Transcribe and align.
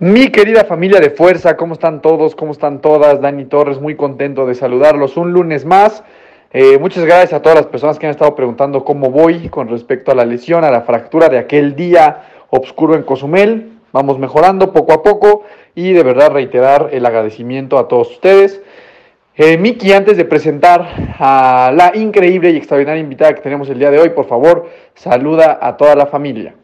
Mi 0.00 0.28
querida 0.28 0.62
familia 0.62 1.00
de 1.00 1.10
fuerza, 1.10 1.56
¿cómo 1.56 1.74
están 1.74 2.00
todos? 2.00 2.36
¿Cómo 2.36 2.52
están 2.52 2.80
todas? 2.80 3.20
Dani 3.20 3.46
Torres, 3.46 3.80
muy 3.80 3.96
contento 3.96 4.46
de 4.46 4.54
saludarlos 4.54 5.16
un 5.16 5.32
lunes 5.32 5.64
más. 5.64 6.04
Eh, 6.52 6.78
muchas 6.78 7.04
gracias 7.04 7.32
a 7.32 7.42
todas 7.42 7.58
las 7.58 7.66
personas 7.66 7.98
que 7.98 8.06
han 8.06 8.12
estado 8.12 8.36
preguntando 8.36 8.84
cómo 8.84 9.10
voy 9.10 9.48
con 9.48 9.66
respecto 9.66 10.12
a 10.12 10.14
la 10.14 10.24
lesión, 10.24 10.62
a 10.62 10.70
la 10.70 10.82
fractura 10.82 11.28
de 11.28 11.38
aquel 11.38 11.74
día 11.74 12.22
oscuro 12.50 12.94
en 12.94 13.02
Cozumel. 13.02 13.72
Vamos 13.90 14.20
mejorando 14.20 14.72
poco 14.72 14.92
a 14.92 15.02
poco 15.02 15.42
y 15.74 15.92
de 15.92 16.04
verdad 16.04 16.30
reiterar 16.30 16.90
el 16.92 17.04
agradecimiento 17.04 17.76
a 17.76 17.88
todos 17.88 18.12
ustedes. 18.12 18.62
Eh, 19.34 19.58
Miki, 19.58 19.92
antes 19.92 20.16
de 20.16 20.24
presentar 20.24 21.16
a 21.18 21.72
la 21.74 21.90
increíble 21.96 22.52
y 22.52 22.56
extraordinaria 22.56 23.02
invitada 23.02 23.34
que 23.34 23.40
tenemos 23.40 23.68
el 23.68 23.80
día 23.80 23.90
de 23.90 23.98
hoy, 23.98 24.10
por 24.10 24.26
favor, 24.26 24.70
saluda 24.94 25.58
a 25.60 25.76
toda 25.76 25.96
la 25.96 26.06
familia. 26.06 26.54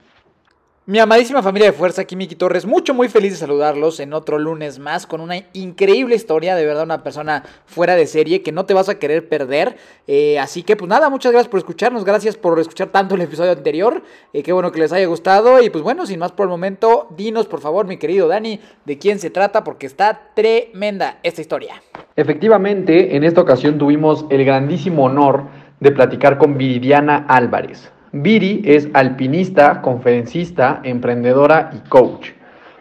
Mi 0.87 0.99
amadísima 0.99 1.43
familia 1.43 1.71
de 1.71 1.73
fuerza, 1.73 2.03
aquí 2.03 2.15
Miki 2.15 2.35
Torres, 2.35 2.67
mucho 2.67 2.93
muy 2.93 3.09
feliz 3.09 3.33
de 3.33 3.39
saludarlos 3.39 4.01
en 4.01 4.13
otro 4.13 4.39
lunes 4.39 4.79
más 4.79 5.07
con 5.07 5.23
una 5.23 5.37
increíble 5.55 6.15
historia, 6.15 6.55
de 6.57 6.67
verdad 6.67 6.85
una 6.85 7.03
persona 7.03 7.43
fuera 7.65 7.97
de 7.97 8.07
serie 8.07 8.43
que 8.43 8.53
no 8.53 8.67
te 8.67 8.75
vas 8.75 8.91
a 8.91 8.99
querer 8.99 9.27
perder. 9.27 9.77
Eh, 10.07 10.39
así 10.39 10.63
que 10.63 10.77
pues 10.77 10.87
nada, 10.87 11.09
muchas 11.09 11.33
gracias 11.33 11.49
por 11.49 11.57
escucharnos, 11.57 12.05
gracias 12.05 12.37
por 12.37 12.61
escuchar 12.61 12.89
tanto 12.89 13.15
el 13.15 13.23
episodio 13.23 13.53
anterior, 13.53 14.03
eh, 14.35 14.43
qué 14.43 14.53
bueno 14.53 14.73
que 14.73 14.79
les 14.79 14.93
haya 14.93 15.07
gustado 15.07 15.63
y 15.63 15.71
pues 15.71 15.83
bueno, 15.83 16.05
sin 16.05 16.19
más 16.19 16.33
por 16.33 16.45
el 16.45 16.51
momento, 16.51 17.09
dinos 17.17 17.47
por 17.47 17.63
favor 17.63 17.87
mi 17.87 17.97
querido 17.97 18.29
Dani 18.29 18.61
de 18.85 18.99
quién 18.99 19.19
se 19.19 19.31
trata 19.31 19.65
porque 19.65 19.87
está 19.87 20.33
tremenda 20.35 21.19
esta 21.23 21.41
historia. 21.41 21.83
Efectivamente, 22.15 23.17
en 23.17 23.25
esta 23.25 23.41
ocasión 23.41 23.79
tuvimos 23.79 24.27
el 24.29 24.45
grandísimo 24.45 25.05
honor 25.05 25.45
de 25.81 25.93
platicar 25.93 26.37
con 26.37 26.59
Viridiana 26.59 27.25
Álvarez. 27.27 27.91
Viri 28.17 28.63
es 28.65 28.89
alpinista, 28.95 29.83
conferencista, 29.83 30.79
emprendedora 30.85 31.73
y 31.75 31.89
coach. 31.89 32.31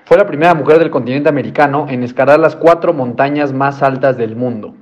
Fue 0.05 0.15
la 0.15 0.27
primera 0.27 0.53
mujer 0.53 0.77
del 0.77 0.91
continente 0.91 1.27
americano 1.27 1.87
en 1.89 2.03
escalar 2.03 2.39
las 2.39 2.55
cuatro 2.55 2.93
montañas 2.93 3.51
más 3.51 3.81
altas 3.81 4.15
del 4.15 4.35
mundo. 4.35 4.75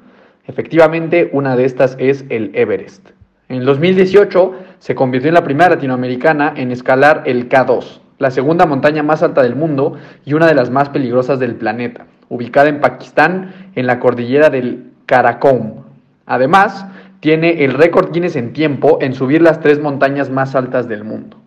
Efectivamente, 0.45 1.29
una 1.31 1.55
de 1.55 1.63
estas 1.63 1.95
es 1.99 2.25
el 2.27 2.51
Everest. 2.53 3.11
En 3.47 3.59
el 3.59 3.65
2018 3.65 4.53
se 4.79 4.93
convirtió 4.93 5.29
en 5.29 5.35
la 5.35 5.45
primera 5.45 5.69
latinoamericana 5.69 6.51
en 6.57 6.71
escalar 6.71 7.23
el 7.27 7.47
K2, 7.47 8.01
la 8.19 8.29
segunda 8.29 8.65
montaña 8.65 9.03
más 9.03 9.23
alta 9.23 9.43
del 9.43 9.55
mundo 9.55 9.93
y 10.25 10.33
una 10.33 10.47
de 10.47 10.55
las 10.55 10.69
más 10.69 10.89
peligrosas 10.89 11.39
del 11.39 11.55
planeta, 11.55 12.07
ubicada 12.27 12.67
en 12.67 12.81
Pakistán 12.81 13.71
en 13.75 13.87
la 13.87 14.01
cordillera 14.01 14.49
del 14.49 14.91
Karakoum. 15.05 15.83
Además, 16.25 16.85
tiene 17.21 17.63
el 17.63 17.73
récord 17.73 18.11
Guinness 18.11 18.35
en 18.35 18.51
tiempo 18.51 18.97
en 18.99 19.13
subir 19.13 19.41
las 19.41 19.61
tres 19.61 19.79
montañas 19.79 20.29
más 20.29 20.55
altas 20.55 20.89
del 20.89 21.05
mundo. 21.05 21.37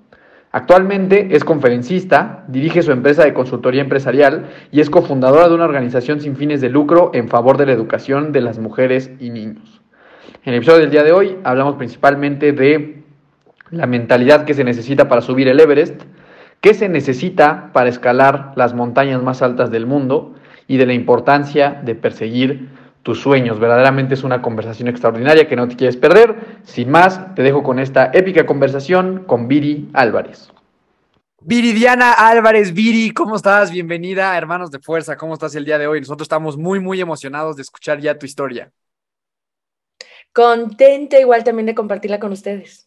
Actualmente 0.53 1.31
es 1.33 1.45
conferencista, 1.45 2.45
dirige 2.47 2.83
su 2.83 2.93
empresa 2.93 3.25
de 3.25 3.35
consultoría 3.35 3.83
empresarial 3.83 4.47
y 4.71 4.81
es 4.81 4.89
cofundadora 4.89 5.49
de 5.49 5.55
una 5.55 5.65
organización 5.65 6.21
sin 6.21 6.37
fines 6.37 6.61
de 6.61 6.71
lucro 6.71 7.11
en 7.13 7.29
favor 7.29 7.59
de 7.59 7.67
la 7.67 7.73
educación 7.73 8.31
de 8.31 8.41
las 8.41 8.61
mujeres 8.61 9.11
y 9.19 9.31
niños. 9.31 9.83
En 10.45 10.53
el 10.53 10.59
episodio 10.59 10.83
del 10.83 10.93
día 10.93 11.03
de 11.03 11.11
hoy 11.11 11.39
hablamos 11.43 11.75
principalmente 11.75 12.53
de 12.53 13.03
la 13.71 13.89
mentalidad 13.89 14.45
que 14.45 14.55
se 14.55 14.63
necesita 14.63 15.09
para 15.09 15.23
subir 15.23 15.49
el 15.49 15.59
Everest, 15.59 16.01
qué 16.61 16.73
se 16.73 16.89
necesita 16.89 17.71
para 17.73 17.89
escalar 17.89 18.53
las 18.55 18.75
montañas 18.75 19.21
más 19.25 19.43
altas 19.43 19.73
del 19.73 19.87
mundo 19.87 20.37
y 20.69 20.77
de 20.77 20.87
la 20.87 20.95
importancia 20.95 21.81
de 21.85 21.97
perseguir 21.97 22.69
tus 23.05 23.21
sueños. 23.21 23.61
Verdaderamente 23.61 24.15
es 24.15 24.25
una 24.25 24.43
conversación 24.43 24.89
extraordinaria 24.89 25.47
que 25.47 25.55
no 25.55 25.69
te 25.69 25.77
quieres 25.77 25.97
perder. 25.97 26.59
Sin 26.65 26.91
más, 26.91 27.35
te 27.37 27.43
dejo 27.43 27.63
con 27.63 27.79
esta 27.79 28.11
épica 28.13 28.45
conversación 28.45 29.25
con 29.27 29.47
Viri 29.47 29.91
Álvarez. 29.93 30.51
Viridiana 31.41 32.13
Álvarez, 32.13 32.73
Viri, 32.73 33.11
¿cómo 33.11 33.37
estás? 33.37 33.71
Bienvenida, 33.71 34.37
hermanos 34.37 34.71
de 34.71 34.79
fuerza, 34.79 35.19
¿cómo 35.19 35.35
estás 35.35 35.55
el 35.55 35.67
día 35.67 35.79
de 35.79 35.87
hoy? 35.87 36.01
Nosotros 36.01 36.25
estamos 36.25 36.57
muy, 36.57 36.81
muy 36.81 37.03
emocionados 37.03 37.57
de 37.57 37.63
escuchar 37.63 38.01
ya 38.01 38.19
tu 38.19 38.25
historia. 38.25 38.73
Contenta 40.33 41.21
igual 41.21 41.45
también 41.45 41.67
de 41.67 41.75
compartirla 41.75 42.19
con 42.19 42.33
ustedes. 42.33 42.84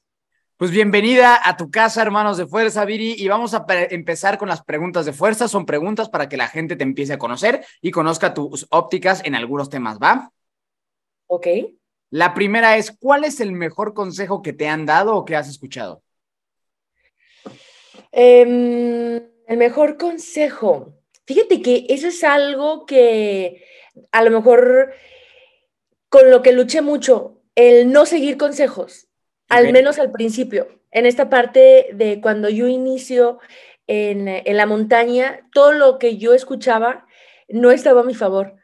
Pues 0.57 0.71
bienvenida 0.71 1.39
a 1.47 1.55
tu 1.55 1.69
casa, 1.69 2.01
hermanos 2.01 2.35
de 2.35 2.47
fuerza, 2.47 2.83
Viri, 2.83 3.13
y 3.15 3.27
vamos 3.27 3.53
a 3.53 3.63
empezar 3.91 4.39
con 4.39 4.49
las 4.49 4.63
preguntas 4.63 5.05
de 5.05 5.13
fuerza. 5.13 5.47
Son 5.47 5.67
preguntas 5.67 6.09
para 6.09 6.27
que 6.27 6.35
la 6.35 6.47
gente 6.47 6.75
te 6.75 6.83
empiece 6.83 7.13
a 7.13 7.19
conocer 7.19 7.63
y 7.79 7.91
conozca 7.91 8.33
tus 8.33 8.65
ópticas 8.71 9.21
en 9.23 9.35
algunos 9.35 9.69
temas, 9.69 9.99
¿va? 9.99 10.31
Ok. 11.27 11.45
La 12.09 12.33
primera 12.33 12.75
es, 12.75 12.89
¿cuál 12.89 13.23
es 13.23 13.39
el 13.39 13.51
mejor 13.51 13.93
consejo 13.93 14.41
que 14.41 14.51
te 14.51 14.67
han 14.67 14.87
dado 14.87 15.15
o 15.15 15.25
que 15.25 15.35
has 15.35 15.47
escuchado? 15.47 16.01
Eh, 18.11 18.41
el 19.47 19.57
mejor 19.57 19.97
consejo. 19.97 20.95
Fíjate 21.27 21.61
que 21.61 21.85
eso 21.89 22.07
es 22.07 22.23
algo 22.23 22.87
que 22.87 23.63
a 24.11 24.23
lo 24.23 24.31
mejor 24.31 24.91
con 26.09 26.31
lo 26.31 26.41
que 26.41 26.51
luché 26.51 26.81
mucho, 26.81 27.43
el 27.53 27.91
no 27.91 28.07
seguir 28.07 28.37
consejos, 28.37 29.06
al 29.49 29.71
menos 29.71 29.99
al 29.99 30.11
principio. 30.11 30.67
En 30.91 31.05
esta 31.05 31.29
parte 31.29 31.89
de 31.93 32.21
cuando 32.21 32.49
yo 32.49 32.67
inicio 32.67 33.39
en, 33.87 34.27
en 34.27 34.57
la 34.57 34.65
montaña, 34.65 35.47
todo 35.53 35.73
lo 35.73 35.99
que 35.99 36.17
yo 36.17 36.33
escuchaba 36.33 37.05
no 37.47 37.71
estaba 37.71 38.01
a 38.01 38.05
mi 38.05 38.15
favor. 38.15 38.55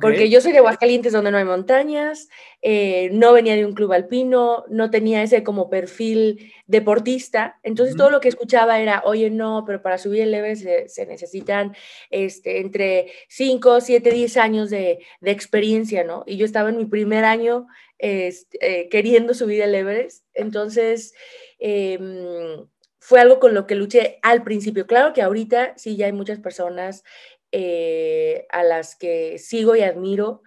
Porque 0.00 0.30
yo 0.30 0.40
soy 0.40 0.52
de 0.52 0.58
Aguascalientes 0.58 1.12
donde 1.12 1.30
no 1.30 1.36
hay 1.36 1.44
montañas, 1.44 2.28
eh, 2.62 3.10
no 3.12 3.32
venía 3.32 3.54
de 3.56 3.66
un 3.66 3.74
club 3.74 3.92
alpino, 3.92 4.64
no 4.70 4.90
tenía 4.90 5.22
ese 5.22 5.42
como 5.42 5.68
perfil 5.68 6.52
deportista, 6.66 7.58
entonces 7.62 7.96
todo 7.96 8.08
lo 8.08 8.20
que 8.20 8.28
escuchaba 8.28 8.80
era, 8.80 9.02
oye, 9.04 9.28
no, 9.28 9.64
pero 9.66 9.82
para 9.82 9.98
subir 9.98 10.22
el 10.22 10.34
Everest 10.34 10.62
se, 10.62 10.88
se 10.88 11.06
necesitan 11.06 11.76
este, 12.10 12.60
entre 12.60 13.12
5, 13.28 13.80
7, 13.82 14.10
10 14.10 14.36
años 14.38 14.70
de, 14.70 15.00
de 15.20 15.30
experiencia, 15.30 16.04
¿no? 16.04 16.24
Y 16.26 16.38
yo 16.38 16.46
estaba 16.46 16.70
en 16.70 16.78
mi 16.78 16.86
primer 16.86 17.24
año 17.24 17.66
este, 17.98 18.58
eh, 18.62 18.88
queriendo 18.88 19.34
subir 19.34 19.60
el 19.60 19.74
Everest, 19.74 20.21
entonces 20.34 21.14
em, 21.58 22.66
fue 23.00 23.20
algo 23.20 23.40
con 23.40 23.54
lo 23.54 23.66
que 23.66 23.74
luché 23.74 24.18
al 24.22 24.42
principio. 24.44 24.86
Claro 24.86 25.12
que 25.12 25.22
ahorita 25.22 25.74
sí 25.76 25.96
ya 25.96 26.06
hay 26.06 26.12
muchas 26.12 26.40
personas 26.40 27.04
eh, 27.52 28.46
a 28.50 28.62
las 28.64 28.96
que 28.96 29.38
sigo 29.38 29.76
y 29.76 29.82
admiro. 29.82 30.42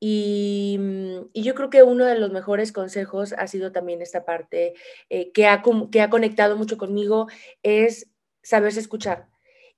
Y, 0.00 0.76
mm, 0.78 1.30
y 1.32 1.42
yo 1.42 1.54
creo 1.54 1.70
que 1.70 1.82
uno 1.82 2.04
de 2.06 2.18
los 2.18 2.30
mejores 2.32 2.72
consejos 2.72 3.32
ha 3.34 3.46
sido 3.48 3.72
también 3.72 4.00
esta 4.02 4.24
parte 4.24 4.74
eh, 5.10 5.32
que, 5.32 5.46
ha, 5.46 5.62
que 5.90 6.00
ha 6.02 6.10
conectado 6.10 6.56
mucho 6.56 6.78
conmigo, 6.78 7.26
es 7.62 8.10
saberse 8.42 8.80
escuchar. 8.80 9.28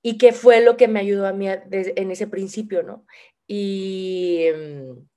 Y 0.03 0.17
que 0.17 0.33
fue 0.33 0.61
lo 0.61 0.77
que 0.77 0.87
me 0.87 0.99
ayudó 0.99 1.27
a 1.27 1.33
mí 1.33 1.47
en 1.49 2.11
ese 2.11 2.27
principio, 2.27 2.83
¿no? 2.83 3.05
Y, 3.47 4.47
mm, 4.55 5.10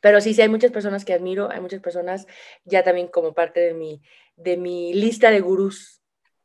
pero 0.00 0.20
sí, 0.20 0.34
sí, 0.34 0.42
hay 0.42 0.48
muchas 0.48 0.70
personas 0.70 1.04
que 1.04 1.14
admiro, 1.14 1.50
hay 1.50 1.60
muchas 1.60 1.80
personas 1.80 2.26
ya 2.64 2.82
también 2.82 3.08
como 3.08 3.32
parte 3.32 3.60
de 3.60 3.74
mi, 3.74 4.02
de 4.36 4.56
mi 4.56 4.92
lista 4.92 5.30
de 5.30 5.40
gurús. 5.40 6.02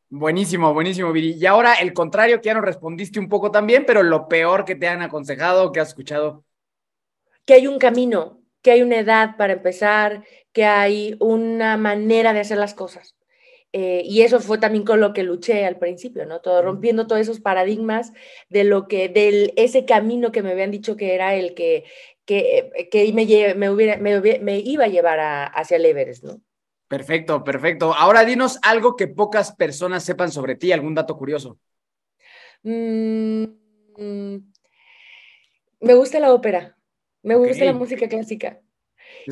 Buenísimo, 0.10 0.74
buenísimo, 0.74 1.12
Viri. 1.12 1.36
Y 1.40 1.46
ahora 1.46 1.74
el 1.76 1.94
contrario, 1.94 2.42
que 2.42 2.48
ya 2.48 2.54
nos 2.54 2.64
respondiste 2.64 3.20
un 3.20 3.30
poco 3.30 3.52
también, 3.52 3.84
pero 3.86 4.02
lo 4.02 4.28
peor 4.28 4.66
que 4.66 4.76
te 4.76 4.88
han 4.88 5.02
aconsejado, 5.02 5.72
que 5.72 5.80
has 5.80 5.90
escuchado. 5.90 6.46
que 7.46 7.54
hay 7.56 7.68
un 7.68 7.80
camino, 7.80 8.42
que 8.62 8.72
hay 8.72 8.82
una 8.82 9.00
edad 9.00 9.36
para 9.38 9.54
empezar, 9.54 10.24
que 10.54 10.66
hay 10.66 11.16
una 11.20 11.78
manera 11.78 12.32
de 12.34 12.40
hacer 12.40 12.58
las 12.58 12.74
cosas. 12.74 13.16
Eh, 13.72 14.02
y 14.04 14.22
eso 14.22 14.40
fue 14.40 14.58
también 14.58 14.84
con 14.84 15.00
lo 15.00 15.14
que 15.14 15.22
luché 15.22 15.66
al 15.66 15.78
principio, 15.78 16.26
¿no? 16.26 16.42
Todo, 16.42 16.62
rompiendo 16.64 17.06
todos 17.06 17.22
esos 17.22 17.40
paradigmas 17.40 18.14
de 18.50 18.64
lo 18.64 18.88
que, 18.88 19.10
del 19.10 19.54
ese 19.58 19.86
camino 19.86 20.32
que 20.32 20.42
me 20.42 20.52
habían 20.52 20.72
dicho 20.72 20.96
que 20.96 21.14
era 21.14 21.36
el 21.36 21.54
que, 21.54 21.84
que, 22.30 22.90
que 22.92 23.12
me, 23.12 23.26
lle- 23.26 23.56
me, 23.56 23.72
hubiera, 23.72 23.98
me, 23.98 24.20
hubiera- 24.20 24.40
me 24.40 24.60
iba 24.60 24.86
a 24.86 24.88
llevar 24.88 25.20
a- 25.20 25.48
hacia 25.48 25.78
el 25.78 25.86
Everest, 25.86 26.24
¿no? 26.24 26.40
Perfecto, 26.88 27.44
perfecto. 27.44 27.92
Ahora 27.96 28.24
dinos 28.24 28.60
algo 28.62 28.96
que 28.96 29.08
pocas 29.08 29.52
personas 29.56 30.04
sepan 30.04 30.32
sobre 30.32 30.56
ti, 30.56 30.72
algún 30.72 30.94
dato 30.94 31.18
curioso. 31.18 31.58
Mm, 32.64 33.46
mm, 33.98 34.38
me 35.82 35.94
gusta 35.96 36.20
la 36.20 36.34
ópera, 36.34 36.78
me 37.24 37.36
gusta 37.36 37.66
la 37.66 37.74
música 37.74 38.08
clásica. 38.08 38.60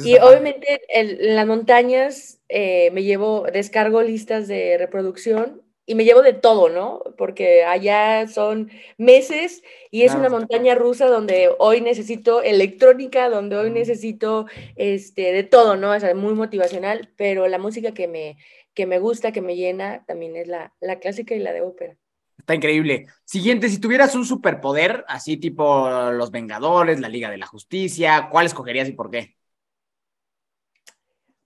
Y 0.03 0.17
obviamente 0.17 0.81
en, 0.89 1.35
las 1.35 1.45
montañas 1.45 2.39
eh, 2.50 2.89
me 2.91 3.03
llevo, 3.03 3.45
descargo 3.53 4.01
listas 4.01 4.47
de 4.47 4.77
reproducción 4.79 5.61
y 5.88 5.95
me 5.95 6.04
llevo 6.04 6.22
de 6.22 6.34
todo, 6.34 6.68
¿no? 6.68 7.01
Porque 7.18 7.63
allá 7.63 8.28
son 8.28 8.69
meses 8.98 9.63
y 9.89 10.04
es 10.04 10.13
una 10.13 10.28
montaña 10.28 10.75
rusa 10.75 11.07
donde 11.07 11.50
hoy 11.60 11.80
necesito 11.80 12.44
electrónica, 12.44 13.30
donde 13.30 13.56
hoy 13.56 13.72
necesito 13.72 14.48
este, 14.75 15.31
de 15.31 15.44
todo, 15.44 15.78
¿no? 15.78 15.92
O 15.92 16.00
sea, 16.00 16.13
muy 16.13 16.34
motivacional, 16.34 17.10
pero 17.16 17.48
la 17.48 17.57
música 17.57 17.94
que 17.94 18.10
me, 18.10 18.38
que 18.74 18.86
me 18.86 19.00
gusta, 19.00 19.31
que 19.31 19.42
me 19.42 19.56
llena, 19.56 20.04
también 20.06 20.36
es 20.36 20.50
la, 20.50 20.74
la 20.81 21.00
clásica 21.00 21.34
y 21.36 21.39
la 21.39 21.54
de 21.54 21.62
ópera. 21.62 21.95
Está 22.38 22.54
increíble. 22.54 23.07
Siguiente, 23.24 23.69
si 23.69 23.80
tuvieras 23.80 24.13
un 24.13 24.25
superpoder, 24.25 25.06
así 25.07 25.38
tipo 25.38 25.89
los 26.12 26.31
Vengadores, 26.31 27.00
la 27.00 27.10
Liga 27.10 27.31
de 27.31 27.38
la 27.38 27.48
Justicia, 27.48 28.28
¿cuál 28.30 28.45
escogerías 28.45 28.89
y 28.89 28.92
por 28.92 29.10
qué? 29.10 29.38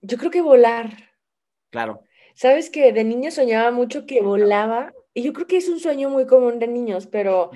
Yo 0.00 0.18
creo 0.18 0.32
que 0.32 0.42
volar. 0.42 1.12
Claro. 1.70 2.02
Sabes 2.34 2.70
que 2.70 2.92
de 2.92 3.04
niña 3.04 3.30
soñaba 3.30 3.70
mucho 3.70 4.06
que 4.06 4.22
volaba, 4.22 4.92
y 5.14 5.22
yo 5.22 5.32
creo 5.32 5.46
que 5.46 5.56
es 5.56 5.68
un 5.68 5.80
sueño 5.80 6.10
muy 6.10 6.26
común 6.26 6.58
de 6.58 6.68
niños, 6.68 7.06
pero 7.06 7.50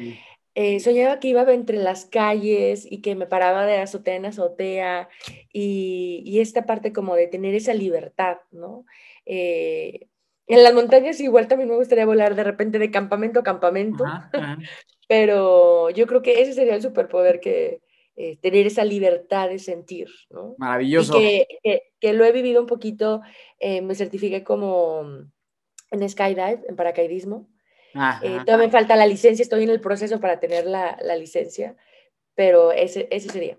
eh, 0.54 0.80
soñaba 0.80 1.20
que 1.20 1.28
iba 1.28 1.42
entre 1.52 1.78
las 1.78 2.04
calles 2.04 2.86
y 2.90 3.00
que 3.00 3.14
me 3.14 3.26
paraba 3.26 3.66
de 3.66 3.78
azotea 3.78 4.16
en 4.16 4.26
azotea, 4.26 5.08
y, 5.52 6.22
y 6.24 6.40
esta 6.40 6.66
parte 6.66 6.92
como 6.92 7.14
de 7.14 7.26
tener 7.26 7.54
esa 7.54 7.74
libertad, 7.74 8.38
¿no? 8.50 8.84
Eh, 9.24 10.08
en 10.48 10.62
las 10.62 10.74
montañas 10.74 11.20
igual 11.20 11.48
también 11.48 11.68
me 11.70 11.76
gustaría 11.76 12.06
volar 12.06 12.36
de 12.36 12.44
repente 12.44 12.78
de 12.78 12.90
campamento 12.90 13.40
a 13.40 13.44
campamento, 13.44 14.04
pero 15.08 15.90
yo 15.90 16.06
creo 16.06 16.22
que 16.22 16.40
ese 16.40 16.52
sería 16.52 16.74
el 16.74 16.82
superpoder 16.82 17.40
que, 17.40 17.80
eh, 18.18 18.38
tener 18.38 18.66
esa 18.66 18.82
libertad 18.82 19.50
de 19.50 19.58
sentir, 19.58 20.08
¿no? 20.30 20.54
Maravilloso. 20.56 21.18
Y 21.18 21.46
que, 21.62 21.82
que, 22.00 22.12
lo 22.14 22.24
he 22.24 22.32
vivido 22.32 22.62
un 22.62 22.66
poquito, 22.66 23.20
eh, 23.58 23.82
me 23.82 23.94
certifiqué 23.94 24.42
como 24.42 25.02
mm, 25.02 25.30
en 25.90 26.08
skydive, 26.08 26.62
en 26.66 26.76
paracaidismo. 26.76 27.46
Eh, 28.22 28.40
todavía 28.44 28.66
me 28.66 28.70
falta 28.70 28.96
la 28.96 29.06
licencia, 29.06 29.42
estoy 29.42 29.64
en 29.64 29.70
el 29.70 29.82
proceso 29.82 30.18
para 30.18 30.40
tener 30.40 30.64
la, 30.64 30.98
la 31.02 31.14
licencia, 31.16 31.76
pero 32.34 32.72
ese, 32.72 33.06
ese 33.10 33.28
sería. 33.28 33.58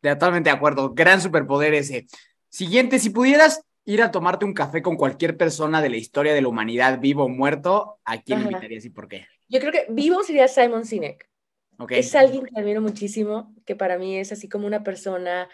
Totalmente 0.00 0.50
de 0.50 0.56
acuerdo, 0.56 0.92
gran 0.92 1.20
superpoder 1.20 1.72
ese. 1.74 2.06
Siguiente, 2.48 2.98
si 2.98 3.10
pudieras 3.10 3.64
ir 3.84 4.02
a 4.02 4.10
tomarte 4.10 4.44
un 4.44 4.54
café 4.54 4.82
con 4.82 4.96
cualquier 4.96 5.36
persona 5.36 5.80
de 5.80 5.90
la 5.90 5.96
historia 5.96 6.34
de 6.34 6.42
la 6.42 6.48
humanidad, 6.48 6.98
vivo 6.98 7.24
o 7.24 7.28
muerto, 7.28 8.00
¿a 8.04 8.20
quién 8.20 8.42
invitarías 8.42 8.84
y 8.84 8.90
por 8.90 9.06
qué? 9.06 9.26
Yo 9.48 9.60
creo 9.60 9.70
que 9.70 9.86
vivo 9.90 10.24
sería 10.24 10.48
Simon 10.48 10.84
Sinek. 10.84 11.29
Es 11.88 12.14
alguien 12.14 12.44
que 12.44 12.60
admiro 12.60 12.80
muchísimo, 12.80 13.54
que 13.64 13.76
para 13.76 13.98
mí 13.98 14.18
es 14.18 14.32
así 14.32 14.48
como 14.48 14.66
una 14.66 14.82
persona 14.82 15.48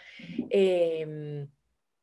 em, 0.49 1.47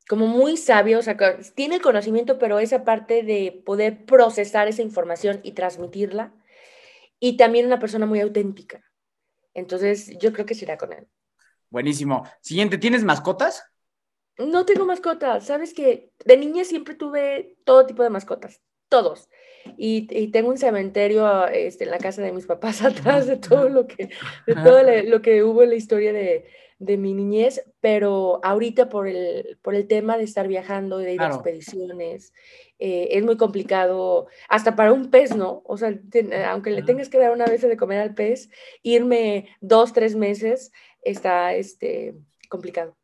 como 0.08 0.26
muy 0.26 0.56
sabio, 0.56 0.98
o 0.98 1.02
sea, 1.02 1.16
tiene 1.54 1.76
el 1.76 1.82
conocimiento, 1.82 2.38
pero 2.38 2.58
esa 2.58 2.84
parte 2.84 3.22
de 3.22 3.62
poder 3.64 4.04
procesar 4.04 4.68
esa 4.68 4.82
información 4.82 5.40
y 5.42 5.52
transmitirla, 5.52 6.34
y 7.18 7.36
también 7.36 7.66
una 7.66 7.78
persona 7.78 8.06
muy 8.06 8.20
auténtica. 8.20 8.84
Entonces, 9.54 10.16
yo 10.18 10.32
creo 10.32 10.46
que 10.46 10.54
será 10.54 10.76
con 10.76 10.92
él. 10.92 11.06
Buenísimo. 11.70 12.28
Siguiente, 12.40 12.78
¿tienes 12.78 13.04
mascotas? 13.04 13.64
No 14.36 14.66
tengo 14.66 14.84
mascotas. 14.84 15.46
Sabes 15.46 15.72
que 15.72 16.12
de 16.24 16.36
niña 16.36 16.64
siempre 16.64 16.94
tuve 16.94 17.56
todo 17.64 17.86
tipo 17.86 18.02
de 18.02 18.10
mascotas, 18.10 18.60
todos. 18.88 19.28
Y, 19.76 20.28
tengo 20.28 20.50
un 20.50 20.58
cementerio 20.58 21.46
este, 21.48 21.84
en 21.84 21.90
la 21.90 21.98
casa 21.98 22.22
de 22.22 22.32
mis 22.32 22.46
papás 22.46 22.82
atrás 22.82 23.26
de 23.26 23.36
todo 23.36 23.68
lo 23.68 23.86
que, 23.86 24.10
de 24.46 24.54
todo 24.54 24.82
lo 25.04 25.22
que 25.22 25.42
hubo 25.42 25.62
en 25.62 25.70
la 25.70 25.74
historia 25.76 26.12
de, 26.12 26.46
de, 26.78 26.96
mi 26.96 27.14
niñez, 27.14 27.64
pero 27.80 28.40
ahorita 28.44 28.88
por 28.88 29.08
el, 29.08 29.58
por 29.62 29.74
el 29.74 29.86
tema 29.86 30.16
de 30.16 30.24
estar 30.24 30.48
viajando, 30.48 30.98
de 30.98 31.14
ir 31.14 31.22
a 31.22 31.28
expediciones, 31.28 32.32
eh, 32.78 33.08
es 33.12 33.24
muy 33.24 33.36
complicado, 33.36 34.26
hasta 34.48 34.76
para 34.76 34.92
un 34.92 35.10
pez, 35.10 35.34
¿no? 35.36 35.62
O 35.64 35.76
sea, 35.76 35.98
aunque 36.48 36.70
le 36.70 36.82
tengas 36.82 37.08
que 37.08 37.18
dar 37.18 37.32
una 37.32 37.46
vez 37.46 37.62
de 37.62 37.76
comer 37.76 38.00
al 38.00 38.14
pez, 38.14 38.50
irme 38.82 39.48
dos, 39.60 39.92
tres 39.92 40.16
meses 40.16 40.72
está 41.02 41.54
este, 41.54 42.14
complicado. 42.48 42.96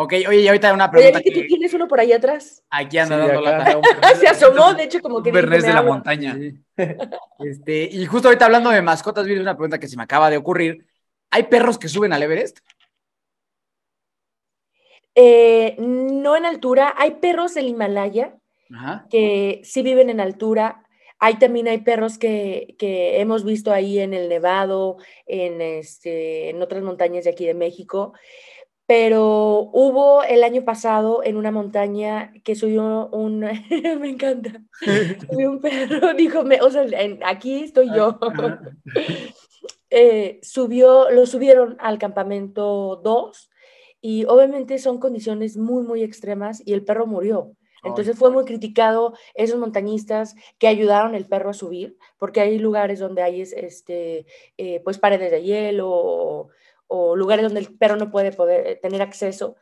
Ok, 0.00 0.12
oye, 0.28 0.42
y 0.42 0.46
ahorita 0.46 0.72
una 0.72 0.88
pregunta. 0.88 1.20
que 1.20 1.32
tú 1.32 1.40
tienes 1.48 1.74
uno 1.74 1.88
por 1.88 1.98
ahí 1.98 2.12
atrás. 2.12 2.62
Aquí 2.70 2.98
anda 2.98 3.16
dando 3.16 3.40
la 3.40 3.80
Se 4.20 4.28
asomó, 4.28 4.72
de 4.72 4.84
hecho, 4.84 5.00
como 5.00 5.20
que. 5.20 5.32
Bernés 5.32 5.64
de 5.64 5.72
la 5.72 5.82
montaña. 5.82 6.38
Este, 7.40 7.88
y 7.90 8.06
justo 8.06 8.28
ahorita 8.28 8.44
hablando 8.44 8.70
de 8.70 8.80
mascotas, 8.82 9.26
vi 9.26 9.36
una 9.36 9.56
pregunta 9.56 9.80
que 9.80 9.88
se 9.88 9.96
me 9.96 10.04
acaba 10.04 10.30
de 10.30 10.36
ocurrir. 10.36 10.86
¿Hay 11.30 11.44
perros 11.44 11.76
que 11.76 11.88
suben 11.88 12.12
al 12.12 12.22
Everest? 12.22 12.58
Eh, 15.16 15.74
no 15.78 16.36
en 16.36 16.46
altura. 16.46 16.94
Hay 16.96 17.16
perros 17.16 17.54
del 17.54 17.66
Himalaya 17.66 18.36
que 19.10 19.60
sí 19.64 19.82
viven 19.82 20.10
en 20.10 20.20
altura. 20.20 20.84
Hay 21.18 21.40
también 21.40 21.66
hay 21.66 21.78
perros 21.78 22.18
que, 22.18 22.76
que, 22.78 23.20
hemos 23.20 23.44
visto 23.44 23.72
ahí 23.72 23.98
en 23.98 24.14
el 24.14 24.28
Nevado, 24.28 24.98
en, 25.26 25.60
este, 25.60 26.50
en 26.50 26.62
otras 26.62 26.84
montañas 26.84 27.24
de 27.24 27.30
aquí 27.30 27.44
de 27.44 27.54
México 27.54 28.12
pero 28.88 29.68
hubo 29.74 30.22
el 30.22 30.42
año 30.42 30.64
pasado 30.64 31.22
en 31.22 31.36
una 31.36 31.50
montaña 31.50 32.32
que 32.42 32.54
subió 32.54 33.10
un, 33.10 33.40
me 34.00 34.08
encanta, 34.08 34.62
subió 35.30 35.50
un 35.50 35.60
perro, 35.60 36.14
dijo, 36.16 36.42
o 36.62 36.70
sea, 36.70 36.86
aquí 37.26 37.64
estoy 37.64 37.94
yo. 37.94 38.18
Eh, 39.90 40.38
subió, 40.42 41.10
lo 41.10 41.24
subieron 41.24 41.78
al 41.80 41.98
campamento 41.98 43.00
2 43.02 43.50
y 44.02 44.26
obviamente 44.26 44.76
son 44.76 44.98
condiciones 44.98 45.56
muy, 45.56 45.82
muy 45.82 46.02
extremas 46.02 46.62
y 46.62 46.74
el 46.74 46.84
perro 46.84 47.06
murió. 47.06 47.56
Entonces 47.82 48.16
fue 48.18 48.30
muy 48.30 48.44
criticado 48.44 49.14
esos 49.32 49.58
montañistas 49.58 50.34
que 50.58 50.68
ayudaron 50.68 51.14
el 51.14 51.24
perro 51.24 51.48
a 51.48 51.54
subir, 51.54 51.96
porque 52.18 52.42
hay 52.42 52.58
lugares 52.58 52.98
donde 52.98 53.22
hay 53.22 53.40
este, 53.40 54.26
eh, 54.58 54.80
pues 54.84 54.98
paredes 54.98 55.30
de 55.30 55.42
hielo 55.42 55.88
o 55.90 56.50
lugares 56.88 57.44
donde 57.44 57.60
el 57.60 57.76
perro 57.76 57.96
no 57.96 58.10
puede 58.10 58.32
poder 58.32 58.66
eh, 58.66 58.76
tener 58.76 59.02
acceso. 59.02 59.56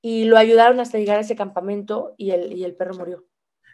Y 0.00 0.24
lo 0.24 0.36
ayudaron 0.36 0.80
hasta 0.80 0.98
llegar 0.98 1.18
a 1.18 1.22
ese 1.22 1.36
campamento 1.36 2.14
y 2.16 2.30
el, 2.30 2.56
y 2.56 2.64
el 2.64 2.76
perro 2.76 2.94
murió. 2.94 3.24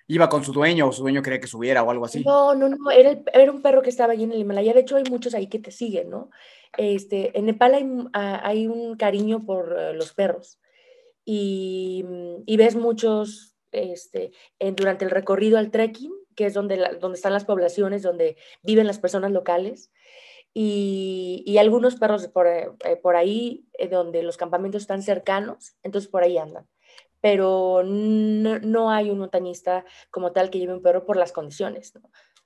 ¿Iba 0.07 0.29
con 0.29 0.45
su 0.45 0.53
dueño 0.53 0.89
o 0.89 0.93
su 0.93 1.03
dueño 1.03 1.23
quería 1.23 1.41
que 1.41 1.47
subiera 1.47 1.83
o 1.83 1.91
algo 1.91 2.05
así? 2.05 2.23
No, 2.25 2.55
no, 2.55 2.69
no, 2.69 2.91
era, 2.91 3.19
era 3.33 3.53
un 3.53 3.63
perro 3.63 3.83
que 3.83 3.91
estaba 3.91 4.13
allí 4.13 4.25
en 4.25 4.33
el 4.33 4.41
Himalaya. 4.41 4.75
De 4.75 4.81
hecho, 4.81 4.97
hay 4.97 5.05
muchos 5.11 5.35
ahí 5.35 5.47
que 5.47 5.59
te 5.59 5.71
siguen, 5.71 6.11
¿no? 6.11 6.31
Este, 6.77 7.37
en 7.39 7.47
Nepal 7.47 7.75
hay, 7.75 7.87
hay 8.13 8.67
un 8.67 8.97
cariño 8.97 9.45
por 9.45 9.77
eh, 9.79 9.95
los 9.95 10.13
perros 10.13 10.61
y, 11.25 12.05
y, 12.45 12.57
ves 12.57 12.75
muchos 12.75 13.57
este, 13.73 14.33
en, 14.59 14.77
durante 14.77 15.05
el 15.05 15.11
recorrido 15.11 15.57
al 15.59 15.71
trekking, 15.71 16.13
que 16.35 16.47
es 16.47 16.55
donde, 16.55 16.77
donde 17.01 17.17
están 17.17 17.33
las 17.33 17.45
poblaciones, 17.45 18.03
donde 18.03 18.37
viven 18.63 18.87
las 18.87 18.99
personas 18.99 19.33
locales 19.33 19.91
y, 20.57 21.59
algunos 21.59 21.97
perros 21.97 22.29
por, 22.29 22.47
eh, 22.47 22.71
eh, 22.85 22.97
por 22.97 23.17
ahí 23.17 23.67
eh, 23.77 23.89
donde 23.89 24.23
los 24.23 24.37
campamentos 24.37 24.83
están 24.83 25.03
cercanos, 25.03 25.75
entonces 25.83 26.09
por 26.09 26.23
ahí 26.23 26.39
andan. 26.39 26.67
Pero 27.21 27.83
no, 27.85 28.91
hay 28.91 29.11
un 29.11 29.19
montañista 29.19 29.85
como 30.11 30.33
tal 30.33 30.51
que 30.51 30.59
lleve 30.59 30.75
un 30.75 30.83
perro 30.83 31.07
por 31.07 31.17
las 31.17 31.33
condiciones. 31.33 31.93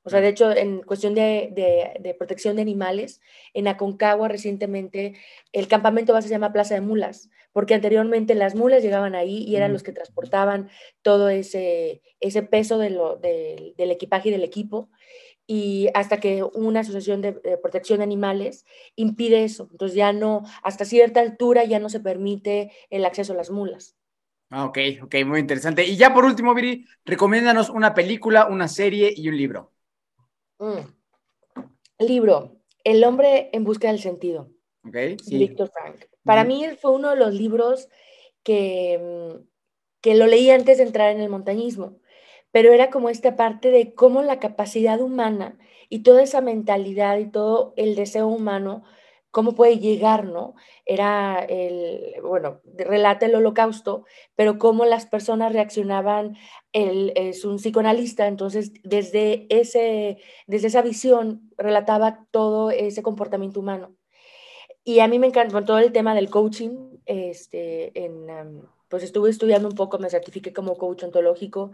O 0.05 0.11
sea, 0.11 0.21
de 0.21 0.29
hecho, 0.29 0.53
en 0.53 0.83
cuestión 0.83 1.15
de, 1.15 1.53
de, 2.01 2.15
protección 2.15 2.57
de 2.57 2.63
animales, 2.63 3.21
en 3.53 3.69
Aconcagua 3.69 4.29
recientemente 4.29 5.15
el 5.53 5.69
campamento 5.69 6.13
base 6.13 6.29
se 6.29 6.35
llama 6.35 6.53
Plaza 6.53 6.75
de 6.75 6.81
Mulas, 6.81 7.29
porque 7.53 7.75
anteriormente 7.75 8.37
las 8.37 8.55
mulas 8.55 8.83
llegaban 8.83 9.17
ahí 9.17 9.43
y 9.43 9.57
eran 9.57 9.73
los 9.73 9.83
que 9.83 9.93
transportaban 9.93 10.71
todo 11.03 11.29
ese, 11.29 12.01
ese 12.21 12.43
peso 12.43 12.79
de 12.79 12.91
lo, 12.91 13.17
del 13.17 13.91
equipaje 13.91 14.29
y 14.29 14.33
del 14.33 14.45
equipo 14.45 14.89
y 15.51 15.89
hasta 15.95 16.21
que 16.21 16.45
una 16.45 16.81
asociación 16.81 17.23
de, 17.23 17.33
protección 17.33 17.99
de 17.99 18.05
animales 18.05 18.67
impide 18.97 19.45
eso. 19.45 19.67
Entonces 19.73 19.97
ya 19.97 20.13
no, 20.13 20.45
hasta 20.63 20.85
cierta 20.85 21.21
altura 21.21 21.65
ya 21.65 21.81
no 21.81 21.89
se 21.89 22.01
permite 22.01 22.71
el 22.91 23.07
acceso 23.07 23.33
a 23.33 23.37
las 23.37 23.51
mulas. 23.51 23.97
Ah, 24.51 24.67
ok, 24.67 24.79
ok, 25.05 25.15
muy 25.25 25.41
interesante. 25.41 25.87
Y 25.87 25.97
ya 25.97 26.13
por 26.13 26.27
último, 26.27 26.55
Viri, 26.55 26.85
recomiéndanos 27.07 27.71
una 27.71 27.95
película, 27.95 28.47
una 28.47 28.69
serie 28.69 29.13
y 29.17 29.31
un 29.31 29.39
libro. 29.39 29.73
Mm. 30.59 30.81
Libro, 32.01 32.61
El 32.85 33.03
hombre 33.03 33.49
en 33.55 33.65
busca 33.65 33.89
del 33.89 34.01
sentido. 34.01 34.51
Ok, 34.85 34.97
sí. 35.25 35.39
Víctor 35.39 35.71
Frank. 35.71 36.05
Para 36.25 36.45
mí 36.45 36.67
fue 36.79 36.93
uno 36.93 37.11
de 37.11 37.17
los 37.17 37.33
libros 37.33 37.89
que, 38.43 39.33
mm, 39.33 39.47
que 40.03 40.15
lo 40.15 40.27
leí 40.27 40.51
antes 40.51 40.77
de 40.77 40.85
entrar 40.85 41.11
en 41.11 41.23
el 41.23 41.31
montañismo 41.31 42.01
pero 42.51 42.73
era 42.73 42.91
como 42.91 43.09
esta 43.09 43.37
parte 43.37 43.71
de 43.71 43.95
cómo 43.95 44.23
la 44.23 44.39
capacidad 44.39 45.01
humana 45.01 45.59
y 45.89 46.03
toda 46.03 46.23
esa 46.23 46.41
mentalidad 46.41 47.19
y 47.19 47.31
todo 47.31 47.75
el 47.77 47.95
deseo 47.95 48.27
humano, 48.29 48.85
cómo 49.31 49.55
puede 49.55 49.79
llegar, 49.79 50.25
¿no? 50.25 50.55
Era 50.87 51.45
el, 51.49 52.15
bueno, 52.23 52.61
relata 52.77 53.27
el 53.27 53.35
holocausto, 53.35 54.05
pero 54.35 54.59
cómo 54.59 54.85
las 54.85 55.07
personas 55.07 55.53
reaccionaban, 55.53 56.37
él 56.73 57.13
es 57.15 57.45
un 57.45 57.57
psicoanalista, 57.57 58.27
entonces 58.27 58.73
desde, 58.83 59.47
ese, 59.51 60.19
desde 60.47 60.69
esa 60.69 60.83
visión 60.83 61.51
relataba 61.57 62.27
todo 62.31 62.71
ese 62.71 63.03
comportamiento 63.03 63.61
humano. 63.61 63.95
y 64.85 65.01
a 65.01 65.09
mí 65.09 65.19
me 65.19 65.27
encanta 65.27 65.53
con 65.53 65.67
todo 65.67 65.79
el 65.79 65.93
tema 65.93 66.15
del 66.15 66.31
coaching, 66.31 66.99
este, 67.05 67.93
pues 68.89 69.03
estuve 69.03 69.31
estudiando 69.31 69.69
un 69.69 69.75
poco, 69.75 69.99
me 69.99 70.09
certifiqué 70.11 70.53
como 70.53 70.77
coach 70.77 71.05
ontológico 71.05 71.73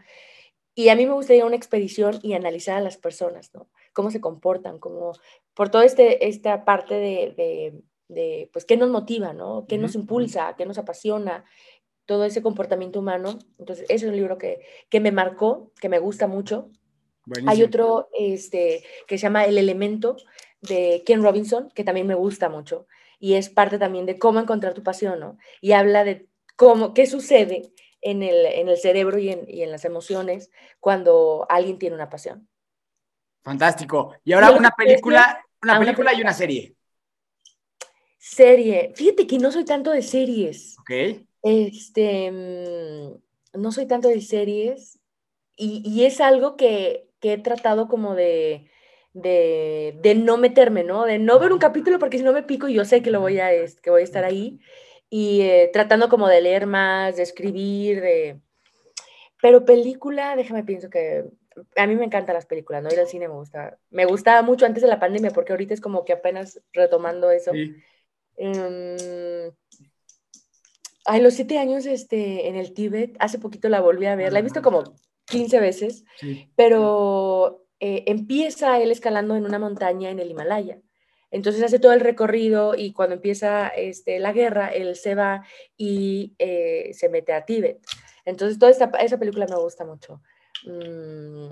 y 0.74 0.88
a 0.88 0.96
mí 0.96 1.06
me 1.06 1.12
gustaría 1.12 1.46
una 1.46 1.56
expedición 1.56 2.18
y 2.22 2.34
analizar 2.34 2.76
a 2.76 2.80
las 2.80 2.96
personas, 2.96 3.54
¿no? 3.54 3.68
Cómo 3.92 4.10
se 4.10 4.20
comportan, 4.20 4.78
cómo, 4.78 5.12
por 5.54 5.68
toda 5.68 5.84
este, 5.84 6.26
esta 6.26 6.64
parte 6.64 6.94
de, 6.94 7.82
de, 8.08 8.50
pues, 8.52 8.64
qué 8.64 8.76
nos 8.76 8.90
motiva, 8.90 9.32
¿no? 9.32 9.66
¿Qué 9.68 9.78
nos 9.78 9.94
impulsa? 9.94 10.54
¿Qué 10.58 10.66
nos 10.66 10.78
apasiona? 10.78 11.44
Todo 12.06 12.24
ese 12.24 12.42
comportamiento 12.42 12.98
humano. 12.98 13.38
Entonces, 13.58 13.84
ese 13.88 14.06
es 14.06 14.10
un 14.10 14.16
libro 14.16 14.36
que, 14.36 14.60
que 14.90 15.00
me 15.00 15.12
marcó, 15.12 15.72
que 15.80 15.88
me 15.88 16.00
gusta 16.00 16.26
mucho. 16.26 16.70
Hay 17.46 17.62
otro 17.62 18.08
este, 18.18 18.82
que 19.06 19.16
se 19.16 19.22
llama 19.22 19.44
El 19.44 19.56
Elemento 19.56 20.16
de 20.60 21.02
Ken 21.06 21.22
Robinson, 21.22 21.70
que 21.74 21.84
también 21.84 22.06
me 22.06 22.14
gusta 22.14 22.48
mucho. 22.48 22.86
Y 23.18 23.34
es 23.34 23.48
parte 23.48 23.78
también 23.78 24.06
de 24.06 24.18
cómo 24.18 24.40
encontrar 24.40 24.74
tu 24.74 24.82
pasión, 24.82 25.20
¿no? 25.20 25.38
Y 25.60 25.72
habla 25.72 26.04
de 26.04 26.28
cómo, 26.56 26.92
qué 26.94 27.06
sucede 27.06 27.72
en 28.04 28.22
el, 28.22 28.46
en 28.46 28.68
el 28.68 28.76
cerebro 28.76 29.18
y 29.18 29.30
en, 29.30 29.44
y 29.48 29.62
en, 29.62 29.72
las 29.72 29.84
emociones 29.84 30.50
cuando 30.78 31.46
alguien 31.48 31.78
tiene 31.78 31.96
una 31.96 32.10
pasión. 32.10 32.48
Fantástico. 33.42 34.14
Y 34.24 34.34
ahora 34.34 34.52
una 34.52 34.70
película, 34.70 35.44
una 35.62 35.78
película 35.78 36.14
y 36.14 36.20
una 36.20 36.34
serie. 36.34 36.76
Serie. 38.18 38.92
Fíjate 38.94 39.26
que 39.26 39.38
no 39.38 39.50
soy 39.50 39.64
tanto 39.64 39.90
de 39.90 40.02
series. 40.02 40.76
Ok. 40.80 41.24
Este, 41.42 42.30
mm, 42.30 43.60
no 43.60 43.72
soy 43.72 43.86
tanto 43.86 44.08
de 44.08 44.20
series 44.20 44.98
y, 45.56 45.82
y 45.84 46.04
es 46.04 46.20
algo 46.20 46.56
que, 46.56 47.08
que, 47.20 47.34
he 47.34 47.38
tratado 47.38 47.88
como 47.88 48.14
de, 48.14 48.70
de, 49.14 49.98
de, 50.02 50.14
no 50.14 50.36
meterme, 50.36 50.84
¿no? 50.84 51.04
De 51.04 51.18
no 51.18 51.38
ver 51.38 51.52
un 51.52 51.58
capítulo 51.58 51.98
porque 51.98 52.18
si 52.18 52.24
no 52.24 52.32
me 52.32 52.42
pico 52.42 52.68
y 52.68 52.74
yo 52.74 52.84
sé 52.84 53.02
que 53.02 53.10
lo 53.10 53.20
voy 53.20 53.40
a, 53.40 53.50
que 53.82 53.90
voy 53.90 54.02
a 54.02 54.04
estar 54.04 54.24
ahí 54.24 54.60
y 55.16 55.42
eh, 55.42 55.70
tratando 55.72 56.08
como 56.08 56.26
de 56.26 56.40
leer 56.40 56.66
más, 56.66 57.14
de 57.14 57.22
escribir, 57.22 58.00
de... 58.00 58.40
Pero 59.40 59.64
película, 59.64 60.34
déjame 60.34 60.64
pienso 60.64 60.90
que 60.90 61.24
a 61.76 61.86
mí 61.86 61.94
me 61.94 62.04
encantan 62.04 62.34
las 62.34 62.46
películas, 62.46 62.82
¿no? 62.82 62.88
Ir 62.90 62.98
al 62.98 63.06
cine 63.06 63.28
me 63.28 63.34
gusta. 63.34 63.78
Me 63.90 64.06
gustaba 64.06 64.42
mucho 64.42 64.66
antes 64.66 64.82
de 64.82 64.88
la 64.88 64.98
pandemia 64.98 65.30
porque 65.30 65.52
ahorita 65.52 65.72
es 65.72 65.80
como 65.80 66.04
que 66.04 66.14
apenas 66.14 66.60
retomando 66.72 67.30
eso. 67.30 67.52
Sí. 67.52 67.76
Um, 68.38 69.54
ay, 71.04 71.20
los 71.20 71.34
siete 71.34 71.60
años 71.60 71.86
este, 71.86 72.48
en 72.48 72.56
el 72.56 72.74
Tíbet, 72.74 73.14
hace 73.20 73.38
poquito 73.38 73.68
la 73.68 73.80
volví 73.80 74.06
a 74.06 74.16
ver, 74.16 74.32
la 74.32 74.40
he 74.40 74.42
visto 74.42 74.62
como 74.62 74.82
15 75.26 75.60
veces, 75.60 76.04
sí. 76.18 76.50
pero 76.56 77.64
eh, 77.78 78.02
empieza 78.08 78.80
él 78.80 78.90
escalando 78.90 79.36
en 79.36 79.44
una 79.44 79.60
montaña 79.60 80.10
en 80.10 80.18
el 80.18 80.32
Himalaya. 80.32 80.80
Entonces 81.34 81.64
hace 81.64 81.80
todo 81.80 81.92
el 81.92 81.98
recorrido 81.98 82.76
y 82.76 82.92
cuando 82.92 83.16
empieza 83.16 83.66
este, 83.66 84.20
la 84.20 84.32
guerra, 84.32 84.68
él 84.68 84.94
se 84.94 85.16
va 85.16 85.44
y 85.76 86.36
eh, 86.38 86.92
se 86.94 87.08
mete 87.08 87.32
a 87.32 87.44
Tíbet. 87.44 87.80
Entonces 88.24 88.56
toda 88.56 88.70
esa 88.70 89.18
película 89.18 89.44
me 89.48 89.56
gusta 89.56 89.84
mucho. 89.84 90.22
Mm, 90.64 91.48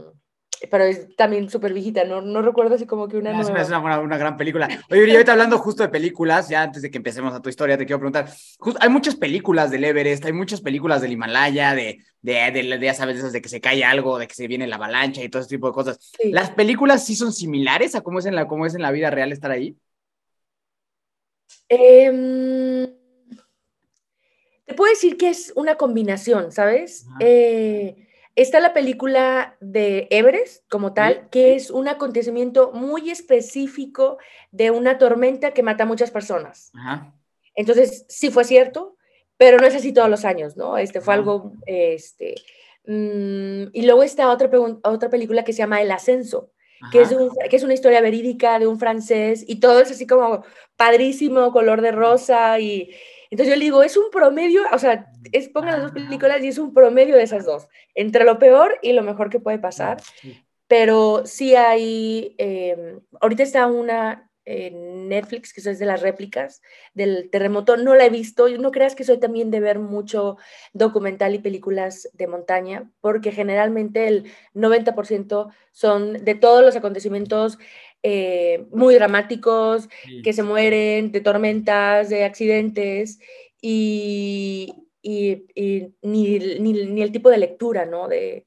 pero 0.70 0.84
es 0.84 1.14
también 1.16 1.50
súper 1.50 1.72
viejita, 1.72 2.04
no, 2.04 2.20
no 2.20 2.42
recuerdo 2.42 2.74
así 2.74 2.86
como 2.86 3.08
que 3.08 3.16
una... 3.16 3.32
No, 3.32 3.40
Es 3.40 3.68
una, 3.68 3.98
una, 3.98 4.16
gran 4.16 4.36
película. 4.36 4.68
Oye, 4.90 5.08
y 5.08 5.10
ahorita 5.10 5.32
hablando 5.32 5.58
justo 5.58 5.82
de 5.82 5.88
películas, 5.88 6.48
ya 6.48 6.62
antes 6.62 6.82
de 6.82 6.90
que 6.90 6.98
empecemos 6.98 7.34
a 7.34 7.42
tu 7.42 7.48
historia, 7.48 7.76
te 7.76 7.84
quiero 7.84 7.98
preguntar, 7.98 8.30
hay 8.80 8.88
muchas 8.88 9.16
películas 9.16 9.70
del 9.70 9.84
Everest, 9.84 10.24
hay 10.24 10.32
muchas 10.32 10.60
películas 10.60 11.02
del 11.02 11.12
Himalaya, 11.12 11.74
de, 11.74 11.98
de, 12.20 12.50
de, 12.52 12.78
de 12.78 12.80
ya 12.80 12.94
sabes, 12.94 13.18
esas 13.18 13.32
de 13.32 13.42
que 13.42 13.48
se 13.48 13.60
cae 13.60 13.84
algo, 13.84 14.18
de 14.18 14.28
que 14.28 14.34
se 14.34 14.46
viene 14.46 14.66
la 14.66 14.76
avalancha 14.76 15.22
y 15.22 15.28
todo 15.28 15.42
ese 15.42 15.50
tipo 15.50 15.66
de 15.66 15.72
cosas. 15.72 15.98
Sí. 16.20 16.30
¿Las 16.30 16.50
películas 16.50 17.04
sí 17.04 17.16
son 17.16 17.32
similares 17.32 17.94
a 17.94 18.02
cómo 18.02 18.20
es 18.20 18.26
en 18.26 18.34
la, 18.34 18.46
cómo 18.46 18.66
es 18.66 18.74
en 18.74 18.82
la 18.82 18.92
vida 18.92 19.10
real 19.10 19.32
estar 19.32 19.50
ahí? 19.50 19.76
Eh, 21.68 22.92
te 24.66 24.74
puedo 24.74 24.90
decir 24.90 25.16
que 25.16 25.28
es 25.28 25.52
una 25.56 25.76
combinación, 25.76 26.52
¿sabes? 26.52 27.06
Eh, 27.20 28.08
Está 28.34 28.60
la 28.60 28.72
película 28.72 29.56
de 29.60 30.08
Everest 30.10 30.68
como 30.70 30.94
tal, 30.94 31.28
que 31.30 31.54
es 31.54 31.70
un 31.70 31.88
acontecimiento 31.88 32.72
muy 32.72 33.10
específico 33.10 34.18
de 34.50 34.70
una 34.70 34.98
tormenta 34.98 35.52
que 35.52 35.62
mata 35.62 35.84
a 35.84 35.86
muchas 35.86 36.10
personas. 36.10 36.70
Ajá. 36.74 37.14
Entonces, 37.54 38.06
sí 38.08 38.30
fue 38.30 38.44
cierto, 38.44 38.96
pero 39.36 39.58
no 39.58 39.66
es 39.66 39.74
así 39.74 39.92
todos 39.92 40.08
los 40.08 40.24
años, 40.24 40.56
¿no? 40.56 40.78
Este 40.78 41.00
fue 41.00 41.14
Ajá. 41.14 41.20
algo, 41.20 41.52
este... 41.66 42.36
Mmm, 42.84 43.68
y 43.72 43.82
luego 43.82 44.02
está 44.02 44.28
otra, 44.30 44.50
otra 44.82 45.08
película 45.08 45.44
que 45.44 45.52
se 45.52 45.58
llama 45.58 45.82
El 45.82 45.90
Ascenso, 45.92 46.50
que 46.90 47.02
es, 47.02 47.12
un, 47.12 47.30
que 47.48 47.54
es, 47.54 47.62
una 47.62 47.74
historia 47.74 48.00
verídica 48.00 48.58
de 48.58 48.66
un 48.66 48.80
francés 48.80 49.44
y 49.46 49.60
todo 49.60 49.78
es 49.78 49.92
así 49.92 50.04
como 50.04 50.44
padrísimo, 50.76 51.52
color 51.52 51.80
de 51.80 51.92
rosa 51.92 52.58
y, 52.58 52.90
entonces 53.32 53.54
yo 53.54 53.58
le 53.58 53.64
digo, 53.64 53.82
es 53.82 53.96
un 53.96 54.10
promedio, 54.10 54.62
o 54.70 54.78
sea, 54.78 55.10
es, 55.32 55.48
pongan 55.48 55.72
las 55.72 55.82
dos 55.82 55.92
películas 55.92 56.44
y 56.44 56.48
es 56.48 56.58
un 56.58 56.74
promedio 56.74 57.16
de 57.16 57.22
esas 57.22 57.46
dos, 57.46 57.66
entre 57.94 58.24
lo 58.24 58.38
peor 58.38 58.78
y 58.82 58.92
lo 58.92 59.02
mejor 59.02 59.30
que 59.30 59.40
puede 59.40 59.58
pasar. 59.58 60.02
Pero 60.66 61.22
sí 61.24 61.56
hay, 61.56 62.34
eh, 62.36 62.98
ahorita 63.22 63.42
está 63.42 63.66
una 63.68 64.28
en 64.44 65.08
Netflix, 65.08 65.52
que 65.52 65.60
es 65.60 65.78
de 65.78 65.86
las 65.86 66.02
réplicas 66.02 66.62
del 66.94 67.30
terremoto, 67.30 67.76
no 67.76 67.94
la 67.94 68.04
he 68.04 68.10
visto, 68.10 68.48
no 68.48 68.70
creas 68.70 68.94
que 68.94 69.04
soy 69.04 69.18
también 69.18 69.50
de 69.50 69.60
ver 69.60 69.78
mucho 69.78 70.36
documental 70.72 71.34
y 71.34 71.38
películas 71.38 72.08
de 72.12 72.26
montaña, 72.26 72.90
porque 73.00 73.32
generalmente 73.32 74.08
el 74.08 74.30
90% 74.54 75.52
son 75.70 76.24
de 76.24 76.34
todos 76.34 76.62
los 76.62 76.76
acontecimientos 76.76 77.58
eh, 78.02 78.66
muy 78.70 78.94
dramáticos, 78.94 79.88
sí. 80.04 80.22
que 80.22 80.32
se 80.32 80.42
mueren 80.42 81.12
de 81.12 81.20
tormentas, 81.20 82.08
de 82.08 82.24
accidentes, 82.24 83.20
y, 83.60 84.74
y, 85.02 85.44
y 85.54 85.94
ni, 86.02 86.38
ni, 86.58 86.72
ni, 86.72 87.02
el 87.02 87.12
tipo 87.12 87.30
de 87.30 87.38
lectura, 87.38 87.86
¿no? 87.86 88.08
De, 88.08 88.44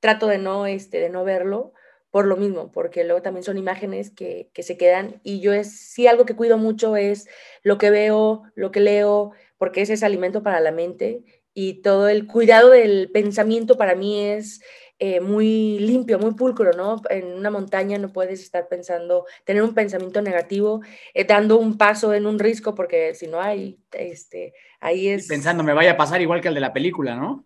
trato 0.00 0.26
de 0.26 0.38
no, 0.38 0.66
este, 0.66 0.98
de 0.98 1.10
no 1.10 1.24
verlo 1.24 1.72
por 2.10 2.26
lo 2.26 2.36
mismo, 2.36 2.70
porque 2.72 3.04
luego 3.04 3.22
también 3.22 3.44
son 3.44 3.56
imágenes 3.56 4.10
que, 4.10 4.50
que 4.52 4.62
se 4.62 4.76
quedan, 4.76 5.20
y 5.24 5.40
yo 5.40 5.54
es, 5.54 5.72
sí 5.72 6.06
algo 6.06 6.26
que 6.26 6.36
cuido 6.36 6.58
mucho 6.58 6.96
es 6.96 7.26
lo 7.62 7.78
que 7.78 7.88
veo, 7.88 8.42
lo 8.54 8.70
que 8.70 8.80
leo, 8.80 9.32
porque 9.56 9.80
ese 9.80 9.94
es 9.94 10.02
alimento 10.02 10.42
para 10.42 10.60
la 10.60 10.72
mente, 10.72 11.22
y 11.54 11.80
todo 11.80 12.08
el 12.08 12.26
cuidado 12.26 12.70
del 12.70 13.10
pensamiento 13.10 13.78
para 13.78 13.94
mí 13.94 14.20
es 14.20 14.60
eh, 15.04 15.18
muy 15.18 15.80
limpio, 15.80 16.16
muy 16.20 16.34
pulcro, 16.34 16.70
¿no? 16.74 17.02
En 17.10 17.34
una 17.34 17.50
montaña 17.50 17.98
no 17.98 18.12
puedes 18.12 18.40
estar 18.40 18.68
pensando, 18.68 19.26
tener 19.44 19.60
un 19.64 19.74
pensamiento 19.74 20.22
negativo, 20.22 20.80
eh, 21.12 21.24
dando 21.24 21.58
un 21.58 21.76
paso 21.76 22.14
en 22.14 22.24
un 22.24 22.38
risco, 22.38 22.72
porque 22.76 23.12
si 23.12 23.26
no 23.26 23.40
hay, 23.40 23.80
este, 23.90 24.54
ahí 24.78 25.08
es... 25.08 25.26
Pensando, 25.26 25.64
me 25.64 25.72
vaya 25.72 25.90
a 25.90 25.96
pasar 25.96 26.22
igual 26.22 26.40
que 26.40 26.46
el 26.46 26.54
de 26.54 26.60
la 26.60 26.72
película, 26.72 27.16
¿no? 27.16 27.44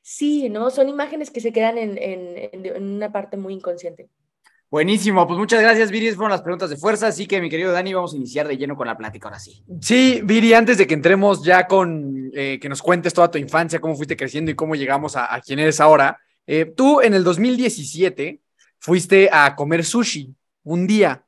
Sí, 0.00 0.48
¿no? 0.48 0.70
Son 0.70 0.88
imágenes 0.88 1.32
que 1.32 1.40
se 1.40 1.52
quedan 1.52 1.76
en, 1.76 1.98
en, 1.98 2.64
en 2.64 2.84
una 2.84 3.10
parte 3.10 3.36
muy 3.36 3.54
inconsciente. 3.54 4.08
Buenísimo, 4.70 5.26
pues 5.26 5.40
muchas 5.40 5.60
gracias, 5.60 5.90
Viri. 5.90 6.12
Fueron 6.12 6.30
las 6.30 6.42
preguntas 6.42 6.70
de 6.70 6.76
fuerza, 6.76 7.08
así 7.08 7.26
que 7.26 7.40
mi 7.40 7.50
querido 7.50 7.72
Dani, 7.72 7.94
vamos 7.94 8.14
a 8.14 8.16
iniciar 8.16 8.46
de 8.46 8.56
lleno 8.56 8.76
con 8.76 8.86
la 8.86 8.96
plática 8.96 9.26
ahora 9.26 9.40
sí. 9.40 9.64
Sí, 9.80 10.20
Viri, 10.22 10.54
antes 10.54 10.78
de 10.78 10.86
que 10.86 10.94
entremos 10.94 11.42
ya 11.42 11.66
con 11.66 12.30
eh, 12.32 12.60
que 12.60 12.68
nos 12.68 12.80
cuentes 12.80 13.12
toda 13.12 13.28
tu 13.28 13.38
infancia, 13.38 13.80
cómo 13.80 13.96
fuiste 13.96 14.16
creciendo 14.16 14.52
y 14.52 14.54
cómo 14.54 14.76
llegamos 14.76 15.16
a, 15.16 15.34
a 15.34 15.40
quién 15.40 15.58
eres 15.58 15.80
ahora, 15.80 16.20
eh, 16.46 16.64
tú 16.64 17.00
en 17.00 17.14
el 17.14 17.24
2017 17.24 18.40
fuiste 18.78 19.28
a 19.32 19.56
comer 19.56 19.84
sushi 19.84 20.34
un 20.62 20.86
día 20.86 21.24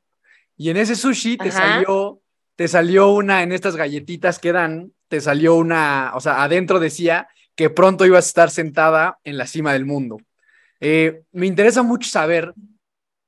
y 0.59 0.69
en 0.69 0.77
ese 0.77 0.95
sushi 0.95 1.37
te 1.37 1.51
salió, 1.51 2.21
te 2.57 2.67
salió 2.67 3.11
una 3.11 3.43
en 3.43 3.53
estas 3.53 3.77
galletitas 3.77 4.39
que 4.39 4.51
dan, 4.51 4.91
te 5.07 5.21
salió 5.21 5.55
una, 5.55 6.11
o 6.15 6.19
sea, 6.19 6.43
adentro 6.43 6.79
decía 6.79 7.29
que 7.55 7.69
pronto 7.69 8.05
ibas 8.05 8.25
a 8.25 8.27
estar 8.27 8.51
sentada 8.51 9.19
en 9.23 9.37
la 9.37 9.47
cima 9.47 9.71
del 9.71 9.85
mundo. 9.85 10.17
Eh, 10.81 11.21
me 11.31 11.45
interesa 11.45 11.81
mucho 11.81 12.09
saber 12.09 12.53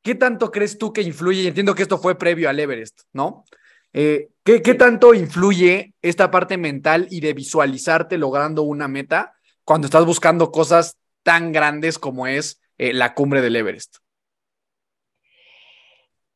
qué 0.01 0.15
tanto 0.15 0.51
crees 0.51 0.77
tú 0.77 0.91
que 0.91 1.01
influye, 1.01 1.43
y 1.43 1.47
entiendo 1.47 1.73
que 1.73 1.83
esto 1.83 1.97
fue 1.97 2.17
previo 2.17 2.49
al 2.49 2.59
Everest, 2.59 3.01
¿no? 3.13 3.45
Eh, 3.93 4.29
¿qué, 4.43 4.61
¿Qué 4.61 4.73
tanto 4.73 5.13
influye 5.13 5.93
esta 6.01 6.31
parte 6.31 6.57
mental 6.57 7.07
y 7.09 7.21
de 7.21 7.33
visualizarte 7.33 8.17
logrando 8.17 8.63
una 8.63 8.89
meta 8.89 9.33
cuando 9.63 9.85
estás 9.85 10.05
buscando 10.05 10.51
cosas 10.51 10.97
tan 11.23 11.51
grandes 11.51 11.99
como 11.99 12.27
es 12.27 12.61
eh, 12.77 12.93
la 12.93 13.13
cumbre 13.13 13.41
del 13.41 13.55
Everest. 13.55 13.97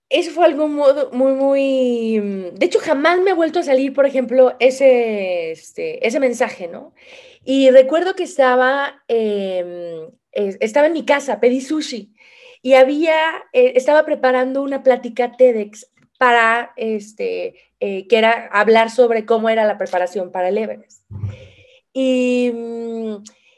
Eso 0.10 0.32
fue 0.32 0.46
algo 0.46 0.68
muy, 0.68 1.34
muy... 1.34 2.20
De 2.54 2.66
hecho, 2.66 2.80
jamás 2.80 3.20
me 3.22 3.32
ha 3.32 3.36
vuelto 3.36 3.60
a 3.60 3.64
salir, 3.64 3.92
por 3.94 4.06
ejemplo, 4.06 4.56
ese, 4.60 5.52
este, 5.52 6.06
ese 6.06 6.20
mensaje, 6.20 6.68
¿no? 6.68 6.94
Y 7.44 7.72
recuerdo 7.72 8.16
que 8.16 8.24
estaba, 8.24 9.04
eh, 9.08 10.08
estaba 10.32 10.88
en 10.88 10.94
mi 10.94 11.06
casa, 11.06 11.40
pedí 11.40 11.60
sushi 11.60 12.14
y 12.62 12.74
había, 12.74 13.16
eh, 13.52 13.74
estaba 13.76 14.06
preparando 14.06 14.62
una 14.62 14.84
plática 14.84 15.32
TEDx 15.36 15.92
para, 16.20 16.74
este, 16.78 17.56
eh, 17.80 18.08
que 18.08 18.18
era 18.18 18.48
hablar 18.52 18.92
sobre 18.92 19.26
cómo 19.26 19.50
era 19.50 19.66
la 19.66 19.78
preparación 19.78 20.32
para 20.32 20.50
el 20.50 20.58
Everest. 20.58 21.02
Y... 21.94 22.54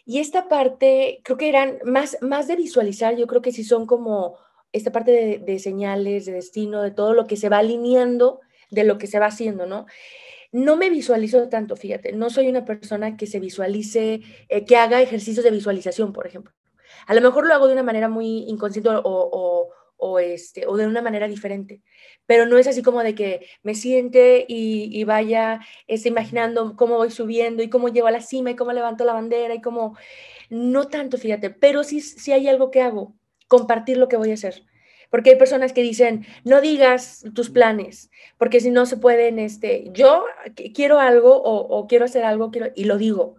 Y 0.09 0.19
esta 0.19 0.47
parte, 0.47 1.19
creo 1.25 1.37
que 1.37 1.49
eran 1.49 1.79
más, 1.83 2.17
más 2.21 2.47
de 2.47 2.55
visualizar, 2.55 3.17
yo 3.17 3.27
creo 3.27 3.41
que 3.41 3.51
sí 3.51 3.65
son 3.65 3.85
como 3.85 4.37
esta 4.71 4.89
parte 4.89 5.41
de, 5.45 5.59
señales, 5.59 6.25
de 6.25 6.31
destino, 6.31 6.81
de 6.81 6.91
todo 6.91 7.13
lo 7.13 7.27
que 7.27 7.35
se 7.35 7.49
va 7.49 7.57
alineando 7.57 8.39
de 8.69 8.85
lo 8.85 8.97
que 8.97 9.07
se 9.07 9.19
va 9.19 9.25
haciendo, 9.25 9.65
¿no? 9.65 9.85
No 10.53 10.77
me 10.77 10.89
visualizo 10.89 11.49
tanto, 11.49 11.75
fíjate, 11.75 12.13
no 12.13 12.29
soy 12.29 12.47
una 12.47 12.63
persona 12.63 13.17
que 13.17 13.27
se 13.27 13.41
visualice, 13.41 14.21
eh, 14.47 14.63
que 14.65 14.77
haga 14.77 15.01
ejercicios 15.01 15.43
de 15.43 15.51
visualización, 15.51 16.13
por 16.13 16.25
ejemplo. 16.25 16.53
A 17.05 17.13
lo 17.13 17.19
mejor 17.19 17.45
lo 17.45 17.53
hago 17.53 17.67
de 17.67 17.73
una 17.73 17.83
manera 17.83 18.07
muy 18.07 18.45
inconsciente 18.47 18.89
o, 19.03 19.69
este, 20.19 20.67
o 20.67 20.77
de 20.77 20.87
una 20.87 21.01
manera 21.01 21.27
diferente, 21.27 21.81
pero 22.25 22.45
no 22.45 22.57
es 22.57 22.67
así 22.67 22.83
como 22.83 23.01
de 23.03 23.15
que 23.15 23.47
me 23.63 23.75
siente 23.75 24.45
y, 24.47 25.03
vaya 25.05 25.61
este, 25.87 26.09
imaginando 26.09 26.75
cómo 26.75 26.97
voy 26.97 27.11
subiendo 27.11 27.63
y 27.63 27.69
cómo 27.69 27.89
llego 27.89 28.07
a 28.07 28.11
la 28.11 28.21
cima 28.21 28.51
y 28.51 28.55
cómo 28.55 28.73
levanto 28.73 29.05
la 29.05 29.13
bandera 29.13 29.55
y 29.55 29.61
cómo, 29.61 29.97
no 30.49 30.87
tanto, 30.87 31.17
fíjate, 31.17 31.49
pero 31.49 31.83
sí, 31.83 32.01
sí 32.01 32.31
hay 32.31 32.47
algo 32.47 32.71
que 32.71 32.81
hago, 32.81 33.15
compartir 33.47 33.97
lo 33.97 34.07
que 34.07 34.17
voy 34.17 34.31
a 34.31 34.35
hacer. 34.35 34.63
Porque 35.09 35.29
hay 35.29 35.35
personas 35.37 35.71
que 35.71 35.81
dicen, 35.81 36.25
no 36.43 36.59
digas 36.59 37.23
tus 37.33 37.49
planes, 37.49 38.11
porque 38.37 38.59
si 38.59 38.71
no 38.71 38.85
se 38.85 38.97
pueden, 38.97 39.39
este, 39.39 39.85
yo 39.93 40.25
quiero 40.75 40.99
algo 40.99 41.41
o, 41.41 41.59
o 41.59 41.87
quiero 41.87 42.03
hacer 42.03 42.25
algo 42.25 42.51
quiero, 42.51 42.71
y 42.75 42.83
lo 42.83 42.97
digo. 42.97 43.37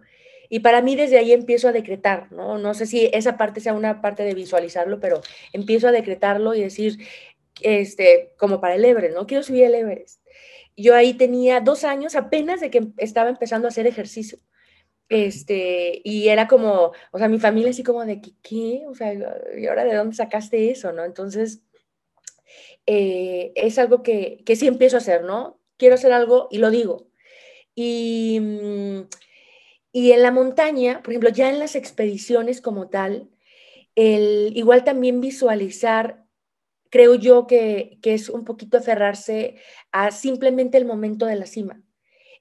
Y 0.49 0.59
para 0.59 0.81
mí 0.81 0.95
desde 0.95 1.19
ahí 1.19 1.31
empiezo 1.31 1.67
a 1.67 1.71
decretar, 1.71 2.31
¿no? 2.31 2.57
No 2.57 2.73
sé 2.73 2.87
si 2.87 3.09
esa 3.13 3.37
parte 3.37 3.61
sea 3.61 3.73
una 3.73 4.01
parte 4.01 4.23
de 4.23 4.33
visualizarlo, 4.33 4.99
pero 4.99 5.21
empiezo 5.53 5.87
a 5.87 5.91
decretarlo 5.91 6.55
y 6.55 6.61
decir, 6.61 6.97
este, 7.61 8.33
como 8.37 8.59
para 8.59 8.75
el 8.75 8.83
Everest, 8.83 9.15
¿no? 9.15 9.27
Quiero 9.27 9.43
subir 9.43 9.65
el 9.65 9.75
Everest. 9.75 10.21
Yo 10.75 10.95
ahí 10.95 11.13
tenía 11.13 11.59
dos 11.61 11.83
años 11.83 12.15
apenas 12.15 12.61
de 12.61 12.71
que 12.71 12.87
estaba 12.97 13.29
empezando 13.29 13.67
a 13.67 13.69
hacer 13.69 13.85
ejercicio. 13.85 14.39
Este, 15.09 16.01
y 16.03 16.29
era 16.29 16.47
como, 16.47 16.93
o 17.11 17.17
sea, 17.17 17.27
mi 17.27 17.39
familia 17.39 17.71
así 17.71 17.83
como 17.83 18.05
de, 18.05 18.21
¿qué? 18.21 18.31
qué? 18.41 18.83
O 18.87 18.95
sea, 18.95 19.13
¿y 19.13 19.67
ahora 19.67 19.83
de 19.83 19.95
dónde 19.95 20.15
sacaste 20.15 20.71
eso, 20.71 20.93
no? 20.93 21.03
Entonces, 21.03 21.61
eh, 22.85 23.51
es 23.55 23.77
algo 23.79 24.03
que, 24.03 24.43
que 24.45 24.55
sí 24.55 24.67
empiezo 24.67 24.97
a 24.97 24.99
hacer, 24.99 25.23
¿no? 25.23 25.59
Quiero 25.77 25.95
hacer 25.95 26.11
algo 26.11 26.47
y 26.51 26.59
lo 26.59 26.71
digo. 26.71 27.07
Y 27.75 28.39
mm, 28.41 29.01
y 29.91 30.11
en 30.11 30.21
la 30.21 30.31
montaña, 30.31 31.01
por 31.01 31.11
ejemplo, 31.11 31.29
ya 31.29 31.49
en 31.49 31.59
las 31.59 31.75
expediciones 31.75 32.61
como 32.61 32.89
tal, 32.89 33.29
el, 33.95 34.51
igual 34.55 34.83
también 34.83 35.21
visualizar, 35.21 36.25
creo 36.89 37.15
yo 37.15 37.47
que, 37.47 37.97
que 38.01 38.13
es 38.13 38.29
un 38.29 38.45
poquito 38.45 38.77
aferrarse 38.77 39.55
a 39.91 40.11
simplemente 40.11 40.77
el 40.77 40.85
momento 40.85 41.25
de 41.25 41.35
la 41.35 41.45
cima. 41.45 41.81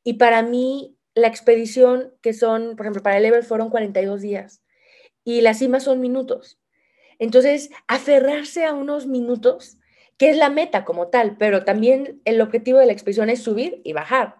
Y 0.04 0.14
para 0.14 0.42
mí, 0.42 0.96
la 1.14 1.28
expedición, 1.28 2.14
que 2.22 2.32
son, 2.32 2.76
por 2.76 2.86
ejemplo, 2.86 3.02
para 3.02 3.18
el 3.18 3.24
Ever 3.24 3.44
fueron 3.44 3.70
42 3.70 4.20
días 4.20 4.62
y 5.24 5.40
la 5.40 5.54
cima 5.54 5.80
son 5.80 6.00
minutos. 6.00 6.58
Entonces, 7.18 7.70
aferrarse 7.86 8.64
a 8.64 8.72
unos 8.72 9.06
minutos, 9.06 9.78
que 10.16 10.30
es 10.30 10.36
la 10.36 10.50
meta 10.50 10.84
como 10.84 11.08
tal, 11.08 11.36
pero 11.36 11.64
también 11.64 12.20
el 12.24 12.40
objetivo 12.40 12.78
de 12.78 12.86
la 12.86 12.92
expedición 12.92 13.28
es 13.28 13.42
subir 13.42 13.80
y 13.84 13.92
bajar 13.92 14.36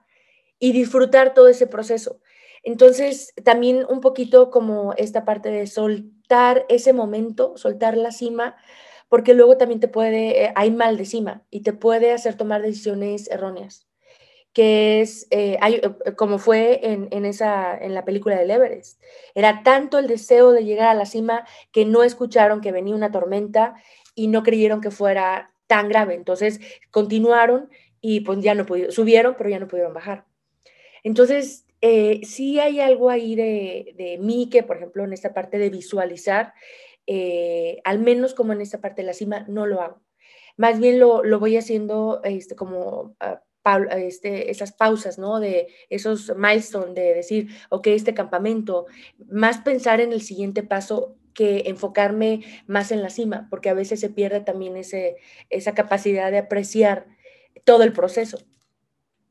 y 0.59 0.73
disfrutar 0.73 1.35
todo 1.35 1.49
ese 1.49 1.67
proceso. 1.67 2.21
Entonces, 2.63 3.33
también 3.45 3.85
un 3.89 4.01
poquito 4.01 4.51
como 4.51 4.95
esta 4.95 5.25
parte 5.25 5.51
de 5.51 5.67
soltar 5.67 6.67
ese 6.69 6.93
momento, 6.93 7.57
soltar 7.57 7.97
la 7.97 8.13
cima, 8.13 8.57
porque 9.09 9.35
luego 9.35 9.57
también 9.57 9.81
te 9.81 9.89
puede, 9.89 10.45
eh, 10.45 10.53
hay 10.55 10.71
mal 10.71 10.97
de 10.97 11.05
cima 11.05 11.43
y 11.51 11.61
te 11.63 11.73
puede 11.73 12.13
hacer 12.13 12.37
tomar 12.37 12.63
decisiones 12.63 13.31
erróneas, 13.31 13.87
que 14.53 15.01
es 15.01 15.27
eh, 15.31 15.59
eh, 15.63 16.15
como 16.17 16.39
fue 16.39 16.81
en, 16.83 17.09
en, 17.11 17.25
esa, 17.25 17.77
en 17.77 17.95
la 17.95 18.05
película 18.05 18.37
del 18.37 18.51
Everest. 18.51 19.01
Era 19.35 19.63
tanto 19.63 19.99
el 19.99 20.07
deseo 20.07 20.53
de 20.53 20.65
llegar 20.65 20.89
a 20.89 20.95
la 20.95 21.07
cima 21.07 21.47
que 21.73 21.85
no 21.85 22.03
escucharon 22.03 22.61
que 22.61 22.73
venía 22.73 22.95
una 22.95 23.11
tormenta 23.11 23.75
y 24.15 24.29
no 24.29 24.43
creyeron 24.43 24.81
que 24.81 24.91
fuera 24.91 25.53
tan 25.67 25.89
grave. 25.89 26.15
Entonces, 26.15 26.61
continuaron 26.91 27.71
y 28.01 28.21
pues 28.21 28.41
ya 28.41 28.55
no 28.55 28.67
pudieron, 28.67 28.93
subieron, 28.93 29.35
pero 29.39 29.51
ya 29.51 29.59
no 29.59 29.69
pudieron 29.69 29.95
bajar. 29.95 30.25
Entonces, 31.03 31.68
eh, 31.81 32.21
sí 32.25 32.59
hay 32.59 32.81
algo 32.81 33.11
ahí 33.11 33.37
de, 33.37 34.19
mí 34.21 34.49
que, 34.51 34.63
por 34.63 34.77
ejemplo, 34.77 35.05
en 35.05 35.13
esta 35.13 35.33
parte 35.33 35.59
de 35.59 35.71
visualizar, 35.71 36.55
eh, 37.07 37.81
al 37.85 38.01
menos 38.01 38.35
como 38.35 38.53
en 38.53 38.61
esta 38.61 38.81
parte 38.81 39.03
de 39.03 39.07
la 39.07 39.15
cima, 39.15 39.45
no 39.49 39.67
lo 39.67 39.81
hago. 39.81 40.03
Más 40.57 40.81
bien 40.81 40.99
lo, 40.99 41.23
voy 41.39 41.57
haciendo 41.57 42.21
este, 42.25 42.57
como 42.57 43.17
uh, 43.21 43.97
este, 43.97 44.51
esas 44.51 44.73
pausas, 44.73 45.19
¿no? 45.19 45.41
De 45.41 45.69
esos 45.89 46.35
milestones, 46.37 46.95
de 46.95 47.15
decir, 47.15 47.49
ok, 47.71 47.89
este 47.89 48.15
campamento, 48.15 48.87
más 49.31 49.59
pensar 49.59 50.01
en 50.01 50.13
el 50.13 50.23
siguiente 50.23 50.63
paso 50.63 51.17
que 51.33 51.65
enfocarme 51.67 52.43
más 52.67 52.91
en 52.91 53.03
la 53.03 53.11
cima, 53.11 53.47
porque 53.51 53.69
a 53.69 53.75
veces 53.75 54.01
se 54.01 54.11
pierde 54.11 54.41
también 54.41 54.75
esa 54.77 55.75
capacidad 55.75 56.33
de 56.33 56.39
apreciar 56.39 57.07
todo 57.65 57.85
el 57.85 57.93
proceso. 57.93 58.39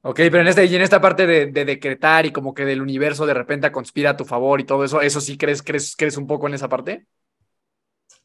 Ok, 0.08 0.22
pero 0.32 0.39
en, 0.39 0.48
este, 0.48 0.63
y 0.63 0.74
en 0.74 0.82
esta 0.82 1.02
parte 1.02 1.28
de, 1.28 1.65
decretar 1.65 2.26
y 2.26 2.32
como 2.32 2.54
que 2.54 2.63
del 2.63 2.82
universo 2.82 3.26
de 3.26 3.34
repente 3.34 3.70
conspira 3.74 4.12
a 4.12 4.15
tu 4.15 4.24
favor 4.24 4.62
y 4.62 4.63
todo 4.63 4.86
eso, 4.86 5.02
¿eso 5.02 5.20
sí 5.20 5.38
crees, 5.38 5.62
crees, 5.62 5.98
crees 5.98 6.15
un 6.15 6.28
poco 6.28 6.48
en 6.48 6.54
esa 6.54 6.70
parte? 6.70 7.06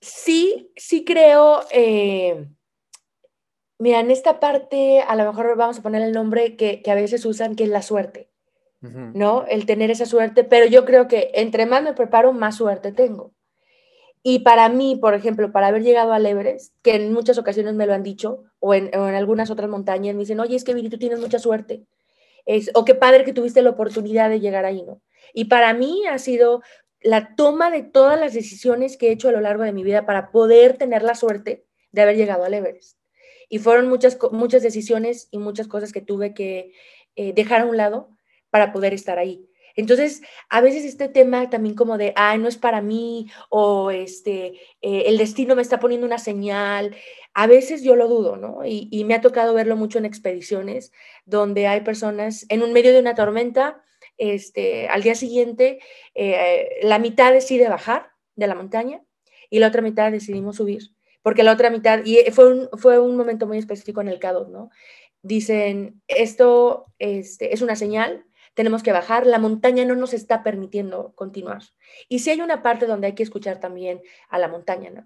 Sí, 0.00 0.70
sí 0.76 1.04
creo. 1.04 1.64
Eh, 1.72 2.46
mira, 3.80 3.98
en 3.98 4.12
esta 4.12 4.38
parte 4.38 5.00
a 5.00 5.16
lo 5.16 5.24
mejor 5.24 5.56
vamos 5.56 5.80
a 5.80 5.82
poner 5.82 6.02
el 6.02 6.12
nombre 6.12 6.54
que, 6.54 6.80
a 6.86 6.94
veces 6.94 7.26
usan, 7.26 7.56
que 7.56 7.64
es 7.64 7.70
la 7.70 7.82
suerte, 7.82 8.30
¿no? 8.80 9.44
El 9.48 9.66
tener 9.66 9.90
esa 9.90 10.06
suerte, 10.06 10.44
pero 10.44 10.66
yo 10.66 10.84
creo 10.84 11.08
que 11.08 11.32
entre 11.34 11.66
más 11.66 11.82
me 11.82 11.94
preparo, 11.94 12.32
más 12.32 12.58
suerte 12.58 12.92
tengo. 12.92 13.34
Y 14.22 14.40
para 14.40 14.68
mí, 14.68 14.96
por 14.96 15.14
ejemplo, 15.14 15.50
para 15.50 15.68
haber 15.68 15.82
llegado 15.82 16.12
al 16.12 16.24
Everest, 16.24 16.74
que 16.82 16.94
en 16.94 17.12
muchas 17.12 17.38
ocasiones 17.38 17.74
me 17.74 17.86
lo 17.86 17.94
han 17.94 18.04
dicho, 18.04 18.44
o 18.60 18.74
en, 18.74 18.94
algunas 18.94 19.50
otras 19.50 19.68
montañas, 19.68 20.14
me 20.14 20.20
dicen, 20.20 20.38
oye, 20.38 20.54
es 20.54 20.64
que 20.64 20.74
Viri, 20.74 20.88
tú 20.88 20.98
tienes 20.98 21.18
mucha 21.18 21.40
suerte. 21.40 21.84
Es, 22.46 22.70
o 22.74 22.84
qué 22.84 22.94
padre 22.94 23.24
que 23.24 23.32
tuviste 23.32 23.62
la 23.62 23.70
oportunidad 23.70 24.30
de 24.30 24.40
llegar 24.40 24.64
ahí, 24.64 24.82
¿no? 24.82 25.00
Y 25.34 25.46
para 25.46 25.74
mí 25.74 26.06
ha 26.06 26.18
sido 26.18 26.62
la 27.00 27.34
toma 27.34 27.70
de 27.70 27.82
todas 27.82 28.18
las 28.18 28.32
decisiones 28.32 28.96
que 28.96 29.08
he 29.08 29.12
hecho 29.12 29.28
a 29.28 29.32
lo 29.32 29.40
largo 29.40 29.64
de 29.64 29.72
mi 29.72 29.82
vida 29.82 30.06
para 30.06 30.30
poder 30.30 30.76
tener 30.76 31.02
la 31.02 31.16
suerte 31.16 31.64
de 31.90 32.02
haber 32.02 32.16
llegado 32.16 32.44
al 32.44 32.54
Everest. 32.54 32.98
Y 33.48 33.58
fueron 33.58 33.88
muchas, 33.88 34.18
muchas 34.30 34.62
decisiones 34.62 35.28
y 35.30 35.38
muchas 35.38 35.66
cosas 35.66 35.92
que 35.92 36.00
tuve 36.00 36.32
que 36.32 36.72
eh, 37.16 37.32
dejar 37.32 37.62
a 37.62 37.66
un 37.66 37.76
lado 37.76 38.08
para 38.50 38.72
poder 38.72 38.94
estar 38.94 39.18
ahí. 39.18 39.48
Entonces, 39.76 40.22
a 40.48 40.60
veces 40.60 40.84
este 40.84 41.08
tema 41.08 41.48
también 41.50 41.74
como 41.74 41.98
de, 41.98 42.12
ay, 42.16 42.38
no 42.38 42.48
es 42.48 42.56
para 42.56 42.82
mí, 42.82 43.30
o 43.48 43.90
este, 43.90 44.54
eh, 44.80 45.04
el 45.06 45.18
destino 45.18 45.56
me 45.56 45.62
está 45.62 45.78
poniendo 45.78 46.06
una 46.06 46.18
señal, 46.18 46.94
a 47.34 47.46
veces 47.46 47.82
yo 47.82 47.96
lo 47.96 48.08
dudo, 48.08 48.36
¿no? 48.36 48.60
Y, 48.64 49.04
me 49.04 49.14
ha 49.14 49.20
tocado 49.20 49.54
verlo 49.54 49.76
mucho 49.76 49.98
en 49.98 50.04
expediciones 50.04 50.92
donde 51.24 51.66
hay 51.66 51.80
personas 51.80 52.46
en 52.48 52.62
un 52.62 52.72
medio 52.72 52.92
de 52.92 53.00
una 53.00 53.14
tormenta, 53.14 53.82
este, 54.18 54.88
al 54.88 55.02
día 55.02 55.14
siguiente, 55.14 55.80
eh, 56.14 56.68
la 56.82 56.98
mitad 56.98 57.32
decide 57.32 57.68
bajar 57.68 58.10
de 58.36 58.46
la 58.46 58.54
montaña 58.54 59.02
y 59.50 59.58
la 59.58 59.68
otra 59.68 59.82
mitad 59.82 60.12
decidimos 60.12 60.56
subir, 60.56 60.82
porque 61.22 61.42
la 61.42 61.52
otra 61.52 61.70
mitad, 61.70 62.04
y 62.04 62.18
fue 62.32 62.52
un, 62.52 62.68
fue 62.78 62.98
un 62.98 63.16
momento 63.16 63.46
muy 63.46 63.58
específico 63.58 64.00
en 64.00 64.08
el 64.08 64.18
CADO, 64.18 64.48
¿no? 64.48 64.70
Dicen, 65.22 66.02
esto 66.08 66.86
este, 66.98 67.54
es 67.54 67.62
una 67.62 67.76
señal, 67.76 68.24
tenemos 68.54 68.82
que 68.82 68.92
bajar, 68.92 69.26
la 69.26 69.38
montaña 69.38 69.84
no 69.84 69.94
nos 69.94 70.12
está 70.12 70.42
permitiendo 70.42 71.12
continuar. 71.14 71.62
Y 72.08 72.20
sí 72.20 72.30
hay 72.30 72.40
una 72.40 72.62
parte 72.62 72.86
donde 72.86 73.08
hay 73.08 73.14
que 73.14 73.22
escuchar 73.22 73.60
también 73.60 74.02
a 74.28 74.38
la 74.38 74.48
montaña, 74.48 74.90
¿no? 74.90 75.04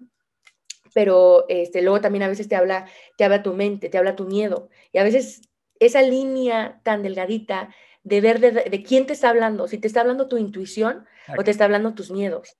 Pero 0.93 1.45
este, 1.47 1.81
luego 1.81 2.01
también 2.01 2.23
a 2.23 2.27
veces 2.27 2.47
te 2.47 2.55
habla, 2.55 2.87
te 3.17 3.23
habla 3.23 3.43
tu 3.43 3.53
mente, 3.53 3.89
te 3.89 3.97
habla 3.97 4.15
tu 4.15 4.25
miedo. 4.25 4.69
Y 4.91 4.97
a 4.97 5.03
veces 5.03 5.41
esa 5.79 6.01
línea 6.01 6.81
tan 6.83 7.03
delgadita 7.03 7.73
de 8.03 8.21
ver 8.21 8.39
de, 8.39 8.83
quién 8.83 9.05
te 9.05 9.13
está 9.13 9.29
hablando, 9.29 9.67
si 9.67 9.77
te 9.77 9.87
está 9.87 10.01
hablando 10.01 10.27
tu 10.27 10.37
intuición 10.37 11.05
o 11.37 11.43
te 11.43 11.51
está 11.51 11.65
hablando 11.65 11.93
tus 11.93 12.09
miedos. 12.09 12.57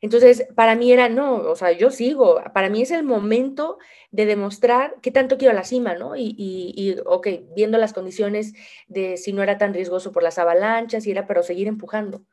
Entonces, 0.00 0.46
para 0.54 0.76
mí 0.76 0.92
era, 0.92 1.08
no, 1.08 1.34
o 1.36 1.56
sea, 1.56 1.72
yo 1.72 1.90
sigo, 1.90 2.40
para 2.54 2.70
mí 2.70 2.82
es 2.82 2.90
el 2.90 3.02
momento 3.04 3.78
de 4.10 4.24
demostrar 4.26 4.96
qué 5.02 5.10
tanto 5.10 5.36
quiero 5.36 5.54
la 5.54 5.64
cima, 5.64 5.94
¿no? 5.94 6.16
Y, 6.16 6.34
y, 6.38 6.72
y, 6.74 6.96
ok, 7.04 7.28
viendo 7.54 7.76
las 7.78 7.92
condiciones 7.92 8.54
de 8.88 9.18
si 9.18 9.32
no 9.32 9.42
era 9.42 9.58
tan 9.58 9.74
riesgoso 9.74 10.10
por 10.12 10.22
las 10.22 10.38
avalanchas, 10.38 11.06
y 11.06 11.10
era, 11.10 11.26
pero 11.26 11.42
seguir 11.42 11.68
empujando. 11.68 12.24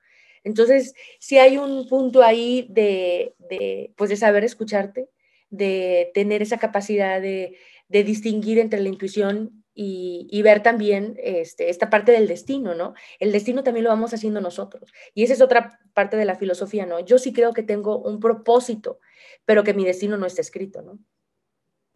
Entonces, 0.43 0.93
si 1.19 1.39
hay 1.39 1.57
un 1.57 1.87
punto 1.89 2.23
ahí 2.23 2.67
de, 2.69 3.35
de, 3.49 3.91
pues 3.97 4.09
de 4.09 4.15
saber 4.15 4.45
escucharte, 4.45 5.09
de 5.49 6.11
tener 6.13 6.41
esa 6.41 6.57
capacidad 6.57 7.21
de, 7.21 7.57
de 7.89 8.03
distinguir 8.03 8.59
entre 8.59 8.79
la 8.81 8.89
intuición 8.89 9.65
y, 9.79 10.41
ver 10.41 10.63
también 10.63 11.15
este, 11.21 11.69
esta 11.69 11.91
parte 11.91 12.11
del 12.11 12.27
destino, 12.27 12.73
¿no? 12.73 12.95
El 13.19 13.31
destino 13.31 13.63
también 13.63 13.83
lo 13.83 13.91
vamos 13.91 14.11
haciendo 14.11 14.41
nosotros. 14.41 14.91
Y 15.13 15.23
esa 15.23 15.33
es 15.33 15.41
otra 15.41 15.79
parte 15.93 16.17
de 16.17 16.25
la 16.25 16.35
filosofía, 16.35 16.87
¿no? 16.87 16.99
Yo 16.99 17.19
sí 17.19 17.31
creo 17.31 17.53
que 17.53 17.61
tengo 17.61 17.99
un 17.99 18.19
propósito, 18.19 18.99
pero 19.45 19.63
que 19.63 19.75
mi 19.75 19.85
destino 19.85 20.17
no 20.17 20.25
está 20.25 20.41
escrito, 20.41 20.81
¿no? 20.81 20.97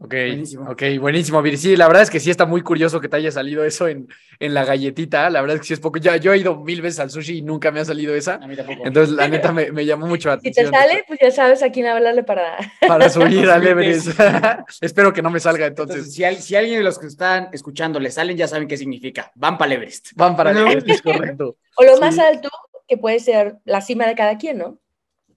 Ok, 0.04 0.14
buenísimo. 0.14 0.72
ok, 0.72 0.82
buenísimo. 1.00 1.44
Sí, 1.56 1.76
la 1.76 1.86
verdad 1.86 2.02
es 2.02 2.10
que 2.10 2.20
sí 2.20 2.32
está 2.32 2.48
muy 2.48 2.64
curioso 2.64 3.00
que 3.00 3.08
te 3.08 3.18
haya 3.18 3.32
salido 3.32 3.64
eso 3.64 3.88
en, 3.88 4.08
en 4.40 4.56
la 4.56 4.66
galletita. 4.66 5.30
La 5.30 5.42
verdad 5.42 5.58
es 5.58 5.62
que 5.62 5.68
sí 5.68 5.74
es 5.74 5.80
poco. 5.80 6.00
Ya, 6.00 6.18
yo 6.18 6.34
he 6.34 6.40
ido 6.40 6.56
mil 6.56 6.82
veces 6.82 7.00
al 7.00 7.12
sushi 7.12 7.38
y 7.38 7.42
nunca 7.44 7.70
me 7.70 7.82
ha 7.82 7.86
salido 7.86 8.16
esa. 8.16 8.36
A 8.36 8.48
mí 8.48 8.56
tampoco. 8.56 8.82
Entonces, 8.84 9.16
la 9.16 9.28
neta 9.28 9.52
me, 9.52 9.72
me 9.72 9.86
llamó 9.86 10.08
mucho 10.08 10.30
la 10.30 10.36
atención. 10.36 10.66
Si 10.66 10.72
te 10.72 10.78
sale, 10.78 11.04
pues 11.08 11.20
ya 11.22 11.30
sabes 11.30 11.62
a 11.62 11.72
quién 11.72 11.86
hablarle 11.86 12.24
para... 12.24 12.58
Para 12.88 13.10
subir 13.10 13.48
al 13.48 13.66
Everest. 13.66 14.20
Espero 14.82 15.14
que 15.14 15.22
no 15.22 15.30
me 15.30 15.40
salga 15.40 15.68
entonces. 15.68 16.12
si, 16.12 16.24
si, 16.36 16.56
alguien 16.56 16.80
de 16.80 16.84
los 16.84 16.98
que 16.98 17.06
están 17.06 17.50
escuchando 17.54 18.00
le 18.00 18.10
salen, 18.10 18.36
ya 18.36 18.48
saben 18.48 18.68
qué 18.68 18.78
significa. 18.78 19.32
Van 19.36 19.60
para 19.60 19.72
el 19.72 19.78
Everest. 19.78 20.14
Van 20.16 20.36
para 20.36 20.50
el 20.50 20.58
Everest, 20.58 20.90
es 20.90 21.02
correcto. 21.04 21.58
O 21.78 21.84
lo 21.84 22.00
más 22.00 22.18
alto, 22.18 22.50
que 22.88 22.98
puede 22.98 23.20
ser 23.20 23.58
la 23.66 23.82
cima 23.82 24.08
de 24.08 24.16
cada 24.16 24.40
quien, 24.40 24.58
¿no? 24.58 24.80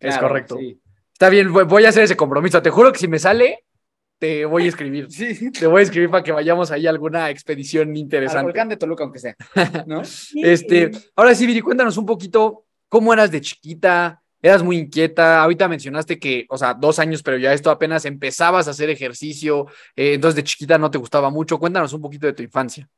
es 0.00 0.16
correcto. 0.16 0.59
Está 1.12 1.29
bien, 1.29 1.53
voy 1.53 1.85
a 1.85 1.90
hacer 1.90 2.05
ese 2.05 2.16
compromiso. 2.16 2.62
Te 2.62 2.70
juro 2.70 2.92
que 2.92 2.98
si 2.98 3.09
me 3.09 3.18
sale, 3.18 3.64
te 4.24 4.46
voy 4.46 4.64
a 4.64 4.68
escribir. 4.68 5.10
Sí. 5.10 5.50
Te 5.50 5.66
voy 5.66 5.80
a 5.80 5.82
escribir 5.82 6.08
para 6.08 6.24
que 6.24 6.32
vayamos 6.32 6.70
ahí 6.70 6.87
a 6.87 6.90
alguna 6.90 7.28
expedición 7.28 7.94
interesante. 7.94 8.38
Al 8.38 8.44
volcán 8.44 8.70
de 8.70 8.78
Toluca, 8.78 9.04
aunque 9.04 9.18
sea. 9.18 9.37
¿no? 9.87 10.00
este, 10.37 10.90
ahora 11.14 11.34
sí, 11.34 11.46
Viri, 11.46 11.60
cuéntanos 11.60 11.98
un 11.98 12.06
poquito 12.06 12.64
cómo 12.88 13.12
eras 13.12 13.30
de 13.30 13.42
chiquita. 13.42 14.22
Eras 14.40 14.62
muy 14.62 14.78
inquieta. 14.78 15.42
Ahorita 15.42 15.68
mencionaste 15.68 16.18
que, 16.18 16.46
o 16.48 16.56
sea, 16.56 16.72
dos 16.72 16.98
años, 16.98 17.22
pero 17.22 17.37
ya 17.37 17.52
esto 17.52 17.70
apenas 17.70 18.06
empezabas 18.06 18.66
a 18.66 18.70
hacer 18.70 18.88
ejercicio. 18.88 19.66
Eh, 19.94 20.14
entonces, 20.14 20.37
de 20.37 20.44
chiquita 20.44 20.78
no 20.78 20.90
te 20.90 20.98
gustaba 20.98 21.28
mucho. 21.28 21.58
Cuéntanos 21.58 21.92
un 21.92 22.00
poquito 22.00 22.26
de 22.26 22.32
tu 22.32 22.42
infancia. 22.42 22.88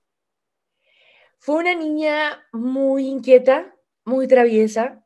Fue 1.39 1.57
una 1.57 1.75
niña 1.75 2.47
muy 2.53 3.09
inquieta, 3.09 3.75
muy 4.05 4.29
traviesa. 4.29 5.05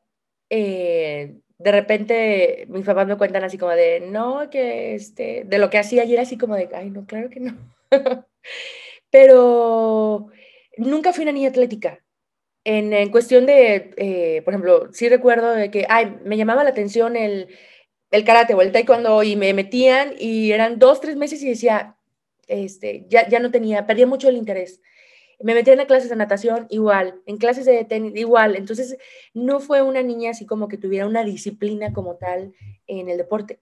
Eh, 0.49 1.35
de 1.63 1.71
repente 1.71 2.65
mis 2.69 2.85
papás 2.85 3.07
me 3.07 3.17
cuentan 3.17 3.43
así 3.43 3.57
como 3.57 3.71
de, 3.71 4.01
no, 4.01 4.49
que 4.49 4.95
este, 4.95 5.43
de 5.45 5.57
lo 5.57 5.69
que 5.69 5.77
hacía 5.77 6.03
ayer 6.03 6.19
así 6.19 6.37
como 6.37 6.55
de, 6.55 6.69
ay, 6.73 6.89
no, 6.89 7.05
claro 7.05 7.29
que 7.29 7.39
no. 7.39 7.57
Pero 9.09 10.27
nunca 10.77 11.13
fui 11.13 11.23
una 11.23 11.31
niña 11.31 11.49
atlética. 11.49 12.03
En, 12.63 12.93
en 12.93 13.09
cuestión 13.09 13.45
de, 13.45 13.93
eh, 13.97 14.41
por 14.43 14.53
ejemplo, 14.53 14.89
sí 14.93 15.09
recuerdo 15.09 15.51
de 15.51 15.71
que, 15.71 15.85
ay, 15.89 16.17
me 16.23 16.37
llamaba 16.37 16.63
la 16.63 16.69
atención 16.69 17.15
el, 17.15 17.47
el 18.11 18.23
karate 18.23 18.53
o 18.53 18.61
el 18.61 18.71
taekwondo 18.71 19.23
y 19.23 19.35
me 19.35 19.53
metían 19.53 20.13
y 20.19 20.51
eran 20.51 20.77
dos, 20.77 21.01
tres 21.01 21.15
meses 21.15 21.41
y 21.41 21.49
decía, 21.49 21.97
este, 22.47 23.05
ya, 23.09 23.27
ya 23.27 23.39
no 23.39 23.49
tenía, 23.51 23.87
perdía 23.87 24.05
mucho 24.05 24.29
el 24.29 24.37
interés 24.37 24.81
me 25.43 25.53
metí 25.53 25.71
en 25.71 25.85
clases 25.85 26.09
de 26.09 26.15
natación 26.15 26.67
igual, 26.69 27.21
en 27.25 27.37
clases 27.37 27.65
de 27.65 27.83
tenis 27.85 28.15
igual. 28.15 28.55
Entonces, 28.55 28.97
no 29.33 29.59
fue 29.59 29.81
una 29.81 30.03
niña 30.03 30.31
así 30.31 30.45
como 30.45 30.67
que 30.67 30.77
tuviera 30.77 31.07
una 31.07 31.23
disciplina 31.23 31.93
como 31.93 32.15
tal 32.17 32.53
en 32.87 33.09
el 33.09 33.17
deporte. 33.17 33.59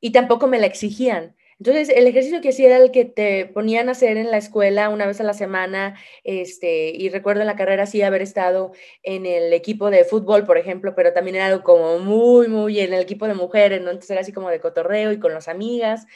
Y 0.00 0.12
tampoco 0.12 0.46
me 0.46 0.58
la 0.58 0.66
exigían. 0.66 1.36
Entonces, 1.58 1.88
el 1.88 2.06
ejercicio 2.06 2.42
que 2.42 2.50
hacía 2.50 2.66
era 2.66 2.76
el 2.76 2.90
que 2.90 3.06
te 3.06 3.46
ponían 3.46 3.88
a 3.88 3.92
hacer 3.92 4.18
en 4.18 4.30
la 4.30 4.36
escuela 4.36 4.90
una 4.90 5.06
vez 5.06 5.20
a 5.20 5.24
la 5.24 5.32
semana, 5.32 5.98
este, 6.22 6.90
y 6.90 7.08
recuerdo 7.08 7.40
en 7.40 7.46
la 7.46 7.56
carrera 7.56 7.86
sí 7.86 8.02
haber 8.02 8.20
estado 8.20 8.72
en 9.02 9.24
el 9.24 9.52
equipo 9.54 9.90
de 9.90 10.04
fútbol, 10.04 10.44
por 10.44 10.58
ejemplo, 10.58 10.94
pero 10.94 11.14
también 11.14 11.36
era 11.36 11.46
algo 11.46 11.62
como 11.62 11.98
muy, 11.98 12.48
muy 12.48 12.80
en 12.80 12.92
el 12.92 13.00
equipo 13.00 13.26
de 13.26 13.34
mujeres, 13.34 13.80
¿no? 13.80 13.90
Entonces 13.90 14.10
era 14.10 14.20
así 14.20 14.32
como 14.32 14.50
de 14.50 14.60
cotorreo 14.60 15.12
y 15.12 15.18
con 15.18 15.32
las 15.32 15.48
amigas, 15.48 16.06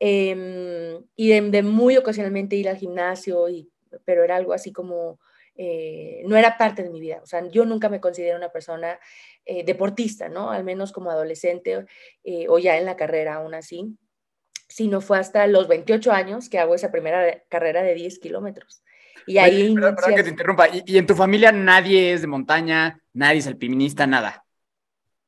em, 0.00 1.02
y 1.16 1.28
de, 1.28 1.62
muy 1.62 1.96
ocasionalmente 1.96 2.56
ir 2.56 2.68
al 2.68 2.76
gimnasio 2.76 3.48
y 3.48 3.70
pero 4.04 4.24
era 4.24 4.36
algo 4.36 4.52
así 4.52 4.72
como, 4.72 5.18
eh, 5.56 6.22
no 6.26 6.36
era 6.36 6.58
parte 6.58 6.82
de 6.82 6.90
mi 6.90 7.00
vida. 7.00 7.20
O 7.22 7.26
sea, 7.26 7.46
yo 7.48 7.64
nunca 7.64 7.88
me 7.88 8.00
considero 8.00 8.36
una 8.36 8.50
persona 8.50 8.98
eh, 9.44 9.64
deportista, 9.64 10.28
¿no? 10.28 10.50
Al 10.50 10.64
menos 10.64 10.92
como 10.92 11.10
adolescente 11.10 11.86
eh, 12.24 12.46
o 12.48 12.58
ya 12.58 12.76
en 12.76 12.84
la 12.84 12.96
carrera 12.96 13.36
aún 13.36 13.54
así. 13.54 13.96
Sino 14.68 15.00
fue 15.00 15.18
hasta 15.18 15.46
los 15.46 15.68
28 15.68 16.10
años 16.10 16.48
que 16.48 16.58
hago 16.58 16.74
esa 16.74 16.90
primera 16.90 17.42
carrera 17.48 17.82
de 17.82 17.94
10 17.94 18.18
kilómetros. 18.18 18.82
Y 19.26 19.38
ahí... 19.38 19.74
perdón, 19.74 20.14
que 20.16 20.24
te 20.24 20.30
interrumpa. 20.30 20.68
¿Y, 20.84 20.98
en 20.98 21.06
tu 21.06 21.14
familia 21.14 21.52
nadie 21.52 22.12
es 22.12 22.22
de 22.22 22.26
montaña, 22.26 23.00
nadie 23.12 23.38
es 23.38 23.46
alpinista, 23.46 24.06
nada? 24.06 24.44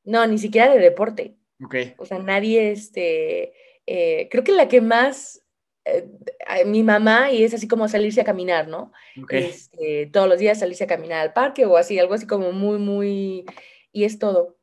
No, 0.03 0.25
ni 0.27 0.37
siquiera 0.37 0.73
de 0.73 0.79
deporte. 0.79 1.37
Ok. 1.63 1.75
O 1.97 2.05
sea, 2.05 2.19
nadie, 2.19 2.71
este... 2.71 3.53
creo 3.85 4.43
que 4.43 4.51
la 4.51 4.67
que 4.67 4.81
más 4.81 5.46
eh, 5.87 6.65
mi 6.65 6.83
mamá 6.83 7.31
y 7.31 7.43
es 7.43 7.53
así 7.53 7.67
como 7.67 7.87
salirse 7.87 8.21
a 8.21 8.25
caminar, 8.25 8.67
¿no? 8.67 8.91
Este, 9.29 10.09
todos 10.11 10.27
los 10.27 10.39
días 10.39 10.59
salirse 10.59 10.83
a 10.83 10.87
caminar 10.87 11.19
al 11.21 11.33
parque 11.33 11.65
o 11.65 11.77
así, 11.77 11.97
algo 11.99 12.13
así 12.13 12.27
como 12.27 12.51
muy, 12.51 12.77
muy, 12.77 13.45
y 13.91 14.03
es 14.03 14.19
todo. 14.19 14.57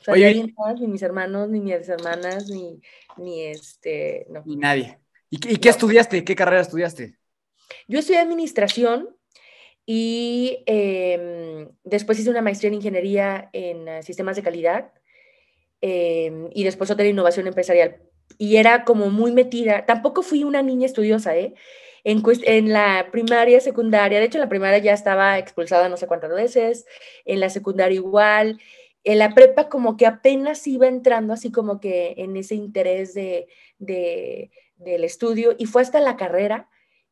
O 0.00 0.04
sea, 0.04 0.14
ni 0.14 0.86
mis 0.88 1.02
hermanos, 1.02 1.48
ni 1.48 1.60
mis 1.60 1.88
hermanas, 1.88 2.48
ni, 2.48 2.80
ni 3.16 3.42
este, 3.42 4.26
no. 4.28 4.42
Ni 4.44 4.56
nadie. 4.56 4.98
¿Y, 5.30 5.38
qué 5.38 5.68
estudiaste? 5.68 6.24
¿Qué 6.24 6.34
carrera 6.34 6.60
estudiaste? 6.60 7.16
Yo 7.88 8.00
estudié 8.00 8.18
administración 8.18 9.16
y 9.86 10.62
em, 10.66 11.70
después 11.84 12.18
hice 12.18 12.28
una 12.28 12.42
maestría 12.42 12.68
en 12.68 12.74
ingeniería 12.74 13.48
en 13.52 13.88
eh, 13.88 14.02
sistemas 14.02 14.36
de 14.36 14.42
calidad 14.42 14.92
em, 15.80 16.50
y 16.52 16.64
después 16.64 16.90
otra 16.90 17.04
en 17.04 17.12
innovación 17.12 17.46
empresarial 17.46 18.02
y 18.38 18.56
era 18.56 18.84
como 18.84 19.10
muy 19.10 19.32
metida. 19.32 19.86
Tampoco 19.86 20.22
fui 20.22 20.44
una 20.44 20.62
niña 20.62 20.86
estudiosa, 20.86 21.36
¿eh? 21.36 21.54
En, 22.04 22.22
en, 22.44 22.72
la 22.72 23.08
primaria, 23.12 23.60
secundaria, 23.60 24.18
de 24.18 24.26
hecho 24.26 24.38
en 24.38 24.42
la 24.42 24.48
primaria 24.48 24.78
ya 24.78 24.92
estaba 24.92 25.38
expulsada 25.38 25.88
no 25.88 25.96
sé 25.96 26.08
cuántas 26.08 26.34
veces, 26.34 26.84
en 27.24 27.38
la 27.38 27.48
secundaria 27.48 27.94
igual, 27.94 28.60
en 29.04 29.18
la 29.18 29.34
prepa 29.34 29.68
como 29.68 29.96
que 29.96 30.06
apenas 30.06 30.66
iba 30.66 30.88
entrando 30.88 31.32
así 31.32 31.52
como 31.52 31.80
que 31.80 32.14
en 32.18 32.36
ese 32.36 32.56
interés 32.56 33.14
de, 33.14 33.46
de 33.78 34.50
del 34.82 35.04
estudio 35.04 35.54
y 35.58 35.66
fue 35.66 35.82
hasta 35.82 36.00
la 36.00 36.16
carrera 36.16 36.68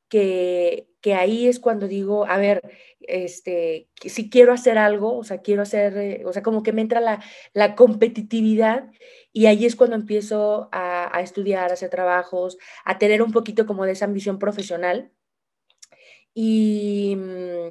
que, 0.08 0.89
que, 1.00 1.14
ahí 1.14 1.46
es 1.46 1.60
cuando 1.60 1.88
digo, 1.88 2.26
a 2.26 2.36
ver, 2.38 2.62
este, 3.00 3.88
si 4.04 4.30
quiero 4.30 4.52
hacer 4.52 4.78
algo, 4.78 5.16
o 5.16 5.24
sea, 5.24 5.38
quiero 5.38 5.62
hacer, 5.62 5.96
eh, 5.96 6.22
o 6.26 6.32
sea, 6.32 6.42
como 6.42 6.62
que 6.62 6.72
me 6.72 6.82
entra 6.82 7.00
la, 7.00 7.22
la 7.52 7.74
competitividad 7.74 8.90
y 9.32 9.46
ahí 9.46 9.66
es 9.66 9.76
cuando 9.76 9.96
empiezo 9.96 10.68
a, 10.72 11.16
a, 11.16 11.20
estudiar, 11.22 11.70
a 11.70 11.74
hacer 11.74 11.90
trabajos, 11.90 12.58
a 12.84 12.98
tener 12.98 13.22
un 13.22 13.32
poquito 13.32 13.66
como 13.66 13.84
de 13.86 13.92
esa 13.92 14.04
ambición 14.06 14.38
profesional. 14.38 15.12
Y, 16.34 17.16
mm, 17.16 17.68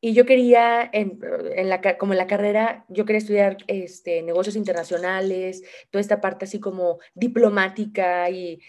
y 0.00 0.14
yo 0.14 0.26
quería, 0.26 0.88
en, 0.92 1.18
en, 1.56 1.68
la, 1.68 1.80
como 1.98 2.12
en 2.12 2.18
la 2.18 2.26
carrera, 2.28 2.84
yo 2.88 3.04
quería 3.04 3.18
estudiar 3.18 3.56
este, 3.66 4.22
negocios 4.22 4.54
internacionales, 4.54 5.62
toda 5.90 6.00
esta 6.00 6.20
parte 6.20 6.44
así 6.44 6.60
como 6.60 6.98
diplomática 7.14 8.30
y, 8.30 8.60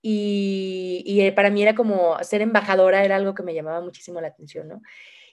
y, 0.00 1.20
eh, 1.20 1.32
para 1.32 1.50
mí 1.50 1.62
era 1.62 1.74
como 1.74 2.22
ser 2.22 2.42
embajadora, 2.42 3.04
era 3.04 3.16
algo 3.16 3.34
que 3.34 3.42
me 3.42 3.54
llamaba 3.54 3.80
muchísimo 3.80 4.20
la 4.20 4.28
atención, 4.28 4.68
¿no? 4.68 4.82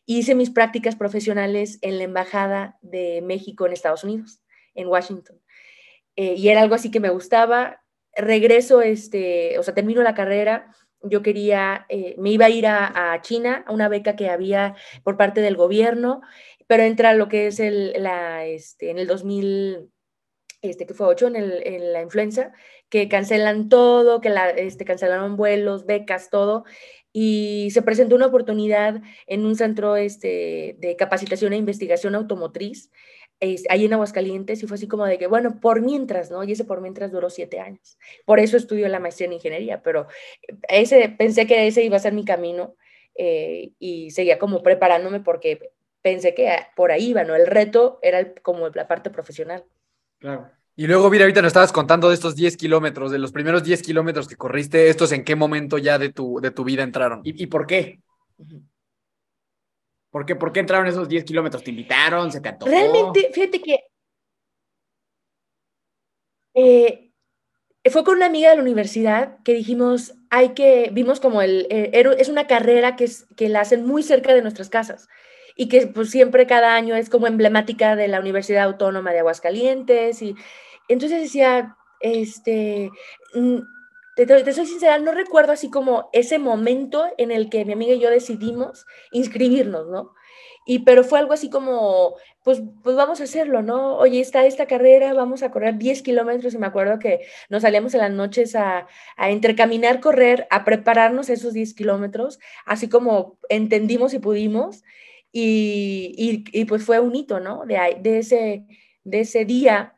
Hice 0.06 0.36
mis 0.36 0.50
prácticas 0.50 0.96
profesionales 0.96 1.80
en 1.82 1.98
la 1.98 2.04
Embajada 2.04 2.78
de 2.82 3.22
México 3.24 3.66
en 3.66 3.74
Estados 3.74 4.04
Unidos, 4.04 4.42
en 4.76 4.88
Washington. 4.88 5.42
Eh, 6.16 6.36
y 6.38 6.50
era 6.50 6.62
algo 6.62 6.76
así 6.76 6.92
que 6.92 7.00
me 7.00 7.10
gustaba. 7.10 7.82
Regreso, 8.16 8.82
este, 8.82 9.58
o 9.60 9.64
sea, 9.64 9.74
termino 9.74 10.04
la 10.04 10.14
carrera. 10.14 10.72
Yo 11.02 11.22
quería, 11.22 11.86
eh, 11.90 12.16
me 12.18 12.32
iba 12.32 12.46
a 12.46 12.50
ir 12.50 12.68
a, 12.68 13.20
China, 13.22 13.64
a 13.68 13.74
una 13.74 13.90
beca 13.90 14.16
que 14.16 14.30
había 14.30 14.76
por 15.04 15.18
parte 15.18 15.42
del 15.42 15.56
gobierno, 15.56 16.22
pero 16.68 16.84
entra 16.84 17.14
lo 17.14 17.28
que 17.28 17.48
es 17.48 17.60
el, 17.60 17.94
la, 18.02 18.46
este, 18.46 18.92
en 18.92 19.00
el 19.00 19.08
2000, 19.08 19.92
este, 20.70 20.86
que 20.86 20.94
fue 20.94 21.08
8, 21.08 21.28
en, 21.28 21.36
el, 21.36 21.68
en 21.68 21.94
la 21.94 22.02
influenza, 22.02 22.54
que 22.90 23.08
cancelan 23.08 23.70
todo, 23.70 24.22
que 24.22 24.30
la, 24.30 24.50
este, 24.50 24.86
cancelaron 24.86 25.38
vuelos, 25.38 25.86
becas, 25.86 26.30
todo, 26.30 26.66
y 27.12 27.70
se 27.72 27.82
presentó 27.82 28.16
una 28.16 28.28
oportunidad 28.28 29.02
en 29.28 29.46
un 29.46 29.56
centro 29.56 29.96
este, 29.96 30.76
de 30.80 30.96
capacitación 30.98 31.54
e 31.54 31.58
investigación 31.58 32.16
automotriz, 32.16 32.92
ahí 33.70 33.86
en 33.86 33.94
Aguascalientes, 33.94 34.64
y 34.64 34.68
fue 34.68 34.76
así 34.76 34.88
como 34.88 35.06
de 35.06 35.18
que, 35.18 35.28
bueno, 35.28 35.60
por 35.60 35.82
mientras, 35.82 36.32
¿no? 36.32 36.44
Y 36.44 36.54
ese 36.54 36.64
por 36.64 36.82
mientras 36.82 37.12
duró 37.12 37.30
siete 37.30 37.60
años. 37.60 37.98
Por 38.26 38.40
eso 38.40 38.58
estudió 38.58 38.88
la 38.88 39.00
maestría 39.00 39.28
en 39.28 39.34
ingeniería, 39.34 39.82
pero 39.84 40.08
ese, 40.68 41.10
pensé 41.10 41.46
que 41.46 41.68
ese 41.68 41.84
iba 41.84 41.98
a 41.98 42.00
ser 42.00 42.14
mi 42.14 42.26
camino 42.26 42.76
eh, 43.16 43.72
y 43.80 44.12
seguía 44.12 44.40
como 44.40 44.64
preparándome 44.64 45.20
porque 45.20 45.72
pensé 46.02 46.34
que 46.34 46.50
por 46.76 46.92
ahí 46.92 47.10
iba, 47.10 47.24
¿no? 47.24 47.36
El 47.36 47.48
reto 47.48 48.00
era 48.02 48.34
como 48.42 48.70
la 48.70 48.88
parte 48.88 49.10
profesional. 49.10 49.64
Claro. 50.20 50.50
Y 50.78 50.88
luego, 50.88 51.10
mira, 51.10 51.24
ahorita 51.24 51.42
nos 51.42 51.50
estabas 51.50 51.72
contando 51.72 52.10
de 52.10 52.16
estos 52.16 52.36
10 52.36 52.58
kilómetros, 52.58 53.10
de 53.12 53.18
los 53.18 53.32
primeros 53.32 53.64
10 53.64 53.82
kilómetros 53.82 54.28
que 54.28 54.36
corriste, 54.36 54.90
¿estos 54.90 55.14
en 55.14 55.24
qué 55.24 55.36
momento 55.36 55.78
ya 55.78 55.98
de 55.98 56.12
tu, 56.12 56.40
de 56.42 56.52
tu 56.52 56.66
vida 56.66 56.84
entraron? 56.84 57.22
¿Y, 57.24 57.48
por 57.48 57.66
qué? 57.66 58.02
¿Por 60.10 60.26
qué? 60.26 60.36
¿Por 60.36 60.52
qué 60.52 60.60
entraron 60.60 60.88
esos 60.88 61.08
10 61.08 61.24
kilómetros? 61.24 61.64
¿Te 61.64 61.70
invitaron? 61.70 62.30
¿Se 62.32 62.42
te 62.42 62.50
antojó? 62.50 62.70
Realmente, 62.70 63.32
fíjate 63.34 63.62
que 63.62 63.80
eh, 66.56 67.12
fue 67.90 68.04
con 68.04 68.18
una 68.18 68.26
amiga 68.26 68.50
de 68.50 68.58
la 68.58 68.62
universidad 68.62 69.38
que 69.44 69.54
dijimos, 69.54 70.16
hay 70.30 70.50
que, 70.50 70.90
vimos 70.92 71.22
como 71.22 71.42
el, 71.42 71.68
eh, 71.70 71.92
es 72.18 72.28
una 72.28 72.48
carrera 72.48 72.98
que, 72.98 73.06
es, 73.06 73.28
que 73.38 73.48
la 73.48 73.62
hacen 73.62 73.86
muy 73.86 74.04
cerca 74.04 74.34
de 74.34 74.42
nuestras 74.42 74.70
casas 74.70 75.08
y 75.56 75.70
que 75.70 75.88
pues 75.88 76.10
siempre 76.12 76.46
cada 76.46 76.76
año 76.76 76.96
es 76.96 77.10
como 77.10 77.28
emblemática 77.28 77.96
de 77.96 78.08
la 78.08 78.20
Universidad 78.20 78.64
Autónoma 78.64 79.12
de 79.12 79.20
Aguascalientes 79.20 80.22
y 80.22 80.36
entonces 80.88 81.22
decía, 81.22 81.78
este, 82.00 82.92
te, 84.16 84.26
te, 84.26 84.54
soy 84.54 84.66
sincera, 84.66 85.00
no 85.00 85.14
recuerdo 85.14 85.52
así 85.52 85.70
como 85.70 86.10
ese 86.14 86.40
momento 86.40 87.06
en 87.18 87.32
el 87.32 87.50
que 87.50 87.66
mi 87.66 87.74
amiga 87.74 87.94
y 87.94 88.00
yo 88.00 88.10
decidimos 88.10 88.86
inscribirnos, 89.12 89.88
¿no? 89.88 90.14
Y 90.68 90.80
pero 90.80 91.04
fue 91.04 91.20
algo 91.20 91.34
así 91.34 91.50
como, 91.50 92.16
pues, 92.44 92.62
pues 92.84 92.96
vamos 92.96 93.22
a 93.22 93.26
hacerlo, 93.26 93.62
¿no? 93.62 93.98
Oye, 93.98 94.20
está 94.20 94.46
esta 94.48 94.66
carrera, 94.66 95.14
vamos 95.14 95.44
a 95.44 95.52
correr 95.52 95.78
10 95.78 96.02
kilómetros 96.02 96.56
y 96.56 96.58
me 96.58 96.66
acuerdo 96.66 96.98
que 96.98 97.20
nos 97.50 97.62
salíamos 97.62 97.94
en 97.94 98.02
las 98.02 98.12
noches 98.12 98.56
a, 98.56 98.88
a 99.16 99.32
intercaminar, 99.32 100.00
correr, 100.00 100.48
a 100.50 100.66
prepararnos 100.66 101.30
esos 101.30 101.54
10 101.54 101.76
kilómetros, 101.76 102.40
así 102.66 102.90
como 102.90 103.38
entendimos 103.50 104.16
y 104.16 104.20
pudimos. 104.20 104.84
Y, 105.38 106.14
y, 106.18 106.62
y, 106.62 106.64
pues 106.64 106.86
fue 106.86 107.02
un 107.02 107.14
hito, 107.14 107.42
¿no? 107.42 107.66
De, 107.66 107.98
de, 108.00 108.20
ese, 108.20 108.66
de 109.04 109.20
ese 109.20 109.44
día, 109.44 109.94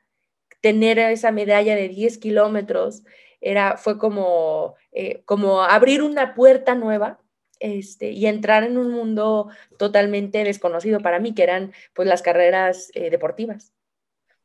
tener 0.61 0.97
esa 0.97 1.31
medalla 1.31 1.75
de 1.75 1.89
10 1.89 2.17
kilómetros, 2.17 3.03
era, 3.39 3.77
fue 3.77 3.99
como, 3.99 4.73
eh, 4.91 5.21
como 5.25 5.61
abrir 5.61 6.01
una 6.01 6.33
puerta 6.33 6.73
nueva 6.73 7.21
este, 7.59 8.09
y 8.13 8.25
entrar 8.25 8.63
en 8.63 8.79
un 8.79 8.89
mundo 8.89 9.51
totalmente 9.77 10.43
desconocido 10.43 11.01
para 11.01 11.19
mí, 11.19 11.35
que 11.35 11.43
eran 11.43 11.71
pues 11.93 12.07
las 12.07 12.23
carreras 12.23 12.89
eh, 12.95 13.11
deportivas. 13.11 13.71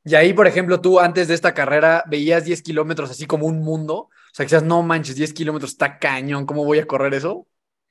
Y 0.05 0.15
ahí, 0.15 0.35
por 0.35 0.47
ejemplo, 0.47 0.83
tú 0.83 1.01
antes 1.01 1.27
de 1.27 1.33
esta 1.35 1.55
carrera 1.55 2.05
veías 2.07 2.45
10 2.45 2.61
kilómetros 2.61 3.11
así 3.11 3.25
como 3.25 3.47
un 3.47 3.61
mundo, 3.61 3.95
o 3.95 4.35
sea, 4.35 4.45
decías, 4.45 4.63
no 4.63 4.83
manches, 4.83 5.17
10 5.17 5.33
kilómetros 5.33 5.71
está 5.71 5.99
cañón, 5.99 6.45
¿cómo 6.45 6.67
voy 6.67 6.81
a 6.81 6.87
correr 6.87 7.15
eso? 7.15 7.47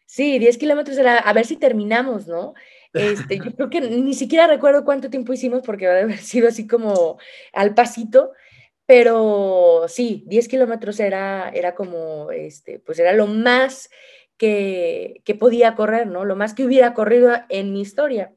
Sí, 0.06 0.38
10 0.38 0.58
kilómetros 0.58 0.98
era 0.98 1.18
a 1.18 1.34
ver 1.34 1.46
si 1.46 1.56
terminamos, 1.56 2.28
¿no? 2.28 2.54
Este, 2.94 3.38
yo 3.38 3.56
creo 3.56 3.70
que 3.70 3.82
ni 3.82 4.14
siquiera 4.14 4.48
recuerdo 4.48 4.84
cuánto 4.84 5.10
tiempo 5.10 5.34
hicimos 5.34 5.62
porque 5.66 5.88
va 5.88 5.94
a 5.94 6.00
haber 6.00 6.18
sido 6.18 6.48
así 6.50 6.68
como 6.68 7.18
al 7.54 7.74
pasito, 7.74 8.32
pero 8.86 9.86
sí, 9.88 10.24
10 10.28 10.48
kilómetros 10.48 11.00
era, 11.00 11.50
era 11.50 11.76
como, 11.76 12.32
este, 12.32 12.80
pues 12.80 13.00
era 13.00 13.14
lo 13.14 13.28
más 13.28 13.90
que, 14.38 15.22
que, 15.24 15.36
podía 15.36 15.76
correr, 15.76 16.08
¿no? 16.08 16.26
Lo 16.26 16.36
más 16.36 16.54
que 16.54 16.66
hubiera 16.66 16.94
corrido 16.94 17.32
en 17.50 17.72
mi 17.74 17.82
historia. 17.82 18.34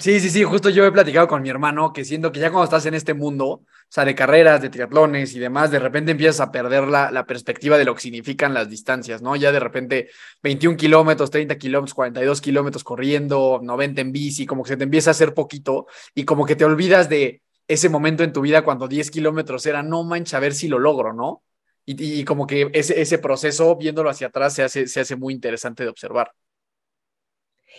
Sí, 0.00 0.20
sí, 0.20 0.30
sí, 0.30 0.42
justo 0.44 0.68
yo 0.68 0.84
he 0.84 0.92
platicado 0.92 1.28
con 1.28 1.42
mi 1.42 1.48
hermano 1.48 1.92
que 1.92 2.04
siento 2.04 2.32
que 2.32 2.40
ya 2.40 2.50
cuando 2.50 2.64
estás 2.64 2.84
en 2.86 2.94
este 2.94 3.14
mundo, 3.14 3.46
o 3.46 3.64
sea, 3.88 4.04
de 4.04 4.14
carreras, 4.14 4.60
de 4.60 4.68
triatlones 4.68 5.34
y 5.34 5.38
demás, 5.38 5.70
de 5.70 5.78
repente 5.78 6.10
empiezas 6.10 6.40
a 6.40 6.50
perder 6.50 6.88
la, 6.88 7.10
la 7.10 7.24
perspectiva 7.24 7.78
de 7.78 7.84
lo 7.84 7.94
que 7.94 8.02
significan 8.02 8.52
las 8.52 8.68
distancias, 8.68 9.22
¿no? 9.22 9.36
Ya 9.36 9.52
de 9.52 9.60
repente 9.60 10.10
21 10.42 10.76
kilómetros, 10.76 11.30
30 11.30 11.56
kilómetros, 11.56 11.94
42 11.94 12.40
kilómetros 12.40 12.84
corriendo, 12.84 13.60
90 13.62 14.00
en 14.00 14.12
bici, 14.12 14.44
como 14.44 14.64
que 14.64 14.70
se 14.70 14.76
te 14.76 14.84
empieza 14.84 15.10
a 15.10 15.12
hacer 15.12 15.32
poquito 15.34 15.86
y 16.14 16.24
como 16.24 16.44
que 16.46 16.56
te 16.56 16.64
olvidas 16.64 17.08
de, 17.08 17.42
ese 17.68 17.88
momento 17.88 18.22
en 18.22 18.32
tu 18.32 18.40
vida 18.42 18.62
cuando 18.62 18.88
10 18.88 19.10
kilómetros 19.10 19.66
era, 19.66 19.82
no 19.82 20.04
manches, 20.04 20.34
a 20.34 20.40
ver 20.40 20.54
si 20.54 20.68
lo 20.68 20.78
logro, 20.78 21.12
¿no? 21.12 21.42
Y, 21.84 22.20
y 22.20 22.24
como 22.24 22.46
que 22.46 22.70
ese, 22.72 23.00
ese, 23.00 23.18
proceso, 23.18 23.76
viéndolo 23.76 24.10
hacia 24.10 24.28
atrás, 24.28 24.54
se 24.54 24.62
hace, 24.62 24.86
se 24.88 25.00
hace 25.00 25.16
muy 25.16 25.34
interesante 25.34 25.84
de 25.84 25.90
observar. 25.90 26.32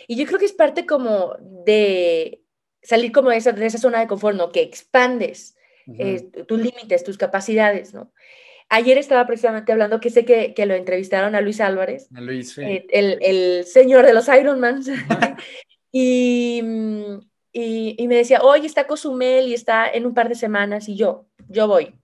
Y 0.06 0.16
yo 0.16 0.26
creo 0.26 0.38
que 0.38 0.44
es 0.44 0.52
parte 0.52 0.86
como 0.86 1.36
de 1.64 2.42
salir 2.82 3.12
como 3.12 3.30
de 3.30 3.36
esa, 3.36 3.52
de 3.52 3.66
esa 3.66 3.78
zona 3.78 4.00
de 4.00 4.06
confort, 4.06 4.36
¿no? 4.36 4.50
Que 4.50 4.62
expandes 4.62 5.56
uh 5.86 5.92
-huh. 5.92 6.30
eh, 6.36 6.44
tus 6.44 6.58
límites, 6.58 7.04
tus 7.04 7.18
capacidades, 7.18 7.94
¿no? 7.94 8.12
Ayer 8.70 8.98
estaba 8.98 9.26
precisamente 9.26 9.72
hablando, 9.72 9.98
que 9.98 10.10
sé 10.10 10.24
que, 10.26 10.52
que 10.52 10.66
lo 10.66 10.74
entrevistaron 10.74 11.34
a 11.34 11.40
Luis 11.40 11.60
Álvarez, 11.60 12.08
a 12.14 12.20
Luis, 12.20 12.52
sí. 12.52 12.62
eh, 12.62 12.86
el, 12.90 13.18
el, 13.22 13.64
señor 13.64 14.04
de 14.04 14.12
los 14.12 14.28
Ironmans, 14.28 14.88
y, 15.90 16.62
y, 17.52 17.94
y, 17.98 18.08
me 18.08 18.16
decía, 18.16 18.42
oye, 18.42 18.66
está 18.66 18.86
Cozumel 18.86 19.48
y 19.48 19.54
está 19.54 19.88
en 19.88 20.04
un 20.04 20.12
par 20.12 20.28
de 20.28 20.34
semanas 20.34 20.86
y 20.88 20.96
yo, 20.96 21.26
yo 21.48 21.66
voy. 21.66 21.94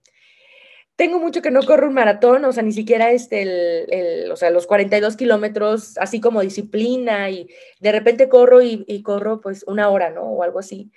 Tengo 0.95 1.19
mucho 1.19 1.41
que 1.41 1.51
no 1.51 1.63
corro 1.63 1.87
un 1.87 1.93
maratón, 1.93 2.45
o 2.45 2.53
sea, 2.53 2.63
ni 2.63 2.71
siquiera 2.71 3.11
este, 3.11 3.41
el, 3.41 3.85
el 3.89 4.31
o 4.31 4.37
sea, 4.37 4.49
los 4.49 4.65
42 4.65 5.17
kilómetros, 5.17 5.97
así 5.97 6.21
como 6.21 6.41
disciplina, 6.41 7.29
y 7.29 7.49
de 7.79 7.91
repente 7.91 8.29
corro 8.29 8.61
y, 8.61 9.01
corro 9.03 9.41
pues 9.41 9.63
una 9.67 9.89
hora, 9.89 10.09
¿no? 10.11 10.23
O 10.23 10.43
algo 10.43 10.59
así. 10.59 10.91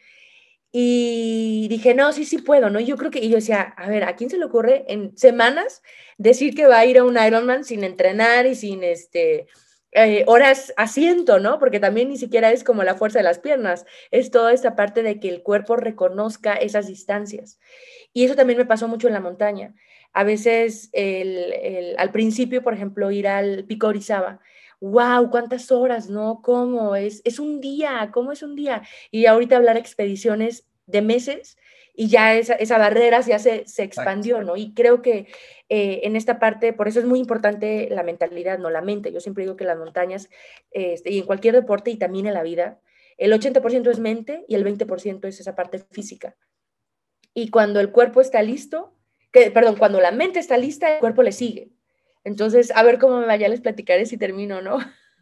Y 0.70 1.66
dije, 1.68 1.94
no, 1.94 2.12
sí, 2.12 2.24
sí 2.24 2.38
puedo, 2.38 2.70
¿no? 2.70 2.78
Yo 2.78 2.96
creo 2.96 3.10
que, 3.10 3.20
y 3.20 3.30
yo 3.30 3.36
decía, 3.36 3.62
a 3.62 3.88
ver, 3.88 4.04
¿a 4.04 4.14
quién 4.16 4.30
se 4.30 4.38
le 4.38 4.44
ocurre 4.44 4.84
en 4.88 5.16
semanas 5.16 5.82
decir 6.18 6.54
que 6.54 6.66
va 6.66 6.78
a 6.78 6.86
ir 6.86 6.98
a 6.98 7.04
un 7.04 7.16
Ironman 7.18 7.64
sin 7.64 7.84
entrenar 7.84 8.46
y 8.46 8.54
sin, 8.54 8.84
este, 8.84 9.46
eh, 9.92 10.24
horas 10.26 10.72
asiento, 10.76 11.38
¿no? 11.38 11.58
Porque 11.58 11.80
también 11.80 12.10
ni 12.10 12.18
siquiera 12.18 12.50
es 12.52 12.62
como 12.62 12.82
la 12.84 12.94
fuerza 12.94 13.20
de 13.20 13.22
las 13.24 13.38
piernas, 13.38 13.86
es 14.10 14.30
toda 14.30 14.52
esta 14.52 14.76
parte 14.76 15.02
de 15.02 15.18
que 15.18 15.28
el 15.28 15.42
cuerpo 15.42 15.76
reconozca 15.76 16.54
esas 16.54 16.86
distancias. 16.86 17.58
Y 18.12 18.24
eso 18.24 18.34
también 18.36 18.58
me 18.58 18.66
pasó 18.66 18.88
mucho 18.88 19.06
en 19.08 19.14
la 19.14 19.20
montaña. 19.20 19.74
A 20.12 20.24
veces, 20.24 20.90
el, 20.92 21.94
al 21.98 22.12
principio, 22.12 22.62
por 22.62 22.74
ejemplo, 22.74 23.10
ir 23.10 23.28
al 23.28 23.64
Pico 23.64 23.88
Orizaba, 23.88 24.40
wow, 24.80 25.30
cuántas 25.30 25.70
horas, 25.72 26.08
¿no? 26.10 26.40
¿Cómo? 26.42 26.94
Es, 26.96 27.22
es 27.24 27.38
un 27.38 27.60
día, 27.60 28.10
¿cómo 28.12 28.32
es 28.32 28.42
un 28.42 28.56
día? 28.56 28.82
Y 29.10 29.26
ahorita 29.26 29.56
hablar 29.56 29.76
expediciones 29.76 30.66
de 30.86 31.02
meses 31.02 31.56
y 32.00 32.06
ya 32.06 32.36
esa, 32.36 32.54
esa 32.54 32.78
barrera 32.78 33.20
ya 33.22 33.40
se, 33.40 33.66
se 33.66 33.82
expandió, 33.82 34.44
¿no? 34.44 34.56
Y 34.56 34.72
creo 34.72 35.02
que 35.02 35.26
eh, 35.68 36.00
en 36.04 36.14
esta 36.14 36.38
parte, 36.38 36.72
por 36.72 36.86
eso 36.86 37.00
es 37.00 37.06
muy 37.06 37.18
importante 37.18 37.88
la 37.90 38.04
mentalidad, 38.04 38.56
no 38.60 38.70
la 38.70 38.82
mente. 38.82 39.12
Yo 39.12 39.18
siempre 39.18 39.42
digo 39.42 39.56
que 39.56 39.64
las 39.64 39.76
montañas, 39.76 40.30
este, 40.70 41.10
y 41.10 41.18
en 41.18 41.26
cualquier 41.26 41.56
deporte 41.56 41.90
y 41.90 41.96
también 41.96 42.26
en 42.26 42.34
la 42.34 42.44
vida, 42.44 42.78
el 43.16 43.32
80% 43.32 43.90
es 43.90 43.98
mente 43.98 44.44
y 44.46 44.54
el 44.54 44.64
20% 44.64 45.26
es 45.26 45.40
esa 45.40 45.56
parte 45.56 45.80
física. 45.90 46.36
Y 47.34 47.50
cuando 47.50 47.80
el 47.80 47.90
cuerpo 47.90 48.20
está 48.20 48.42
listo, 48.42 48.94
que, 49.32 49.50
perdón, 49.50 49.74
cuando 49.74 50.00
la 50.00 50.12
mente 50.12 50.38
está 50.38 50.56
lista, 50.56 50.94
el 50.94 51.00
cuerpo 51.00 51.24
le 51.24 51.32
sigue. 51.32 51.72
Entonces, 52.22 52.70
a 52.76 52.84
ver 52.84 53.00
cómo 53.00 53.18
me 53.18 53.26
vaya, 53.26 53.48
les 53.48 53.60
platicaré 53.60 54.06
si 54.06 54.16
termino, 54.18 54.62
¿no? 54.62 54.78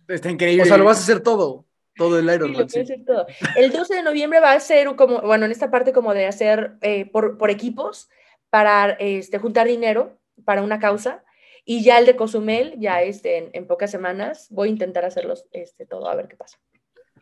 Está 0.09 0.31
increíble. 0.31 0.65
O 0.65 0.67
sea, 0.67 0.77
lo 0.77 0.85
vas 0.85 0.99
a 0.99 1.05
hacer 1.05 1.21
todo. 1.21 1.66
Todo 1.97 2.19
el 2.19 2.33
Ironman. 2.33 2.69
Sí, 2.69 2.85
sí. 2.85 3.05
todo. 3.05 3.27
El 3.57 3.73
12 3.73 3.95
de 3.95 4.03
noviembre 4.03 4.41
va 4.41 4.53
a 4.53 4.61
ser 4.61 4.95
como, 4.97 5.21
bueno, 5.23 5.47
en 5.47 5.53
esta 5.53 5.71
parte 5.71 5.93
como 5.93 6.15
de 6.15 6.27
hacer 6.27 6.77
eh, 6.83 7.07
por, 7.07 7.39
por, 7.39 7.51
equipos 7.51 8.09
para 8.51 8.91
este, 8.91 9.39
juntar 9.39 9.67
dinero 9.67 10.19
para 10.45 10.63
una 10.63 10.79
causa. 10.79 11.25
Y 11.65 11.83
ya 11.83 11.99
el 11.99 12.07
de 12.07 12.15
Cozumel, 12.15 12.75
ya 12.79 13.03
este, 13.03 13.39
en, 13.39 13.51
en 13.53 13.67
pocas 13.67 13.91
semanas, 13.91 14.47
voy 14.51 14.69
a 14.69 14.73
intentar 14.73 15.05
hacerlos 15.05 15.47
este, 15.53 15.87
todo, 15.87 16.09
a 16.09 16.15
ver 16.15 16.29
qué 16.29 16.37
pasa. 16.37 16.59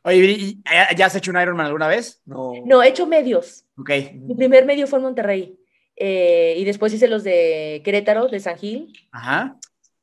Oye, 0.07 0.59
¿ya 0.97 1.07
has 1.07 1.17
hecho 1.17 1.31
un 1.31 1.41
Ironman 1.41 1.65
alguna 1.65 1.89
vez? 1.89 2.21
No, 2.27 2.53
no 2.67 2.83
he 2.83 2.89
hecho 2.89 3.07
medios. 3.07 3.65
Ok. 3.79 3.91
Mi 4.13 4.35
primer 4.35 4.67
medio 4.67 4.87
fue 4.87 4.99
en 4.99 5.05
Monterrey. 5.05 5.59
Eh, 5.97 6.57
y 6.59 6.65
después 6.65 6.93
hice 6.93 7.09
los 7.09 7.25
de 7.25 7.81
Querétaro, 7.85 8.29
de 8.29 8.39
San 8.39 8.59
Gil. 8.59 8.93
Ajá. 9.13 9.57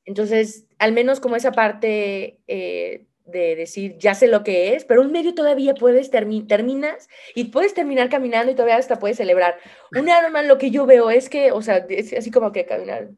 Entonces, 0.06 0.66
al 0.80 0.92
menos 0.92 1.20
como 1.20 1.36
esa 1.36 1.52
parte 1.52 2.40
eh, 2.48 3.06
de 3.26 3.56
decir, 3.56 3.98
ya 3.98 4.16
sé 4.16 4.28
lo 4.28 4.44
que 4.44 4.76
es, 4.76 4.86
pero 4.86 5.02
un 5.02 5.12
medio 5.12 5.34
todavía 5.34 5.74
puedes, 5.74 6.10
termi 6.10 6.44
terminas 6.44 7.08
y 7.36 7.46
puedes 7.46 7.74
terminar 7.74 8.10
caminando 8.10 8.52
y 8.52 8.56
todavía 8.56 8.78
hasta 8.78 9.00
puedes 9.00 9.18
celebrar. 9.18 9.58
Un 9.96 10.08
Ironman 10.20 10.48
lo 10.48 10.58
que 10.58 10.72
yo 10.72 10.86
veo 10.86 11.10
es 11.10 11.30
que, 11.30 11.52
o 11.52 11.62
sea, 11.62 11.86
es 11.90 12.14
así 12.14 12.32
como 12.32 12.52
que 12.52 12.66
caminar. 12.66 13.10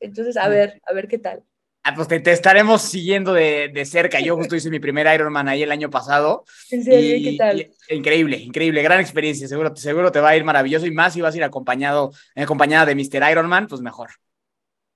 Entonces, 0.00 0.36
a 0.36 0.48
ver, 0.48 0.80
a 0.86 0.92
ver 0.92 1.08
qué 1.08 1.18
tal. 1.18 1.42
Ah, 1.88 1.94
pues 1.94 2.08
te, 2.08 2.18
te, 2.18 2.32
estaremos 2.32 2.82
siguiendo 2.82 3.32
de, 3.32 3.70
de, 3.72 3.84
cerca. 3.84 4.18
Yo 4.18 4.34
justo 4.34 4.56
hice 4.56 4.70
mi 4.70 4.80
primer 4.80 5.06
Ironman 5.14 5.48
ahí 5.48 5.62
el 5.62 5.70
año 5.70 5.88
pasado. 5.88 6.44
¿En 6.72 6.82
serio? 6.82 7.16
Y, 7.16 7.22
¿Qué 7.22 7.36
tal? 7.36 7.60
Y, 7.60 7.94
increíble, 7.94 8.38
increíble, 8.38 8.82
gran 8.82 8.98
experiencia. 8.98 9.46
Seguro, 9.46 9.74
seguro 9.76 10.10
te 10.10 10.18
va 10.18 10.30
a 10.30 10.36
ir 10.36 10.42
maravilloso 10.42 10.84
y 10.86 10.90
más 10.90 11.12
si 11.14 11.20
vas 11.20 11.34
a 11.34 11.36
ir 11.36 11.44
acompañado, 11.44 12.10
acompañada 12.34 12.86
de 12.86 12.96
Mr. 12.96 13.30
Ironman, 13.30 13.68
pues 13.68 13.82
mejor. 13.82 14.10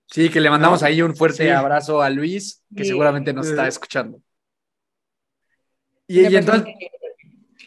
Sí, 0.06 0.28
que 0.30 0.40
le 0.40 0.50
mandamos 0.50 0.82
ahí 0.82 1.00
un 1.00 1.14
fuerte 1.14 1.44
sí. 1.44 1.48
abrazo 1.50 2.02
a 2.02 2.10
Luis, 2.10 2.64
que 2.74 2.82
sí. 2.82 2.90
seguramente 2.90 3.32
nos 3.32 3.46
está 3.46 3.68
escuchando. 3.68 4.20
Y, 6.10 6.26
y 6.26 6.36
entonces, 6.36 6.74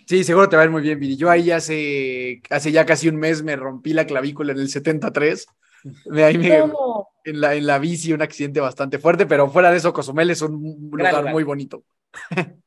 sí, 0.05 0.25
seguro 0.25 0.49
te 0.49 0.57
va 0.57 0.63
a 0.63 0.65
ir 0.65 0.71
muy 0.71 0.81
bien, 0.81 0.99
Viri. 0.99 1.15
Yo 1.15 1.29
ahí 1.29 1.49
hace, 1.49 2.41
hace 2.49 2.73
ya 2.73 2.85
casi 2.85 3.07
un 3.07 3.15
mes 3.15 3.41
me 3.41 3.55
rompí 3.55 3.93
la 3.93 4.05
clavícula 4.05 4.51
en 4.51 4.59
el 4.59 4.67
73. 4.67 5.47
Ahí 6.11 6.37
me, 6.37 6.57
en, 7.23 7.39
la, 7.39 7.55
en 7.55 7.65
la 7.65 7.79
bici 7.79 8.11
un 8.11 8.21
accidente 8.21 8.59
bastante 8.59 8.99
fuerte, 8.99 9.25
pero 9.25 9.49
fuera 9.49 9.71
de 9.71 9.77
eso, 9.77 9.93
Cozumel 9.93 10.29
es 10.29 10.41
un 10.41 10.89
lugar, 10.91 11.19
lugar. 11.19 11.31
muy 11.31 11.45
bonito. 11.45 11.85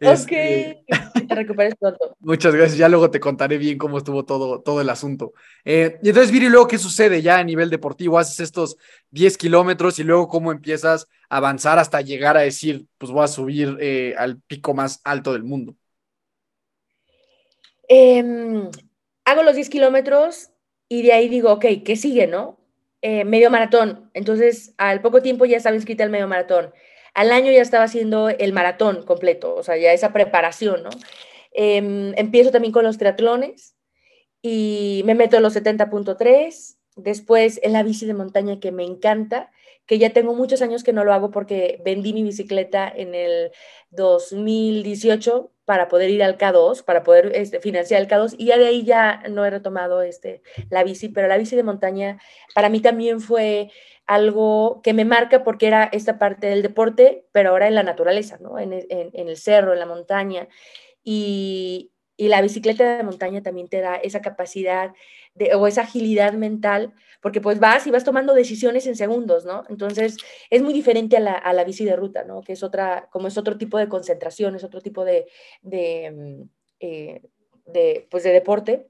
Este, 0.00 0.84
ok, 0.88 1.28
te 1.28 1.34
recuperes 1.34 1.74
pronto. 1.78 2.16
Muchas 2.20 2.54
gracias, 2.54 2.78
ya 2.78 2.88
luego 2.88 3.10
te 3.10 3.20
contaré 3.20 3.58
bien 3.58 3.78
cómo 3.78 3.98
estuvo 3.98 4.24
todo, 4.24 4.60
todo 4.60 4.80
el 4.80 4.90
asunto. 4.90 5.32
Eh, 5.64 5.98
y 6.02 6.08
entonces, 6.08 6.32
Viri, 6.32 6.48
luego, 6.48 6.68
¿qué 6.68 6.78
sucede 6.78 7.22
ya 7.22 7.38
a 7.38 7.44
nivel 7.44 7.70
deportivo? 7.70 8.18
Haces 8.18 8.40
estos 8.40 8.76
10 9.10 9.38
kilómetros 9.38 9.98
y 9.98 10.04
luego 10.04 10.28
cómo 10.28 10.52
empiezas 10.52 11.08
a 11.28 11.38
avanzar 11.38 11.78
hasta 11.78 12.00
llegar 12.00 12.36
a 12.36 12.40
decir, 12.40 12.86
pues 12.98 13.12
voy 13.12 13.24
a 13.24 13.28
subir 13.28 13.76
eh, 13.80 14.14
al 14.18 14.40
pico 14.40 14.74
más 14.74 15.00
alto 15.04 15.32
del 15.32 15.44
mundo. 15.44 15.74
Eh, 17.88 18.24
hago 19.24 19.42
los 19.42 19.54
10 19.54 19.68
kilómetros 19.68 20.50
y 20.88 21.02
de 21.02 21.12
ahí 21.12 21.28
digo, 21.28 21.52
ok, 21.52 21.66
¿qué 21.84 21.96
sigue, 21.96 22.26
no? 22.26 22.58
Eh, 23.02 23.24
medio 23.24 23.50
maratón. 23.50 24.10
Entonces, 24.14 24.74
al 24.78 25.02
poco 25.02 25.22
tiempo 25.22 25.44
ya 25.44 25.56
estaba 25.56 25.76
inscrita 25.76 26.04
al 26.04 26.10
medio 26.10 26.28
maratón. 26.28 26.72
Al 27.14 27.32
año 27.32 27.52
ya 27.52 27.62
estaba 27.62 27.84
haciendo 27.84 28.28
el 28.28 28.52
maratón 28.52 29.04
completo, 29.04 29.54
o 29.54 29.62
sea, 29.62 29.76
ya 29.76 29.92
esa 29.92 30.12
preparación, 30.12 30.82
¿no? 30.82 30.90
Eh, 31.52 32.12
empiezo 32.16 32.50
también 32.50 32.72
con 32.72 32.84
los 32.84 32.98
triatlones 32.98 33.76
y 34.42 35.02
me 35.06 35.14
meto 35.14 35.36
en 35.36 35.42
los 35.42 35.54
70.3 35.56 36.76
después 36.96 37.60
en 37.62 37.72
la 37.72 37.82
bici 37.82 38.06
de 38.06 38.14
montaña 38.14 38.60
que 38.60 38.72
me 38.72 38.84
encanta, 38.84 39.50
que 39.86 39.98
ya 39.98 40.10
tengo 40.10 40.34
muchos 40.34 40.62
años 40.62 40.84
que 40.84 40.92
no 40.92 41.04
lo 41.04 41.12
hago 41.12 41.30
porque 41.30 41.80
vendí 41.84 42.12
mi 42.12 42.22
bicicleta 42.22 42.92
en 42.94 43.14
el 43.14 43.50
2018 43.90 45.53
para 45.64 45.88
poder 45.88 46.10
ir 46.10 46.22
al 46.22 46.36
K2, 46.36 46.84
para 46.84 47.02
poder 47.02 47.32
este, 47.34 47.60
financiar 47.60 48.00
el 48.00 48.08
K2 48.08 48.34
y 48.38 48.46
ya 48.46 48.58
de 48.58 48.66
ahí 48.66 48.84
ya 48.84 49.22
no 49.30 49.44
he 49.44 49.50
retomado 49.50 50.02
este, 50.02 50.42
la 50.70 50.84
bici, 50.84 51.08
pero 51.08 51.28
la 51.28 51.38
bici 51.38 51.56
de 51.56 51.62
montaña 51.62 52.18
para 52.54 52.68
mí 52.68 52.80
también 52.80 53.20
fue 53.20 53.70
algo 54.06 54.80
que 54.82 54.92
me 54.92 55.04
marca 55.04 55.44
porque 55.44 55.66
era 55.66 55.84
esta 55.84 56.18
parte 56.18 56.46
del 56.48 56.62
deporte, 56.62 57.26
pero 57.32 57.50
ahora 57.50 57.68
en 57.68 57.74
la 57.74 57.82
naturaleza, 57.82 58.36
¿no? 58.38 58.58
En, 58.58 58.72
en 58.72 59.28
el 59.28 59.36
cerro, 59.38 59.72
en 59.72 59.78
la 59.78 59.86
montaña. 59.86 60.48
Y, 61.02 61.93
y 62.16 62.28
la 62.28 62.40
bicicleta 62.42 62.96
de 62.96 63.02
montaña 63.02 63.42
también 63.42 63.68
te 63.68 63.80
da 63.80 63.96
esa 63.96 64.20
capacidad 64.20 64.92
de, 65.34 65.54
o 65.54 65.66
esa 65.66 65.82
agilidad 65.82 66.32
mental, 66.34 66.94
porque 67.20 67.40
pues 67.40 67.58
vas 67.58 67.86
y 67.86 67.90
vas 67.90 68.04
tomando 68.04 68.34
decisiones 68.34 68.86
en 68.86 68.96
segundos, 68.96 69.44
¿no? 69.44 69.64
Entonces 69.68 70.16
es 70.50 70.62
muy 70.62 70.72
diferente 70.72 71.16
a 71.16 71.20
la, 71.20 71.32
a 71.32 71.52
la 71.52 71.64
bici 71.64 71.84
de 71.84 71.96
ruta, 71.96 72.24
¿no? 72.24 72.42
Que 72.42 72.52
es 72.52 72.62
otra, 72.62 73.08
como 73.10 73.28
es 73.28 73.36
otro 73.36 73.58
tipo 73.58 73.78
de 73.78 73.88
concentración, 73.88 74.54
es 74.54 74.64
otro 74.64 74.80
tipo 74.80 75.04
de, 75.04 75.26
de, 75.62 76.10
mm, 76.10 76.42
eh, 76.80 77.22
pues 78.10 78.22
de 78.22 78.32
deporte. 78.32 78.86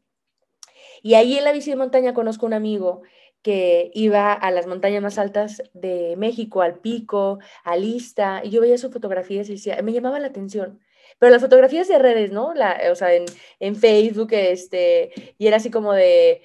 Y 1.03 1.15
ahí 1.15 1.39
en 1.39 1.45
la 1.45 1.53
bici 1.53 1.71
de 1.71 1.77
montaña 1.77 2.15
conozco 2.15 2.47
un 2.47 2.55
amigo 2.55 3.03
que 3.43 3.91
iba 3.95 4.33
a 4.33 4.51
las 4.51 4.67
montañas 4.67 5.03
más 5.03 5.19
altas 5.19 5.63
de 5.75 6.15
México, 6.17 6.63
al 6.63 6.81
Pico, 6.81 7.39
a 7.63 7.77
Lista, 7.77 8.41
y 8.43 8.51
yo 8.51 8.63
veía 8.63 8.79
sus 8.79 8.91
fotografías 8.91 9.49
y 9.49 9.53
decía, 9.53 9.81
me 9.83 9.93
llamaba 9.93 10.19
la 10.19 10.29
atención 10.29 10.81
pero 11.19 11.33
las 11.33 11.43
fotografías 11.43 11.89
de 11.89 11.99
redes, 11.99 12.33
¿no? 12.33 12.55
La, 12.55 12.81
o 12.91 12.95
sea, 12.95 13.11
en, 13.15 13.77
Facebook, 13.77 14.29
este, 14.33 15.13
y 15.39 15.47
era 15.47 15.57
así 15.57 15.71
como 15.71 15.93
de, 15.93 16.43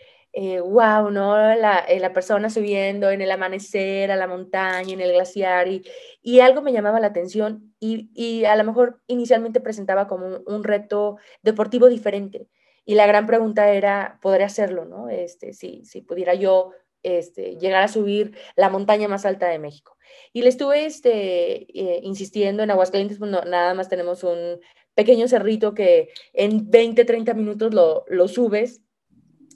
wow, 0.63 1.07
eh, 1.07 1.11
¿no? 1.11 1.55
La, 1.55 1.79
eh, 1.79 1.99
la, 1.99 2.13
persona 2.13 2.49
subiendo 2.49 3.09
en 3.09 3.21
el 3.21 3.31
amanecer, 3.31 4.11
a 4.11 4.15
la 4.15 4.27
montaña, 4.27 4.93
en 4.93 5.01
el 5.01 5.13
glaciar, 5.13 5.67
y, 5.67 5.83
y 6.21 6.39
algo 6.39 6.61
me 6.61 6.71
llamaba 6.73 6.99
la 6.99 7.07
atención, 7.07 7.73
y, 7.79 8.09
y, 8.13 8.45
a 8.45 8.55
lo 8.55 8.63
mejor 8.63 9.01
inicialmente 9.07 9.59
presentaba 9.59 10.07
como 10.07 10.39
un, 10.45 10.63
reto 10.63 11.17
deportivo 11.41 11.87
diferente. 11.87 12.47
Y 12.85 12.95
la 12.95 13.07
gran 13.07 13.27
pregunta 13.27 13.71
era, 13.71 14.19
¿podría 14.21 14.47
hacerlo, 14.47 14.85
no? 14.85 15.09
Este, 15.09 15.53
si, 15.53 15.85
si 15.85 16.01
pudiera 16.01 16.33
yo 16.33 16.71
este, 17.03 17.57
llegar 17.57 17.83
a 17.83 17.87
subir 17.87 18.35
la 18.55 18.69
montaña 18.69 19.07
más 19.07 19.25
alta 19.25 19.47
de 19.47 19.59
México. 19.59 19.97
Y 20.33 20.41
le 20.41 20.49
estuve 20.49 20.85
este, 20.85 21.67
eh, 21.79 22.01
insistiendo 22.03 22.63
en 22.63 22.71
Aguascalientes, 22.71 23.19
pues 23.19 23.31
nada 23.31 23.73
más 23.73 23.89
tenemos 23.89 24.23
un 24.23 24.59
pequeño 24.95 25.27
cerrito 25.27 25.73
que 25.73 26.09
en 26.33 26.69
20, 26.69 27.05
30 27.05 27.33
minutos 27.33 27.73
lo, 27.73 28.27
subes, 28.27 28.81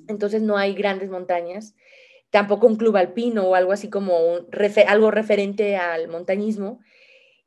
entonces 0.07 0.41
no 0.41 0.57
hay 0.57 0.73
grandes 0.73 1.09
montañas, 1.09 1.75
tampoco 2.29 2.67
un 2.67 2.77
club 2.77 2.95
alpino 2.95 3.43
o 3.43 3.55
algo 3.55 3.71
así 3.71 3.89
como 3.89 4.15
algo 4.87 5.11
referente 5.11 5.75
al 5.75 6.07
montañismo. 6.07 6.79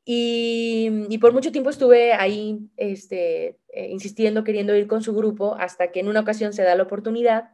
Y, 0.05 0.89
y, 1.09 1.17
por 1.17 1.33
mucho 1.33 1.51
tiempo 1.51 1.69
estuve 1.69 2.13
ahí 2.13 2.59
este, 2.77 3.57
eh, 3.73 3.89
insistiendo, 3.89 4.45
queriendo 4.45 4.73
ir 4.73 4.87
con 4.87 5.03
su 5.03 5.13
grupo, 5.13 5.55
hasta 5.59 5.91
que 5.91 5.99
en 5.99 6.07
una 6.07 6.21
ocasión 6.21 6.53
se 6.53 6.63
da 6.63 6.75
la 6.75 6.83
oportunidad 6.83 7.49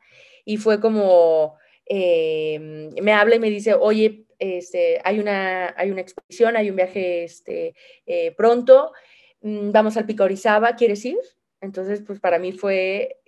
y 0.46 0.58
fue 0.58 0.80
como, 0.80 1.56
eh, 1.86 2.92
me 3.02 3.14
habla 3.14 3.36
y 3.36 3.40
me 3.40 3.50
dice, 3.50 3.74
oye, 3.74 4.26
este, 4.40 5.02
hay, 5.04 5.20
una, 5.20 5.74
hay 5.78 5.92
una 5.92 6.02
expedición, 6.02 6.56
hay 6.56 6.70
un 6.70 6.76
viaje 6.76 7.24
este, 7.24 7.76
eh, 8.06 8.34
pronto, 8.36 8.92
mm, 9.42 9.72
vamos 9.72 9.98
al 9.98 10.06
Pico 10.06 10.24
Orizaba, 10.24 10.76
¿quieres 10.76 11.04
ir? 11.06 11.20
Entonces, 11.62 12.02
pues 12.06 12.20
para 12.20 12.40
mí 12.40 12.52
fue 12.52 13.22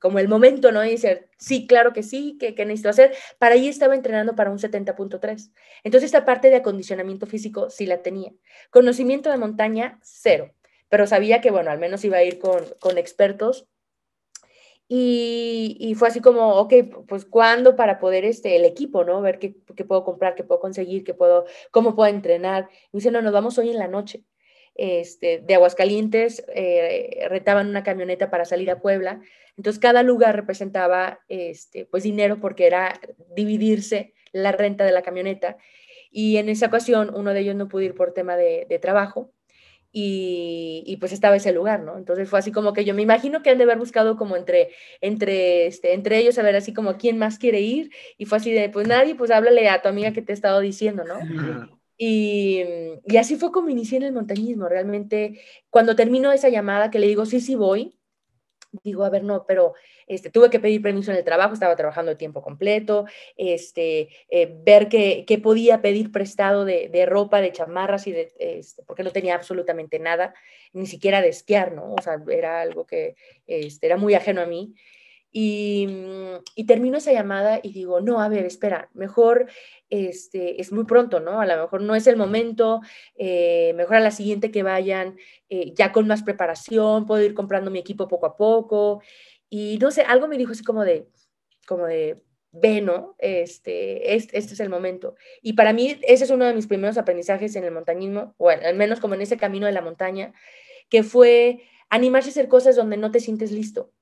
como 0.00 0.18
el 0.18 0.28
momento, 0.28 0.72
¿no? 0.72 0.84
Y 0.84 0.92
decir, 0.92 1.28
sí, 1.36 1.66
claro 1.66 1.92
que 1.92 2.02
sí, 2.02 2.38
¿qué, 2.40 2.52
necesito 2.64 2.88
hacer? 2.88 3.14
Para 3.38 3.54
ahí 3.54 3.68
estaba 3.68 3.94
entrenando 3.94 4.34
para 4.34 4.50
un 4.50 4.58
70.3. 4.58 5.52
Entonces, 5.84 6.08
esta 6.08 6.24
parte 6.24 6.48
de 6.48 6.56
acondicionamiento 6.56 7.26
físico 7.26 7.68
sí 7.68 7.86
la 7.86 8.02
tenía. 8.02 8.32
Conocimiento 8.70 9.30
de 9.30 9.36
montaña, 9.36 10.00
cero. 10.02 10.54
Pero 10.88 11.06
sabía 11.06 11.42
que, 11.42 11.50
bueno, 11.50 11.70
al 11.70 11.78
menos 11.78 12.04
iba 12.04 12.16
a 12.16 12.24
ir 12.24 12.38
con, 12.38 12.64
con 12.80 12.96
expertos 12.96 13.68
y, 14.88 15.94
fue 15.96 16.08
así 16.08 16.20
como, 16.20 16.56
ok, 16.56 16.74
pues 17.08 17.24
cuándo 17.24 17.74
para 17.76 17.98
poder 17.98 18.24
este, 18.24 18.56
el 18.56 18.64
equipo, 18.64 19.04
¿no? 19.04 19.22
Ver 19.22 19.38
qué, 19.38 19.56
qué, 19.74 19.84
puedo 19.84 20.04
comprar, 20.04 20.34
qué 20.34 20.44
puedo 20.44 20.60
conseguir, 20.60 21.04
qué 21.04 21.14
puedo, 21.14 21.46
cómo 21.70 21.94
puedo 21.96 22.10
entrenar. 22.10 22.68
Y 22.92 22.98
dice, 22.98 23.10
no, 23.10 23.22
nos 23.22 23.32
vamos 23.32 23.58
hoy 23.58 23.70
en 23.70 23.78
la 23.78 23.88
noche. 23.88 24.24
Este, 24.74 25.38
de 25.38 25.54
Aguascalientes 25.54 26.44
eh, 26.52 27.26
retaban 27.30 27.68
una 27.68 27.84
camioneta 27.84 28.30
para 28.30 28.44
salir 28.44 28.70
a 28.70 28.80
Puebla. 28.80 29.20
Entonces 29.56 29.80
cada 29.80 30.02
lugar 30.02 30.34
representaba 30.36 31.20
este, 31.28 31.86
pues 31.86 32.02
dinero 32.02 32.40
porque 32.40 32.66
era 32.66 33.00
dividirse 33.36 34.14
la 34.32 34.52
renta 34.52 34.84
de 34.84 34.92
la 34.92 35.02
camioneta. 35.02 35.56
Y 36.10 36.36
en 36.38 36.48
esa 36.48 36.66
ocasión 36.66 37.12
uno 37.14 37.32
de 37.32 37.40
ellos 37.40 37.56
no 37.56 37.68
pudo 37.68 37.82
ir 37.82 37.94
por 37.94 38.12
tema 38.12 38.36
de 38.36 38.78
trabajo 38.82 39.32
y, 39.96 40.96
pues 40.98 41.12
estaba 41.12 41.36
ese 41.36 41.52
lugar, 41.52 41.84
¿no? 41.84 41.96
Entonces 41.96 42.28
fue 42.28 42.40
así 42.40 42.50
como 42.50 42.72
que 42.72 42.84
yo 42.84 42.94
me 42.94 43.02
imagino 43.02 43.42
que 43.42 43.50
han 43.50 43.58
de 43.58 43.64
haber 43.64 43.78
buscado 43.78 44.16
como 44.16 44.36
entre, 44.36 44.70
entre, 45.00 45.66
este, 45.66 45.94
entre 45.94 46.18
ellos, 46.18 46.36
a 46.36 46.42
ver 46.42 46.56
así 46.56 46.74
como 46.74 46.96
quién 46.96 47.16
más 47.16 47.38
quiere 47.38 47.60
ir, 47.60 47.92
y 48.18 48.26
fue 48.26 48.38
así 48.38 48.50
de, 48.52 48.68
pues 48.70 48.88
nadie, 48.88 49.14
pues 49.14 49.30
háblale 49.30 49.68
a 49.68 49.82
tu 49.82 49.88
amiga 49.88 50.12
que 50.12 50.20
te 50.20 50.32
he 50.32 50.34
estado 50.34 50.58
diciendo, 50.58 51.04
¿no? 51.04 51.20
Y, 51.96 52.64
y 53.06 53.16
así 53.18 53.36
fue 53.36 53.52
como 53.52 53.68
inicié 53.68 53.98
en 53.98 54.02
el 54.02 54.12
montañismo, 54.12 54.68
realmente, 54.68 55.40
cuando 55.70 55.94
termino 55.94 56.32
esa 56.32 56.48
llamada 56.48 56.90
que 56.90 56.98
le 56.98 57.06
digo, 57.06 57.24
sí, 57.24 57.40
sí 57.40 57.54
voy, 57.54 57.94
digo, 58.82 59.04
a 59.04 59.10
ver, 59.10 59.22
no, 59.24 59.44
pero 59.46 59.74
este, 60.06 60.30
tuve 60.30 60.50
que 60.50 60.60
pedir 60.60 60.82
permiso 60.82 61.10
en 61.10 61.18
el 61.18 61.24
trabajo, 61.24 61.54
estaba 61.54 61.76
trabajando 61.76 62.10
de 62.10 62.16
tiempo 62.16 62.42
completo, 62.42 63.06
este, 63.36 64.08
eh, 64.28 64.54
ver 64.64 64.88
qué, 64.88 65.40
podía 65.42 65.82
pedir 65.82 66.10
prestado 66.12 66.64
de, 66.64 67.06
ropa, 67.06 67.40
de 67.40 67.52
chamarras, 67.52 68.06
y 68.06 68.12
de, 68.12 68.32
este, 68.38 68.82
porque 68.82 69.02
no 69.02 69.10
tenía 69.10 69.34
absolutamente 69.34 69.98
nada, 69.98 70.34
ni 70.72 70.86
siquiera 70.86 71.20
de 71.20 71.28
esquiar, 71.28 71.72
¿no? 71.72 71.94
O 71.94 72.02
sea, 72.02 72.18
era 72.30 72.60
algo 72.60 72.86
que 72.86 73.16
este, 73.46 73.86
era 73.86 73.96
muy 73.96 74.14
ajeno 74.14 74.40
a 74.40 74.46
mí. 74.46 74.74
Y, 75.36 75.88
y, 76.54 76.64
termino 76.64 76.98
esa 76.98 77.12
llamada 77.12 77.58
y 77.60 77.72
digo, 77.72 78.00
no, 78.00 78.20
a 78.20 78.28
ver, 78.28 78.46
espera, 78.46 78.88
mejor 78.94 79.48
este, 79.90 80.60
es 80.60 80.70
muy 80.70 80.84
pronto, 80.84 81.18
¿no? 81.18 81.40
A 81.40 81.46
lo 81.46 81.60
mejor 81.60 81.80
no 81.82 81.96
es 81.96 82.06
el 82.06 82.16
momento, 82.16 82.82
eh, 83.16 83.72
mejor 83.74 83.96
a 83.96 84.00
la 84.00 84.12
siguiente 84.12 84.52
que 84.52 84.62
vayan 84.62 85.16
eh, 85.48 85.72
ya 85.74 85.90
con 85.90 86.06
más 86.06 86.22
preparación, 86.22 87.04
puedo 87.06 87.24
ir 87.24 87.34
comprando 87.34 87.72
mi 87.72 87.80
equipo 87.80 88.06
poco 88.06 88.26
a 88.26 88.36
poco. 88.36 89.02
Y 89.50 89.78
no 89.80 89.90
sé, 89.90 90.02
algo 90.02 90.28
me 90.28 90.38
dijo 90.38 90.52
así 90.52 90.62
como 90.62 90.84
de, 90.84 91.08
como 91.66 91.86
de, 91.86 92.22
ve, 92.52 92.80
¿no? 92.80 93.16
Este, 93.18 94.14
este, 94.14 94.38
este 94.38 94.54
es 94.54 94.60
el 94.60 94.68
momento. 94.68 95.16
Y 95.42 95.54
para 95.54 95.72
mí 95.72 95.98
ese 96.02 96.24
es 96.24 96.30
uno 96.30 96.44
de 96.44 96.54
mis 96.54 96.68
primeros 96.68 96.96
aprendizajes 96.96 97.56
en 97.56 97.64
el 97.64 97.72
montañismo, 97.72 98.34
o 98.38 98.50
al 98.50 98.76
menos 98.76 99.00
como 99.00 99.14
en 99.14 99.22
ese 99.22 99.36
camino 99.36 99.66
de 99.66 99.72
la 99.72 99.82
montaña, 99.82 100.32
que 100.88 101.02
fue 101.02 101.62
animarse 101.90 102.30
a 102.30 102.32
hacer 102.32 102.48
cosas 102.48 102.76
donde 102.76 102.96
no 102.96 103.10
te 103.10 103.20
sientes 103.20 103.52
listo. 103.52 103.92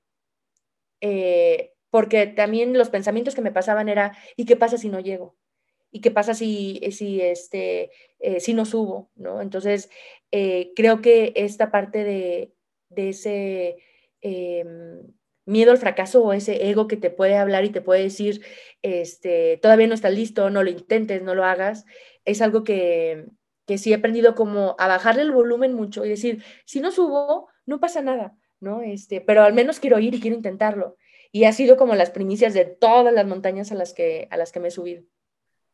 Eh, 1.05 1.73
porque 1.89 2.27
también 2.27 2.77
los 2.77 2.89
pensamientos 2.89 3.35
que 3.35 3.41
me 3.41 3.51
pasaban 3.51 3.89
era, 3.89 4.17
¿y 4.37 4.45
qué 4.45 4.55
pasa 4.55 4.77
si 4.77 4.87
no 4.87 5.01
llego? 5.01 5.35
¿Y 5.91 5.99
qué 5.99 6.11
pasa 6.11 6.33
si, 6.33 6.79
si, 6.91 7.21
este, 7.21 7.91
eh, 8.19 8.39
si 8.39 8.53
no 8.53 8.63
subo? 8.65 9.11
¿no? 9.15 9.41
Entonces, 9.41 9.89
eh, 10.31 10.71
creo 10.77 11.01
que 11.01 11.33
esta 11.35 11.71
parte 11.71 12.05
de, 12.05 12.53
de 12.89 13.09
ese 13.09 13.77
em, 14.21 15.01
miedo 15.45 15.71
al 15.71 15.77
fracaso 15.77 16.23
o 16.23 16.31
ese 16.31 16.69
ego 16.69 16.87
que 16.87 16.95
te 16.95 17.09
puede 17.09 17.35
hablar 17.35 17.65
y 17.65 17.69
te 17.69 17.81
puede 17.81 18.03
decir, 18.03 18.45
este, 18.81 19.59
todavía 19.61 19.87
no 19.87 19.93
estás 19.93 20.13
listo, 20.13 20.49
no 20.49 20.63
lo 20.63 20.69
intentes, 20.69 21.21
no 21.21 21.35
lo 21.35 21.43
hagas, 21.43 21.85
es 22.23 22.41
algo 22.41 22.63
que, 22.63 23.25
que 23.67 23.77
sí 23.77 23.91
he 23.91 23.95
aprendido 23.95 24.35
como 24.35 24.77
a 24.79 24.87
bajarle 24.87 25.23
el 25.23 25.31
volumen 25.31 25.73
mucho 25.73 26.05
y 26.05 26.09
decir, 26.09 26.43
si 26.65 26.79
no 26.79 26.91
subo, 26.91 27.49
no 27.65 27.81
pasa 27.81 28.01
nada, 28.01 28.37
¿no? 28.63 28.81
Este, 28.81 29.21
pero 29.21 29.43
al 29.43 29.53
menos 29.53 29.79
quiero 29.79 29.99
ir 29.99 30.15
y 30.15 30.19
quiero 30.19 30.35
intentarlo. 30.35 30.97
Y 31.31 31.43
ha 31.43 31.51
sido 31.51 31.77
como 31.77 31.95
las 31.95 32.11
primicias 32.11 32.53
de 32.53 32.65
todas 32.65 33.13
las 33.13 33.27
montañas 33.27 33.71
a 33.71 33.75
las 33.75 33.93
que, 33.93 34.27
a 34.31 34.37
las 34.37 34.51
que 34.51 34.59
me 34.59 34.69
he 34.69 34.71
subido. 34.71 35.03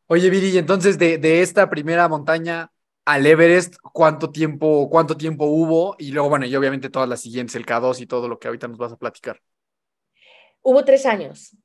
Oye, 0.08 0.30
Viri, 0.30 0.58
entonces 0.58 0.98
de, 0.98 1.18
de 1.18 1.42
esta 1.42 1.70
primera 1.70 2.08
montaña 2.08 2.72
al 3.06 3.26
Everest, 3.26 3.76
¿cuánto 3.94 4.32
tiempo, 4.32 4.90
cuánto 4.90 5.18
tiempo 5.18 5.46
hubo? 5.46 5.96
Y 5.98 6.12
luego, 6.12 6.30
bueno, 6.30 6.46
y 6.46 6.56
obviamente 6.56 6.90
todas 6.90 7.10
las 7.10 7.22
siguientes, 7.22 7.56
el 7.56 7.66
K2 7.66 8.02
y 8.02 8.06
todo 8.06 8.28
lo 8.28 8.40
que 8.40 8.48
ahorita 8.48 8.68
nos 8.68 8.78
vas 8.78 8.92
a 8.92 8.98
platicar. 8.98 9.42
Hubo 10.62 10.84
tres 10.86 11.06
años. 11.06 11.56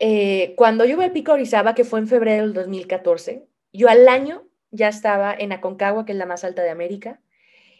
Eh, 0.00 0.54
cuando 0.56 0.84
yo 0.84 0.96
vi 0.96 1.04
al 1.04 1.12
Pico 1.12 1.32
Orizaba, 1.32 1.74
que 1.74 1.84
fue 1.84 1.98
en 1.98 2.08
febrero 2.08 2.42
del 2.42 2.54
2014, 2.54 3.46
yo 3.72 3.88
al 3.88 4.08
año 4.08 4.48
ya 4.70 4.88
estaba 4.88 5.34
en 5.34 5.52
Aconcagua, 5.52 6.04
que 6.04 6.12
es 6.12 6.18
la 6.18 6.26
más 6.26 6.44
alta 6.44 6.62
de 6.62 6.70
América, 6.70 7.20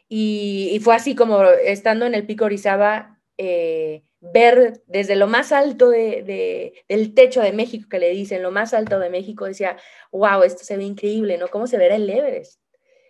y, 0.08 0.78
fue 0.82 0.94
así 0.94 1.14
como 1.14 1.42
estando 1.44 2.06
en 2.06 2.14
el 2.14 2.26
Pico 2.26 2.44
Orizaba, 2.44 3.20
eh, 3.38 4.02
ver 4.20 4.82
desde 4.86 5.16
lo 5.16 5.26
más 5.26 5.52
alto 5.52 5.90
de, 5.90 6.72
del 6.88 7.14
techo 7.14 7.40
de 7.42 7.52
México, 7.52 7.88
que 7.88 7.98
le 7.98 8.10
dicen, 8.10 8.42
lo 8.42 8.50
más 8.50 8.74
alto 8.74 8.98
de 8.98 9.10
México, 9.10 9.44
decía, 9.44 9.76
wow, 10.10 10.42
esto 10.42 10.64
se 10.64 10.76
ve 10.76 10.84
increíble, 10.84 11.38
¿no? 11.38 11.48
¿Cómo 11.48 11.66
se 11.66 11.78
verá 11.78 11.96
el 11.96 12.08
Everest? 12.08 12.60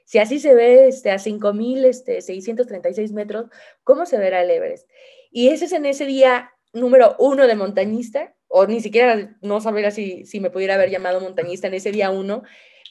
Si 0.04 0.18
así 0.18 0.38
se 0.38 0.54
ve 0.54 0.88
este, 0.88 1.10
a 1.10 1.16
5.636 1.16 2.86
este, 2.86 3.14
metros, 3.14 3.46
¿cómo 3.82 4.06
se 4.06 4.18
verá 4.18 4.42
el 4.42 4.50
Everest? 4.50 4.88
Y 5.30 5.48
ese 5.48 5.66
es 5.66 5.72
en 5.72 5.84
ese 5.86 6.06
día 6.06 6.52
número 6.72 7.16
uno 7.18 7.46
de 7.46 7.56
montañista 7.56 8.34
o 8.48 8.66
ni 8.66 8.80
siquiera 8.80 9.36
no 9.40 9.60
sabría 9.60 9.90
si, 9.90 10.24
si 10.24 10.40
me 10.40 10.50
pudiera 10.50 10.74
haber 10.74 10.90
llamado 10.90 11.20
montañista 11.20 11.66
en 11.66 11.74
ese 11.74 11.90
día 11.90 12.10
uno, 12.10 12.42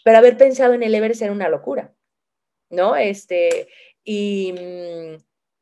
pero 0.03 0.17
haber 0.17 0.37
pensado 0.37 0.73
en 0.73 0.83
el 0.83 0.93
Everest 0.93 1.21
era 1.21 1.31
una 1.31 1.49
locura, 1.49 1.93
¿no? 2.69 2.95
Este, 2.95 3.69
y, 4.05 4.53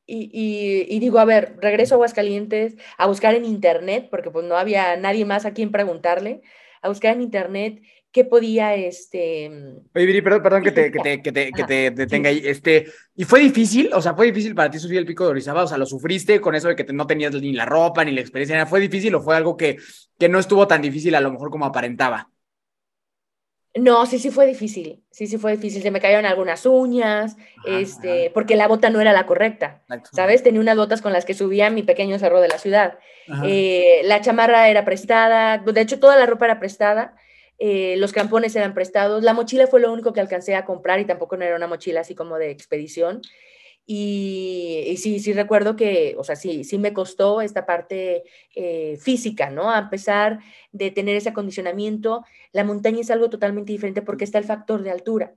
y, 0.05 0.85
y, 0.89 0.99
digo, 0.99 1.19
a 1.19 1.25
ver, 1.25 1.55
regreso 1.61 1.95
a 1.95 1.97
Aguascalientes 1.97 2.75
a 2.97 3.07
buscar 3.07 3.33
en 3.35 3.45
internet, 3.45 4.09
porque 4.11 4.29
pues 4.29 4.45
no 4.45 4.57
había 4.57 4.97
nadie 4.97 5.25
más 5.25 5.45
a 5.45 5.53
quien 5.53 5.71
preguntarle, 5.71 6.41
a 6.81 6.89
buscar 6.89 7.15
en 7.15 7.21
internet 7.21 7.81
qué 8.11 8.25
podía, 8.25 8.75
este... 8.75 9.49
Oye, 9.95 10.05
Viri, 10.05 10.21
perdón, 10.21 10.43
perdón 10.43 10.63
que 10.63 10.71
te, 10.71 10.91
que 10.91 10.99
te, 10.99 11.21
que 11.21 11.31
te, 11.31 11.51
que 11.51 11.63
te 11.63 11.89
detenga 11.89 12.29
ahí, 12.29 12.41
este, 12.45 12.85
¿y 13.15 13.23
fue 13.23 13.39
difícil? 13.39 13.89
O 13.93 14.01
sea, 14.01 14.13
¿fue 14.13 14.27
difícil 14.27 14.53
para 14.53 14.69
ti 14.69 14.77
subir 14.77 14.99
el 14.99 15.05
pico 15.05 15.23
de 15.23 15.31
Orizaba? 15.31 15.63
O 15.63 15.67
sea, 15.67 15.79
¿lo 15.79 15.87
sufriste 15.87 16.39
con 16.39 16.53
eso 16.53 16.67
de 16.67 16.75
que 16.75 16.83
no 16.93 17.07
tenías 17.07 17.33
ni 17.33 17.53
la 17.53 17.65
ropa, 17.65 18.05
ni 18.05 18.11
la 18.11 18.21
experiencia? 18.21 18.67
¿Fue 18.67 18.79
difícil 18.79 19.15
o 19.15 19.21
fue 19.21 19.35
algo 19.35 19.57
que, 19.57 19.77
que 20.19 20.29
no 20.29 20.37
estuvo 20.37 20.67
tan 20.67 20.81
difícil 20.81 21.15
a 21.15 21.21
lo 21.21 21.31
mejor 21.31 21.49
como 21.49 21.65
aparentaba? 21.65 22.29
No, 23.75 24.05
sí, 24.05 24.19
sí 24.19 24.29
fue 24.29 24.45
difícil. 24.45 25.03
Sí, 25.09 25.25
sí 25.25 25.37
fue 25.37 25.53
difícil. 25.53 25.81
Se 25.81 25.89
me 25.89 25.99
cayeron 25.99 26.25
algunas 26.25 26.65
uñas, 26.65 27.37
este, 27.65 28.29
porque 28.31 28.55
la 28.55 28.67
bota 28.67 28.91
no 28.91 29.01
era 29.01 29.13
la 29.13 29.25
correcta. 29.25 29.81
¿Sabes? 30.11 30.43
Tenía 30.43 30.61
unas 30.61 30.77
botas 30.77 31.01
con 31.01 31.11
las 31.11 31.25
que 31.25 31.33
subía 31.33 31.69
mi 31.71 31.81
pequeño 31.81 32.19
cerro 32.19 32.39
de 32.39 32.49
la 32.49 32.59
ciudad. 32.59 32.99
Eh, 33.43 34.01
la 34.03 34.21
chamarra 34.21 34.69
era 34.69 34.85
prestada, 34.85 35.57
de 35.57 35.81
hecho, 35.81 35.99
toda 35.99 36.17
la 36.17 36.27
ropa 36.27 36.45
era 36.45 36.59
prestada. 36.59 37.15
Eh, 37.57 37.95
los 37.97 38.11
campones 38.11 38.55
eran 38.55 38.73
prestados. 38.75 39.23
La 39.23 39.33
mochila 39.33 39.65
fue 39.65 39.79
lo 39.79 39.91
único 39.91 40.13
que 40.13 40.19
alcancé 40.19 40.55
a 40.55 40.65
comprar 40.65 40.99
y 40.99 41.05
tampoco 41.05 41.37
no 41.37 41.45
era 41.45 41.55
una 41.55 41.67
mochila 41.67 42.01
así 42.01 42.13
como 42.13 42.37
de 42.37 42.51
expedición. 42.51 43.21
Y, 43.85 44.95
sí, 44.97 45.19
sí 45.19 45.33
recuerdo 45.33 45.75
que, 45.75 46.15
o 46.17 46.23
sea, 46.23 46.35
sí, 46.35 46.63
sí 46.63 46.77
me 46.77 46.93
costó 46.93 47.41
esta 47.41 47.65
parte 47.65 48.23
eh, 48.55 48.97
física, 48.97 49.49
¿no? 49.49 49.71
A 49.71 49.89
pesar 49.89 50.39
de 50.71 50.91
tener 50.91 51.17
ese 51.17 51.29
acondicionamiento, 51.29 52.23
la 52.53 52.63
montaña 52.63 53.01
es 53.01 53.11
algo 53.11 53.29
totalmente 53.29 53.73
diferente 53.73 54.01
porque 54.01 54.23
está 54.23 54.37
el 54.37 54.45
factor 54.45 54.83
de 54.83 54.91
altura. 54.91 55.35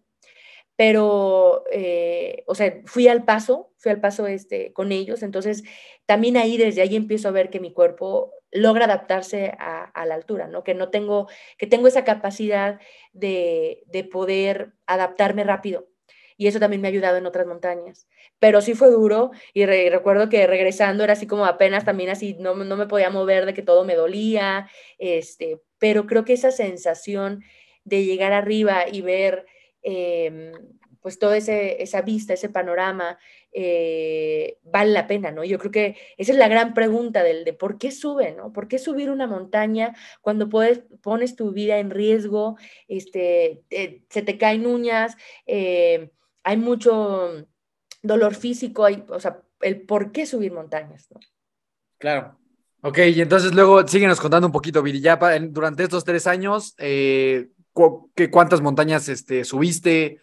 Pero, 0.76 1.64
eh, 1.72 2.44
o 2.46 2.54
sea, 2.54 2.80
fui 2.84 3.08
al 3.08 3.24
paso, 3.24 3.72
fui 3.78 3.90
al 3.92 4.00
paso 4.00 4.26
este, 4.26 4.72
con 4.72 4.92
ellos, 4.92 5.22
entonces 5.22 5.64
también 6.06 6.36
ahí, 6.36 6.58
desde 6.58 6.82
ahí 6.82 6.96
empiezo 6.96 7.28
a 7.28 7.32
ver 7.32 7.50
que 7.50 7.60
mi 7.60 7.72
cuerpo 7.72 8.32
logra 8.52 8.84
adaptarse 8.84 9.56
a, 9.58 10.06
la 10.06 10.14
altura, 10.14 10.48
¿no? 10.48 10.64
Que 10.64 10.74
no 10.74 10.90
tengo, 10.90 11.28
que 11.58 11.66
tengo 11.66 11.88
esa 11.88 12.04
capacidad 12.04 12.80
de, 13.12 13.82
de 13.86 14.04
poder 14.04 14.74
adaptarme 14.86 15.44
rápido 15.44 15.88
y 16.36 16.46
eso 16.46 16.60
también 16.60 16.82
me 16.82 16.88
ha 16.88 16.90
ayudado 16.90 17.16
en 17.16 17.26
otras 17.26 17.46
montañas. 17.46 18.06
Pero 18.38 18.60
sí 18.60 18.74
fue 18.74 18.90
duro 18.90 19.30
y 19.54 19.66
recuerdo 19.66 20.28
que 20.28 20.46
regresando 20.46 21.04
era 21.04 21.14
así 21.14 21.26
como 21.26 21.46
apenas 21.46 21.84
también 21.84 22.10
así, 22.10 22.36
no, 22.38 22.54
no 22.54 22.76
me 22.76 22.86
podía 22.86 23.10
mover 23.10 23.46
de 23.46 23.54
que 23.54 23.62
todo 23.62 23.84
me 23.84 23.94
dolía, 23.94 24.68
este, 24.98 25.60
pero 25.78 26.06
creo 26.06 26.24
que 26.24 26.34
esa 26.34 26.50
sensación 26.50 27.42
de 27.84 28.04
llegar 28.04 28.32
arriba 28.32 28.88
y 28.90 29.00
ver 29.00 29.46
em, 29.82 30.52
pues 31.00 31.20
toda 31.20 31.36
esa 31.36 32.02
vista, 32.02 32.34
ese 32.34 32.48
panorama, 32.48 33.16
eh, 33.52 34.58
vale 34.64 34.90
la 34.90 35.06
pena, 35.06 35.30
¿no? 35.30 35.44
Yo 35.44 35.56
creo 35.58 35.70
que 35.70 35.96
esa 36.16 36.32
es 36.32 36.38
la 36.38 36.48
gran 36.48 36.74
pregunta 36.74 37.22
del 37.22 37.44
de 37.44 37.52
por 37.52 37.78
qué 37.78 37.92
sube, 37.92 38.32
¿no? 38.32 38.52
¿Por 38.52 38.66
qué 38.66 38.80
subir 38.80 39.08
una 39.10 39.28
montaña 39.28 39.94
cuando 40.20 40.48
puedes, 40.48 40.82
pones 41.02 41.36
tu 41.36 41.52
vida 41.52 41.78
en 41.78 41.90
riesgo, 41.90 42.56
este, 42.88 43.62
se 44.10 44.22
te 44.22 44.36
caen 44.36 44.66
uñas, 44.66 45.16
eh, 45.46 46.10
hay 46.46 46.56
mucho 46.56 47.44
dolor 48.02 48.36
físico, 48.36 48.84
hay, 48.84 49.04
o 49.08 49.18
sea, 49.18 49.42
el 49.60 49.80
por 49.80 50.12
qué 50.12 50.26
subir 50.26 50.52
montañas, 50.52 51.08
¿no? 51.12 51.18
Claro. 51.98 52.38
Ok, 52.82 52.98
y 52.98 53.20
entonces 53.20 53.52
luego 53.52 53.86
síguenos 53.88 54.20
contando 54.20 54.46
un 54.46 54.52
poquito, 54.52 54.80
Virillapa, 54.80 55.36
durante 55.40 55.82
estos 55.82 56.04
tres 56.04 56.28
años, 56.28 56.76
eh, 56.78 57.48
¿cuántas 58.30 58.60
montañas 58.60 59.08
este, 59.08 59.44
subiste? 59.44 60.20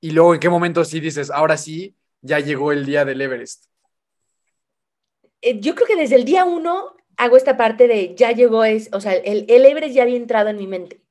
Y 0.00 0.10
luego, 0.10 0.34
¿en 0.34 0.40
qué 0.40 0.48
momento 0.48 0.84
sí 0.84 0.98
dices, 0.98 1.30
ahora 1.30 1.56
sí, 1.56 1.94
ya 2.22 2.40
llegó 2.40 2.72
el 2.72 2.84
día 2.84 3.04
del 3.04 3.20
Everest? 3.20 3.66
Eh, 5.42 5.60
yo 5.60 5.76
creo 5.76 5.86
que 5.86 5.94
desde 5.94 6.16
el 6.16 6.24
día 6.24 6.44
uno 6.44 6.96
hago 7.16 7.36
esta 7.36 7.56
parte 7.56 7.86
de 7.86 8.16
ya 8.16 8.32
llegó, 8.32 8.64
es, 8.64 8.88
o 8.92 9.00
sea, 9.00 9.14
el, 9.14 9.46
el 9.48 9.64
Everest 9.64 9.94
ya 9.94 10.02
había 10.02 10.16
entrado 10.16 10.48
en 10.48 10.56
mi 10.56 10.66
mente. 10.66 11.02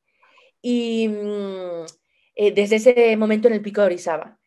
Y 0.61 1.07
mm, 1.07 1.85
eh, 2.35 2.53
desde 2.53 2.77
ese 2.77 3.17
momento 3.17 3.47
en 3.47 3.53
el 3.53 3.61
pico 3.61 3.81
de 3.81 3.87
Orizaba. 3.87 4.37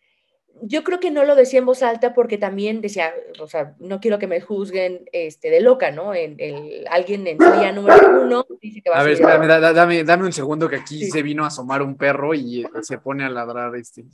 Yo 0.61 0.83
creo 0.83 0.99
que 0.99 1.13
no 1.13 1.25
lo 1.25 1.37
decía 1.37 1.61
en 1.61 1.67
voz 1.67 1.83
alta 1.83 2.15
porque 2.15 2.37
también 2.37 2.81
decía, 2.81 3.15
o 3.41 3.47
sea, 3.47 3.77
no 3.79 4.01
quiero 4.01 4.19
que 4.19 4.27
me 4.27 4.41
juzguen 4.41 5.09
este, 5.13 5.51
de 5.51 5.61
loca, 5.61 5.93
¿no? 5.93 6.15
En, 6.15 6.35
el, 6.39 6.85
alguien 6.91 7.27
en 7.29 7.39
día 7.39 7.71
número 7.73 8.23
uno 8.23 8.45
dice 8.61 8.83
que 8.83 8.91
va 8.91 8.97
a, 8.97 9.01
a 9.01 9.05
ver, 9.05 9.13
espérame, 9.13 9.47
dame, 9.47 10.03
dame, 10.03 10.25
un 10.25 10.33
segundo 10.33 10.69
que 10.69 10.77
aquí 10.77 11.09
se 11.09 11.23
vino 11.23 11.45
a 11.45 11.49
asomar 11.49 11.81
un 11.81 11.97
perro 11.97 12.35
y 12.35 12.67
se 12.83 12.99
pone 12.99 13.25
a 13.25 13.31
ladrar 13.31 13.75
este. 13.77 14.05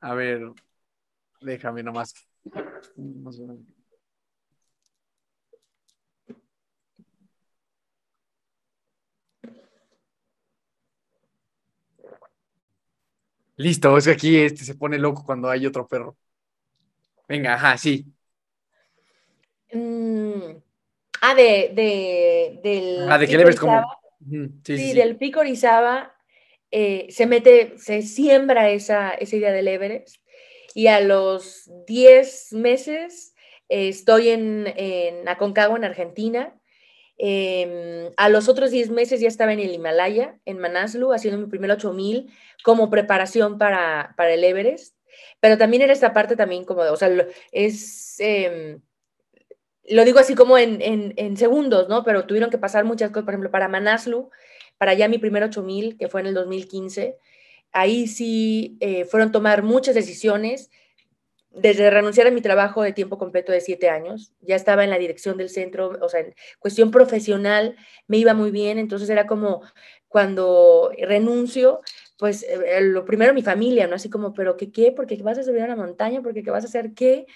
A 0.00 0.14
ver, 0.14 0.52
déjame 1.40 1.82
nomás. 1.82 2.14
Listo, 13.56 13.96
es 13.96 14.04
que 14.04 14.10
aquí 14.10 14.36
este 14.36 14.64
se 14.64 14.74
pone 14.74 14.98
loco 14.98 15.24
cuando 15.24 15.48
hay 15.48 15.66
otro 15.66 15.86
perro. 15.86 16.16
Venga, 17.28 17.54
ajá, 17.54 17.76
sí. 17.78 18.06
Mm, 19.72 20.58
ah, 21.22 21.34
de, 21.34 21.72
de, 21.74 22.60
del. 22.62 23.10
Ah, 23.10 23.18
de 23.18 23.26
que 23.26 23.36
le 23.36 23.44
ves 23.44 23.58
como. 23.58 23.82
Sí, 24.64 24.92
del 24.92 25.16
pico 25.16 25.40
Orizaba 25.40 26.16
eh, 26.70 27.06
se 27.10 27.26
mete, 27.26 27.78
se 27.78 28.02
siembra 28.02 28.70
esa, 28.70 29.10
esa 29.10 29.36
idea 29.36 29.52
del 29.52 29.68
Everest 29.68 30.16
y 30.74 30.88
a 30.88 31.00
los 31.00 31.70
10 31.86 32.52
meses 32.52 33.34
eh, 33.68 33.88
estoy 33.88 34.30
en, 34.30 34.72
en 34.76 35.28
Aconcagua, 35.28 35.78
en 35.78 35.84
Argentina, 35.84 36.54
Em, 37.18 38.12
a 38.16 38.28
los 38.28 38.48
otros 38.48 38.70
10 38.70 38.90
meses 38.90 39.20
ya 39.20 39.28
estaba 39.28 39.52
en 39.52 39.60
el 39.60 39.72
Himalaya, 39.72 40.38
en 40.44 40.58
Manaslu, 40.58 41.12
haciendo 41.12 41.40
mi 41.40 41.46
primer 41.46 41.70
8000 41.70 42.30
como 42.62 42.90
preparación 42.90 43.58
para, 43.58 44.14
para 44.16 44.34
el 44.34 44.44
Everest. 44.44 44.94
Pero 45.40 45.56
también 45.58 45.82
era 45.82 45.92
esta 45.92 46.12
parte 46.12 46.36
también 46.36 46.64
como, 46.64 46.82
o 46.82 46.96
sea, 46.96 47.10
es, 47.52 48.16
em, 48.20 48.80
lo 49.88 50.04
digo 50.04 50.18
así 50.18 50.34
como 50.34 50.58
en, 50.58 50.78
en, 50.80 51.36
segundos, 51.36 51.88
¿no? 51.88 52.04
Pero 52.04 52.26
tuvieron 52.26 52.50
que 52.50 52.58
pasar 52.58 52.84
muchas 52.84 53.10
cosas, 53.10 53.24
por 53.24 53.34
ejemplo, 53.34 53.50
para 53.50 53.68
Manaslu, 53.68 54.30
para 54.78 54.94
ya 54.94 55.08
mi 55.08 55.18
primer 55.18 55.42
8000, 55.44 55.96
que 55.96 56.08
fue 56.08 56.20
en 56.20 56.28
el 56.28 56.34
2015, 56.34 57.16
ahí 57.72 58.06
sí 58.08 58.76
eh, 58.80 59.04
fueron 59.04 59.32
tomar 59.32 59.62
muchas 59.62 59.94
decisiones 59.94 60.70
desde 61.56 61.88
renunciar 61.90 62.26
a 62.26 62.30
mi 62.30 62.42
trabajo 62.42 62.82
de 62.82 62.92
tiempo 62.92 63.16
completo 63.16 63.50
de 63.50 63.60
siete 63.60 63.88
años, 63.88 64.32
ya 64.40 64.56
estaba 64.56 64.84
en 64.84 64.90
la 64.90 64.98
dirección 64.98 65.38
del 65.38 65.48
centro, 65.48 65.98
o 66.00 66.08
sea, 66.08 66.20
en 66.20 66.34
cuestión 66.58 66.90
profesional 66.90 67.76
me 68.06 68.18
iba 68.18 68.34
muy 68.34 68.50
bien, 68.50 68.78
entonces 68.78 69.08
era 69.08 69.26
como 69.26 69.62
cuando 70.06 70.92
renuncio, 70.98 71.80
pues 72.18 72.42
eh, 72.42 72.80
lo 72.82 73.04
primero 73.04 73.32
mi 73.32 73.42
familia, 73.42 73.86
¿no? 73.86 73.96
Así 73.96 74.10
como, 74.10 74.34
pero 74.34 74.56
¿qué 74.56 74.70
qué? 74.70 74.92
¿Por 74.92 75.06
qué 75.06 75.16
vas 75.22 75.38
a 75.38 75.42
subir 75.42 75.62
a 75.62 75.68
la 75.68 75.76
montaña? 75.76 76.22
¿Por 76.22 76.34
qué 76.34 76.42
qué 76.42 76.50
vas 76.50 76.64
a 76.64 76.68
hacer 76.68 76.92
qué? 76.94 77.26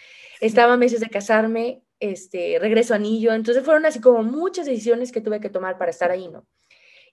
Estaba 0.40 0.76
meses 0.76 1.00
de 1.00 1.08
casarme, 1.08 1.82
este, 1.98 2.58
regreso 2.60 2.92
a 2.92 2.96
anillo, 2.96 3.32
entonces 3.32 3.64
fueron 3.64 3.86
así 3.86 4.00
como 4.00 4.22
muchas 4.22 4.66
decisiones 4.66 5.12
que 5.12 5.20
tuve 5.22 5.40
que 5.40 5.50
tomar 5.50 5.78
para 5.78 5.90
estar 5.90 6.10
ahí, 6.10 6.28
¿no? 6.28 6.46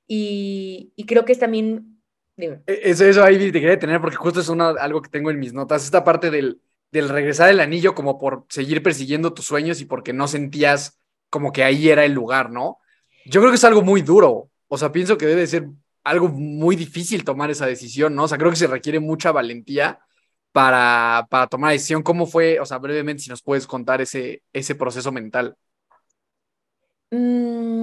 Y, 0.08 0.91
y 0.95 1.05
creo 1.05 1.24
que 1.26 1.34
es 1.34 1.39
también, 1.39 2.01
dime. 2.36 2.62
E, 2.68 2.82
eso, 2.84 3.05
eso 3.05 3.24
ahí 3.24 3.38
te 3.51 3.60
quería 3.60 3.80
tener 3.80 3.99
porque 4.01 4.16
justo 4.18 4.41
es 4.41 4.49
una, 4.49 4.70
algo 4.70 5.01
que 5.01 5.10
tengo 5.10 5.32
en 5.32 5.39
mis 5.39 5.53
notas, 5.53 5.84
esta 5.84 6.03
parte 6.03 6.32
del 6.32 6.62
del 6.91 7.09
regresar 7.09 7.49
el 7.49 7.59
anillo 7.59 7.95
como 7.95 8.17
por 8.17 8.45
seguir 8.49 8.81
persiguiendo 8.81 9.33
tus 9.33 9.45
sueños 9.45 9.81
y 9.81 9.85
porque 9.85 10.13
no 10.13 10.27
sentías 10.27 10.99
como 11.29 11.51
que 11.51 11.63
ahí 11.63 11.89
era 11.89 12.05
el 12.05 12.13
lugar, 12.13 12.51
¿no? 12.51 12.79
Yo 13.25 13.41
creo 13.41 13.51
que 13.51 13.57
es 13.57 13.63
algo 13.63 13.81
muy 13.81 14.01
duro. 14.01 14.49
O 14.67 14.77
sea, 14.77 14.91
pienso 14.91 15.17
que 15.17 15.25
debe 15.25 15.45
ser 15.47 15.67
algo 16.03 16.29
muy 16.29 16.75
difícil 16.75 17.25
tomar 17.25 17.51
esa 17.51 17.65
decisión, 17.65 18.15
¿no? 18.15 18.23
O 18.23 18.27
sea, 18.27 18.38
creo 18.38 18.49
que 18.49 18.55
se 18.55 18.67
requiere 18.67 18.99
mucha 18.99 19.31
valentía 19.31 19.99
para, 20.53 21.27
para 21.29 21.47
tomar 21.47 21.69
la 21.69 21.73
decisión. 21.73 22.03
¿Cómo 22.03 22.25
fue? 22.25 22.59
O 22.59 22.65
sea, 22.65 22.77
brevemente, 22.77 23.23
si 23.23 23.29
nos 23.29 23.43
puedes 23.43 23.67
contar 23.67 24.01
ese, 24.01 24.43
ese 24.53 24.75
proceso 24.75 25.11
mental. 25.11 25.55
Mm, 27.11 27.81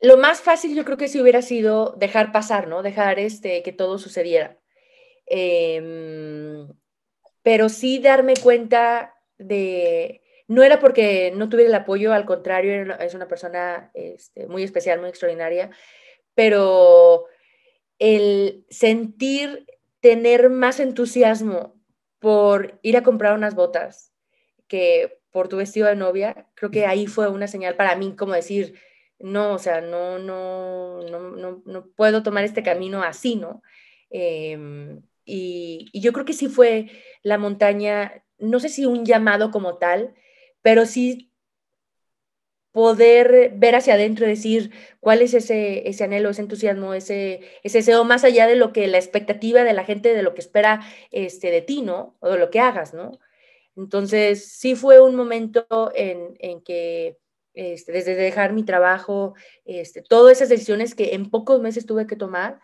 lo 0.00 0.16
más 0.18 0.40
fácil 0.40 0.76
yo 0.76 0.84
creo 0.84 0.96
que 0.96 1.08
si 1.08 1.20
hubiera 1.20 1.42
sido 1.42 1.94
dejar 1.98 2.30
pasar, 2.30 2.68
¿no? 2.68 2.82
Dejar 2.82 3.18
este, 3.18 3.62
que 3.64 3.72
todo 3.72 3.98
sucediera. 3.98 4.56
Eh, 5.26 6.68
pero 7.44 7.68
sí 7.68 7.98
darme 7.98 8.34
cuenta 8.42 9.14
de, 9.36 10.22
no 10.48 10.62
era 10.62 10.80
porque 10.80 11.30
no 11.36 11.50
tuviera 11.50 11.68
el 11.68 11.74
apoyo, 11.74 12.14
al 12.14 12.24
contrario, 12.24 12.96
es 12.98 13.14
una 13.14 13.28
persona 13.28 13.90
este, 13.92 14.46
muy 14.48 14.62
especial, 14.62 14.98
muy 14.98 15.10
extraordinaria, 15.10 15.70
pero 16.34 17.26
el 17.98 18.64
sentir 18.70 19.66
tener 20.00 20.48
más 20.48 20.80
entusiasmo 20.80 21.74
por 22.18 22.78
ir 22.80 22.96
a 22.96 23.02
comprar 23.02 23.34
unas 23.34 23.54
botas 23.54 24.10
que 24.66 25.20
por 25.30 25.48
tu 25.48 25.58
vestido 25.58 25.86
de 25.86 25.96
novia, 25.96 26.48
creo 26.54 26.70
que 26.70 26.86
ahí 26.86 27.06
fue 27.06 27.28
una 27.28 27.46
señal 27.46 27.76
para 27.76 27.94
mí 27.94 28.16
como 28.16 28.32
decir, 28.32 28.74
no, 29.18 29.52
o 29.52 29.58
sea, 29.58 29.82
no, 29.82 30.18
no, 30.18 31.02
no, 31.02 31.62
no, 31.66 31.86
puedo 31.94 32.22
tomar 32.22 32.44
este 32.44 32.62
camino 32.62 33.02
así, 33.02 33.36
¿no? 33.36 33.62
Em, 34.08 35.02
y, 35.24 35.90
yo 35.98 36.12
creo 36.12 36.24
que 36.24 36.32
sí 36.32 36.48
fue 36.48 36.90
la 37.22 37.38
montaña, 37.38 38.24
no 38.38 38.60
sé 38.60 38.68
si 38.68 38.86
un 38.86 39.04
llamado 39.04 39.50
como 39.50 39.78
tal, 39.78 40.14
pero 40.62 40.86
sí 40.86 41.30
poder 42.72 43.52
ver 43.54 43.76
hacia 43.76 43.94
adentro 43.94 44.26
y 44.26 44.30
decir 44.30 44.72
cuál 44.98 45.22
es 45.22 45.32
ese, 45.32 45.88
ese 45.88 46.04
anhelo, 46.04 46.30
ese 46.30 46.42
entusiasmo, 46.42 46.92
ese, 46.92 47.40
ese 47.62 47.78
deseo 47.78 48.04
más 48.04 48.24
allá 48.24 48.48
de 48.48 48.56
lo 48.56 48.72
que 48.72 48.88
la 48.88 48.98
expectativa 48.98 49.62
de 49.62 49.72
la 49.74 49.84
gente, 49.84 50.12
de 50.12 50.22
lo 50.22 50.34
que 50.34 50.40
espera 50.40 50.80
este, 51.12 51.52
de 51.52 51.62
ti, 51.62 51.82
¿no? 51.82 52.16
O 52.18 52.30
de 52.30 52.38
lo 52.38 52.50
que 52.50 52.58
hagas, 52.58 52.92
¿no? 52.92 53.12
Entonces, 53.76 54.46
sí 54.52 54.74
fue 54.74 55.00
un 55.00 55.14
momento 55.14 55.92
en, 55.94 56.36
en 56.40 56.62
que 56.62 57.18
este, 57.54 57.92
desde 57.92 58.16
dejar 58.16 58.52
mi 58.52 58.64
trabajo, 58.64 59.34
este, 59.64 60.02
todas 60.02 60.36
esas 60.36 60.48
decisiones 60.48 60.96
que 60.96 61.14
en 61.14 61.30
pocos 61.30 61.60
meses 61.60 61.86
tuve 61.86 62.06
que 62.06 62.16
tomar, 62.16 62.60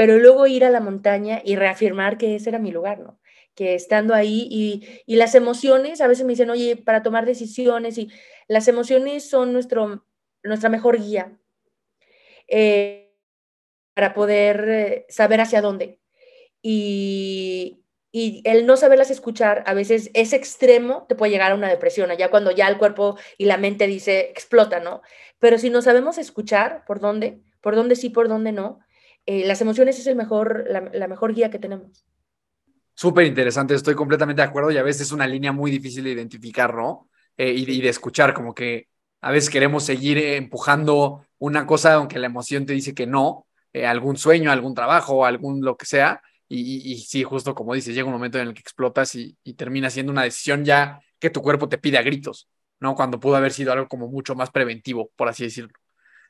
pero 0.00 0.18
luego 0.18 0.46
ir 0.46 0.64
a 0.64 0.70
la 0.70 0.80
montaña 0.80 1.42
y 1.44 1.56
reafirmar 1.56 2.16
que 2.16 2.34
ese 2.34 2.48
era 2.48 2.58
mi 2.58 2.70
lugar, 2.70 3.00
¿no? 3.00 3.20
Que 3.54 3.74
estando 3.74 4.14
ahí 4.14 4.48
y, 4.50 5.02
y 5.04 5.16
las 5.16 5.34
emociones, 5.34 6.00
a 6.00 6.06
veces 6.06 6.24
me 6.24 6.32
dicen, 6.32 6.48
oye, 6.48 6.74
para 6.74 7.02
tomar 7.02 7.26
decisiones 7.26 7.98
y 7.98 8.08
las 8.48 8.66
emociones 8.66 9.28
son 9.28 9.52
nuestro, 9.52 10.06
nuestra 10.42 10.70
mejor 10.70 10.98
guía 10.98 11.38
eh, 12.48 13.14
para 13.92 14.14
poder 14.14 14.68
eh, 14.70 15.06
saber 15.10 15.42
hacia 15.42 15.60
dónde. 15.60 16.00
Y, 16.62 17.84
y 18.10 18.40
el 18.46 18.64
no 18.64 18.78
saberlas 18.78 19.10
escuchar, 19.10 19.64
a 19.66 19.74
veces 19.74 20.10
ese 20.14 20.36
extremo 20.36 21.04
te 21.10 21.14
puede 21.14 21.32
llegar 21.32 21.52
a 21.52 21.56
una 21.56 21.68
depresión, 21.68 22.10
allá 22.10 22.30
cuando 22.30 22.52
ya 22.52 22.68
el 22.68 22.78
cuerpo 22.78 23.18
y 23.36 23.44
la 23.44 23.58
mente 23.58 23.86
dice, 23.86 24.30
explota, 24.30 24.80
¿no? 24.80 25.02
Pero 25.38 25.58
si 25.58 25.68
no 25.68 25.82
sabemos 25.82 26.16
escuchar 26.16 26.86
por 26.86 27.00
dónde, 27.00 27.42
por 27.60 27.76
dónde 27.76 27.96
sí, 27.96 28.08
por 28.08 28.28
dónde 28.28 28.52
no, 28.52 28.80
eh, 29.26 29.46
las 29.46 29.60
emociones 29.60 29.98
es 29.98 30.06
el 30.06 30.16
mejor, 30.16 30.64
la, 30.68 31.08
mejor 31.08 31.34
guía 31.34 31.50
que 31.50 31.58
tenemos. 31.58 32.04
Súper 32.94 33.26
interesante, 33.26 33.74
estoy 33.74 33.94
completamente 33.94 34.42
de 34.42 34.48
acuerdo 34.48 34.70
y 34.70 34.76
a 34.76 34.82
veces 34.82 35.02
es 35.02 35.12
una 35.12 35.26
línea 35.26 35.52
muy 35.52 35.70
difícil 35.70 36.04
de 36.04 36.10
identificar, 36.10 36.74
¿no? 36.74 37.08
Eh, 37.36 37.52
y, 37.52 37.80
de 37.80 37.88
escuchar, 37.88 38.34
como 38.34 38.54
que 38.54 38.88
a 39.20 39.30
veces 39.30 39.48
queremos 39.48 39.84
seguir 39.84 40.18
empujando 40.18 41.24
una 41.38 41.66
cosa 41.66 41.94
aunque 41.94 42.18
la 42.18 42.26
emoción 42.26 42.66
te 42.66 42.74
dice 42.74 42.94
que 42.94 43.06
no, 43.06 43.46
eh, 43.72 43.86
algún 43.86 44.16
sueño, 44.16 44.50
algún 44.50 44.74
trabajo, 44.74 45.24
algún 45.24 45.62
lo 45.62 45.76
que 45.76 45.86
sea, 45.86 46.20
y, 46.52 46.98
sí, 46.98 47.22
justo 47.22 47.54
como 47.54 47.74
dices, 47.74 47.94
llega 47.94 48.08
un 48.08 48.12
momento 48.12 48.38
en 48.38 48.48
el 48.48 48.54
que 48.54 48.60
explotas 48.60 49.14
y, 49.14 49.38
y, 49.44 49.54
termina 49.54 49.88
siendo 49.88 50.10
una 50.10 50.24
decisión 50.24 50.64
ya 50.64 51.00
que 51.20 51.30
tu 51.30 51.42
cuerpo 51.42 51.68
te 51.68 51.78
pide 51.78 51.96
a 51.96 52.02
gritos, 52.02 52.48
¿no? 52.80 52.96
Cuando 52.96 53.20
pudo 53.20 53.36
haber 53.36 53.52
sido 53.52 53.72
algo 53.72 53.86
como 53.86 54.08
mucho 54.08 54.34
más 54.34 54.50
preventivo, 54.50 55.12
por 55.14 55.28
así 55.28 55.44
decirlo. 55.44 55.72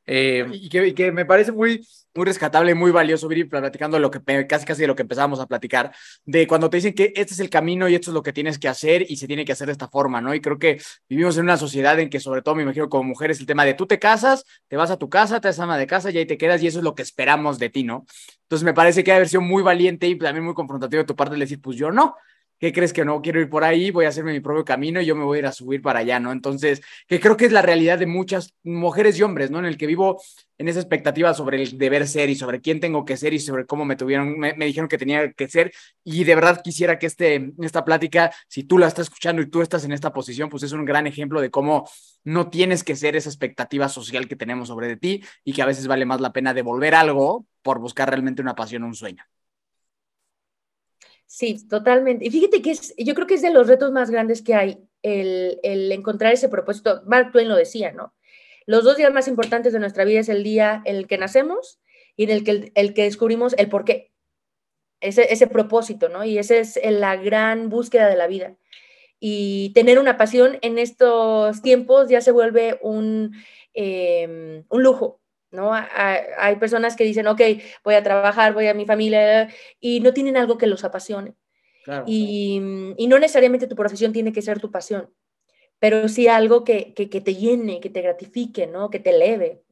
Eh, 0.06 0.46
y, 0.52 0.68
que, 0.68 1.12
me 1.12 1.24
parece 1.24 1.52
muy, 1.52 1.86
muy 2.14 2.24
rescatable 2.24 2.72
y 2.72 2.74
muy 2.74 2.90
valioso 2.90 3.30
ir 3.32 3.48
platicando 3.48 3.98
lo 3.98 4.10
que 4.10 4.20
casi 4.46 4.64
casi 4.64 4.80
de 4.82 4.86
lo 4.86 4.96
que 4.96 5.02
empezábamos 5.02 5.40
a 5.40 5.46
platicar, 5.46 5.92
de 6.24 6.46
cuando 6.46 6.68
te 6.68 6.78
dicen 6.78 6.94
que 6.94 7.12
este 7.14 7.34
es 7.34 7.40
el 7.40 7.50
camino 7.50 7.88
y 7.88 7.94
esto 7.94 8.10
es 8.10 8.14
lo 8.14 8.22
que 8.22 8.32
tienes 8.32 8.58
que 8.58 8.68
hacer 8.68 9.06
y 9.08 9.16
se 9.16 9.26
tiene 9.26 9.44
que 9.44 9.52
hacer 9.52 9.66
de 9.66 9.72
esta 9.72 9.88
forma, 9.88 10.20
¿no? 10.20 10.34
Y 10.34 10.40
creo 10.40 10.58
que 10.58 10.80
vivimos 11.08 11.36
en 11.36 11.44
una 11.44 11.56
sociedad 11.56 11.98
en 12.00 12.10
que 12.10 12.20
sobre 12.20 12.42
todo 12.42 12.54
me 12.54 12.62
imagino 12.62 12.88
como 12.88 13.04
mujeres 13.04 13.40
el 13.40 13.46
tema 13.46 13.64
de 13.64 13.74
tú 13.74 13.86
te 13.86 13.98
casas, 13.98 14.44
te 14.68 14.76
vas 14.76 14.90
a 14.90 14.96
tu 14.96 15.08
casa, 15.08 15.40
te 15.40 15.48
haces 15.48 15.60
ama 15.60 15.78
de 15.78 15.86
casa 15.86 16.10
y 16.10 16.18
ahí 16.18 16.26
te 16.26 16.38
quedas 16.38 16.62
y 16.62 16.66
eso 16.66 16.78
es 16.78 16.84
lo 16.84 16.94
que 16.94 17.02
esperamos 17.02 17.58
de 17.58 17.70
ti, 17.70 17.84
¿no? 17.84 18.04
Entonces 18.42 18.64
me 18.64 18.74
parece 18.74 19.04
que 19.04 19.12
ha 19.12 19.24
sido 19.26 19.42
muy 19.42 19.62
valiente 19.62 20.08
y 20.08 20.18
también 20.18 20.44
muy 20.44 20.54
confrontativo 20.54 21.02
de 21.02 21.06
tu 21.06 21.14
parte 21.14 21.34
de 21.34 21.40
decir, 21.40 21.60
pues 21.60 21.76
yo 21.76 21.92
no, 21.92 22.16
¿qué 22.60 22.72
crees 22.72 22.92
que 22.92 23.04
no 23.04 23.22
quiero 23.22 23.40
ir 23.40 23.48
por 23.48 23.64
ahí? 23.64 23.90
Voy 23.90 24.04
a 24.04 24.08
hacerme 24.08 24.32
mi 24.32 24.40
propio 24.40 24.64
camino 24.64 25.00
y 25.00 25.06
yo 25.06 25.16
me 25.16 25.24
voy 25.24 25.38
a 25.38 25.40
ir 25.40 25.46
a 25.46 25.52
subir 25.52 25.82
para 25.82 26.00
allá, 26.00 26.20
¿no? 26.20 26.30
Entonces, 26.30 26.82
que 27.08 27.18
creo 27.18 27.36
que 27.36 27.46
es 27.46 27.52
la 27.52 27.62
realidad 27.62 27.98
de 27.98 28.06
muchas 28.06 28.54
mujeres 28.62 29.18
y 29.18 29.22
hombres, 29.22 29.50
¿no? 29.50 29.58
En 29.58 29.64
el 29.64 29.76
que 29.78 29.86
vivo 29.86 30.22
en 30.58 30.68
esa 30.68 30.78
expectativa 30.78 31.32
sobre 31.32 31.62
el 31.62 31.78
deber 31.78 32.06
ser 32.06 32.28
y 32.28 32.36
sobre 32.36 32.60
quién 32.60 32.80
tengo 32.80 33.06
que 33.06 33.16
ser 33.16 33.32
y 33.32 33.38
sobre 33.38 33.64
cómo 33.64 33.86
me 33.86 33.96
tuvieron, 33.96 34.38
me, 34.38 34.54
dijeron 34.54 34.88
que 34.88 34.98
tenía 34.98 35.32
que 35.32 35.48
ser. 35.48 35.72
Y 36.04 36.24
de 36.24 36.34
verdad 36.34 36.60
quisiera 36.62 36.98
que 36.98 37.06
este, 37.06 37.52
esta 37.60 37.84
plática, 37.84 38.30
si 38.46 38.64
tú 38.64 38.76
la 38.76 38.86
estás 38.86 39.06
escuchando 39.06 39.40
y 39.40 39.48
tú 39.48 39.62
estás 39.62 39.84
en 39.84 39.92
esta 39.92 40.12
posición, 40.12 40.50
pues 40.50 40.62
es 40.62 40.72
un 40.72 40.84
gran 40.84 41.06
ejemplo 41.06 41.40
de 41.40 41.50
cómo 41.50 41.88
no 42.24 42.50
tienes 42.50 42.84
que 42.84 42.94
ser 42.94 43.16
esa 43.16 43.30
expectativa 43.30 43.88
social 43.88 44.28
que 44.28 44.36
tenemos 44.36 44.68
sobre 44.68 44.86
de 44.88 44.96
ti 44.98 45.24
y 45.44 45.54
que 45.54 45.62
a 45.62 45.66
veces 45.66 45.86
vale 45.86 46.04
más 46.04 46.20
la 46.20 46.32
pena 46.32 46.52
devolver 46.52 46.94
algo 46.94 47.46
por 47.62 47.78
buscar 47.78 48.10
realmente 48.10 48.42
una 48.42 48.54
pasión 48.54 48.82
o 48.82 48.86
un 48.86 48.94
sueño. 48.94 49.24
Sí, 51.32 51.64
totalmente. 51.68 52.26
Y 52.26 52.30
fíjate 52.30 52.60
que 52.60 52.72
es, 52.72 52.92
yo 52.98 53.14
creo 53.14 53.28
que 53.28 53.34
es 53.34 53.42
de 53.42 53.52
los 53.52 53.68
retos 53.68 53.92
más 53.92 54.10
grandes 54.10 54.42
que 54.42 54.56
hay 54.56 54.80
el, 55.02 55.60
el, 55.62 55.92
encontrar 55.92 56.32
ese 56.32 56.48
propósito. 56.48 57.02
Mark 57.06 57.30
Twain 57.30 57.48
lo 57.48 57.54
decía, 57.54 57.92
¿no? 57.92 58.12
Los 58.66 58.82
dos 58.82 58.96
días 58.96 59.12
más 59.12 59.28
importantes 59.28 59.72
de 59.72 59.78
nuestra 59.78 60.04
vida 60.04 60.18
es 60.18 60.28
el 60.28 60.42
día 60.42 60.82
en 60.84 60.96
el 60.96 61.06
que 61.06 61.18
nacemos 61.18 61.78
y 62.16 62.24
en 62.24 62.30
el 62.30 62.42
que, 62.42 62.72
el, 62.74 62.94
que 62.94 63.04
descubrimos 63.04 63.54
el 63.58 63.68
por 63.68 63.84
qué. 63.84 64.10
Ese, 65.00 65.32
ese 65.32 65.46
propósito, 65.46 66.08
¿no? 66.08 66.24
Y 66.24 66.36
esa 66.36 66.56
es 66.56 66.80
la 66.84 67.14
gran 67.14 67.68
búsqueda 67.68 68.08
de 68.08 68.16
la 68.16 68.26
vida. 68.26 68.56
Y 69.20 69.70
tener 69.72 70.00
una 70.00 70.16
pasión 70.16 70.58
en 70.62 70.78
estos 70.80 71.62
tiempos 71.62 72.08
ya 72.08 72.22
se 72.22 72.32
vuelve 72.32 72.80
un, 72.82 73.36
em, 73.72 74.64
un 74.68 74.82
lujo, 74.82 75.19
¿no? 75.50 75.72
Hay 75.74 76.56
personas 76.56 76.96
que 76.96 77.04
dicen, 77.04 77.26
ok, 77.26 77.40
voy 77.84 77.94
a 77.94 78.02
trabajar, 78.02 78.54
voy 78.54 78.68
a 78.68 78.74
mi 78.74 78.86
familia, 78.86 79.48
y 79.80 80.00
no 80.00 80.12
tienen 80.12 80.36
algo 80.36 80.58
que 80.58 80.66
los 80.66 80.84
apasione. 80.84 81.34
Y, 82.06 82.60
no 83.08 83.18
necesariamente 83.18 83.66
tu 83.66 83.74
profesión 83.74 84.12
tiene 84.12 84.32
que 84.32 84.42
ser 84.42 84.60
tu 84.60 84.70
pasión, 84.70 85.10
pero 85.78 86.08
sí 86.08 86.28
algo 86.28 86.62
que, 86.64 86.92
te 86.94 87.34
llene, 87.34 87.80
que 87.80 87.90
te 87.90 88.02
gratifique, 88.02 88.66
¿no? 88.66 88.90
Que 88.90 89.00
te 89.00 89.10
eleve. 89.10 89.62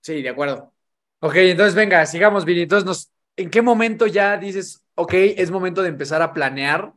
Sí, 0.00 0.22
de 0.22 0.28
acuerdo. 0.28 0.72
Ok, 1.20 1.36
entonces 1.36 1.74
venga, 1.74 2.04
sigamos, 2.06 2.44
Vini. 2.44 2.62
Entonces, 2.62 2.84
nos, 2.84 3.10
¿en 3.36 3.50
qué 3.50 3.62
momento 3.62 4.06
ya 4.06 4.36
dices, 4.36 4.84
ok, 4.94 5.14
es 5.14 5.50
momento 5.50 5.82
de 5.82 5.88
empezar 5.88 6.22
a 6.22 6.32
planear 6.32 6.92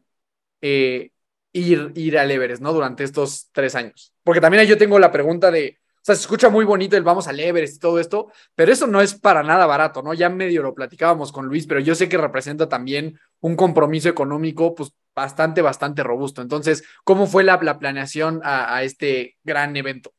eh, 0.62 1.12
ir, 1.54 1.92
ir 1.96 2.18
al 2.18 2.32
Everest, 2.32 2.62
¿no? 2.62 2.74
Durante 2.74 3.04
estos 3.04 3.50
tres 3.52 3.76
años. 3.76 4.14
Porque 4.24 4.42
también 4.42 4.66
yo 4.66 4.78
tengo 4.78 5.00
la 5.00 5.12
pregunta 5.12 5.52
de, 5.52 5.80
sea, 6.08 6.16
se 6.16 6.22
escucha 6.22 6.50
muy 6.50 6.64
bonito 6.64 6.96
el 6.96 7.04
vamos 7.04 7.28
al 7.28 7.40
Everest 7.40 7.76
y 7.76 7.80
todo 7.80 8.00
esto, 8.00 8.32
pero 8.56 8.72
eso 8.72 8.88
no 8.88 9.02
es 9.02 9.14
para 9.14 9.44
nada 9.44 9.66
barato, 9.66 10.02
¿no? 10.02 10.14
Ya 10.14 10.30
medio 10.30 10.64
lo 10.64 10.74
platicábamos 10.74 11.32
con 11.32 11.48
Luis, 11.48 11.68
pero 11.68 11.80
yo 11.80 11.96
sé 11.96 12.08
que 12.08 12.18
representa 12.18 12.70
también 12.70 13.20
un 13.42 13.56
compromiso 13.56 14.08
económico, 14.08 14.74
pues 14.74 14.94
bastante, 15.14 15.62
bastante 15.62 16.04
robusto. 16.04 16.42
Entonces, 16.42 16.84
¿cómo 17.04 17.28
fue 17.28 17.44
la, 17.44 17.60
planeación 17.60 18.40
a, 18.44 18.84
este 18.84 19.38
gran 19.44 19.76
evento? 19.76 20.14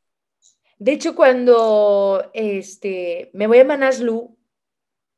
De 0.77 0.91
hecho, 0.93 1.15
cuando 1.15 2.29
este, 2.33 3.31
me 3.33 3.47
voy 3.47 3.59
a 3.59 3.65
Manaslu, 3.65 4.37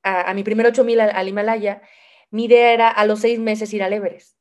a, 0.04 0.34
mi 0.34 0.44
primer 0.44 0.68
8000 0.68 1.00
al, 1.02 1.10
al 1.12 1.28
Himalaya, 1.28 1.82
mi 2.30 2.46
idea 2.46 2.74
era 2.74 2.90
a 2.90 3.06
los 3.06 3.20
seis 3.20 3.40
meses 3.40 3.74
ir 3.74 3.84
al 3.84 3.94
Everest 3.94 4.41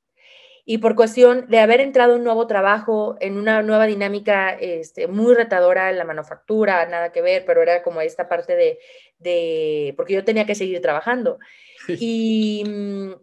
y 0.71 0.79
por 0.79 0.95
cuestión 0.95 1.49
de 1.49 1.59
haber 1.59 1.81
entrado 1.81 2.13
en 2.13 2.19
un 2.19 2.25
nuevo 2.27 2.47
trabajo, 2.47 3.17
en 3.19 3.37
una 3.39 3.61
nueva 3.61 3.89
dinámica 3.89 4.51
este, 4.51 5.09
muy 5.09 5.35
retadora 5.35 5.91
en 5.91 5.99
la 5.99 6.05
manufactura, 6.05 6.87
nada 6.87 7.11
que 7.11 7.23
ver, 7.23 7.45
pero 7.45 7.61
era 7.61 7.83
como 7.83 8.01
esta 8.01 8.29
parte 8.29 8.55
de, 8.55 8.79
de 9.19 9.95
porque 9.97 10.15
yo 10.15 10.23
tenía 10.23 10.47
que 10.47 10.55
seguir 10.55 10.81
trabajando. 10.81 11.41
Y, 11.89 12.63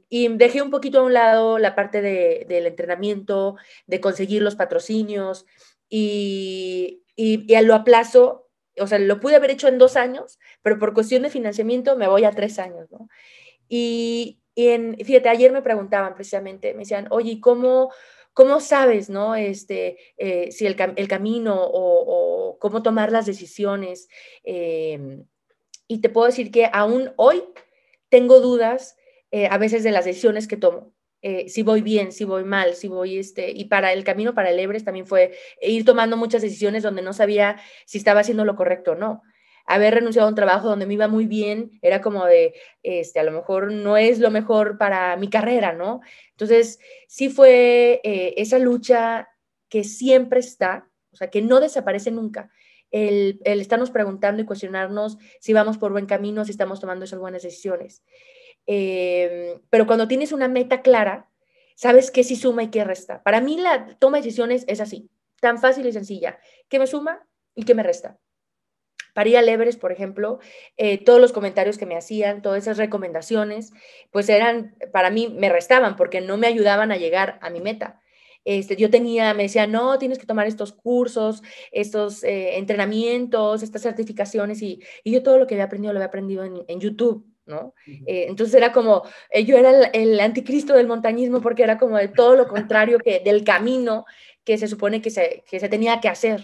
y, 0.09 0.27
dejé 0.27 0.61
un 0.61 0.71
poquito 0.71 0.99
a 0.99 1.03
un 1.03 1.13
lado 1.13 1.57
la 1.57 1.73
parte 1.73 2.01
de, 2.01 2.45
del 2.49 2.65
entrenamiento, 2.65 3.55
de 3.85 4.01
conseguir 4.01 4.41
los 4.41 4.57
patrocinios 4.57 5.45
y, 5.87 7.03
y, 7.15 7.45
y 7.47 7.61
lo 7.61 7.75
aplazo, 7.75 8.49
o 8.77 8.87
sea, 8.87 8.99
lo 8.99 9.21
pude 9.21 9.37
haber 9.37 9.51
hecho 9.51 9.69
en 9.69 9.77
dos 9.77 9.95
años, 9.95 10.37
pero 10.61 10.79
por 10.79 10.93
cuestión 10.93 11.23
de 11.23 11.29
financiamiento 11.29 11.95
me 11.95 12.09
voy 12.09 12.25
a 12.25 12.31
tres 12.31 12.59
años, 12.59 12.91
¿no? 12.91 13.07
Y, 13.69 14.41
y 14.57 14.69
en, 14.69 14.97
fíjate, 14.97 15.29
ayer 15.29 15.51
me 15.51 15.61
preguntaban 15.61 16.15
precisamente, 16.15 16.73
me 16.73 16.79
decían, 16.79 17.05
oye, 17.11 17.39
¿cómo, 17.39 17.91
cómo 18.33 18.59
sabes, 18.59 19.07
no? 19.07 19.35
Este, 19.35 19.99
eh, 20.17 20.51
si 20.51 20.65
el, 20.65 20.75
el 20.95 21.07
camino 21.07 21.55
o, 21.59 22.57
cómo 22.59 22.81
tomar 22.81 23.11
las 23.11 23.27
decisiones. 23.27 24.09
Em, 24.43 25.25
y 25.87 26.01
te 26.01 26.09
puedo 26.09 26.25
decir 26.25 26.49
que 26.49 26.71
aún 26.73 27.11
hoy 27.17 27.43
tengo 28.09 28.39
dudas 28.39 28.97
eh, 29.29 29.45
a 29.45 29.59
veces 29.59 29.83
de 29.83 29.91
las 29.91 30.05
decisiones 30.05 30.47
que 30.47 30.57
tomo. 30.57 30.91
Eh, 31.21 31.49
si 31.49 31.61
voy 31.61 31.81
bien, 31.81 32.11
si 32.11 32.25
voy 32.25 32.43
mal, 32.43 32.73
si 32.73 32.87
voy 32.87 33.19
este, 33.19 33.51
y 33.51 33.65
para 33.65 33.93
el 33.93 34.03
camino 34.03 34.33
para 34.33 34.49
el 34.49 34.59
Everest 34.59 34.85
también 34.85 35.05
fue 35.05 35.37
ir 35.61 35.85
tomando 35.85 36.17
muchas 36.17 36.41
decisiones 36.41 36.81
donde 36.81 37.03
no 37.03 37.13
sabía 37.13 37.61
si 37.85 37.99
estaba 37.99 38.21
haciendo 38.21 38.43
lo 38.43 38.55
correcto 38.55 38.93
o 38.93 38.95
no 38.95 39.21
haber 39.67 39.95
renunciado 39.95 40.27
a 40.27 40.29
un 40.29 40.35
trabajo 40.35 40.69
donde 40.69 40.85
me 40.85 40.95
iba 40.95 41.07
muy 41.07 41.25
bien, 41.25 41.77
era 41.81 42.01
como 42.01 42.25
de, 42.25 42.55
este, 42.83 43.19
a 43.19 43.23
lo 43.23 43.31
mejor 43.31 43.71
no 43.71 43.97
es 43.97 44.19
lo 44.19 44.31
mejor 44.31 44.77
para 44.77 45.15
mi 45.17 45.29
carrera, 45.29 45.73
¿no? 45.73 45.99
Entonces, 46.31 46.79
sí 47.07 47.29
fue 47.29 47.99
eh, 48.03 48.33
esa 48.37 48.59
lucha 48.59 49.29
que 49.69 49.83
siempre 49.83 50.39
está, 50.39 50.89
o 51.11 51.17
sea, 51.17 51.29
que 51.29 51.41
no 51.41 51.59
desaparece 51.59 52.11
nunca. 52.11 52.49
El, 52.89 53.41
el, 53.43 53.59
estarnos 53.59 53.91
preguntando 53.91 54.41
y 54.41 54.45
cuestionarnos 54.45 55.17
si 55.41 55.51
vamos 55.51 55.77
por 55.77 55.91
buen 55.91 56.05
camino, 56.05 56.45
si 56.45 56.51
estamos 56.51 56.79
tomando 56.79 57.03
esas 57.03 57.19
buenas 57.19 57.43
decisiones. 57.43 58.01
Em, 58.65 59.59
pero 59.69 59.85
cuando 59.85 60.07
tienes 60.07 60.31
una 60.31 60.47
meta 60.47 60.81
clara, 60.81 61.29
sabes 61.75 62.09
qué 62.11 62.23
sí 62.23 62.37
suma 62.37 62.63
y 62.63 62.69
qué 62.69 62.85
resta. 62.85 63.21
Para 63.23 63.41
mí 63.41 63.57
la 63.57 63.97
toma 63.99 64.17
de 64.17 64.23
decisiones 64.23 64.63
es 64.67 64.79
así. 64.79 65.09
tan 65.39 65.59
fácil 65.59 65.85
y 65.85 65.91
sencilla, 65.91 66.39
¿qué 66.67 66.79
me 66.79 66.87
suma 66.87 67.27
y 67.53 67.63
qué 67.63 67.75
me 67.75 67.83
resta? 67.83 68.17
Para 69.17 69.29
ir 69.29 69.37
al 69.37 69.49
Everest, 69.49 69.81
por 69.81 69.91
ejemplo, 69.91 70.37
eh, 70.77 71.03
todos 71.03 71.19
los 71.19 71.31
comentarios 71.33 71.79
que 71.79 71.87
me 71.87 71.97
hacían, 71.97 72.43
todas 72.43 72.61
esas 72.61 72.77
recomendaciones, 72.77 73.73
pues 74.11 74.29
eran, 74.29 74.75
para 74.93 75.09
mí, 75.09 75.27
me 75.27 75.49
restaban 75.49 75.95
porque 75.95 76.21
no 76.21 76.37
me 76.37 76.45
ayudaban 76.45 76.91
a 76.91 76.97
llegar 76.97 77.39
a 77.41 77.49
mi 77.49 77.59
meta. 77.59 77.99
Este, 78.45 78.75
yo 78.75 78.91
tenía, 78.91 79.33
me 79.33 79.41
decía, 79.41 79.65
no, 79.65 79.97
tienes 79.97 80.19
que 80.19 80.27
tomar 80.27 80.45
estos 80.45 80.71
cursos, 80.71 81.41
estos 81.71 82.23
eh, 82.23 82.59
entrenamientos, 82.59 83.63
estas 83.63 83.81
certificaciones, 83.81 84.61
y, 84.61 84.83
y, 85.03 85.11
yo 85.13 85.23
todo 85.23 85.39
lo 85.39 85.47
que 85.47 85.55
había 85.55 85.65
aprendido 85.65 85.93
lo 85.93 85.97
había 85.97 86.09
aprendido 86.09 86.43
en, 86.43 86.63
en 86.67 86.79
YouTube, 86.79 87.25
¿no? 87.47 87.73
Eh, 87.87 88.27
entonces 88.29 88.53
era 88.53 88.71
como, 88.71 89.01
yo 89.47 89.57
era 89.57 89.71
el, 89.71 89.89
el, 90.11 90.19
anticristo 90.19 90.75
del 90.75 90.85
montañismo 90.85 91.41
porque 91.41 91.63
era 91.63 91.79
como 91.79 91.97
de 91.97 92.09
todo 92.09 92.35
lo 92.35 92.47
contrario 92.47 92.99
que 92.99 93.19
del 93.21 93.43
camino 93.43 94.05
que 94.43 94.59
se 94.59 94.67
supone 94.67 95.01
que 95.01 95.09
se, 95.09 95.43
que 95.49 95.59
se 95.59 95.69
tenía 95.69 95.99
que 96.01 96.07
hacer. 96.07 96.43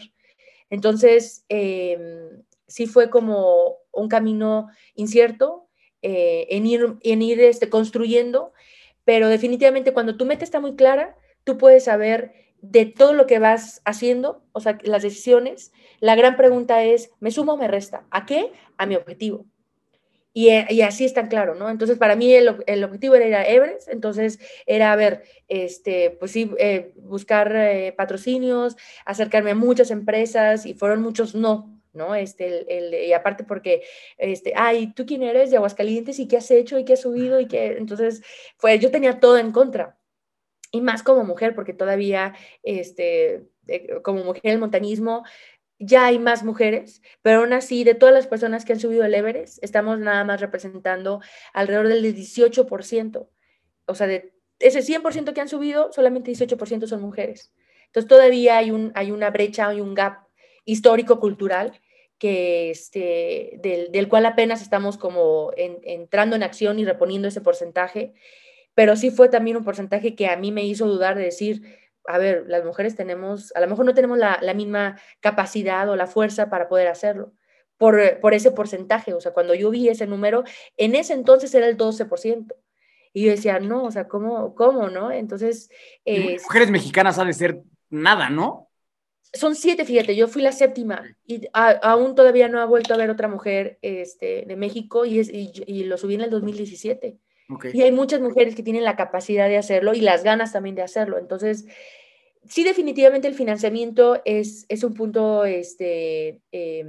Entonces, 0.73 1.45
eh, 1.49 1.99
sí 2.73 2.87
fue 2.87 3.11
como 3.11 3.77
un 3.91 4.09
camino 4.09 4.67
incierto 4.95 5.69
eh, 6.01 6.47
en 6.49 6.65
ir, 6.65 6.97
en 7.01 7.21
ir 7.21 7.39
este, 7.39 7.69
construyendo, 7.69 8.51
pero 9.05 9.29
definitivamente 9.29 9.93
cuando 9.93 10.17
tu 10.17 10.25
meta 10.25 10.43
está 10.43 10.59
muy 10.59 10.75
clara, 10.75 11.15
tú 11.43 11.59
puedes 11.59 11.83
saber 11.83 12.33
de 12.61 12.87
todo 12.87 13.13
lo 13.13 13.27
que 13.27 13.37
vas 13.37 13.83
haciendo, 13.85 14.43
o 14.53 14.59
sea, 14.59 14.79
las 14.81 15.03
decisiones. 15.03 15.71
La 15.99 16.15
gran 16.15 16.35
pregunta 16.35 16.83
es, 16.83 17.11
¿me 17.19 17.29
sumo 17.29 17.53
o 17.53 17.57
me 17.57 17.67
resta? 17.67 18.07
¿A 18.09 18.25
qué? 18.25 18.51
A 18.77 18.87
mi 18.87 18.95
objetivo. 18.95 19.45
Y, 20.33 20.49
y, 20.49 20.81
así 20.81 21.05
está 21.05 21.27
claro, 21.27 21.53
¿no? 21.53 21.69
Entonces, 21.69 21.99
para 21.99 22.15
mí 22.15 22.33
el, 22.33 22.47
objetivo 22.83 23.13
era 23.13 23.27
ir 23.27 23.55
Everest, 23.55 23.87
entonces 23.87 24.39
era, 24.65 24.91
a 24.91 24.95
ver, 24.95 25.21
este, 25.47 26.09
pues 26.09 26.31
sí, 26.31 26.49
eh, 26.57 26.91
buscar 26.95 27.55
eh, 27.55 27.93
patrocinios, 27.95 28.75
acercarme 29.05 29.51
a 29.51 29.55
muchas 29.55 29.91
empresas 29.91 30.65
y 30.65 30.73
fueron 30.73 31.03
muchos 31.03 31.35
no, 31.35 31.72
¿no? 31.93 32.15
Este, 32.15 32.77
el, 32.77 32.93
y 32.93 33.13
aparte 33.13 33.43
porque, 33.43 33.83
este, 34.17 34.53
ay, 34.55 34.93
¿tú 34.93 35.05
quién 35.05 35.23
eres 35.23 35.51
de 35.51 35.57
Aguascalientes 35.57 36.19
y 36.19 36.27
qué 36.27 36.37
has 36.37 36.51
hecho 36.51 36.77
y 36.79 36.85
qué 36.85 36.93
has 36.93 37.01
subido 37.01 37.39
y 37.39 37.47
qué? 37.47 37.77
Entonces, 37.77 38.23
fue, 38.57 38.79
yo 38.79 38.91
tenía 38.91 39.19
todo 39.19 39.37
en 39.37 39.51
contra. 39.51 39.97
Y 40.71 40.81
más 40.81 41.03
como 41.03 41.23
mujer, 41.23 41.53
porque 41.55 41.73
todavía, 41.73 42.33
este, 42.63 43.47
eh, 43.67 44.01
como 44.03 44.23
mujer 44.23 44.41
el 44.53 44.59
montañismo, 44.59 45.23
ya 45.79 46.05
hay 46.05 46.19
más 46.19 46.43
mujeres, 46.43 47.01
pero 47.21 47.41
aún 47.41 47.53
así, 47.53 47.83
de 47.83 47.95
todas 47.95 48.13
las 48.13 48.27
personas 48.27 48.65
que 48.65 48.73
han 48.73 48.79
subido 48.79 49.03
el 49.05 49.13
Everest, 49.13 49.63
estamos 49.63 49.99
nada 49.99 50.23
más 50.23 50.41
representando 50.41 51.21
alrededor 51.53 51.87
del 51.87 52.03
18%. 52.03 53.29
O 53.85 53.95
sea, 53.95 54.07
de 54.07 54.33
ese 54.59 54.81
100% 54.81 55.33
que 55.33 55.41
han 55.41 55.49
subido, 55.49 55.91
solamente 55.91 56.31
18% 56.31 56.87
son 56.87 57.01
mujeres. 57.01 57.53
Entonces, 57.87 58.07
todavía 58.07 58.57
hay, 58.57 58.71
un, 58.71 58.91
hay 58.95 59.11
una 59.11 59.29
brecha, 59.29 59.67
hay 59.67 59.81
un 59.81 59.93
gap 59.93 60.27
histórico-cultural 60.65 61.79
que 62.23 62.69
este, 62.69 63.59
del, 63.61 63.91
del, 63.91 64.07
cual 64.07 64.25
apenas 64.25 64.61
estamos 64.61 64.97
como 64.97 65.51
en, 65.57 65.79
entrando 65.83 66.37
en 66.37 66.43
acción 66.43 66.79
y 66.79 66.85
reponiendo 66.85 67.27
ese 67.27 67.41
porcentaje, 67.41 68.13
pero 68.73 68.95
sí 68.95 69.11
fue 69.11 69.27
también 69.27 69.57
un 69.57 69.65
porcentaje 69.65 70.15
que 70.15 70.29
a 70.29 70.37
mí 70.37 70.49
me 70.53 70.63
hizo 70.63 70.87
dudar 70.87 71.17
de 71.17 71.23
decir, 71.23 71.63
a 72.07 72.17
ver, 72.17 72.45
las 72.47 72.63
mujeres 72.63 72.95
tenemos, 72.95 73.51
a 73.57 73.59
lo 73.59 73.67
mejor 73.67 73.83
no 73.83 73.93
tenemos 73.93 74.17
la, 74.17 74.39
la 74.41 74.53
misma 74.53 74.97
capacidad 75.19 75.89
o 75.89 75.97
la 75.97 76.07
fuerza 76.07 76.49
para 76.49 76.69
poder 76.69 76.87
hacerlo. 76.87 77.33
Por, 77.75 78.21
por, 78.21 78.33
ese 78.33 78.51
porcentaje, 78.51 79.13
o 79.13 79.19
sea, 79.19 79.33
cuando 79.33 79.53
yo 79.53 79.69
vi 79.69 79.89
ese 79.89 80.07
número, 80.07 80.45
en 80.77 80.95
ese 80.95 81.11
entonces 81.11 81.53
era 81.53 81.67
el 81.67 81.75
12%. 81.75 82.55
Y 83.11 83.25
yo 83.25 83.31
decía, 83.31 83.59
no, 83.59 83.83
o 83.83 83.91
sea, 83.91 84.07
¿cómo, 84.07 84.55
cómo 84.55 84.89
no? 84.89 85.11
Entonces... 85.11 85.69
Eh, 86.05 86.37
mujeres 86.41 86.71
mexicanas 86.71 87.19
ha 87.19 87.25
de 87.25 87.33
ser 87.33 87.63
nada, 87.89 88.29
¿no? 88.29 88.69
Son 89.33 89.55
siete, 89.55 89.83
fíjate, 89.83 90.15
yo 90.15 90.27
fui 90.27 90.41
la 90.41 90.51
séptima 90.51 91.17
y 91.25 91.47
a, 91.53 91.71
aún 91.71 92.13
todavía 92.15 92.47
no 92.49 92.61
ha 92.61 92.65
vuelto 92.65 92.93
a 92.93 92.97
ver 92.97 93.09
otra 93.09 93.27
mujer 93.27 93.79
este, 93.81 94.45
de 94.45 94.55
México 94.55 95.05
y, 95.05 95.19
es, 95.19 95.29
y, 95.29 95.51
y 95.65 95.85
lo 95.85 95.97
subí 95.97 96.13
en 96.15 96.21
el 96.21 96.29
2017. 96.29 97.17
Okay. 97.49 97.71
Y 97.73 97.81
hay 97.81 97.91
muchas 97.91 98.21
mujeres 98.21 98.55
que 98.55 98.63
tienen 98.63 98.83
la 98.83 98.95
capacidad 98.95 99.49
de 99.49 99.57
hacerlo 99.57 99.93
y 99.93 100.01
las 100.01 100.23
ganas 100.23 100.53
también 100.53 100.75
de 100.75 100.83
hacerlo. 100.83 101.17
Entonces, 101.17 101.65
sí, 102.47 102.63
definitivamente 102.63 103.27
el 103.27 103.33
financiamiento 103.33 104.21
es, 104.23 104.65
es 104.69 104.83
un 104.83 104.93
punto 104.93 105.45
este, 105.45 106.41
eh, 106.51 106.85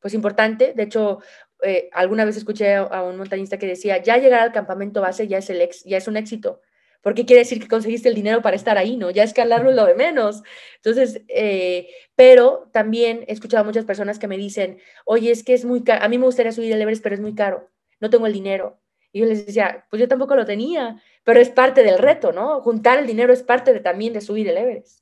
pues 0.00 0.12
importante. 0.12 0.74
De 0.74 0.82
hecho, 0.82 1.20
eh, 1.62 1.88
alguna 1.92 2.24
vez 2.24 2.36
escuché 2.36 2.74
a, 2.74 2.82
a, 2.82 3.04
un 3.04 3.16
montañista 3.16 3.58
que 3.58 3.66
decía, 3.66 4.02
ya 4.02 4.18
llegar 4.18 4.40
al 4.40 4.52
campamento 4.52 5.00
base 5.00 5.28
ya 5.28 5.38
es, 5.38 5.48
el 5.50 5.60
ex, 5.60 5.84
ya 5.84 5.96
es 5.96 6.08
un 6.08 6.16
éxito 6.16 6.60
porque 7.06 7.24
quiere 7.24 7.42
decir 7.42 7.60
que 7.60 7.68
conseguiste 7.68 8.08
el 8.08 8.16
dinero 8.16 8.42
para 8.42 8.56
estar 8.56 8.76
ahí, 8.76 8.96
¿no? 8.96 9.12
Ya 9.12 9.22
escalarlo 9.22 9.70
es 9.70 9.76
lo 9.76 9.86
de 9.86 9.94
menos. 9.94 10.42
Entonces, 10.74 11.22
eh, 11.28 11.88
pero 12.16 12.68
también 12.72 13.24
he 13.28 13.32
escuchado 13.32 13.60
a 13.60 13.64
muchas 13.64 13.84
personas 13.84 14.18
que 14.18 14.26
me 14.26 14.36
dicen, 14.36 14.80
oye, 15.04 15.30
es 15.30 15.44
que 15.44 15.54
es 15.54 15.64
muy 15.64 15.84
caro, 15.84 16.04
a 16.04 16.08
mí 16.08 16.18
me 16.18 16.24
gustaría 16.24 16.50
subir 16.50 16.72
el 16.72 16.82
Everest, 16.82 17.04
pero 17.04 17.14
es 17.14 17.20
muy 17.20 17.32
caro, 17.32 17.70
no 18.00 18.10
tengo 18.10 18.26
el 18.26 18.32
dinero. 18.32 18.80
Y 19.12 19.20
yo 19.20 19.26
les 19.26 19.46
decía, 19.46 19.86
pues 19.88 20.00
yo 20.00 20.08
tampoco 20.08 20.34
lo 20.34 20.44
tenía, 20.46 21.00
pero 21.22 21.38
es 21.38 21.48
parte 21.48 21.84
del 21.84 21.98
reto, 21.98 22.32
¿no? 22.32 22.60
Juntar 22.60 22.98
el 22.98 23.06
dinero 23.06 23.32
es 23.32 23.44
parte 23.44 23.72
de, 23.72 23.78
también 23.78 24.12
de 24.12 24.20
subir 24.20 24.48
el 24.48 24.56
Everest. 24.56 24.98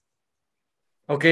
Ok, 1.06 1.24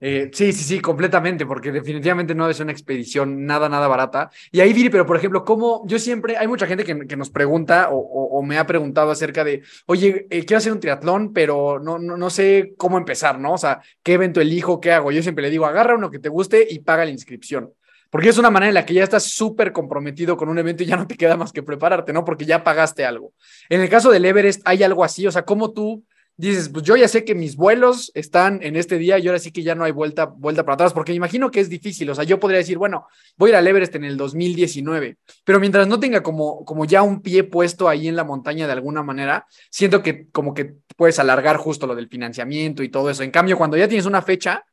eh, 0.00 0.30
sí, 0.32 0.52
sí, 0.52 0.64
sí, 0.64 0.80
completamente, 0.80 1.44
porque 1.44 1.70
definitivamente 1.70 2.34
no 2.34 2.48
es 2.48 2.58
una 2.60 2.72
expedición 2.72 3.44
nada, 3.44 3.68
nada 3.68 3.86
barata. 3.86 4.30
Y 4.50 4.60
ahí, 4.60 4.72
Viri, 4.72 4.88
pero 4.88 5.04
por 5.04 5.16
ejemplo, 5.16 5.44
¿cómo? 5.44 5.86
Yo 5.86 5.98
siempre, 5.98 6.38
hay 6.38 6.48
mucha 6.48 6.66
gente 6.66 6.84
que, 6.84 7.16
nos 7.16 7.28
pregunta 7.28 7.88
o, 7.92 8.42
me 8.42 8.56
ha 8.56 8.66
preguntado 8.66 9.10
acerca 9.10 9.44
de, 9.44 9.62
oye, 9.86 10.26
eh, 10.30 10.44
quiero 10.46 10.56
hacer 10.58 10.72
un 10.72 10.80
triatlón, 10.80 11.34
pero 11.34 11.78
no, 11.78 11.98
no, 11.98 12.16
no, 12.16 12.30
sé 12.30 12.72
cómo 12.78 12.96
empezar, 12.96 13.38
¿no? 13.38 13.52
O 13.52 13.58
sea, 13.58 13.82
¿qué 14.02 14.14
evento 14.14 14.40
elijo? 14.40 14.80
¿Qué 14.80 14.92
hago? 14.92 15.12
Yo 15.12 15.22
siempre 15.22 15.42
le 15.42 15.50
digo, 15.50 15.66
agarra 15.66 15.96
uno 15.96 16.10
que 16.10 16.18
te 16.18 16.30
guste 16.30 16.66
y 16.68 16.78
paga 16.78 17.04
la 17.04 17.10
inscripción. 17.10 17.70
Porque 18.10 18.30
es 18.30 18.38
una 18.38 18.50
manera 18.50 18.68
en 18.68 18.74
la 18.74 18.86
que 18.86 18.94
ya 18.94 19.04
estás 19.04 19.24
súper 19.24 19.70
comprometido 19.70 20.36
con 20.36 20.48
un 20.48 20.58
evento 20.58 20.82
y 20.82 20.86
ya 20.86 20.96
no 20.96 21.06
te 21.06 21.16
queda 21.16 21.36
más 21.36 21.52
que 21.52 21.62
prepararte, 21.62 22.12
¿no? 22.12 22.24
Porque 22.24 22.44
ya 22.44 22.64
pagaste 22.64 23.04
algo. 23.04 23.32
En 23.68 23.80
el 23.80 23.88
caso 23.88 24.10
del 24.10 24.24
Everest, 24.24 24.62
¿hay 24.64 24.82
algo 24.82 25.04
así? 25.04 25.26
O 25.26 25.32
sea, 25.32 25.44
¿cómo 25.44 25.72
tú 25.72 26.04
dices, 26.36 26.68
pues 26.70 26.84
yo 26.84 26.96
ya 26.96 27.06
sé 27.08 27.24
que 27.24 27.34
mis 27.34 27.56
vuelos 27.56 28.10
están 28.14 28.62
en 28.62 28.76
este 28.76 28.98
día 28.98 29.18
y 29.18 29.26
ahora 29.26 29.38
sí 29.38 29.52
que 29.52 29.62
ya 29.62 29.74
no 29.74 29.84
hay 29.84 29.92
vuelta, 29.92 30.24
vuelta 30.24 30.64
para 30.64 30.74
atrás, 30.74 30.92
porque 30.92 31.12
me 31.12 31.16
imagino 31.16 31.50
que 31.50 31.60
es 31.60 31.68
difícil, 31.68 32.08
o 32.10 32.14
sea, 32.14 32.24
yo 32.24 32.40
podría 32.40 32.58
decir, 32.58 32.78
bueno, 32.78 33.06
voy 33.36 33.50
a 33.50 33.52
ir 33.52 33.56
al 33.56 33.66
Everest 33.66 33.94
en 33.94 34.04
el 34.04 34.16
2019, 34.16 35.18
pero 35.44 35.60
mientras 35.60 35.86
no 35.86 36.00
tenga 36.00 36.22
como, 36.22 36.64
como 36.64 36.84
ya 36.84 37.02
un 37.02 37.20
pie 37.20 37.44
puesto 37.44 37.88
ahí 37.88 38.08
en 38.08 38.16
la 38.16 38.24
montaña 38.24 38.66
de 38.66 38.72
alguna 38.72 39.02
manera, 39.02 39.46
siento 39.70 40.02
que 40.02 40.28
como 40.30 40.54
que 40.54 40.74
puedes 40.96 41.18
alargar 41.18 41.56
justo 41.58 41.86
lo 41.86 41.94
del 41.94 42.08
financiamiento 42.08 42.82
y 42.82 42.88
todo 42.88 43.10
eso. 43.10 43.22
En 43.22 43.30
cambio, 43.30 43.58
cuando 43.58 43.76
ya 43.76 43.88
tienes 43.88 44.06
una 44.06 44.22
fecha 44.22 44.64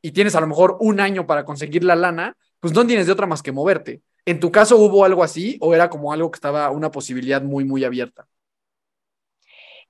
y 0.00 0.12
tienes 0.12 0.34
a 0.34 0.40
lo 0.40 0.46
mejor 0.46 0.76
un 0.80 1.00
año 1.00 1.26
para 1.26 1.44
conseguir 1.44 1.84
la 1.84 1.96
lana, 1.96 2.36
pues 2.58 2.72
no 2.72 2.86
tienes 2.86 3.06
de 3.06 3.12
otra 3.12 3.26
más 3.26 3.42
que 3.42 3.52
moverte. 3.52 4.02
¿En 4.24 4.38
tu 4.38 4.52
caso 4.52 4.76
hubo 4.76 5.04
algo 5.04 5.24
así 5.24 5.58
o 5.60 5.74
era 5.74 5.90
como 5.90 6.12
algo 6.12 6.30
que 6.30 6.36
estaba 6.36 6.70
una 6.70 6.90
posibilidad 6.90 7.42
muy, 7.42 7.64
muy 7.64 7.84
abierta? 7.84 8.26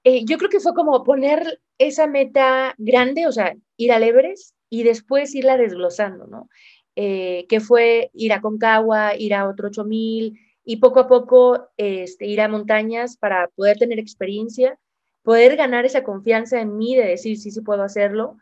Eh, 0.04 0.24
yo 0.24 0.36
creo 0.38 0.50
que 0.50 0.60
fue 0.60 0.74
como 0.74 1.04
poner 1.04 1.60
esa 1.78 2.06
meta 2.06 2.74
grande, 2.78 3.26
o 3.26 3.32
sea, 3.32 3.54
ir 3.76 3.92
al 3.92 4.02
Everest 4.02 4.56
y 4.68 4.82
después 4.82 5.34
irla 5.34 5.56
desglosando, 5.56 6.26
¿no? 6.26 6.48
Eh, 6.96 7.46
que 7.48 7.60
fue 7.60 8.10
ir 8.12 8.32
a 8.32 8.40
Concagua, 8.40 9.16
ir 9.16 9.34
a 9.34 9.48
otro 9.48 9.68
8000 9.68 10.38
y 10.64 10.76
poco 10.76 11.00
a 11.00 11.08
poco 11.08 11.68
este, 11.76 12.26
ir 12.26 12.40
a 12.40 12.48
montañas 12.48 13.16
para 13.16 13.48
poder 13.48 13.78
tener 13.78 13.98
experiencia, 13.98 14.78
poder 15.22 15.56
ganar 15.56 15.84
esa 15.86 16.04
confianza 16.04 16.60
en 16.60 16.76
mí 16.76 16.94
de 16.96 17.06
decir 17.06 17.38
sí, 17.38 17.50
sí 17.50 17.60
puedo 17.62 17.82
hacerlo. 17.82 18.36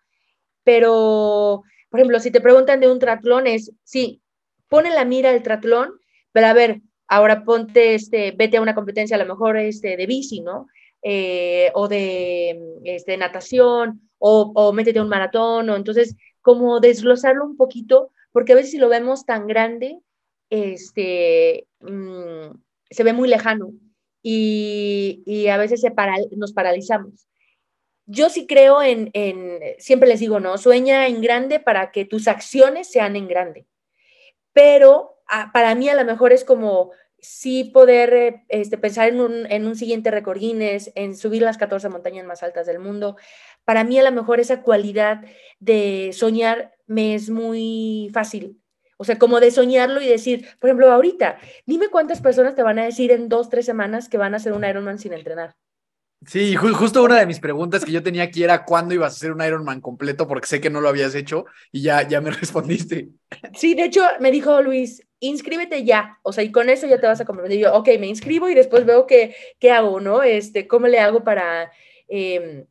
Pero, 0.65 1.63
por 1.91 2.01
ejemplo, 2.01 2.21
si 2.21 2.31
te 2.31 2.41
preguntan 2.41 2.81
de 2.81 2.91
un 2.91 2.99
triatlón, 2.99 3.47
es 3.47 3.73
sí, 3.85 4.23
pone 4.69 4.91
la 4.91 5.05
mira 5.05 5.31
el 5.31 5.43
triatlón, 5.43 5.93
pero 6.33 6.47
a 6.47 6.53
ver, 6.55 6.81
ahora 7.09 7.45
ponte, 7.45 7.95
este, 7.95 8.33
vete 8.33 8.57
a 8.57 8.63
una 8.63 8.75
competencia 8.75 9.17
a 9.17 9.19
lo 9.19 9.27
mejor 9.27 9.57
este, 9.57 9.97
de 9.97 10.07
bici, 10.07 10.41
¿no? 10.41 10.69
Eh, 11.03 11.71
o 11.75 11.89
de 11.89 12.61
este, 12.85 13.17
natación, 13.17 14.09
o, 14.19 14.53
o 14.55 14.73
métete 14.73 15.01
un 15.01 15.09
maratón, 15.09 15.71
o 15.71 15.77
entonces 15.77 16.17
como 16.43 16.81
desglosarlo 16.81 17.45
un 17.45 17.57
poquito, 17.57 18.11
porque 18.33 18.53
a 18.53 18.57
veces 18.57 18.71
si 18.71 18.79
lo 18.79 18.89
vemos 18.89 19.25
tan 19.25 19.47
grande, 19.47 19.99
este, 20.51 21.67
mmm, 21.81 22.55
se 22.91 23.05
ve 23.05 23.13
muy 23.13 23.29
lejano 23.29 23.73
y, 24.23 25.23
y 25.27 25.49
a 25.49 25.57
veces 25.57 25.81
se 25.81 25.91
para, 25.91 26.15
nos 26.37 26.53
paralizamos. 26.53 27.27
Yo 28.07 28.29
sí 28.29 28.47
creo 28.47 28.83
en, 28.83 29.11
en, 29.13 29.61
siempre 29.79 30.09
les 30.09 30.19
digo, 30.19 30.41
¿no? 30.41 30.59
Sueña 30.59 31.07
en 31.07 31.23
grande 31.23 31.61
para 31.61 31.93
que 31.93 32.05
tus 32.05 32.27
acciones 32.27 32.91
sean 32.91 33.15
en 33.15 33.29
grande. 33.29 33.67
Pero 34.53 35.19
a, 35.29 35.53
para 35.53 35.77
mí 35.77 35.89
a 35.89 35.95
lo 35.95 36.05
mejor 36.05 36.33
es 36.33 36.45
como 36.45 36.91
sí 37.23 37.65
poder 37.65 38.13
eh, 38.15 38.45
este, 38.49 38.79
pensar 38.79 39.09
en 39.09 39.21
un, 39.21 39.47
en 39.47 39.67
un 39.67 39.77
siguiente 39.77 40.11
récord 40.11 40.39
Guinness, 40.39 40.93
en 40.95 41.17
subir 41.17 41.43
las 41.43 41.59
14 41.59 41.89
montañas 41.89 42.27
más 42.27 42.43
altas 42.43 42.67
del 42.67 42.79
mundo. 42.79 43.17
Para 43.65 43.85
mí 43.85 43.99
a 43.99 44.03
lo 44.03 44.13
mejor 44.13 44.41
esa 44.41 44.63
cualidad 44.63 45.23
de 45.59 46.11
soñar 46.13 46.75
me 46.87 47.15
es 47.15 47.31
muy 47.31 48.11
fácil. 48.13 48.61
O 48.97 49.05
sea, 49.05 49.19
como 49.19 49.41
de 49.41 49.51
soñarlo 49.51 50.03
y 50.03 50.07
decir, 50.07 50.47
por 50.59 50.69
ejemplo, 50.69 50.93
ahorita, 50.93 51.39
dime 51.65 51.89
cuántas 51.89 52.21
personas 52.21 52.55
te 52.55 52.63
van 52.63 52.79
a 52.79 52.85
decir 52.85 53.13
en 53.13 53.31
dos, 53.31 53.49
tres 53.49 53.65
semanas 53.65 54.11
que 54.11 54.19
van 54.19 54.35
a 54.35 54.37
hacer 54.37 54.53
un 54.53 54.65
Ironman 54.65 54.99
sin 54.99 55.15
entrenar. 55.15 55.57
Sí, 56.27 56.55
justo 56.55 57.03
una 57.03 57.19
de 57.19 57.25
mis 57.25 57.41
preguntas 57.41 57.83
que 57.83 57.93
yo 57.93 58.03
tenía 58.03 58.25
aquí 58.25 58.45
era 58.45 58.67
cuándo 58.67 58.95
ibas 58.95 59.15
a 59.15 59.17
hacer 59.17 59.33
un 59.33 59.43
Ironman 59.43 59.81
completo, 59.81 60.29
porque 60.29 60.49
sé 60.49 60.61
que 60.61 60.69
no 60.69 60.83
lo 60.83 60.91
habías 60.91 61.15
hecho 61.15 61.47
y 61.73 61.81
ya, 61.81 62.07
ya 62.07 62.21
me 62.21 62.31
respondiste. 62.31 63.09
Sí, 63.55 63.75
de 63.75 63.85
hecho 63.85 64.03
me 64.21 64.31
dijo 64.31 64.61
Luis, 64.61 65.03
inscríbete 65.21 65.85
ya, 65.85 66.19
o 66.23 66.33
sea, 66.33 66.43
y 66.43 66.51
con 66.51 66.69
eso 66.69 66.87
ya 66.87 66.99
te 66.99 67.07
vas 67.07 67.21
a 67.21 67.25
comprometer. 67.25 67.59
Yo, 67.59 67.75
ok, 67.75 67.89
me 67.99 68.09
inscribo 68.09 68.49
y 68.49 68.55
después 68.55 68.85
veo 68.85 69.07
qué, 69.07 69.35
qué 69.59 69.71
hago, 69.71 70.01
¿no? 70.01 70.23
Este, 70.23 70.67
¿Cómo 70.67 70.89
le 70.89 70.99
hago 70.99 71.23
para... 71.23 71.71
Em, 72.09 72.65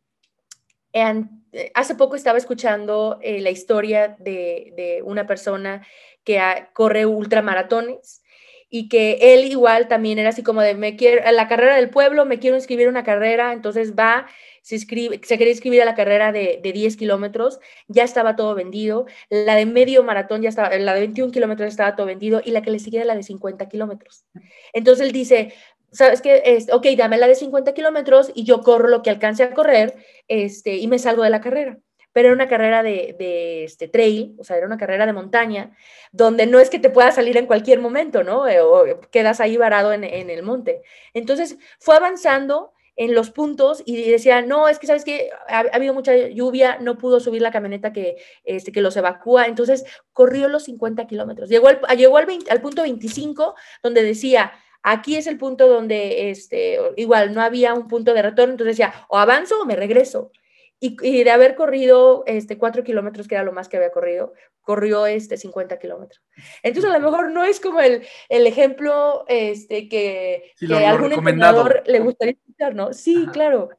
hace 1.74 1.96
poco 1.96 2.16
estaba 2.16 2.38
escuchando 2.38 3.20
eh, 3.22 3.42
la 3.42 3.52
historia 3.52 4.16
de, 4.20 4.74
de, 4.76 5.02
una 5.04 5.28
persona 5.28 5.86
que 6.24 6.42
corre 6.74 7.06
ultramaratones 7.06 8.24
y 8.70 8.88
que 8.88 9.18
él 9.34 9.46
igual 9.46 9.88
también 9.88 10.20
era 10.20 10.30
así 10.30 10.44
como 10.44 10.62
de, 10.62 10.76
me 10.76 10.96
quiero, 10.96 11.30
la 11.32 11.48
carrera 11.48 11.76
del 11.76 11.90
pueblo, 11.90 12.26
me 12.26 12.40
quiero 12.40 12.56
inscribir 12.56 12.88
a 12.88 12.92
una 12.92 13.04
carrera, 13.04 13.54
entonces 13.54 13.96
va, 13.96 14.28
se, 14.70 14.76
inscribe, 14.76 15.20
se 15.24 15.38
quería 15.40 15.52
inscribir 15.52 15.82
a 15.82 15.86
la 15.86 15.96
carrera 15.96 16.32
de, 16.32 16.60
de 16.62 16.72
10 16.72 16.96
kilómetros, 16.96 17.60
ya 17.88 18.04
estaba 18.04 18.36
todo 18.36 18.54
vendido, 18.54 19.08
la 19.30 19.56
de 19.56 19.66
medio 19.66 20.04
maratón 20.04 20.44
ya 20.44 20.50
estaba, 20.50 20.78
la 20.78 20.94
de 20.94 21.00
21 21.00 21.32
kilómetros 21.32 21.70
estaba 21.70 21.96
todo 21.96 22.06
vendido 22.06 22.40
y 22.46 22.52
la 22.52 22.62
que 22.62 22.70
le 22.70 22.78
seguía 22.78 23.04
la 23.04 23.16
de 23.16 23.24
50 23.24 23.68
kilómetros. 23.68 24.26
Entonces 24.72 25.08
él 25.08 25.12
dice, 25.12 25.54
¿sabes 25.92 26.22
qué? 26.22 26.44
Es, 26.46 26.72
ok, 26.72 26.86
dame 26.96 27.18
la 27.18 27.28
de 27.28 27.34
50 27.34 27.74
kilómetros 27.74 28.32
y 28.36 28.44
yo 28.44 28.62
corro 28.62 28.88
lo 28.88 29.02
que 29.02 29.10
alcance 29.10 29.42
a 29.42 29.56
correr 29.56 29.96
este, 30.28 30.78
y 30.78 30.88
me 30.88 31.00
salgo 31.00 31.24
de 31.24 31.32
la 31.32 31.42
carrera 31.42 31.80
pero 32.12 32.30
era 32.30 32.36
una 32.36 32.48
carrera 32.48 32.82
de, 32.84 33.64
este, 33.64 33.88
trail, 33.88 34.36
o 34.40 34.44
sea, 34.44 34.58
era 34.58 34.66
una 34.66 34.78
carrera 34.78 35.06
de 35.06 35.14
montaña, 35.14 35.78
donde 36.12 36.48
no 36.48 36.60
es 36.60 36.70
que 36.70 36.80
te 36.80 36.90
pueda 36.90 37.12
salir 37.12 37.38
en 37.38 37.46
cualquier 37.46 37.80
momento, 37.80 38.24
¿no? 38.24 38.48
Eh, 38.48 38.62
o 38.62 39.00
quedas 39.12 39.40
ahí 39.40 39.58
varado 39.58 39.94
en, 39.94 40.04
el 40.04 40.44
monte. 40.44 40.82
Entonces 41.14 41.58
fue 41.80 41.96
avanzando 41.96 42.74
en 43.00 43.16
los 43.16 43.32
puntos 43.32 43.82
y 43.86 44.12
decía, 44.12 44.42
no, 44.42 44.68
es 44.68 44.78
que 44.78 44.86
sabes 44.86 45.06
que 45.06 45.30
ha, 45.48 45.60
habido 45.72 45.94
mucha 45.94 46.14
lluvia, 46.14 46.80
no 46.82 46.98
pudo 46.98 47.22
subir 47.22 47.42
la 47.42 47.50
camioneta 47.50 47.94
que, 47.94 48.18
este, 48.44 48.74
que 48.74 48.82
los 48.82 48.98
evacúa, 48.98 49.46
entonces 49.46 49.86
corrió 50.12 50.50
los 50.50 50.66
50 50.66 51.08
kilómetros. 51.08 51.50
Llegó, 51.50 51.70
al, 51.70 51.80
llegó 51.98 52.18
al, 52.18 52.28
al 52.50 52.62
punto 52.62 52.82
25, 52.82 53.56
donde 53.82 54.04
decía, 54.04 54.52
aquí 54.84 55.16
es 55.16 55.28
el 55.28 55.38
punto 55.38 55.70
donde, 55.70 56.30
este, 56.30 56.78
igual, 56.98 57.34
no 57.34 57.42
había 57.42 57.74
un 57.74 57.88
punto 57.88 58.14
de 58.14 58.22
retorno, 58.22 58.52
entonces 58.52 58.76
decía, 58.76 58.94
o 59.08 59.18
avanzo 59.18 59.62
o 59.62 59.66
me 59.66 59.78
regreso. 59.78 60.34
Y, 60.82 61.24
de 61.24 61.32
haber 61.32 61.56
corrido 61.56 62.24
este, 62.26 62.58
cuatro 62.58 62.84
kilómetros, 62.84 63.28
que 63.28 63.36
era 63.36 63.44
lo 63.46 63.52
más 63.54 63.70
que 63.70 63.78
había 63.78 63.92
corrido, 63.92 64.34
corrió 64.62 65.06
este, 65.06 65.38
50 65.38 65.80
kilómetros. 65.80 66.22
Entonces, 66.64 66.92
a 66.92 67.00
lo 67.00 67.12
mejor 67.12 67.32
no 67.32 67.44
es 67.46 67.60
como 67.62 67.80
el, 67.80 68.06
el 68.30 68.48
ejemplo 68.48 69.26
este, 69.28 69.88
que, 69.88 70.54
a 70.74 70.90
algún 70.90 71.14
entrenador 71.14 71.84
le 71.86 72.00
gustaría 72.00 72.36
escuchar, 72.60 72.76
¿no? 72.76 72.94
Sí, 72.94 73.28
claro. 73.32 73.70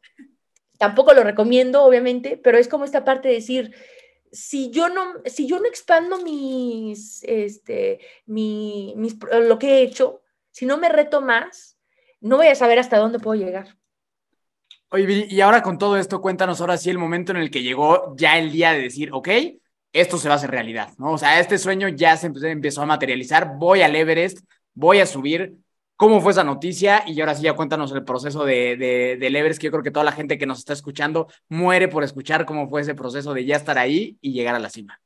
Tampoco 0.79 1.13
lo 1.13 1.23
recomiendo, 1.23 1.83
obviamente, 1.83 2.41
pero 2.43 2.59
es 2.59 2.69
como 2.69 2.85
esta 2.85 3.05
parte 3.05 3.29
de 3.29 3.35
decir, 3.35 3.75
si 4.33 4.71
yo 4.71 4.89
no, 4.89 5.15
si 5.27 5.47
yo 5.47 5.59
no 5.59 5.67
expando 5.67 6.23
mis, 6.23 7.23
este, 7.25 8.01
mi, 8.27 8.95
mis, 8.97 9.17
lo 9.43 9.59
que 9.59 9.79
he 9.79 9.83
hecho, 9.83 10.23
si 10.51 10.65
no 10.67 10.79
me 10.79 10.89
reto 10.89 11.21
más, 11.21 11.77
no 12.21 12.37
voy 12.37 12.47
a 12.47 12.55
saber 12.55 12.79
hasta 12.79 12.99
dónde 12.99 13.19
puedo 13.19 13.41
llegar. 13.41 13.77
Oye, 14.93 15.27
y 15.29 15.41
ahora 15.41 15.63
con 15.63 15.79
todo 15.79 15.97
esto, 15.97 16.21
cuéntanos 16.21 16.61
ahora 16.61 16.77
sí 16.77 16.91
el 16.91 16.99
momento 16.99 17.33
en 17.33 17.39
el 17.39 17.51
que 17.51 17.63
llegó 17.63 18.17
ya 18.17 18.39
el 18.39 18.51
día 18.51 18.73
de 18.73 18.81
decir, 18.81 19.11
ok, 19.13 19.29
esto 19.93 20.19
se 20.19 20.29
va 20.29 20.35
a 20.35 20.37
hacer 20.37 20.51
realidad, 20.51 20.93
¿no? 20.99 21.13
O 21.13 21.19
sea, 21.19 21.39
este 21.39 21.59
sueño 21.59 21.89
ya 21.89 22.17
se 22.17 22.27
empezó 22.27 22.83
a 22.83 22.87
materializar, 22.87 23.57
voy 23.57 23.83
al 23.83 23.95
Everest, 23.95 24.39
voy 24.75 25.01
a 25.01 25.07
subir. 25.07 25.57
¿Cómo 26.01 26.23
fue 26.23 26.33
esa 26.33 26.45
noticia? 26.45 27.05
Y 27.07 27.21
ahora 27.21 27.35
sí 27.35 27.43
ya 27.43 27.53
cuéntanos 27.53 27.93
el 27.93 28.07
proceso 28.07 28.47
de, 28.47 28.75
de, 28.79 29.19
del 29.21 29.37
Everest, 29.37 29.61
que 29.61 29.67
yo 29.67 29.71
creo 29.71 29.83
que 29.83 29.91
toda 29.91 30.03
la 30.03 30.13
gente 30.13 30.39
que 30.39 30.47
nos 30.47 30.61
está 30.61 30.73
escuchando 30.73 31.27
muere 31.51 31.89
por 31.89 32.03
escuchar 32.03 32.47
cómo 32.47 32.71
fue 32.71 32.81
ese 32.81 32.95
proceso 32.95 33.35
de 33.35 33.45
ya 33.45 33.57
estar 33.57 33.77
ahí 33.77 34.17
y 34.23 34.33
llegar 34.33 34.55
a 34.55 34.61
la 34.61 34.71
cima. 34.71 34.99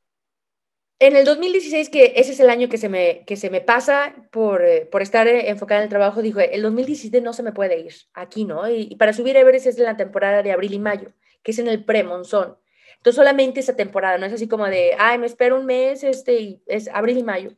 En 1.00 1.16
el 1.16 1.24
2016, 1.24 1.90
que 1.90 2.12
ese 2.14 2.30
es 2.30 2.38
el 2.38 2.48
año 2.48 2.68
que 2.68 2.78
se 2.78 2.88
me, 2.88 3.24
que 3.26 3.34
se 3.34 3.50
me 3.50 3.60
pasa 3.60 4.14
por, 4.30 4.64
eh, 4.64 4.86
por 4.86 5.02
estar 5.02 5.26
eh, 5.26 5.50
enfocada 5.50 5.80
en 5.80 5.86
el 5.86 5.90
trabajo, 5.90 6.22
dijo, 6.22 6.38
el 6.38 6.62
2017 6.62 7.20
no 7.20 7.32
se 7.32 7.42
me 7.42 7.50
puede 7.50 7.80
ir, 7.80 7.94
aquí 8.12 8.44
no. 8.44 8.70
Y, 8.70 8.94
para 8.94 9.12
subir 9.12 9.36
Everest 9.36 9.66
es 9.66 9.78
en 9.78 9.86
la 9.86 9.96
temporada 9.96 10.44
de 10.44 10.52
abril 10.52 10.74
y 10.74 10.78
mayo, 10.78 11.12
que 11.42 11.50
es 11.50 11.58
en 11.58 11.66
el 11.66 11.84
pre-monzón. 11.84 12.56
Entonces 12.98 13.16
solamente 13.16 13.58
esa 13.58 13.74
temporada, 13.74 14.16
no 14.16 14.26
es 14.26 14.32
así 14.32 14.46
como 14.46 14.64
de, 14.66 14.92
ay, 14.96 15.18
me 15.18 15.26
espero 15.26 15.58
un 15.58 15.66
mes, 15.66 16.04
este, 16.04 16.40
y 16.40 16.62
es 16.68 16.86
abril 16.86 17.18
y 17.18 17.24
mayo. 17.24 17.50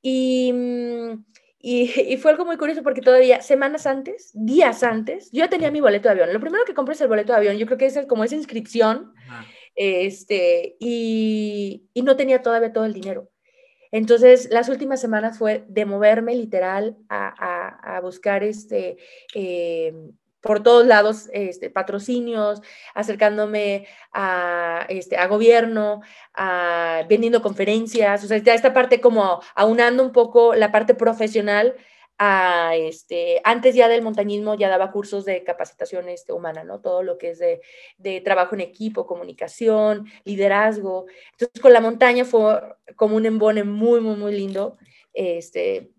Y, 0.00 0.50
mm, 0.54 1.24
y, 1.64 1.90
y, 2.12 2.18
fue 2.18 2.30
algo 2.30 2.44
muy 2.44 2.58
curioso 2.58 2.82
porque 2.82 3.00
todavía 3.00 3.40
semanas 3.40 3.86
antes, 3.86 4.30
días 4.34 4.82
antes, 4.82 5.30
yo 5.32 5.38
ya 5.38 5.48
tenía 5.48 5.70
mi 5.70 5.80
boleto 5.80 6.08
de 6.08 6.12
avión. 6.12 6.32
Lo 6.32 6.40
primero 6.40 6.64
que 6.66 6.74
compré 6.74 6.94
es 6.94 7.00
el 7.00 7.08
boleto 7.08 7.32
de 7.32 7.38
avión. 7.38 7.56
Yo 7.56 7.64
creo 7.64 7.78
que 7.78 7.86
es 7.86 7.98
como 8.06 8.22
esa 8.22 8.36
inscripción 8.36 9.14
este, 9.74 10.76
y, 10.78 11.88
no 11.94 12.16
tenía 12.16 12.42
todavía 12.42 12.72
todo 12.74 12.84
el 12.84 12.92
dinero. 12.92 13.30
Entonces, 13.90 14.50
las 14.50 14.68
últimas 14.68 15.00
semanas 15.00 15.38
fue 15.38 15.64
de 15.68 15.86
moverme 15.86 16.34
literal 16.34 16.98
a, 17.08 17.98
buscar 18.02 18.42
este, 18.42 18.98
eh, 19.34 19.94
por 20.44 20.62
todos 20.62 20.86
lados 20.86 21.30
este, 21.32 21.70
patrocinios, 21.70 22.60
acercándome 22.94 23.86
a, 24.12 24.84
este, 24.90 25.16
gobierno, 25.26 26.02
vendiendo 27.08 27.40
conferencias, 27.40 28.22
o 28.24 28.26
sea, 28.28 28.36
esta 28.36 28.74
parte 28.74 29.00
como 29.00 29.40
aunando 29.54 30.02
un 30.04 30.12
poco 30.12 30.54
la 30.54 30.70
parte 30.70 30.94
profesional 30.94 31.74
a 32.18 32.76
este, 32.76 33.40
antes 33.42 33.74
ya 33.74 33.88
del 33.88 34.02
montañismo 34.02 34.54
ya 34.54 34.68
daba 34.68 34.92
cursos 34.92 35.24
de 35.24 35.42
capacitación 35.44 36.08
este, 36.10 36.32
humana, 36.32 36.62
¿no? 36.62 36.80
Todo 36.80 37.02
lo 37.02 37.16
que 37.16 37.30
es 37.30 37.38
de, 37.38 37.62
de, 37.96 38.20
trabajo 38.20 38.54
en 38.54 38.60
equipo, 38.60 39.06
comunicación, 39.06 40.06
liderazgo. 40.24 41.06
Entonces 41.32 41.60
con 41.60 41.72
la 41.72 41.80
montaña 41.80 42.24
fue 42.26 42.60
como 42.96 43.16
un 43.16 43.24
embone 43.26 43.64
muy, 43.64 44.00
muy, 44.00 44.16
muy 44.16 44.34
lindo. 44.34 44.76
Este, 45.14 45.93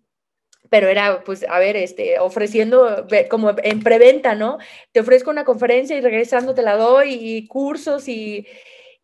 pero 0.70 0.88
era, 0.88 1.24
pues, 1.24 1.46
a 1.48 1.60
ver, 1.60 1.76
este, 1.76 2.20
ofreciendo 2.20 3.08
como 3.30 3.56
en 3.64 3.82
preventa, 3.82 4.36
¿no? 4.36 4.58
Te 4.92 5.00
ofrezco 5.00 5.30
una 5.30 5.46
conferencia 5.46 5.98
y 5.98 6.02
regresando 6.02 6.54
te 6.54 6.62
la 6.62 6.76
doy 6.76 7.14
y 7.14 7.48
cursos 7.48 8.08
y, 8.08 8.48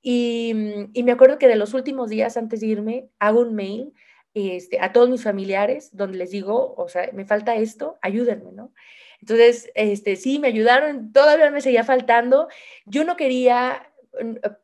y, 0.01 0.53
y 0.93 1.03
me 1.03 1.12
acuerdo 1.12 1.38
que 1.38 1.47
de 1.47 1.55
los 1.55 1.74
últimos 1.74 2.09
días 2.09 2.38
antes 2.38 2.62
de 2.62 2.68
irme 2.68 3.09
hago 3.20 3.41
un 3.41 3.55
mail 3.55 3.93
este, 4.34 4.80
a 4.80 4.93
todos 4.93 5.09
mis 5.09 5.24
familiares, 5.24 5.89
donde 5.93 6.18
les 6.18 6.32
digo, 6.32 6.74
o 6.78 6.88
sea, 6.88 7.09
me 7.14 7.26
falta 7.26 7.55
esto, 7.55 7.97
ayúdenme, 8.01 8.51
¿no? 8.53 8.72
Entonces, 9.20 9.72
este, 9.76 10.16
sí, 10.16 10.39
me 10.39 10.47
ayudaron, 10.47 11.12
todavía 11.14 11.51
me 11.51 11.62
seguía 11.62 11.84
faltando. 11.84 12.47
Yo 12.86 13.03
no 13.03 13.18
quería 13.18 13.91
mm, 13.91 13.91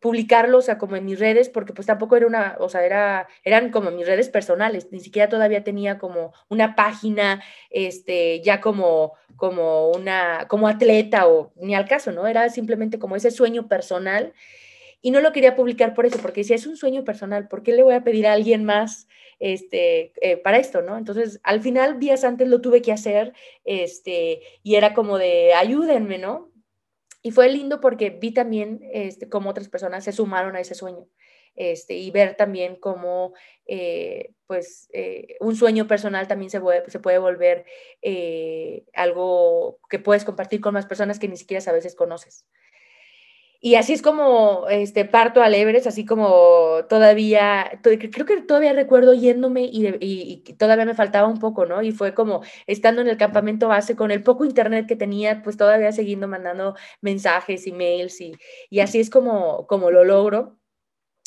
publicarlo, 0.01 0.57
o 0.57 0.61
sea, 0.61 0.77
como 0.77 0.95
en 0.95 1.05
mis 1.05 1.19
redes, 1.19 1.49
porque 1.49 1.73
pues 1.73 1.87
tampoco 1.87 2.17
era 2.17 2.27
una, 2.27 2.57
o 2.59 2.69
sea, 2.69 2.85
era, 2.85 3.27
eran 3.43 3.71
como 3.71 3.91
mis 3.91 4.05
redes 4.05 4.29
personales, 4.29 4.91
ni 4.91 4.99
siquiera 4.99 5.29
todavía 5.29 5.63
tenía 5.63 5.97
como 5.97 6.33
una 6.49 6.75
página, 6.75 7.41
este, 7.69 8.41
ya 8.41 8.59
como, 8.59 9.13
como 9.35 9.89
una, 9.91 10.47
como 10.49 10.67
atleta 10.67 11.27
o 11.27 11.53
ni 11.55 11.75
al 11.75 11.87
caso, 11.87 12.11
¿no? 12.11 12.27
Era 12.27 12.49
simplemente 12.49 12.99
como 12.99 13.15
ese 13.15 13.31
sueño 13.31 13.67
personal 13.67 14.33
y 15.01 15.11
no 15.11 15.21
lo 15.21 15.31
quería 15.31 15.55
publicar 15.55 15.93
por 15.93 16.05
eso, 16.05 16.19
porque 16.21 16.43
si 16.43 16.53
es 16.53 16.67
un 16.67 16.75
sueño 16.75 17.03
personal, 17.03 17.47
¿por 17.47 17.63
qué 17.63 17.73
le 17.73 17.83
voy 17.83 17.93
a 17.93 18.03
pedir 18.03 18.27
a 18.27 18.33
alguien 18.33 18.65
más 18.65 19.07
este, 19.39 20.11
eh, 20.21 20.37
para 20.37 20.57
esto, 20.57 20.81
¿no? 20.81 20.97
Entonces, 20.97 21.39
al 21.43 21.61
final, 21.61 21.99
días 21.99 22.23
antes 22.23 22.47
lo 22.47 22.61
tuve 22.61 22.81
que 22.81 22.91
hacer, 22.91 23.33
este, 23.63 24.41
y 24.63 24.75
era 24.75 24.93
como 24.93 25.17
de, 25.17 25.53
ayúdenme, 25.53 26.17
¿no? 26.17 26.46
Y 27.21 27.31
fue 27.31 27.49
lindo 27.49 27.81
porque 27.81 28.09
vi 28.09 28.33
también 28.33 28.79
este, 28.93 29.29
cómo 29.29 29.49
otras 29.49 29.69
personas 29.69 30.03
se 30.03 30.11
sumaron 30.11 30.55
a 30.55 30.61
ese 30.61 30.75
sueño. 30.75 31.07
Este, 31.55 31.95
y 31.95 32.11
ver 32.11 32.35
también 32.35 32.75
cómo 32.75 33.33
eh, 33.65 34.35
pues, 34.45 34.89
eh, 34.93 35.37
un 35.39 35.55
sueño 35.55 35.87
personal 35.87 36.27
también 36.27 36.51
se, 36.51 36.61
se 36.87 36.99
puede 36.99 37.17
volver 37.17 37.65
algo 38.93 39.79
que 39.89 39.97
puedes 39.99 40.23
compartir 40.23 40.61
con 40.61 40.75
más 40.75 40.85
personas 40.85 41.17
que 41.17 41.27
ni 41.27 41.37
siquiera 41.37 41.63
a 41.67 41.73
veces 41.73 41.95
conoces. 41.95 42.45
Y 43.59 43.75
así 43.75 43.93
es 43.93 44.01
como 44.03 44.67
este, 44.69 45.05
parto 45.05 45.41
al 45.41 45.55
Everest, 45.55 45.87
así 45.87 46.05
como 46.05 46.85
todavía, 46.87 47.79
creo 47.81 48.25
que 48.25 48.41
todavía 48.41 48.73
recuerdo 48.73 49.13
yéndome 49.15 49.63
y, 49.71 50.43
todavía 50.57 50.85
me 50.85 50.93
faltaba 50.93 51.27
un 51.27 51.39
poco, 51.39 51.65
¿no? 51.65 51.81
Y 51.81 51.91
fue 51.91 52.13
como 52.13 52.41
estando 52.67 53.01
en 53.01 53.07
el 53.07 53.17
campamento 53.17 53.67
base 53.67 53.95
con 53.95 54.11
el 54.11 54.21
poco 54.23 54.45
internet 54.45 54.85
que 54.87 54.95
tenía, 54.95 55.41
pues 55.43 55.57
todavía 55.57 55.91
siguiendo 55.91 56.27
mandando 56.27 56.75
mensajes, 57.01 57.65
emails 57.65 58.21
y, 58.21 58.35
y 58.69 58.79
así 58.81 58.99
es 58.99 59.09
como, 59.09 59.65
como 59.67 59.89
lo 59.91 60.03
logro. 60.03 60.57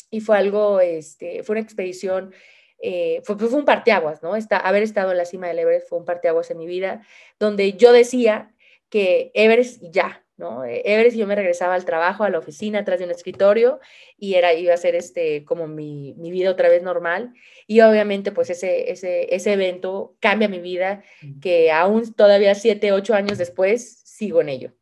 Y 0.09 0.21
fue 0.21 0.37
algo, 0.37 0.79
este, 0.81 1.43
fue 1.43 1.53
una 1.53 1.61
expedición, 1.61 2.33
eh, 2.81 3.21
fue, 3.23 3.37
fue 3.37 3.49
un 3.59 3.65
parteaguas, 3.65 4.23
¿no? 4.23 4.35
Está, 4.35 4.57
haber 4.57 4.83
estado 4.83 5.11
en 5.11 5.17
la 5.17 5.25
cima 5.25 5.47
del 5.47 5.59
Everest 5.59 5.89
fue 5.89 5.99
un 5.99 6.05
parteaguas 6.05 6.51
en 6.51 6.57
mi 6.57 6.67
vida, 6.67 7.05
donde 7.39 7.73
yo 7.73 7.93
decía 7.93 8.53
que 8.89 9.31
Everest 9.33 9.81
ya, 9.91 10.25
¿no? 10.41 10.65
E-, 10.65 10.81
Everest 10.83 11.15
yo 11.15 11.25
me 11.25 11.35
regresaba 11.35 11.75
al 11.75 11.85
trabajo, 11.85 12.25
a 12.25 12.29
la 12.29 12.39
oficina, 12.39 12.79
atrás 12.79 12.99
de 12.99 13.05
un 13.05 13.11
escritorio 13.11 13.79
y 14.17 14.33
era, 14.33 14.53
iba 14.53 14.73
a 14.73 14.77
ser 14.77 14.95
este, 14.95 15.45
como 15.45 15.67
mi, 15.67 16.13
mi 16.17 16.31
vida 16.31 16.51
otra 16.51 16.67
vez 16.67 16.83
normal. 16.83 17.33
Y 17.67 17.79
obviamente 17.79 18.33
pues 18.33 18.49
ese, 18.49 18.91
ese, 18.91 19.33
ese 19.33 19.53
evento 19.53 20.15
cambia 20.19 20.49
mi 20.49 20.59
vida, 20.59 21.03
que 21.41 21.71
aún 21.71 22.13
todavía 22.13 22.53
siete, 22.55 22.91
ocho 22.91 23.13
años 23.13 23.37
después 23.37 24.01
sigo 24.03 24.41
en 24.41 24.49
ello. 24.49 24.73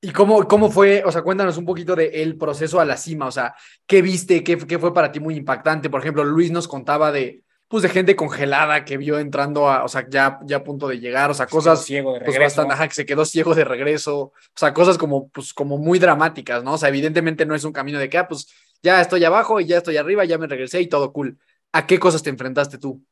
¿Y 0.00 0.10
cómo, 0.10 0.46
cómo 0.48 0.70
fue? 0.70 1.02
O 1.04 1.12
sea, 1.12 1.22
cuéntanos 1.22 1.56
un 1.56 1.64
poquito 1.64 1.94
del 1.94 2.12
el 2.12 2.36
proceso 2.36 2.80
a 2.80 2.84
la 2.84 2.96
cima. 2.96 3.26
O 3.26 3.30
sea, 3.30 3.54
¿qué 3.86 4.02
viste? 4.02 4.42
¿Qué, 4.42 4.58
¿Qué 4.58 4.78
fue 4.78 4.92
para 4.92 5.12
ti 5.12 5.20
muy 5.20 5.36
impactante? 5.36 5.88
Por 5.88 6.00
ejemplo, 6.00 6.24
Luis 6.24 6.50
nos 6.50 6.66
contaba 6.66 7.12
de, 7.12 7.44
pues, 7.72 7.82
de 7.82 7.88
gente 7.88 8.16
congelada 8.16 8.84
que 8.84 8.98
vio 8.98 9.18
entrando 9.18 9.68
a, 9.68 9.84
o 9.84 9.88
sea, 9.88 10.06
ya, 10.08 10.38
ya 10.44 10.58
a 10.58 10.64
punto 10.64 10.88
de 10.88 11.00
llegar. 11.00 11.30
O 11.30 11.34
sea, 11.34 11.48
cosas. 11.48 11.84
ciego 11.84 12.14
de 12.14 12.20
Pues 12.24 12.36
regreso. 12.36 12.60
bastante, 12.60 12.74
ajá, 12.74 12.88
que 12.88 12.94
se 12.94 13.06
quedó 13.06 13.24
ciego 13.24 13.54
de 13.54 13.64
regreso. 13.64 14.18
O 14.20 14.32
sea, 14.56 14.74
cosas 14.74 14.98
como, 14.98 15.28
pues, 15.30 15.54
como 15.54 15.78
muy 15.78 15.98
dramáticas, 15.98 16.62
¿no? 16.64 16.74
O 16.74 16.78
sea, 16.78 16.90
evidentemente 16.90 17.46
no 17.46 17.54
es 17.54 17.64
un 17.64 17.72
camino 17.72 17.98
de 17.98 18.08
que, 18.10 18.18
ah, 18.18 18.28
pues, 18.28 18.48
ya 18.82 19.00
estoy 19.00 19.24
abajo 19.24 19.60
y 19.60 19.66
ya 19.66 19.78
estoy 19.78 19.96
arriba, 19.96 20.24
ya 20.24 20.38
me 20.38 20.46
regresé 20.46 20.80
y 20.82 20.88
todo 20.88 21.12
cool. 21.12 21.38
¿A 21.72 21.86
qué 21.86 21.98
cosas 21.98 22.22
te 22.22 22.30
enfrentaste 22.30 22.78
tú? 22.78 23.02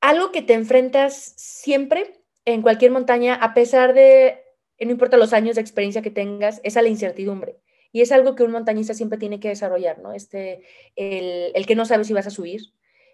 algo 0.00 0.32
que 0.32 0.42
te 0.42 0.54
enfrentas 0.54 1.34
siempre 1.36 2.22
en 2.44 2.62
cualquier 2.62 2.90
montaña, 2.90 3.34
a 3.34 3.54
pesar 3.54 3.94
de, 3.94 4.40
no 4.80 4.90
importa 4.90 5.16
los 5.16 5.32
años 5.32 5.56
de 5.56 5.60
experiencia 5.60 6.02
que 6.02 6.10
tengas, 6.10 6.60
es 6.64 6.76
a 6.76 6.82
la 6.82 6.88
incertidumbre. 6.88 7.58
Y 7.92 8.02
es 8.02 8.12
algo 8.12 8.34
que 8.34 8.42
un 8.42 8.52
montañista 8.52 8.94
siempre 8.94 9.18
tiene 9.18 9.40
que 9.40 9.48
desarrollar, 9.48 9.98
¿no? 9.98 10.12
Este, 10.12 10.62
el, 10.96 11.52
el 11.54 11.66
que 11.66 11.74
no 11.74 11.84
sabe 11.84 12.04
si 12.04 12.12
vas 12.12 12.26
a 12.26 12.30
subir, 12.30 12.60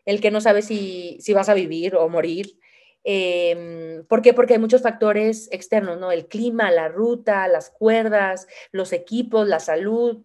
el 0.04 0.20
que 0.20 0.30
no 0.30 0.40
sabe 0.40 0.62
si, 0.62 1.18
si 1.20 1.32
vas 1.32 1.48
a 1.48 1.54
vivir 1.54 1.96
o 1.96 2.08
morir. 2.08 2.58
Eh, 3.04 4.02
¿Por 4.08 4.20
qué? 4.20 4.34
Porque 4.34 4.54
hay 4.54 4.58
muchos 4.58 4.82
factores 4.82 5.48
externos, 5.52 5.98
¿no? 5.98 6.10
El 6.10 6.26
clima, 6.26 6.70
la 6.70 6.88
ruta, 6.88 7.46
las 7.48 7.70
cuerdas, 7.70 8.46
los 8.72 8.92
equipos, 8.92 9.46
la 9.46 9.60
salud. 9.60 10.24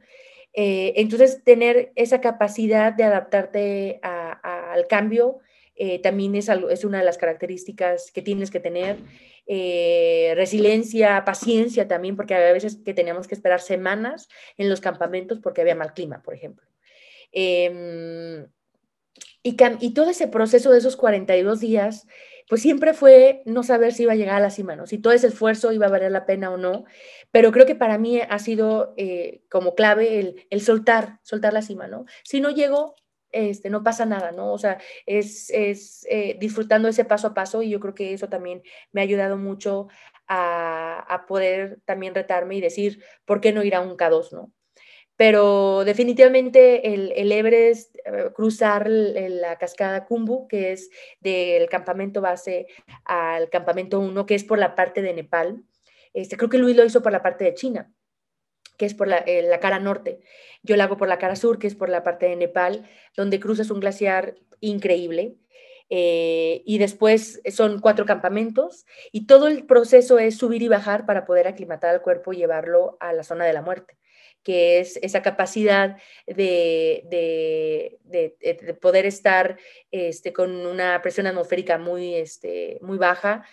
Eh, 0.54 0.93
entonces, 0.97 1.43
tener 1.43 1.91
esa 1.95 2.22
capacidad 2.22 2.91
de 2.91 3.04
adaptarte 3.04 3.99
al 4.02 4.88
cambio 4.88 5.39
eh, 5.76 5.99
también 5.99 6.36
es, 6.36 6.49
algo, 6.49 6.69
es, 6.69 6.86
una 6.86 6.99
de 6.99 7.05
las 7.05 7.17
características 7.17 8.11
que 8.11 8.22
tienes 8.22 8.51
que 8.51 8.59
tener. 8.59 8.97
Eh, 9.47 10.34
resiliencia, 10.36 11.26
paciencia 11.26 11.88
también, 11.88 12.15
porque 12.15 12.36
a 12.36 12.53
veces 12.53 12.78
que 12.86 12.93
teníamos 12.93 13.28
que 13.28 13.36
esperar 13.36 13.59
semanas 13.59 14.30
en 14.57 14.69
los 14.69 14.82
campamentos 14.82 15.39
porque 15.39 15.61
había 15.61 15.76
mal 15.76 15.93
clima, 15.93 16.22
por 16.22 16.34
ejemplo. 16.34 16.67
Eh, 17.32 18.45
y, 19.43 19.57
y, 19.80 19.93
todo 19.93 20.09
ese 20.09 20.28
proceso 20.28 20.72
de 20.72 20.78
esos 20.78 20.95
42 20.95 21.59
días, 21.59 22.07
pues 22.47 22.61
siempre 22.61 22.93
fue 22.93 23.41
no 23.45 23.63
saber 23.63 23.93
si 23.93 24.03
iba 24.03 24.13
a 24.13 24.15
llegar 24.15 24.36
a 24.36 24.41
la 24.41 24.49
cima, 24.49 24.76
¿no? 24.76 24.86
si 24.86 24.97
todo 24.97 25.13
ese 25.13 25.28
esfuerzo 25.28 25.72
iba 25.72 25.88
a 25.88 25.89
valer 25.89 26.11
la 26.11 26.26
pena 26.26 26.51
o 26.51 26.57
no. 26.57 26.84
Pero 27.32 27.51
creo 27.51 27.65
que 27.65 27.76
para 27.76 27.97
mí 27.97 28.19
ha 28.19 28.39
sido 28.39 28.93
eh, 28.97 29.41
como 29.49 29.74
clave 29.74 30.19
el, 30.19 30.45
el, 30.49 30.61
soltar, 30.61 31.19
soltar 31.24 31.53
la 31.53 31.61
cima, 31.61 31.88
¿no? 31.88 32.05
Si 32.24 32.41
no 32.41 32.49
llego, 32.49 32.95
este, 33.32 33.70
no 33.70 33.84
pasa 33.84 34.06
nada, 34.06 34.32
¿no? 34.32 34.54
O 34.54 34.58
sea, 34.58 34.80
es, 35.06 35.50
es 35.50 36.06
eh, 36.10 36.38
disfrutando 36.40 36.88
ese 36.88 37.06
paso 37.06 37.28
a 37.28 37.34
paso 37.34 37.62
y 37.62 37.70
yo 37.70 37.80
creo 37.80 37.96
que 37.96 38.14
eso 38.14 38.30
también 38.30 38.62
me 38.92 39.02
ha 39.02 39.04
ayudado 39.04 39.38
mucho 39.38 39.88
a, 40.28 41.00
a, 41.00 41.26
poder 41.26 41.80
también 41.86 42.16
retarme 42.16 42.56
y 42.56 42.62
decir, 42.62 43.04
¿por 43.26 43.42
qué 43.42 43.52
no 43.52 43.64
ir 43.64 43.76
a 43.76 43.82
un 43.82 43.98
K2, 43.98 44.32
¿no? 44.32 44.52
Pero 45.16 45.84
definitivamente 45.86 46.94
el, 46.94 47.12
el 47.16 47.32
Everest, 47.32 47.96
eh, 48.06 48.32
cruzar 48.34 48.88
el, 48.88 49.40
la 49.40 49.58
cascada 49.58 50.06
Kumbu, 50.06 50.48
que 50.48 50.72
es 50.72 50.90
del 51.20 51.70
campamento 51.70 52.22
base 52.22 52.68
al 53.06 53.50
campamento 53.50 54.00
1, 54.00 54.26
que 54.26 54.36
es 54.36 54.44
por 54.44 54.58
la 54.58 54.74
parte 54.74 55.02
de 55.02 55.14
Nepal, 55.14 55.64
este, 56.14 56.38
creo 56.38 56.50
que 56.50 56.58
Luis 56.58 56.76
lo 56.76 56.86
hizo 56.86 57.02
por 57.04 57.12
la 57.12 57.22
parte 57.22 57.46
de 57.46 57.54
China 57.54 57.92
que 58.82 58.88
es 58.88 58.96
por 58.96 59.08
la, 59.08 59.20
eh, 59.20 59.44
la, 59.44 59.60
cara 59.60 59.78
norte. 59.78 60.22
Yo 60.64 60.76
la 60.76 60.86
hago 60.86 60.98
por 60.98 61.08
la 61.08 61.20
cara 61.20 61.36
sur, 61.36 61.60
que 61.60 61.68
es 61.68 61.76
por 61.76 61.88
la 61.88 62.02
parte 62.02 62.26
de 62.26 62.36
Nepal, 62.36 62.90
donde 63.16 63.40
cruzas 63.40 63.70
un 63.70 63.80
glaciar 63.80 64.38
increíble. 64.60 65.36
Eh, 65.92 66.64
y 66.66 66.80
después 66.80 67.44
son 67.52 67.80
cuatro 67.80 68.08
campamentos 68.08 68.88
y 69.12 69.28
todo 69.28 69.48
el 69.48 69.68
proceso 69.68 70.18
es 70.18 70.36
subir 70.36 70.64
y 70.64 70.68
bajar 70.68 71.06
para 71.06 71.26
poder 71.26 71.48
aclimatar 71.48 71.92
al 71.92 72.02
cuerpo 72.02 72.34
y 72.34 72.38
llevarlo 72.38 72.98
a 73.02 73.14
la 73.14 73.24
zona 73.24 73.46
de 73.46 73.54
la 73.54 73.62
muerte 73.62 73.98
que 74.44 74.80
es 74.80 74.98
esa 75.04 75.22
capacidad 75.22 75.98
de, 76.26 77.04
de, 77.12 78.00
de, 78.06 78.36
de 78.40 78.74
poder 78.74 79.06
estar 79.06 79.60
este, 79.92 80.34
con 80.34 80.66
una 80.66 81.00
presión 81.04 81.28
atmosférica 81.28 81.78
muy, 81.78 82.16
este, 82.16 82.80
muy 82.82 82.98
baja 82.98 83.46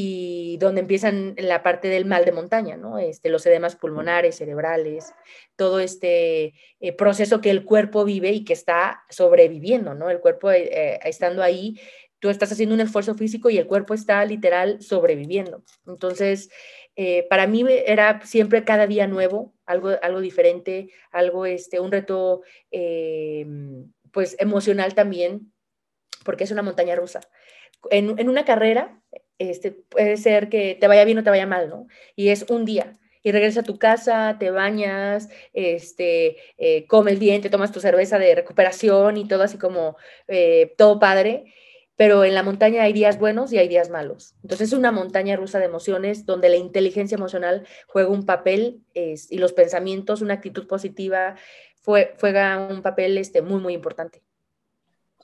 y 0.00 0.58
donde 0.58 0.82
empiezan 0.82 1.34
la 1.38 1.64
parte 1.64 1.88
del 1.88 2.04
mal 2.04 2.24
de 2.24 2.30
montaña, 2.30 2.76
¿no? 2.76 3.00
Este, 3.00 3.30
los 3.30 3.44
edemas 3.46 3.74
pulmonares, 3.74 4.36
cerebrales, 4.36 5.12
todo 5.56 5.80
este 5.80 6.54
eh, 6.78 6.92
proceso 6.92 7.40
que 7.40 7.50
el 7.50 7.64
cuerpo 7.64 8.04
vive 8.04 8.30
y 8.30 8.44
que 8.44 8.52
está 8.52 9.02
sobreviviendo, 9.10 9.94
¿no? 9.94 10.08
El 10.08 10.20
cuerpo 10.20 10.52
eh, 10.52 10.70
eh, 10.70 11.00
estando 11.02 11.42
ahí, 11.42 11.80
tú 12.20 12.30
estás 12.30 12.52
haciendo 12.52 12.76
un 12.76 12.80
esfuerzo 12.80 13.16
físico 13.16 13.50
y 13.50 13.58
el 13.58 13.66
cuerpo 13.66 13.92
está 13.92 14.24
literal 14.24 14.80
sobreviviendo. 14.80 15.64
Entonces, 15.84 16.48
eh, 16.94 17.26
para 17.28 17.48
mí 17.48 17.64
era 17.68 18.20
siempre 18.24 18.62
cada 18.62 18.86
día 18.86 19.08
nuevo, 19.08 19.52
algo, 19.66 19.90
algo 20.00 20.20
diferente, 20.20 20.92
algo, 21.10 21.44
este, 21.44 21.80
un 21.80 21.90
reto, 21.90 22.42
pues, 24.12 24.36
emocional 24.38 24.94
también, 24.94 25.52
porque 26.24 26.44
es 26.44 26.52
una 26.52 26.62
montaña 26.62 26.94
rusa. 26.94 27.18
En 27.90 28.28
una 28.28 28.44
carrera, 28.44 29.00
este, 29.38 29.72
puede 29.72 30.16
ser 30.16 30.48
que 30.48 30.76
te 30.78 30.88
vaya 30.88 31.04
bien 31.04 31.18
o 31.18 31.24
te 31.24 31.30
vaya 31.30 31.46
mal, 31.46 31.68
¿no? 31.68 31.86
Y 32.16 32.28
es 32.28 32.46
un 32.48 32.64
día. 32.64 32.92
Y 33.22 33.32
regresas 33.32 33.64
a 33.64 33.66
tu 33.66 33.78
casa, 33.78 34.36
te 34.38 34.50
bañas, 34.50 35.28
este, 35.52 36.36
eh, 36.56 36.86
comes 36.86 37.18
bien, 37.18 37.42
te 37.42 37.50
tomas 37.50 37.72
tu 37.72 37.80
cerveza 37.80 38.18
de 38.18 38.34
recuperación 38.34 39.16
y 39.16 39.26
todo 39.26 39.42
así 39.42 39.58
como 39.58 39.96
eh, 40.28 40.74
todo 40.76 40.98
padre. 40.98 41.52
Pero 41.96 42.24
en 42.24 42.34
la 42.34 42.44
montaña 42.44 42.84
hay 42.84 42.92
días 42.92 43.18
buenos 43.18 43.52
y 43.52 43.58
hay 43.58 43.66
días 43.66 43.90
malos. 43.90 44.36
Entonces 44.42 44.68
es 44.68 44.72
una 44.72 44.92
montaña 44.92 45.34
rusa 45.34 45.58
de 45.58 45.64
emociones 45.64 46.26
donde 46.26 46.48
la 46.48 46.56
inteligencia 46.56 47.16
emocional 47.16 47.66
juega 47.88 48.08
un 48.08 48.24
papel 48.24 48.82
y 48.94 49.38
los 49.38 49.52
pensamientos, 49.52 50.22
una 50.22 50.34
actitud 50.34 50.68
positiva, 50.68 51.34
juega 51.84 52.68
un 52.70 52.82
papel 52.82 53.18
este, 53.18 53.42
muy, 53.42 53.60
muy 53.60 53.74
importante. 53.74 54.22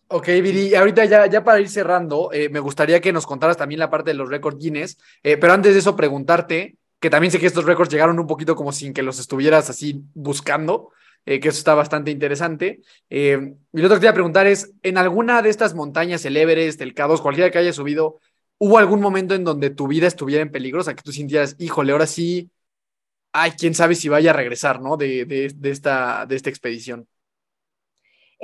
Ok, 0.09 0.27
Viri, 0.27 0.75
ahorita 0.75 1.05
ya, 1.07 1.27
ya 1.27 1.43
para 1.43 1.61
ir 1.61 1.69
cerrando, 1.69 2.31
eh, 2.33 2.49
me 2.49 2.61
gustaría 2.61 3.01
que 3.01 3.13
nos 3.13 3.27
contaras 3.27 3.57
también 3.57 3.79
la 3.79 3.91
parte 3.91 4.11
de 4.11 4.15
los 4.15 4.29
récords 4.29 4.59
Guinness, 4.59 4.99
eh, 5.23 5.37
pero 5.39 5.55
antes 5.55 5.73
de 5.73 5.81
eso 5.81 5.97
preguntarte, 5.97 6.77
que 7.01 7.11
también 7.11 7.31
sé 7.31 7.41
que 7.41 7.47
estos 7.47 7.65
récords 7.65 7.91
llegaron 7.91 8.19
un 8.19 8.27
poquito 8.27 8.55
como 8.55 8.71
sin 8.71 8.93
que 8.93 9.03
los 9.03 9.19
estuvieras 9.19 9.71
así 9.71 10.03
buscando, 10.15 10.91
eh, 11.27 11.41
que 11.41 11.49
eso 11.49 11.59
está 11.59 11.75
bastante 11.75 12.11
interesante. 12.11 12.81
Y 13.09 13.33
lo 13.33 13.87
otro 13.87 13.97
que 13.97 14.01
te 14.01 14.07
iba 14.07 14.11
a 14.11 14.15
preguntar 14.15 14.47
es, 14.47 14.73
¿en 14.83 14.99
alguna 14.99 15.43
de 15.43 15.49
estas 15.49 15.75
montañas, 15.75 16.25
el 16.25 16.37
Everest, 16.37 16.81
el 16.83 16.95
K2, 16.95 17.21
cualquiera 17.21 17.51
que 17.51 17.59
haya 17.59 17.73
subido, 17.73 18.21
hubo 18.59 18.79
algún 18.79 19.01
momento 19.01 19.35
en 19.35 19.45
donde 19.45 19.71
tu 19.71 19.89
vida 19.89 20.07
estuviera 20.07 20.43
en 20.43 20.51
peligro? 20.51 20.81
O 20.81 20.85
sea, 20.85 20.95
que 20.95 21.03
tú 21.03 21.13
sintieras, 21.13 21.57
híjole, 21.59 21.93
ahora 21.93 22.07
sí, 22.07 22.51
ay, 23.33 23.53
quién 23.53 23.75
sabe 23.75 23.95
si 23.95 24.09
vaya 24.09 24.31
a 24.31 24.35
regresar, 24.35 24.81
¿no? 24.81 24.97
De, 24.97 25.25
de, 25.25 25.53
de 25.55 25.71
esta, 25.71 26.27
de 26.27 26.37
esta 26.37 26.51
expedición 26.51 27.09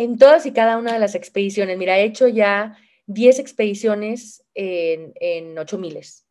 en 0.01 0.16
todas 0.16 0.46
y 0.46 0.53
cada 0.53 0.78
una 0.78 0.94
de 0.94 0.98
las 0.98 1.14
expediciones. 1.14 1.76
Mira, 1.76 1.98
he 1.98 2.05
hecho 2.05 2.26
ya 2.26 2.74
10 3.05 3.38
expediciones 3.38 4.42
en, 4.55 5.12
en 5.16 5.59
8 5.59 5.76
miles. 5.76 6.26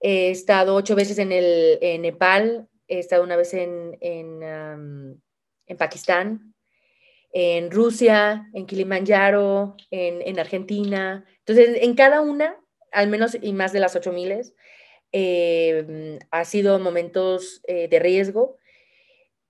He 0.00 0.30
estado 0.30 0.74
ocho 0.74 0.96
veces 0.96 1.18
en, 1.18 1.30
el, 1.30 1.78
Nepal, 2.02 2.68
he 2.88 2.98
estado 2.98 3.22
una 3.22 3.36
vez 3.36 3.54
en, 3.54 3.96
en, 4.00 4.42
en 4.42 5.76
Pakistán, 5.78 6.52
en 7.32 7.70
Rusia, 7.70 8.50
en 8.52 8.66
Kilimanjaro, 8.66 9.76
en, 9.92 10.20
en, 10.22 10.40
Argentina. 10.40 11.24
Entonces, 11.46 11.78
en 11.80 11.94
cada 11.94 12.22
una, 12.22 12.58
al 12.90 13.06
menos 13.06 13.38
y 13.40 13.52
más 13.52 13.72
de 13.72 13.78
las 13.78 13.94
8 13.94 14.12
miles, 14.12 14.52
eh, 15.12 16.18
ha 16.32 16.44
sido 16.44 16.80
momentos 16.80 17.62
eh, 17.68 17.86
de 17.86 18.00
riesgo 18.00 18.58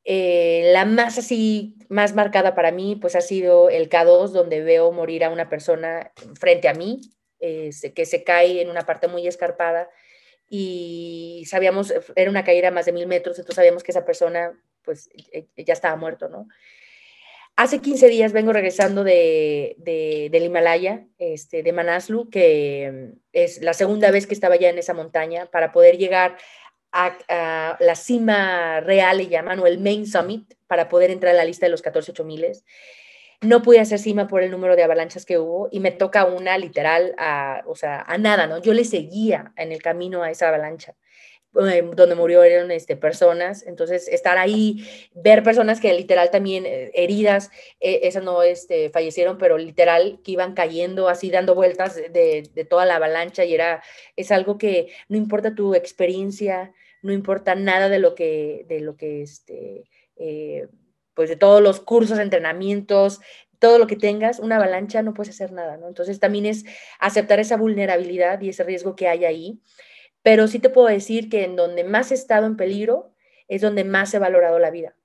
eh, 0.04 0.70
la 0.72 0.84
más 0.84 1.18
así, 1.18 1.76
más 1.88 2.14
marcada 2.14 2.54
para 2.54 2.70
mí, 2.72 2.96
pues 2.96 3.16
ha 3.16 3.22
sido 3.22 3.70
el 3.70 3.88
K2, 3.88 4.28
donde 4.28 4.62
veo 4.62 4.92
morir 4.92 5.24
a 5.24 5.30
una 5.30 5.48
persona 5.48 6.12
frente 6.38 6.68
a 6.68 6.74
mí, 6.74 7.00
eh, 7.40 7.70
que 7.94 8.04
se 8.04 8.22
cae 8.22 8.60
en 8.60 8.70
una 8.70 8.82
parte 8.82 9.08
muy 9.08 9.26
escarpada 9.26 9.88
y 10.48 11.44
sabíamos, 11.48 11.92
era 12.16 12.30
una 12.30 12.44
caída 12.44 12.70
más 12.70 12.84
de 12.86 12.92
mil 12.92 13.06
metros, 13.06 13.38
entonces 13.38 13.56
sabíamos 13.56 13.82
que 13.82 13.92
esa 13.92 14.04
persona 14.04 14.52
pues 14.82 15.08
ya 15.56 15.72
estaba 15.72 15.96
muerto, 15.96 16.28
¿no? 16.28 16.46
Hace 17.56 17.80
15 17.80 18.08
días 18.08 18.32
vengo 18.32 18.52
regresando 18.52 19.04
de, 19.04 19.76
de, 19.78 20.28
del 20.32 20.42
Himalaya, 20.42 21.06
este, 21.18 21.62
de 21.62 21.72
Manaslu, 21.72 22.28
que 22.28 23.12
es 23.32 23.62
la 23.62 23.74
segunda 23.74 24.10
vez 24.10 24.26
que 24.26 24.34
estaba 24.34 24.56
ya 24.56 24.70
en 24.70 24.78
esa 24.78 24.92
montaña 24.92 25.46
para 25.46 25.70
poder 25.70 25.96
llegar 25.96 26.36
la 27.28 27.94
cima 27.94 28.80
real, 28.80 29.18
le 29.18 29.28
llaman, 29.28 29.58
o 29.58 29.66
el 29.66 29.78
Main 29.78 30.06
Summit, 30.06 30.54
para 30.66 30.88
poder 30.88 31.10
entrar 31.10 31.34
a 31.34 31.36
la 31.36 31.44
lista 31.44 31.66
de 31.66 31.70
los 31.70 31.82
14 31.82 32.24
miles. 32.24 32.64
No 33.40 33.62
pude 33.62 33.80
hacer 33.80 33.98
cima 33.98 34.26
por 34.26 34.42
el 34.42 34.50
número 34.50 34.74
de 34.74 34.82
avalanchas 34.82 35.26
que 35.26 35.38
hubo 35.38 35.68
y 35.70 35.80
me 35.80 35.90
toca 35.90 36.24
una 36.24 36.56
literal, 36.56 37.14
a, 37.18 37.62
o 37.66 37.76
sea, 37.76 38.02
a 38.02 38.16
nada, 38.16 38.46
¿no? 38.46 38.62
Yo 38.62 38.72
le 38.72 38.84
seguía 38.84 39.52
en 39.56 39.72
el 39.72 39.82
camino 39.82 40.22
a 40.22 40.30
esa 40.30 40.48
avalancha. 40.48 40.94
eh, 41.56 41.82
donde 41.94 42.14
murieron 42.16 42.70
este, 42.70 42.96
personas. 42.96 43.64
Entonces, 43.66 44.08
estar 44.08 44.38
ahí, 44.38 44.84
ver 45.14 45.42
personas 45.42 45.80
que 45.80 45.92
literal 45.92 46.30
también 46.30 46.64
eh, 46.66 46.90
heridas, 46.94 47.50
eh, 47.80 48.00
esas 48.04 48.24
no 48.24 48.42
este, 48.42 48.90
fallecieron, 48.90 49.38
pero 49.38 49.58
literal 49.58 50.20
que 50.24 50.32
iban 50.32 50.54
cayendo 50.54 51.08
así, 51.08 51.30
dando 51.30 51.54
vueltas 51.54 51.96
de, 51.96 52.66
toda 52.68 52.86
la 52.86 52.96
avalancha 52.96 53.44
y 53.44 53.54
era, 53.54 53.82
es 54.16 54.32
algo 54.32 54.58
que 54.58 54.88
no 55.08 55.16
importa 55.16 55.54
tu 55.54 55.74
experiencia, 55.74 56.72
no 57.04 57.12
importa 57.12 57.54
nada 57.54 57.88
de 57.88 58.00
lo 58.00 58.14
que, 58.14 58.64
de 58.68 58.80
lo 58.80 58.96
que, 58.96 59.22
este, 59.22 59.84
pues 61.14 61.28
de 61.28 61.36
todos 61.36 61.62
los 61.62 61.80
cursos, 61.80 62.18
entrenamientos, 62.18 63.20
todo 63.60 63.78
lo 63.78 63.86
que 63.86 63.96
tengas, 63.96 64.40
una 64.40 64.56
avalancha 64.56 65.02
no 65.02 65.14
puedes 65.14 65.34
hacer 65.34 65.52
nada, 65.52 65.76
¿no? 65.76 65.88
Entonces 65.88 66.18
también 66.18 66.46
es 66.46 66.64
aceptar 66.98 67.38
esa 67.38 67.56
vulnerabilidad 67.56 68.40
y 68.40 68.48
ese 68.48 68.64
riesgo 68.64 68.96
que 68.96 69.08
hay 69.08 69.24
ahí 69.24 69.60
pero 70.24 70.48
sí 70.48 70.58
te 70.58 70.70
puedo 70.70 70.88
decir 70.88 71.28
que 71.28 71.44
en 71.44 71.54
donde 71.54 71.84
más 71.84 72.10
he 72.10 72.14
estado 72.14 72.46
en 72.46 72.56
peligro 72.56 73.12
es 73.46 73.60
donde 73.60 73.84
más 73.84 74.14
he 74.14 74.18
valorado 74.18 74.58
la 74.58 74.70
vida. 74.70 74.96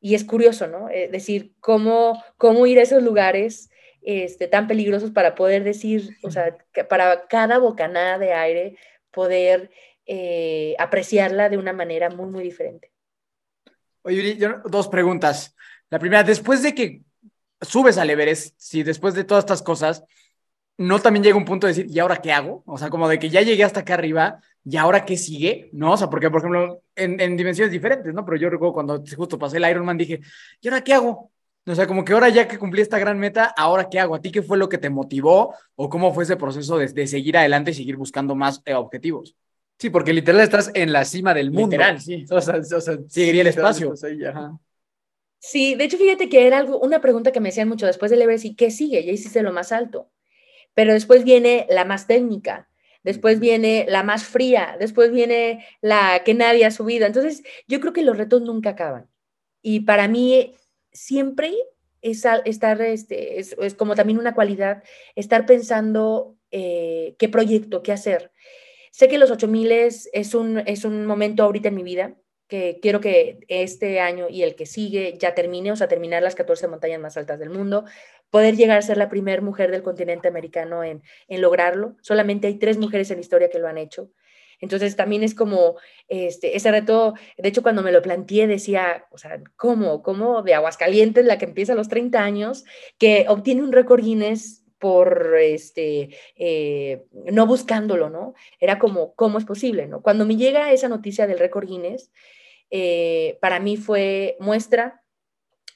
Y 0.00 0.14
es 0.14 0.24
curioso, 0.24 0.68
¿no? 0.68 0.88
Es 0.88 1.10
decir, 1.10 1.56
cómo, 1.58 2.22
cómo 2.36 2.64
ir 2.68 2.78
a 2.78 2.82
esos 2.82 3.02
lugares 3.02 3.70
este, 4.02 4.46
tan 4.46 4.68
peligrosos 4.68 5.10
para 5.10 5.34
poder 5.34 5.64
decir, 5.64 6.16
o 6.22 6.30
sea, 6.30 6.56
para 6.88 7.26
cada 7.26 7.58
bocanada 7.58 8.18
de 8.18 8.34
aire 8.34 8.76
poder 9.10 9.70
eh, 10.14 10.76
apreciarla 10.78 11.48
de 11.48 11.56
una 11.56 11.72
manera 11.72 12.10
muy, 12.10 12.30
muy 12.30 12.44
diferente. 12.44 12.92
Oye, 14.02 14.38
dos 14.66 14.88
preguntas. 14.88 15.56
La 15.88 15.98
primera, 15.98 16.22
después 16.22 16.62
de 16.62 16.74
que 16.74 17.00
subes 17.62 17.96
al 17.96 18.10
Everest, 18.10 18.54
si 18.58 18.82
después 18.82 19.14
de 19.14 19.24
todas 19.24 19.44
estas 19.44 19.62
cosas, 19.62 20.04
no 20.76 20.98
también 20.98 21.24
llega 21.24 21.38
un 21.38 21.46
punto 21.46 21.66
de 21.66 21.72
decir, 21.72 21.86
¿y 21.88 21.98
ahora 21.98 22.18
qué 22.18 22.30
hago? 22.30 22.62
O 22.66 22.76
sea, 22.76 22.90
como 22.90 23.08
de 23.08 23.18
que 23.18 23.30
ya 23.30 23.40
llegué 23.40 23.64
hasta 23.64 23.80
acá 23.80 23.94
arriba, 23.94 24.38
¿y 24.62 24.76
ahora 24.76 25.06
qué 25.06 25.16
sigue? 25.16 25.70
¿No? 25.72 25.92
O 25.92 25.96
sea, 25.96 26.10
porque, 26.10 26.28
por 26.28 26.40
ejemplo, 26.40 26.82
en, 26.94 27.16
dimensiones 27.38 27.72
diferentes, 27.72 28.12
¿no? 28.12 28.22
Pero 28.26 28.36
yo 28.36 28.50
recuerdo 28.50 28.74
cuando 28.74 29.02
justo 29.16 29.38
pasé 29.38 29.56
el 29.56 29.70
Ironman, 29.70 29.96
dije, 29.96 30.20
¿y 30.60 30.68
ahora 30.68 30.84
qué 30.84 30.92
hago? 30.92 31.30
O 31.64 31.74
sea, 31.74 31.86
como 31.86 32.04
que 32.04 32.12
ahora 32.12 32.28
ya 32.28 32.46
que 32.46 32.58
cumplí 32.58 32.82
esta 32.82 32.98
gran 32.98 33.18
meta, 33.18 33.46
¿ahora 33.56 33.88
qué 33.88 33.98
hago? 33.98 34.14
¿A 34.14 34.20
ti 34.20 34.30
qué 34.30 34.42
fue 34.42 34.58
lo 34.58 34.68
que 34.68 34.76
te 34.76 34.90
motivó? 34.90 35.54
¿O 35.74 35.88
cómo 35.88 36.12
fue 36.12 36.24
ese 36.24 36.36
proceso 36.36 36.76
de, 36.76 37.06
seguir 37.06 37.38
adelante 37.38 37.70
y 37.70 37.74
seguir 37.74 37.96
buscando 37.96 38.34
más 38.34 38.60
eh, 38.66 38.74
objetivos? 38.74 39.36
Sí, 39.78 39.90
porque 39.90 40.12
literal 40.12 40.40
estás 40.40 40.70
en 40.74 40.92
la 40.92 41.04
cima 41.04 41.34
del 41.34 41.50
mundo. 41.50 41.76
Literal, 41.76 42.00
sí. 42.00 42.24
O 42.30 42.40
sea, 42.40 42.56
o 42.56 42.80
sea 42.80 42.98
seguiría 43.08 43.42
el 43.42 43.48
espacio. 43.48 43.94
Sí, 45.38 45.74
de 45.74 45.84
hecho, 45.84 45.98
fíjate 45.98 46.28
que 46.28 46.46
era 46.46 46.58
algo, 46.58 46.78
una 46.78 47.00
pregunta 47.00 47.32
que 47.32 47.40
me 47.40 47.48
hacían 47.48 47.68
mucho 47.68 47.86
después 47.86 48.10
del 48.10 48.22
Everest, 48.22 48.44
¿y 48.44 48.54
qué 48.54 48.70
sigue? 48.70 49.04
Ya 49.04 49.12
hiciste 49.12 49.42
lo 49.42 49.52
más 49.52 49.72
alto. 49.72 50.08
Pero 50.74 50.92
después 50.92 51.24
viene 51.24 51.66
la 51.68 51.84
más 51.84 52.06
técnica, 52.06 52.68
después 53.02 53.40
viene 53.40 53.84
la 53.88 54.04
más 54.04 54.24
fría, 54.24 54.76
después 54.78 55.10
viene 55.10 55.66
la 55.80 56.22
que 56.24 56.34
nadie 56.34 56.64
ha 56.64 56.70
subido. 56.70 57.06
Entonces, 57.06 57.42
yo 57.66 57.80
creo 57.80 57.92
que 57.92 58.02
los 58.02 58.16
retos 58.16 58.42
nunca 58.42 58.70
acaban. 58.70 59.08
Y 59.62 59.80
para 59.80 60.08
mí 60.08 60.54
siempre 60.92 61.54
es 62.02 62.24
estar, 62.44 62.82
este, 62.82 63.38
es, 63.38 63.54
como 63.76 63.94
también 63.94 64.18
una 64.18 64.34
cualidad, 64.34 64.82
estar 65.14 65.46
pensando 65.46 66.36
eh, 66.50 67.14
qué 67.18 67.28
proyecto, 67.28 67.82
qué 67.82 67.92
hacer. 67.92 68.31
Sé 68.92 69.08
que 69.08 69.16
los 69.16 69.30
8000 69.30 69.72
es, 69.72 70.10
es, 70.12 70.34
un, 70.34 70.58
es 70.58 70.84
un 70.84 71.06
momento 71.06 71.42
ahorita 71.42 71.68
en 71.68 71.74
mi 71.74 71.82
vida 71.82 72.14
que 72.46 72.78
quiero 72.82 73.00
que 73.00 73.40
este 73.48 74.00
año 74.00 74.26
y 74.28 74.42
el 74.42 74.54
que 74.54 74.66
sigue 74.66 75.16
ya 75.18 75.34
termine, 75.34 75.72
o 75.72 75.76
sea, 75.76 75.88
terminar 75.88 76.22
las 76.22 76.34
14 76.34 76.68
montañas 76.68 77.00
más 77.00 77.16
altas 77.16 77.38
del 77.38 77.48
mundo, 77.48 77.86
poder 78.28 78.54
llegar 78.54 78.76
a 78.76 78.82
ser 78.82 78.98
la 78.98 79.08
primera 79.08 79.40
mujer 79.40 79.70
del 79.70 79.82
continente 79.82 80.28
americano 80.28 80.84
en, 80.84 81.02
en 81.28 81.40
lograrlo. 81.40 81.96
Solamente 82.02 82.48
hay 82.48 82.58
tres 82.58 82.76
mujeres 82.76 83.10
en 83.10 83.16
la 83.16 83.22
historia 83.22 83.48
que 83.48 83.58
lo 83.58 83.68
han 83.68 83.78
hecho. 83.78 84.10
Entonces 84.60 84.94
también 84.94 85.22
es 85.22 85.34
como 85.34 85.76
este, 86.08 86.54
ese 86.54 86.70
reto, 86.70 87.14
de 87.38 87.48
hecho 87.48 87.62
cuando 87.62 87.82
me 87.82 87.92
lo 87.92 88.02
planteé 88.02 88.46
decía, 88.46 89.06
o 89.10 89.16
sea, 89.16 89.42
¿cómo? 89.56 90.02
¿Cómo 90.02 90.42
de 90.42 90.52
Aguascalientes, 90.52 91.24
la 91.24 91.38
que 91.38 91.46
empieza 91.46 91.72
a 91.72 91.76
los 91.76 91.88
30 91.88 92.22
años, 92.22 92.64
que 92.98 93.24
obtiene 93.28 93.62
un 93.62 93.72
récord 93.72 94.04
Guinness 94.04 94.61
por 94.82 95.36
este, 95.38 96.08
eh, 96.34 97.04
no 97.12 97.46
buscándolo, 97.46 98.10
¿no? 98.10 98.34
Era 98.58 98.80
como, 98.80 99.14
¿cómo 99.14 99.38
es 99.38 99.44
posible, 99.44 99.86
no? 99.86 100.02
Cuando 100.02 100.26
me 100.26 100.34
llega 100.34 100.72
esa 100.72 100.88
noticia 100.88 101.28
del 101.28 101.38
récord 101.38 101.68
Guinness, 101.68 102.10
eh, 102.68 103.38
para 103.40 103.60
mí 103.60 103.76
fue 103.76 104.36
muestra, 104.40 105.04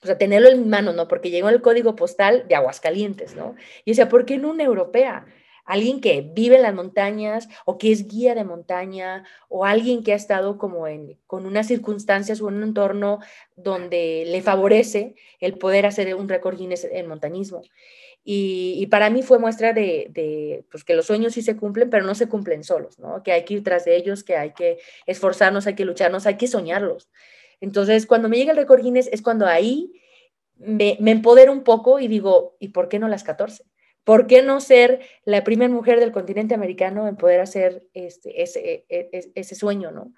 o 0.02 0.06
sea, 0.06 0.18
tenerlo 0.18 0.48
en 0.48 0.60
mi 0.60 0.68
mano, 0.68 0.92
¿no? 0.92 1.06
Porque 1.06 1.30
llegó 1.30 1.50
el 1.50 1.62
código 1.62 1.94
postal 1.94 2.48
de 2.48 2.56
Aguascalientes, 2.56 3.36
¿no? 3.36 3.54
Y 3.84 3.92
decía, 3.92 4.08
¿por 4.08 4.26
qué 4.26 4.38
no 4.38 4.50
una 4.50 4.64
europea? 4.64 5.24
Alguien 5.64 6.00
que 6.00 6.22
vive 6.22 6.56
en 6.56 6.62
las 6.62 6.74
montañas 6.74 7.48
o 7.64 7.78
que 7.78 7.92
es 7.92 8.08
guía 8.08 8.34
de 8.34 8.42
montaña 8.42 9.24
o 9.48 9.64
alguien 9.64 10.02
que 10.02 10.14
ha 10.14 10.16
estado 10.16 10.58
como 10.58 10.88
en, 10.88 11.16
con 11.28 11.46
unas 11.46 11.68
circunstancias 11.68 12.40
o 12.40 12.46
un 12.46 12.60
entorno 12.64 13.20
donde 13.54 14.24
le 14.26 14.42
favorece 14.42 15.14
el 15.38 15.58
poder 15.58 15.86
hacer 15.86 16.12
un 16.16 16.28
récord 16.28 16.58
Guinness 16.58 16.88
en 16.90 17.06
montañismo. 17.06 17.62
Y, 18.28 18.84
para 18.88 19.08
mí 19.08 19.22
fue 19.22 19.38
muestra 19.38 19.72
de, 19.72 20.64
pues 20.72 20.82
que 20.82 20.94
los 20.94 21.06
sueños 21.06 21.34
sí 21.34 21.42
se 21.42 21.56
cumplen, 21.56 21.90
pero 21.90 22.04
no 22.04 22.16
se 22.16 22.28
cumplen 22.28 22.64
solos, 22.64 22.98
¿no? 22.98 23.22
Que 23.22 23.30
hay 23.30 23.44
que 23.44 23.54
ir 23.54 23.62
tras 23.62 23.84
de 23.84 23.94
ellos, 23.94 24.24
que 24.24 24.36
hay 24.36 24.50
que 24.50 24.78
esforzarnos, 25.06 25.68
hay 25.68 25.76
que 25.76 25.84
lucharnos, 25.84 26.26
hay 26.26 26.36
que 26.36 26.48
soñarlos. 26.48 27.08
Entonces, 27.60 28.04
cuando 28.04 28.28
me 28.28 28.36
llega 28.36 28.50
el 28.50 28.56
récord 28.56 28.82
Guinness 28.82 29.08
es 29.12 29.22
cuando 29.22 29.46
ahí 29.46 29.92
me, 30.56 30.96
me 30.98 31.12
empodero 31.12 31.52
un 31.52 31.62
poco 31.62 32.00
y 32.00 32.08
digo, 32.08 32.56
¿y 32.58 32.70
por 32.70 32.88
qué 32.88 32.98
no 32.98 33.06
las 33.06 33.22
14? 33.22 33.62
¿Por 34.02 34.26
qué 34.26 34.42
no 34.42 34.60
ser 34.60 35.02
la 35.24 35.44
primera 35.44 35.72
mujer 35.72 36.00
del 36.00 36.10
continente 36.10 36.54
americano 36.54 37.06
en 37.06 37.16
poder 37.16 37.38
hacer 37.38 37.86
este, 37.94 38.42
ese, 38.42 38.86
e, 38.88 39.08
e, 39.12 39.32
ese, 39.36 39.54
sueño, 39.54 39.92
¿no? 39.92 40.12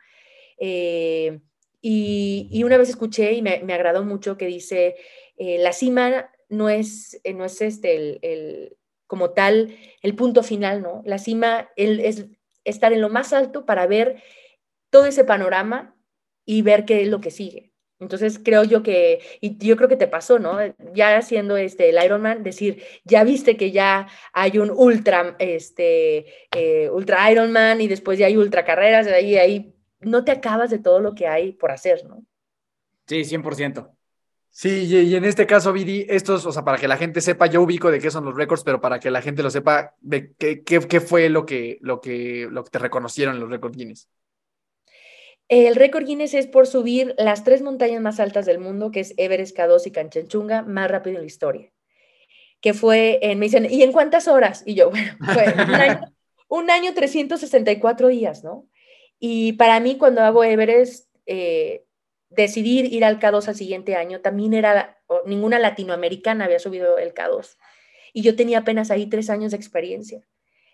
Eh, 0.59 1.41
y, 1.83 2.63
una 2.65 2.79
vez 2.79 2.89
escuché 2.89 3.35
y 3.35 3.43
me, 3.43 3.61
agradó 3.75 4.03
mucho 4.03 4.39
que 4.39 4.47
dice, 4.47 4.97
eh, 5.37 5.59
la 5.59 5.75
cima 5.75 6.31
no 6.49 6.69
es, 6.69 7.21
eh, 7.25 7.35
no 7.35 7.45
es 7.45 7.61
este 7.61 8.21
el, 8.23 8.77
como 9.07 9.31
tal 9.31 9.77
el 10.03 10.15
punto 10.15 10.43
final, 10.43 10.83
¿no? 10.83 11.03
La 11.05 11.19
cima 11.19 11.71
es 11.77 12.27
estar 12.65 12.93
en 12.93 13.01
lo 13.01 13.09
más 13.09 13.33
alto 13.33 13.65
para 13.65 13.87
ver 13.87 14.23
todo 14.91 15.07
ese 15.07 15.25
panorama 15.25 15.97
y 16.45 16.63
ver 16.63 16.85
qué 16.85 17.03
es 17.03 17.09
lo 17.09 17.21
que 17.21 17.31
sigue. 17.31 17.73
Entonces 18.01 18.39
creo 18.39 18.63
yo 18.63 18.83
que, 18.83 19.21
y 19.41 19.59
yo 19.59 19.77
creo 19.77 19.89
que 19.89 19.97
te 19.97 20.07
pasó, 20.07 20.39
¿no? 20.39 20.59
Ya 20.95 21.17
haciendo 21.17 21.57
este, 21.57 21.89
el 21.89 22.03
Ironman, 22.03 22.45
decir, 22.45 22.83
ya 23.05 23.25
viste 23.25 23.57
que 23.57 23.73
ya 23.73 24.07
hay 24.33 24.59
un 24.59 24.71
ultra, 24.71 25.35
este, 25.41 26.27
eh, 26.57 26.91
ultra 26.91 27.31
Ironman 27.31 27.81
y 27.81 27.89
después 27.89 28.19
ya 28.19 28.27
hay 28.27 28.37
ultra 28.37 28.65
carreras, 28.65 29.09
ahí, 29.09 29.37
ahí 29.37 29.75
no 30.01 30.25
te 30.25 30.31
acabas 30.31 30.71
de 30.71 30.79
todo 30.79 31.01
lo 31.01 31.15
que 31.15 31.27
hay 31.27 31.53
por 31.53 31.73
hacer, 31.73 32.05
¿no? 32.07 32.25
Sí, 33.07 33.25
100%. 33.25 33.98
Sí, 34.61 34.87
y 34.91 35.15
en 35.15 35.25
este 35.25 35.47
caso, 35.47 35.73
Vidi, 35.73 36.05
estos, 36.09 36.45
o 36.45 36.51
sea, 36.51 36.65
para 36.65 36.79
que 36.79 36.89
la 36.89 36.97
gente 36.97 37.21
sepa, 37.21 37.47
yo 37.47 37.63
ubico 37.63 37.93
de 37.93 38.01
qué 38.01 38.11
son 38.11 38.25
los 38.25 38.35
récords, 38.35 38.65
pero 38.65 38.81
para 38.81 38.99
que 38.99 39.09
la 39.09 39.23
gente 39.23 39.45
lo 39.45 39.51
sepa, 39.51 39.95
de 40.01 40.33
qué, 40.37 40.65
qué, 40.65 41.01
fue 41.01 41.29
lo 41.29 41.47
que, 41.47 41.79
lo, 41.81 42.01
que, 42.01 42.49
lo 42.51 42.65
que 42.65 42.71
te 42.71 42.81
reconocieron 42.81 43.39
los 43.39 43.49
récords 43.49 43.77
Guinness. 43.77 44.09
El 45.47 45.77
récord 45.77 46.05
Guinness 46.05 46.35
es 46.35 46.49
por 46.49 46.67
subir 46.67 47.15
las 47.19 47.45
tres 47.45 47.63
montañas 47.63 48.03
más 48.03 48.19
altas 48.19 48.47
del 48.47 48.59
mundo, 48.59 48.91
que 48.91 48.99
es 48.99 49.15
Everest, 49.17 49.57
K2 49.57 49.87
y 49.87 49.91
Canchenchunga, 49.93 50.63
más 50.63 50.91
rápido 50.91 51.19
en 51.19 51.23
la 51.23 51.29
historia. 51.29 51.71
Que 52.61 52.75
fue, 52.75 53.21
en, 53.23 53.39
me 53.39 53.47
dicen, 53.47 53.69
¿y 53.71 53.85
en 53.85 53.93
cuántas 53.93 54.27
horas? 54.27 54.65
Y 54.67 54.75
yo, 54.75 54.91
bueno, 54.91 55.15
fue 55.21 55.55
un 55.55 55.75
año, 55.77 56.01
un 56.49 56.71
año 56.73 56.95
364 56.95 58.09
días, 58.09 58.43
¿no? 58.43 58.67
Y 59.21 59.53
para 59.53 59.79
mí, 59.79 59.97
cuando 59.97 60.23
hago 60.23 60.43
Everest, 60.43 61.09
eh, 61.27 61.85
decidir 62.31 62.93
ir 62.93 63.05
al 63.05 63.19
K2 63.19 63.49
al 63.49 63.55
siguiente 63.55 63.97
año, 63.97 64.21
también 64.21 64.55
era, 64.55 64.99
ninguna 65.27 65.59
latinoamericana 65.59 66.45
había 66.45 66.59
subido 66.59 66.99
el 66.99 67.15
K2. 67.15 67.57
Y 68.13 68.23
yo 68.23 68.37
tenía 68.37 68.59
apenas 68.59 68.91
ahí 68.91 69.07
tres 69.07 69.31
años 69.31 69.53
de 69.53 69.57
experiencia. 69.57 70.23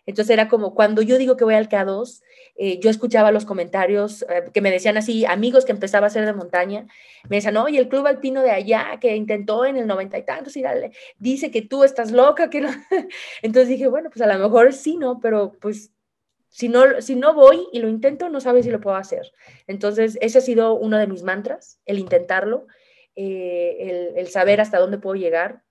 Entonces 0.06 0.32
era 0.32 0.48
como 0.48 0.74
cuando 0.74 1.00
yo 1.02 1.16
digo 1.16 1.36
que 1.36 1.44
voy 1.44 1.54
al 1.54 1.68
K2, 1.68 2.20
eh, 2.56 2.78
yo 2.80 2.90
escuchaba 2.90 3.32
los 3.32 3.46
comentarios 3.46 4.22
eh, 4.28 4.44
que 4.52 4.60
me 4.60 4.70
decían 4.70 4.96
así, 4.96 5.24
amigos 5.24 5.64
que 5.64 5.72
empezaba 5.72 6.06
a 6.06 6.08
hacer 6.08 6.26
de 6.26 6.34
montaña, 6.34 6.86
me 7.28 7.36
decían, 7.36 7.56
oye, 7.56 7.78
el 7.78 7.88
club 7.88 8.06
alpino 8.06 8.42
de 8.42 8.50
allá 8.50 8.98
que 9.00 9.16
intentó 9.16 9.64
en 9.64 9.76
el 9.76 9.86
noventa 9.86 10.18
y 10.18 10.24
tantos 10.24 10.56
y 10.56 10.62
dale, 10.62 10.92
dice 11.18 11.50
que 11.50 11.62
tú 11.62 11.84
estás 11.84 12.10
loca, 12.12 12.50
que 12.50 12.60
no. 12.60 12.68
Entonces 13.42 13.68
dije, 13.68 13.88
bueno, 13.88 14.10
pues 14.10 14.20
a 14.20 14.26
lo 14.26 14.38
mejor 14.38 14.74
sí, 14.74 14.98
¿no? 14.98 15.20
Pero 15.20 15.52
pues 15.60 15.93
si 16.54 16.68
no, 16.68 17.02
si 17.02 17.16
no 17.16 17.34
voy 17.34 17.66
y 17.72 17.80
lo 17.80 17.88
intento, 17.88 18.28
no 18.28 18.40
sabes 18.40 18.64
si 18.64 18.70
lo 18.70 18.80
puedo 18.80 18.94
hacer. 18.94 19.32
Entonces, 19.66 20.16
ese 20.20 20.38
ha 20.38 20.40
sido 20.40 20.74
uno 20.74 20.98
de 20.98 21.08
mis 21.08 21.24
mantras, 21.24 21.80
el 21.84 21.98
intentarlo, 21.98 22.68
eh, 23.16 24.12
el, 24.14 24.28
saber 24.28 24.60
hasta 24.60 24.78
dónde 24.78 24.98
puedo 24.98 25.16
llegar. 25.16 25.64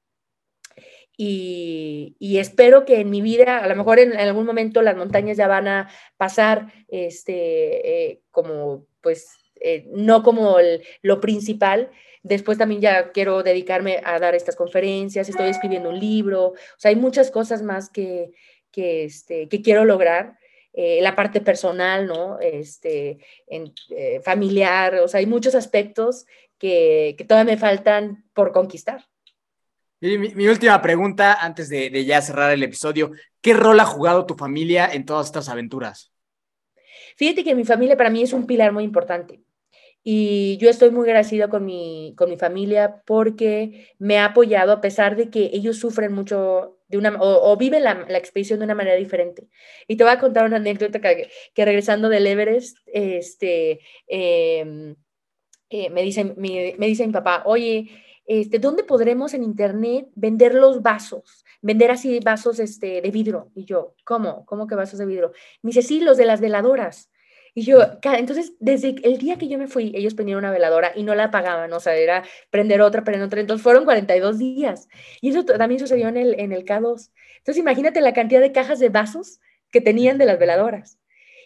Y, 1.15 2.17
espero 2.37 2.83
que 2.83 2.99
en 2.99 3.11
mi 3.11 3.21
vida, 3.21 3.59
a 3.59 3.67
lo 3.69 3.77
mejor 3.77 3.97
en, 3.99 4.11
algún 4.17 4.45
momento 4.45 4.81
las 4.81 4.97
montañas 4.97 5.37
ya 5.37 5.47
van 5.47 5.69
a 5.69 5.89
pasar 6.17 6.73
este, 6.89 8.09
eh, 8.09 8.21
como, 8.29 8.85
pues, 8.99 9.37
eh, 9.61 9.85
no 9.93 10.21
como 10.21 10.57
lo 11.01 11.21
principal. 11.21 11.91
Después 12.23 12.57
también 12.57 12.81
ya 12.81 13.13
quiero 13.13 13.41
dedicarme 13.41 14.01
a 14.03 14.19
dar 14.19 14.35
estas 14.35 14.57
conferencias, 14.57 15.29
estoy 15.29 15.47
escribiendo 15.47 15.87
un 15.87 15.99
libro, 15.99 16.47
o 16.47 16.55
sea, 16.77 16.89
hay 16.89 16.97
muchas 16.97 17.31
cosas 17.31 17.61
más 17.61 17.89
que, 17.89 18.31
que, 18.69 19.05
este, 19.05 19.47
que 19.47 19.61
quiero 19.61 19.85
lograr 19.85 20.42
eh, 20.73 20.99
la 21.01 21.15
parte 21.15 21.39
personal, 21.39 22.07
¿no? 22.07 22.39
Este, 22.39 23.19
en, 23.47 23.73
eh, 23.89 24.21
familiar, 24.21 24.95
o 24.95 25.07
sea, 25.07 25.19
hay 25.19 25.27
muchos 25.27 25.53
aspectos 25.53 26.25
que, 26.57 27.15
que 27.17 27.25
todavía 27.25 27.53
me 27.53 27.59
faltan 27.59 28.25
por 28.33 28.51
conquistar. 28.51 29.05
Mi, 30.01 30.17
mi, 30.17 30.47
última 30.47 30.81
pregunta 30.81 31.35
antes 31.35 31.69
de, 31.69 31.89
de, 31.89 32.03
ya 32.03 32.21
cerrar 32.21 32.51
el 32.51 32.63
episodio. 32.63 33.11
¿Qué 33.39 33.53
rol 33.53 33.79
ha 33.79 33.85
jugado 33.85 34.25
tu 34.25 34.35
familia 34.35 34.89
en 34.91 35.05
todas 35.05 35.27
estas 35.27 35.47
aventuras? 35.47 36.11
Fíjate 37.15 37.43
que 37.43 37.55
mi 37.55 37.63
familia 37.63 37.95
para 37.95 38.09
mí 38.09 38.21
es 38.23 38.33
un 38.33 38.45
pilar 38.45 38.73
muy 38.73 38.83
importante. 38.83 39.41
Y 40.03 40.57
yo 40.57 40.69
estoy 40.69 40.91
muy 40.91 41.05
agradecida 41.07 41.47
con 41.49 41.65
mi, 41.65 42.13
con 42.17 42.29
mi 42.29 42.37
familia 42.37 43.01
porque 43.05 43.87
me 43.99 44.19
ha 44.19 44.25
apoyado 44.25 44.73
a 44.73 44.81
pesar 44.81 45.15
de 45.15 45.29
que 45.29 45.49
ellos 45.53 45.79
sufren 45.79 46.11
mucho 46.13 46.77
de 46.89 46.97
una, 46.97 47.17
o, 47.19 47.55
viven 47.57 47.83
la, 47.83 48.05
la, 48.07 48.17
expedición 48.17 48.59
de 48.59 48.65
una 48.65 48.75
manera 48.75 48.97
diferente. 48.97 49.47
Y 49.87 49.95
te 49.95 50.03
voy 50.03 50.13
a 50.13 50.19
contar 50.19 50.45
una 50.45 50.57
anécdota 50.57 50.99
que, 50.99 51.29
que 51.53 51.65
regresando 51.65 52.09
del 52.09 52.27
Everest, 52.27 52.77
este, 52.85 53.79
eh, 54.07 54.95
eh, 55.69 55.89
me, 55.89 56.03
dice, 56.03 56.25
me, 56.37 56.75
me 56.77 56.87
dice 56.87 57.07
mi 57.07 57.13
papá, 57.13 57.43
oye, 57.45 57.89
este, 58.25 58.59
¿dónde 58.59 58.83
podremos 58.83 59.33
en 59.33 59.43
internet 59.43 60.07
vender 60.15 60.53
los 60.53 60.81
vasos? 60.81 61.43
Vender 61.61 61.91
así 61.91 62.19
vasos 62.19 62.59
este, 62.59 63.01
de 63.01 63.11
vidrio. 63.11 63.51
Y 63.55 63.65
yo, 63.65 63.95
¿cómo? 64.05 64.45
¿Cómo 64.45 64.67
que 64.67 64.75
vasos 64.75 64.99
de 64.99 65.05
vidrio? 65.05 65.31
Me 65.61 65.69
dice, 65.69 65.81
sí, 65.81 65.99
los 65.99 66.17
de 66.17 66.25
las 66.25 66.41
veladoras. 66.41 67.09
Y 67.55 67.63
yo, 67.63 67.79
entonces, 68.01 68.53
desde 68.59 68.95
el 69.03 69.17
día 69.19 69.37
que 69.37 69.47
yo 69.47 69.59
me 69.59 69.67
fui, 69.67 69.91
ellos 69.95 70.15
prendieron 70.15 70.43
una 70.43 70.51
veladora 70.51 70.91
y 70.95 71.03
no 71.03 71.13
la 71.13 71.25
apagaban, 71.25 71.71
o 71.71 71.79
sea, 71.79 71.95
era 71.95 72.23
prender 72.49 72.81
otra, 72.81 73.03
prender 73.03 73.27
otra. 73.27 73.41
Entonces, 73.41 73.61
fueron 73.61 73.85
42 73.85 74.39
días. 74.39 74.87
Y 75.21 75.29
eso 75.29 75.45
también 75.45 75.79
sucedió 75.79 76.07
en 76.07 76.17
el, 76.17 76.39
en 76.39 76.51
el 76.51 76.65
K2. 76.65 77.11
Entonces, 77.37 77.57
imagínate 77.57 78.01
la 78.01 78.13
cantidad 78.13 78.41
de 78.41 78.51
cajas 78.51 78.79
de 78.79 78.89
vasos 78.89 79.39
que 79.69 79.81
tenían 79.81 80.17
de 80.17 80.25
las 80.25 80.39
veladoras. 80.39 80.97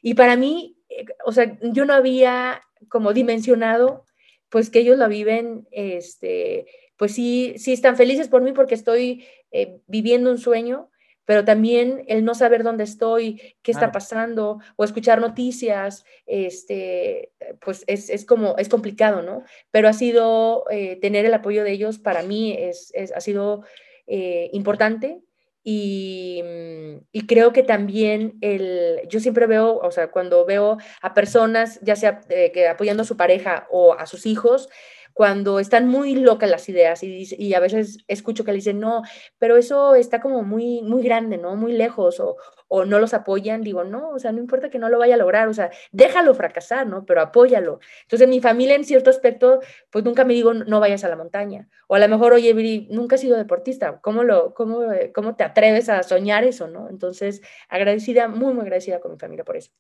Y 0.02 0.14
para 0.14 0.38
mí, 0.38 0.78
eh, 0.90 1.06
o 1.26 1.32
sea, 1.32 1.58
yo 1.62 1.86
no 1.86 1.94
había 1.94 2.62
como 2.90 3.14
dimensionado 3.14 4.06
pues 4.50 4.70
que 4.70 4.80
ellos 4.80 4.98
la 4.98 5.08
viven, 5.08 5.68
este, 5.72 6.68
pues 6.96 7.14
sí, 7.14 7.56
sí 7.58 7.74
están 7.74 7.98
felices 7.98 8.30
por 8.30 8.42
mí 8.42 8.54
porque 8.54 8.76
estoy 8.76 9.26
eh, 9.52 9.82
viviendo 9.88 10.32
un 10.32 10.38
sueño, 10.38 10.90
pero 11.28 11.44
también 11.44 12.06
el 12.08 12.24
no 12.24 12.34
saber 12.36 12.64
dónde 12.64 12.86
estoy, 12.86 13.42
qué 13.62 13.74
está 13.74 13.92
pasando, 13.92 14.60
o 14.78 14.86
escuchar 14.86 15.20
noticias, 15.20 16.06
este, 16.26 17.34
pues 17.60 17.84
es, 17.86 18.10
es 18.10 18.26
como, 18.26 18.56
es 18.58 18.70
complicado, 18.70 19.22
¿no? 19.22 19.44
Pero 19.70 19.90
ha 19.90 19.94
sido, 19.94 20.64
eh, 20.72 20.96
tener 21.02 21.26
el 21.26 21.34
apoyo 21.34 21.66
de 21.66 21.74
ellos 21.74 22.00
para 22.00 22.24
mí 22.24 22.56
es, 22.58 22.92
es 22.94 23.12
ha 23.12 23.20
sido 23.20 23.64
eh, 24.08 24.50
importante 24.54 25.20
y, 25.66 26.42
mm, 26.46 27.08
y, 27.12 27.28
creo 27.28 27.52
que 27.52 27.64
también 27.64 28.38
el, 28.40 29.02
yo 29.10 29.20
siempre 29.20 29.48
veo, 29.48 29.80
o 29.80 29.92
sea, 29.92 30.10
cuando 30.12 30.46
veo 30.46 30.78
a 31.02 31.14
personas, 31.14 31.78
ya 31.82 31.98
sea 31.98 32.22
eh, 32.30 32.54
que 32.54 32.70
apoyando 32.70 33.04
a 33.04 33.06
su 33.06 33.18
pareja 33.18 33.68
o 33.70 33.96
a 33.96 34.06
sus 34.06 34.26
hijos, 34.26 34.70
cuando 35.18 35.60
están 35.60 35.88
muy 35.88 36.14
locas 36.14 36.48
las 36.48 36.70
ideas 36.70 37.02
y, 37.02 37.56
a 37.56 37.60
veces 37.60 37.98
escucho 38.08 38.44
que 38.44 38.52
le 38.52 38.58
dicen, 38.58 38.80
no, 38.80 39.02
pero 39.40 39.58
eso 39.58 39.96
está 39.96 40.22
como 40.22 40.44
muy, 40.44 40.84
muy 40.84 41.02
grande, 41.02 41.40
¿no? 41.40 41.56
Muy 41.56 41.74
lejos 41.74 42.20
o, 42.20 42.38
o 42.68 42.86
no 42.86 43.00
los 43.00 43.16
apoyan, 43.16 43.64
digo, 43.64 43.84
no, 43.84 44.12
o 44.12 44.20
sea, 44.20 44.32
no 44.32 44.38
importa 44.38 44.70
que 44.70 44.78
no 44.78 44.90
lo 44.90 45.00
vaya 45.00 45.16
a 45.16 45.18
lograr, 45.18 45.48
o 45.48 45.56
sea, 45.56 45.72
déjalo 45.92 46.36
fracasar, 46.36 46.86
¿no? 46.86 47.04
Pero 47.04 47.22
apóyalo. 47.22 47.80
Entonces, 48.04 48.28
mi 48.28 48.42
familia 48.42 48.76
en 48.76 48.86
cierto 48.86 49.10
aspecto, 49.10 49.60
pues 49.90 50.06
nunca 50.06 50.24
me 50.24 50.36
digo, 50.36 50.54
no 50.54 50.80
vayas 50.80 51.04
a 51.04 51.10
la 51.10 51.16
montaña. 51.16 51.68
O 51.88 51.96
a 51.96 52.00
lo 52.00 52.08
mejor, 52.10 52.34
oye, 52.34 52.54
Viri, 52.54 52.88
nunca 52.92 53.16
has 53.16 53.22
sido 53.22 53.38
deportista, 53.38 54.00
¿cómo, 54.02 54.24
lo, 54.24 54.54
cómo, 54.54 54.82
cómo 55.16 55.36
te 55.36 55.44
atreves 55.44 55.90
a 55.90 56.04
soñar 56.04 56.44
eso, 56.44 56.68
¿no? 56.68 56.90
Entonces, 56.92 57.42
agradecida, 57.70 58.28
muy, 58.28 58.54
muy 58.54 58.62
agradecida 58.62 59.00
con 59.00 59.14
mi 59.14 59.18
familia 59.18 59.44
por 59.44 59.58
eso. 59.58 59.72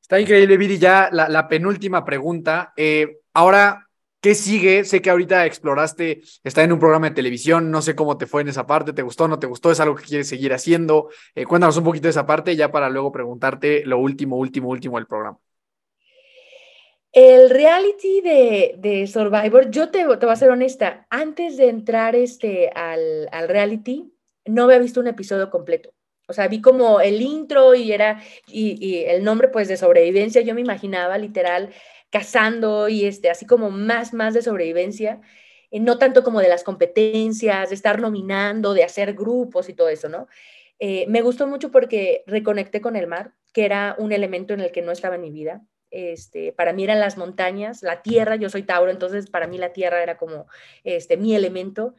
Está 0.00 0.18
increíble, 0.18 0.56
Viri, 0.56 0.78
ya 0.78 1.10
la, 1.12 1.28
la 1.28 1.48
penúltima 1.48 2.02
pregunta. 2.02 2.72
Eh, 2.78 3.18
ahora, 3.34 3.90
¿Qué 4.24 4.34
sigue? 4.34 4.84
Sé 4.84 5.02
que 5.02 5.10
ahorita 5.10 5.44
exploraste, 5.44 6.22
está 6.42 6.62
en 6.62 6.72
un 6.72 6.78
programa 6.78 7.10
de 7.10 7.14
televisión, 7.14 7.70
no 7.70 7.82
sé 7.82 7.94
cómo 7.94 8.16
te 8.16 8.24
fue 8.24 8.40
en 8.40 8.48
esa 8.48 8.66
parte, 8.66 8.94
¿te 8.94 9.02
gustó, 9.02 9.28
no 9.28 9.38
te 9.38 9.46
gustó? 9.46 9.70
¿Es 9.70 9.80
algo 9.80 9.96
que 9.96 10.04
quieres 10.04 10.26
seguir 10.26 10.54
haciendo? 10.54 11.10
Eh, 11.34 11.44
cuéntanos 11.44 11.76
un 11.76 11.84
poquito 11.84 12.04
de 12.04 12.12
esa 12.12 12.24
parte 12.24 12.56
ya 12.56 12.72
para 12.72 12.88
luego 12.88 13.12
preguntarte 13.12 13.84
lo 13.84 13.98
último, 13.98 14.38
último, 14.38 14.70
último 14.70 14.96
del 14.96 15.06
programa. 15.06 15.38
El 17.12 17.50
reality 17.50 18.22
de, 18.22 19.06
Survivor, 19.12 19.70
yo 19.70 19.90
te, 19.90 20.06
voy 20.06 20.16
a 20.18 20.36
ser 20.36 20.48
honesta, 20.48 21.06
antes 21.10 21.58
de 21.58 21.68
entrar 21.68 22.16
este, 22.16 22.70
al, 22.70 23.28
al 23.30 23.46
reality, 23.46 24.10
no 24.46 24.64
había 24.64 24.78
visto 24.78 25.00
un 25.00 25.08
episodio 25.08 25.50
completo. 25.50 25.92
O 26.26 26.32
sea, 26.32 26.48
vi 26.48 26.62
como 26.62 27.00
el 27.00 27.20
intro 27.20 27.74
y 27.74 27.92
era, 27.92 28.22
y, 28.46 29.04
el 29.04 29.22
nombre 29.22 29.48
pues 29.48 29.68
de 29.68 29.76
sobrevivencia, 29.76 30.40
yo 30.40 30.54
me 30.54 30.62
imaginaba 30.62 31.18
literal 31.18 31.70
cazando 32.14 32.88
y 32.88 33.06
este, 33.06 33.28
así 33.28 33.44
como 33.44 33.70
más, 33.70 34.14
más 34.14 34.34
de 34.34 34.42
sobrevivencia, 34.42 35.20
eh, 35.72 35.80
no 35.80 35.98
tanto 35.98 36.22
como 36.22 36.38
de 36.38 36.48
las 36.48 36.62
competencias, 36.62 37.70
de 37.70 37.74
estar 37.74 38.00
nominando, 38.00 38.72
de 38.72 38.84
hacer 38.84 39.14
grupos 39.14 39.68
y 39.68 39.74
todo 39.74 39.88
eso, 39.88 40.08
¿no? 40.08 40.28
Eh, 40.78 41.06
me 41.08 41.22
gustó 41.22 41.48
mucho 41.48 41.72
porque 41.72 42.22
reconecté 42.28 42.80
con 42.80 42.94
el 42.94 43.08
mar, 43.08 43.32
que 43.52 43.64
era 43.64 43.96
un 43.98 44.12
elemento 44.12 44.54
en 44.54 44.60
el 44.60 44.70
que 44.70 44.82
no 44.82 44.92
estaba 44.92 45.16
en 45.16 45.22
mi 45.22 45.30
vida. 45.32 45.62
Este, 45.90 46.52
para 46.52 46.72
mí 46.72 46.84
eran 46.84 47.00
las 47.00 47.16
montañas, 47.16 47.82
la 47.82 48.02
tierra, 48.02 48.36
yo 48.36 48.48
soy 48.48 48.62
Tauro, 48.62 48.92
entonces 48.92 49.28
para 49.28 49.48
mí 49.48 49.58
la 49.58 49.72
tierra 49.72 50.02
era 50.02 50.16
como 50.16 50.46
este, 50.84 51.16
mi 51.16 51.34
elemento. 51.34 51.94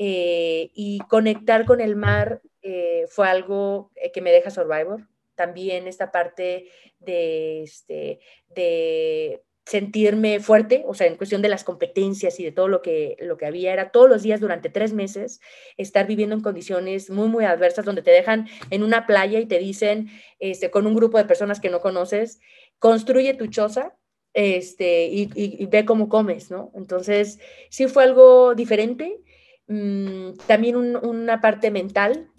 Eh, 0.00 0.70
y 0.74 1.00
conectar 1.08 1.64
con 1.64 1.80
el 1.80 1.96
mar 1.96 2.40
eh, 2.62 3.06
fue 3.08 3.28
algo 3.28 3.90
eh, 3.96 4.12
que 4.12 4.20
me 4.20 4.30
deja 4.30 4.50
Survivor. 4.50 5.08
También 5.34 5.88
esta 5.88 6.12
parte 6.12 6.68
de, 7.00 7.62
este, 7.62 8.20
de 8.48 9.42
sentirme 9.68 10.40
fuerte, 10.40 10.82
o 10.86 10.94
sea, 10.94 11.06
en 11.06 11.16
cuestión 11.16 11.42
de 11.42 11.50
las 11.50 11.62
competencias 11.62 12.40
y 12.40 12.44
de 12.44 12.52
todo 12.52 12.68
lo 12.68 12.80
que, 12.80 13.18
lo 13.20 13.36
que 13.36 13.44
había, 13.44 13.70
era 13.70 13.90
todos 13.90 14.08
los 14.08 14.22
días 14.22 14.40
durante 14.40 14.70
tres 14.70 14.94
meses 14.94 15.40
estar 15.76 16.06
viviendo 16.06 16.34
en 16.34 16.40
condiciones 16.40 17.10
muy, 17.10 17.28
muy 17.28 17.44
adversas, 17.44 17.84
donde 17.84 18.00
te 18.00 18.10
dejan 18.10 18.48
en 18.70 18.82
una 18.82 19.06
playa 19.06 19.38
y 19.38 19.44
te 19.44 19.58
dicen, 19.58 20.08
este, 20.38 20.70
con 20.70 20.86
un 20.86 20.94
grupo 20.94 21.18
de 21.18 21.26
personas 21.26 21.60
que 21.60 21.68
no 21.68 21.80
conoces, 21.80 22.40
construye 22.78 23.34
tu 23.34 23.48
choza 23.48 23.94
este, 24.32 25.06
y, 25.06 25.66
ve 25.66 25.84
cómo 25.84 26.08
comes, 26.08 26.50
¿no? 26.50 26.72
Entonces, 26.74 27.38
sí 27.68 27.88
fue 27.88 28.04
algo 28.04 28.54
diferente, 28.54 29.20
mm, 29.66 30.38
también 30.46 30.76
un, 30.76 30.96
una 30.96 31.42
parte 31.42 31.70
mental, 31.70 32.30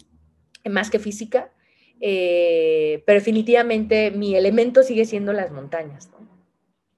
más 0.68 0.90
que 0.90 0.98
física, 0.98 1.52
eh, 2.00 3.04
pero 3.06 3.20
definitivamente 3.20 4.10
mi 4.10 4.34
elemento 4.34 4.82
sigue 4.82 5.04
siendo 5.04 5.32
las 5.32 5.52
montañas, 5.52 6.10
¿no? 6.10 6.19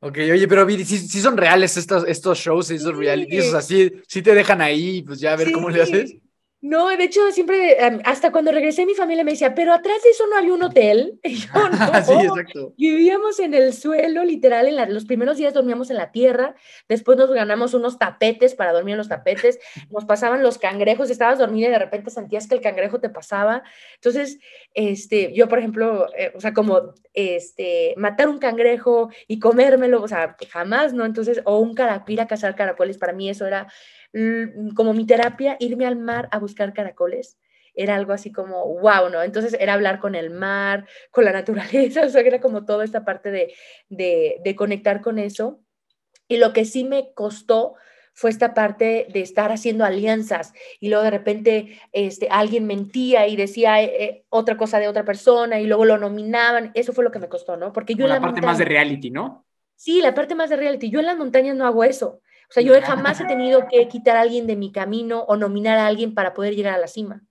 Ok, 0.05 0.19
oye, 0.33 0.49
pero 0.49 0.69
si 0.69 0.85
sí, 0.85 1.21
son 1.21 1.37
reales 1.37 1.77
estos, 1.77 2.05
estos 2.09 2.37
shows, 2.37 2.73
estos 2.73 2.93
sí. 2.93 2.99
realities, 2.99 3.47
o 3.47 3.51
sea, 3.53 3.63
sí, 3.63 3.93
sí, 4.09 4.21
te 4.21 4.35
dejan 4.35 4.61
ahí, 4.61 5.03
pues 5.03 5.21
ya 5.21 5.33
a 5.33 5.37
ver 5.37 5.47
sí. 5.47 5.53
cómo 5.53 5.71
le 5.71 5.81
haces. 5.81 6.17
No, 6.65 6.89
de 6.97 7.03
hecho, 7.03 7.33
siempre, 7.33 7.77
hasta 8.05 8.31
cuando 8.31 8.53
regresé, 8.53 8.87
mi 8.87 8.95
familia 8.95 9.25
me 9.25 9.33
decía, 9.33 9.53
pero 9.53 9.73
atrás 9.73 10.01
de 10.05 10.11
eso 10.11 10.29
no 10.29 10.37
había 10.37 10.55
un 10.55 10.63
hotel. 10.63 11.19
Y 11.33 11.35
yo, 11.35 11.49
no. 11.55 12.05
sí, 12.05 12.13
exacto. 12.13 12.75
Vivíamos 12.79 13.41
en 13.41 13.55
el 13.55 13.73
suelo, 13.73 14.25
literal, 14.25 14.69
en 14.69 14.77
la, 14.77 14.87
los 14.87 15.05
primeros 15.05 15.39
días 15.39 15.55
dormíamos 15.55 15.91
en 15.91 15.97
la 15.97 16.13
tierra, 16.13 16.55
después 16.89 17.19
nos 17.19 17.33
ganamos 17.33 17.75
unos 17.75 17.99
tapetes 17.99 18.55
para 18.55 18.73
dormir 18.73 18.93
en 18.93 18.99
los 18.99 19.09
tapetes, 19.09 19.59
nos 19.91 20.05
pasaban 20.05 20.43
los 20.43 20.59
cangrejos, 20.59 21.11
estabas 21.11 21.41
dormida 21.41 21.67
y 21.67 21.71
de 21.73 21.79
repente 21.81 22.11
sentías 22.11 22.47
que 22.47 22.55
el 22.55 22.61
cangrejo 22.61 23.01
te 23.01 23.09
pasaba. 23.09 23.65
Entonces, 23.97 24.39
este, 24.75 25.33
yo, 25.33 25.49
por 25.49 25.59
ejemplo, 25.59 26.07
eh, 26.17 26.33
o 26.37 26.41
sea, 26.41 26.53
como 26.53 26.95
este, 27.13 27.95
matar 27.97 28.29
un 28.29 28.39
cangrejo 28.39 29.11
y 29.27 29.41
comérmelo, 29.41 30.01
o 30.01 30.07
sea, 30.07 30.37
jamás, 30.51 30.93
¿no? 30.93 31.05
Entonces, 31.07 31.41
o 31.45 31.59
un 31.59 31.75
caracol, 31.75 32.13
ir 32.13 32.21
a 32.21 32.29
cazar 32.29 32.55
caracoles, 32.55 32.99
para 32.99 33.13
mí 33.13 33.29
eso 33.29 33.47
era 33.47 33.67
como 34.75 34.93
mi 34.95 35.07
terapia, 35.07 35.57
irme 35.59 35.87
al 35.87 35.97
mar 35.97 36.29
a 36.31 36.39
buscar 36.39 36.73
caracoles. 36.73 37.39
Era 37.75 37.97
algo 37.97 38.13
así 38.13 38.31
como, 38.31 38.67
wow, 38.81 39.09
¿no? 39.11 39.23
Entonces 39.23 39.57
era 39.59 39.73
hablar 39.73 39.99
con 39.99 40.15
el 40.15 40.31
mar, 40.31 40.87
con 41.11 41.25
la 41.25 41.33
naturaleza, 41.33 42.03
o 42.05 42.09
sea, 42.09 42.21
era 42.21 42.41
como 42.41 42.65
toda 42.65 42.85
esta 42.85 43.05
parte 43.05 43.31
de, 43.31 43.55
de, 43.89 44.41
de 44.45 44.57
conectar 44.57 45.01
con 45.01 45.19
eso. 45.19 45.61
Y 46.29 46.37
lo 46.37 46.53
que 46.53 46.65
sí 46.65 46.85
me 46.85 47.13
costó 47.15 47.75
fue 48.15 48.31
esta 48.31 48.55
parte 48.55 49.07
de 49.11 49.21
estar 49.21 49.53
haciendo 49.53 49.85
alianzas 49.85 50.53
y 50.81 50.89
luego 50.89 51.05
de 51.05 51.11
repente 51.11 51.81
este, 51.93 52.29
alguien 52.31 52.67
mentía 52.67 53.27
y 53.27 53.37
decía 53.37 53.83
eh, 53.83 54.05
eh, 54.05 54.25
otra 54.29 54.57
cosa 54.57 54.79
de 54.79 54.89
otra 54.89 55.05
persona 55.05 55.61
y 55.61 55.67
luego 55.67 55.85
lo 55.85 55.99
nominaban. 55.99 56.73
Eso 56.75 56.93
fue 56.93 57.05
lo 57.05 57.11
que 57.11 57.19
me 57.19 57.29
costó, 57.29 57.57
¿no? 57.57 57.73
Porque 57.73 57.95
yo... 57.95 58.07
la, 58.07 58.15
la 58.15 58.21
parte 58.21 58.41
montaña, 58.41 58.47
más 58.53 58.59
de 58.59 58.65
reality, 58.65 59.11
¿no? 59.11 59.47
Sí, 59.77 60.01
la 60.01 60.15
parte 60.15 60.35
más 60.35 60.51
de 60.51 60.57
reality. 60.57 60.91
Yo 60.91 61.01
en 61.01 61.07
las 61.07 61.17
montañas 61.17 61.57
no 61.57 61.67
hago 61.67 61.85
eso. 61.85 62.21
O 62.53 62.55
sea, 62.55 62.63
yo 62.63 62.75
jamás 62.83 63.19
he 63.19 63.25
tenido 63.25 63.67
que 63.67 63.89
quitar 63.89 64.17
a 64.19 64.21
alguien 64.21 64.47
de 64.47 64.57
mi 64.57 64.71
camino 64.73 65.21
o 65.23 65.37
nominar 65.37 65.79
a 65.79 65.87
alguien 65.87 66.13
para 66.15 66.35
poder 66.35 66.55
llegar 66.55 66.75
a 66.75 66.79
la 66.79 66.87
cima. 66.87 67.23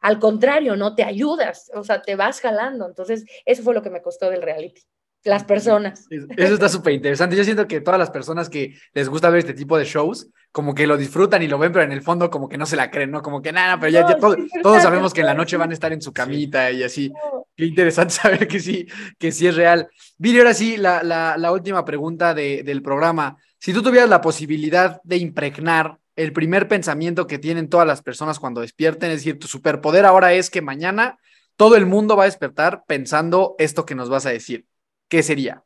Al 0.00 0.18
contrario, 0.18 0.74
¿no? 0.74 0.96
Te 0.96 1.04
ayudas, 1.04 1.70
o 1.72 1.84
sea, 1.84 2.02
te 2.02 2.16
vas 2.16 2.40
jalando. 2.40 2.86
Entonces, 2.88 3.24
eso 3.44 3.62
fue 3.62 3.74
lo 3.74 3.82
que 3.82 3.90
me 3.90 4.02
costó 4.02 4.28
del 4.28 4.42
reality. 4.42 4.82
Las 5.24 5.44
personas. 5.44 6.06
Eso 6.10 6.54
está 6.54 6.68
súper 6.68 6.92
interesante. 6.94 7.36
Yo 7.36 7.42
siento 7.44 7.66
que 7.66 7.80
todas 7.80 7.98
las 7.98 8.10
personas 8.10 8.48
que 8.48 8.74
les 8.92 9.08
gusta 9.08 9.30
ver 9.30 9.38
este 9.40 9.54
tipo 9.54 9.76
de 9.78 9.84
shows, 9.84 10.28
como 10.52 10.74
que 10.74 10.86
lo 10.86 10.96
disfrutan 10.96 11.42
y 11.42 11.48
lo 11.48 11.58
ven, 11.58 11.72
pero 11.72 11.84
en 11.84 11.92
el 11.92 12.02
fondo 12.02 12.28
como 12.30 12.48
que 12.48 12.58
no 12.58 12.66
se 12.66 12.76
la 12.76 12.90
creen, 12.90 13.10
¿no? 13.12 13.22
Como 13.22 13.42
que 13.42 13.52
nada, 13.52 13.78
pero 13.80 13.90
ya, 13.90 14.02
No, 14.02 14.08
ya 14.10 14.16
todo- 14.18 14.34
sí, 14.36 14.48
todos 14.62 14.82
sabemos 14.82 15.12
que 15.14 15.20
en 15.20 15.26
la 15.26 15.34
noche 15.34 15.56
van 15.56 15.70
a 15.70 15.74
estar 15.74 15.92
en 15.92 16.02
su 16.02 16.12
camita 16.12 16.70
y 16.72 16.82
así. 16.84 17.08
No. 17.10 17.46
Qué 17.56 17.64
interesante 17.66 18.14
saber 18.42 18.46
que 18.48 18.60
sí, 18.60 18.86
que 19.18 19.32
sí 19.32 19.46
es 19.48 19.56
real. 19.56 19.88
Viri, 20.18 20.38
ahora 20.38 20.54
sí, 20.54 20.76
la, 20.76 21.02
la, 21.02 21.36
la 21.38 21.50
última 21.52 21.84
pregunta 21.84 22.32
de- 22.34 22.62
del 22.62 22.80
programa. 22.82 23.36
Si 23.58 23.72
tú 23.72 23.82
tuvieras 23.82 24.08
la 24.08 24.20
posibilidad 24.20 25.00
de 25.02 25.16
impregnar 25.16 25.98
el 26.14 26.32
primer 26.32 26.68
pensamiento 26.68 27.26
que 27.26 27.38
tienen 27.38 27.68
todas 27.68 27.86
las 27.86 28.02
personas 28.02 28.38
cuando 28.38 28.60
despierten, 28.60 29.10
es 29.10 29.18
decir, 29.18 29.38
tu 29.38 29.46
superpoder 29.46 30.06
ahora 30.06 30.32
es 30.32 30.50
que 30.50 30.62
mañana 30.62 31.18
todo 31.56 31.76
el 31.76 31.86
mundo 31.86 32.16
va 32.16 32.24
a 32.24 32.26
despertar 32.26 32.84
pensando 32.86 33.54
esto 33.58 33.86
que 33.86 33.94
nos 33.94 34.08
vas 34.08 34.26
a 34.26 34.30
decir. 34.30 34.66
¿Qué 35.08 35.22
sería? 35.22 35.62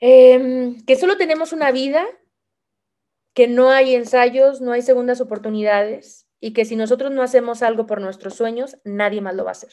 Em, 0.00 0.80
que 0.84 0.96
solo 0.96 1.16
tenemos 1.16 1.52
una 1.52 1.72
vida, 1.72 2.06
que 3.34 3.48
no 3.48 3.70
hay 3.70 3.94
ensayos, 3.94 4.60
no 4.60 4.72
hay 4.72 4.82
segundas 4.82 5.20
oportunidades 5.20 6.26
y 6.40 6.52
que 6.52 6.64
si 6.64 6.76
nosotros 6.76 7.10
no 7.10 7.22
hacemos 7.22 7.62
algo 7.62 7.86
por 7.86 8.00
nuestros 8.00 8.34
sueños, 8.34 8.78
nadie 8.84 9.20
más 9.20 9.34
lo 9.34 9.44
va 9.44 9.50
a 9.50 9.52
hacer. 9.52 9.72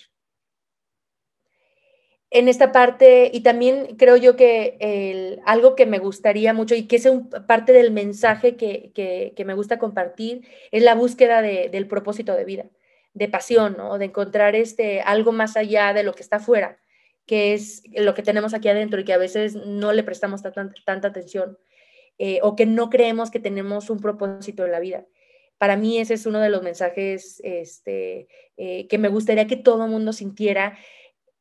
En 2.37 2.49
esta 2.49 2.71
parte, 2.73 3.29
y 3.33 3.41
también 3.41 3.95
creo 3.97 4.17
yo 4.17 4.35
que 4.35 5.37
algo 5.45 5.75
que 5.75 5.85
me 5.85 5.99
gustaría 5.99 6.53
mucho 6.53 6.75
y 6.75 6.83
que 6.87 6.97
es 6.97 7.07
parte 7.47 7.71
del 7.71 7.91
mensaje 7.91 8.57
que, 8.57 8.91
que- 8.93 9.45
me 9.45 9.53
gusta 9.53 9.79
compartir, 9.79 10.41
es 10.71 10.83
la 10.83 10.95
búsqueda 10.95 11.41
de- 11.41 11.69
del 11.69 11.87
propósito 11.87 12.35
de 12.35 12.43
vida, 12.43 12.65
de 13.13 13.29
pasión, 13.29 13.75
¿no? 13.77 13.97
de 13.97 14.05
encontrar 14.05 14.53
este, 14.55 14.99
algo 14.99 15.31
más 15.31 15.55
allá 15.55 15.93
de 15.93 16.03
lo 16.03 16.13
que 16.13 16.23
está 16.23 16.37
afuera 16.37 16.77
que 17.27 17.53
es 17.55 17.81
lo 17.95 18.13
que 18.13 18.21
tenemos 18.21 18.53
aquí 18.53 18.67
adentro 18.69 18.99
y 18.99 19.03
que 19.03 19.13
a 19.13 19.17
veces 19.17 19.55
no 19.55 19.93
le 19.93 20.03
prestamos 20.03 20.43
ta- 20.43 20.51
tan- 20.51 20.75
tanta 20.85 21.07
atención 21.07 21.57
eh, 22.19 22.39
o 22.43 22.55
que 22.55 22.67
no 22.67 22.89
creemos 22.91 23.31
que 23.31 23.39
tenemos 23.39 23.89
un 23.89 23.99
propósito 23.99 24.63
en 24.63 24.71
la 24.71 24.79
vida. 24.79 25.05
Para 25.57 25.75
mí 25.75 25.97
ese 25.97 26.13
es 26.13 26.25
uno 26.27 26.39
de 26.39 26.49
los 26.49 26.61
mensajes 26.61 27.41
este, 27.43 28.27
eh, 28.57 28.85
que 28.87 28.97
me 28.99 29.07
gustaría 29.07 29.47
que 29.47 29.55
todo 29.55 29.85
el 29.85 29.89
mundo 29.91 30.13
sintiera, 30.13 30.77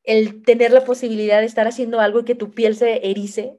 el 0.04 0.42
tener 0.42 0.72
la 0.72 0.84
posibilidad 0.84 1.40
de 1.40 1.46
estar 1.46 1.66
haciendo 1.66 2.00
algo 2.00 2.20
y 2.20 2.24
que 2.24 2.34
tu 2.34 2.52
piel 2.52 2.76
se 2.76 3.08
erice. 3.10 3.58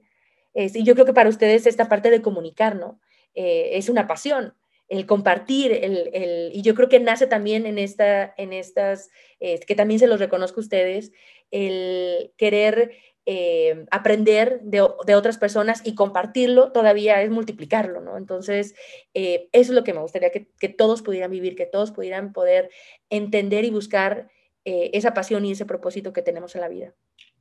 Es- 0.53 0.76
y 0.76 0.84
yo 0.84 0.93
creo 0.93 1.05
que 1.05 1.13
para 1.13 1.30
ustedes 1.30 1.67
esta 1.67 1.89
parte 1.89 2.09
de 2.11 2.22
comunicar, 2.22 2.76
¿no? 2.76 2.99
Eh, 3.34 3.72
es 3.73 3.89
una 3.89 4.07
pasión 4.07 4.53
el 4.88 5.07
compartir, 5.07 5.72
el, 5.72 6.11
el- 6.13 6.51
y 6.53 6.61
yo 6.61 6.76
creo 6.76 6.88
que 6.89 6.99
nace 6.99 7.26
también 7.26 7.65
en, 7.65 7.80
esta, 7.80 8.35
en 8.38 8.53
estas, 8.53 9.09
que 9.39 9.73
también 9.76 9.99
se 9.99 10.05
los 10.07 10.19
reconozco 10.19 10.59
a 10.59 10.63
ustedes, 10.63 11.11
el 11.49 12.31
querer 12.38 12.91
eh, 13.26 13.85
aprender 13.89 14.59
de, 14.61 14.88
de 15.07 15.15
otras 15.15 15.39
personas 15.39 15.81
y 15.84 15.95
compartirlo 15.95 16.72
todavía 16.72 17.22
es 17.23 17.31
multiplicarlo, 17.31 17.99
¿no? 18.01 18.17
Entonces, 18.17 18.76
eh, 19.15 19.49
eso 19.51 19.72
es 19.72 19.76
lo 19.76 19.84
que 19.84 19.93
me 19.93 20.01
gustaría 20.01 20.30
que, 20.31 20.47
que 20.59 20.69
todos 20.69 21.01
pudieran 21.01 21.31
vivir, 21.31 21.55
que 21.55 21.65
todos 21.65 21.89
pudieran 21.91 22.31
poder 22.34 22.69
entender 23.09 23.65
y 23.65 23.72
buscar 23.72 24.30
eh, 24.66 24.90
esa 24.94 25.14
pasión 25.14 25.46
y 25.46 25.52
ese 25.52 25.66
propósito 25.66 26.12
que 26.12 26.22
tenemos 26.22 26.56
en 26.56 26.62
la 26.62 26.68
vida. 26.68 26.94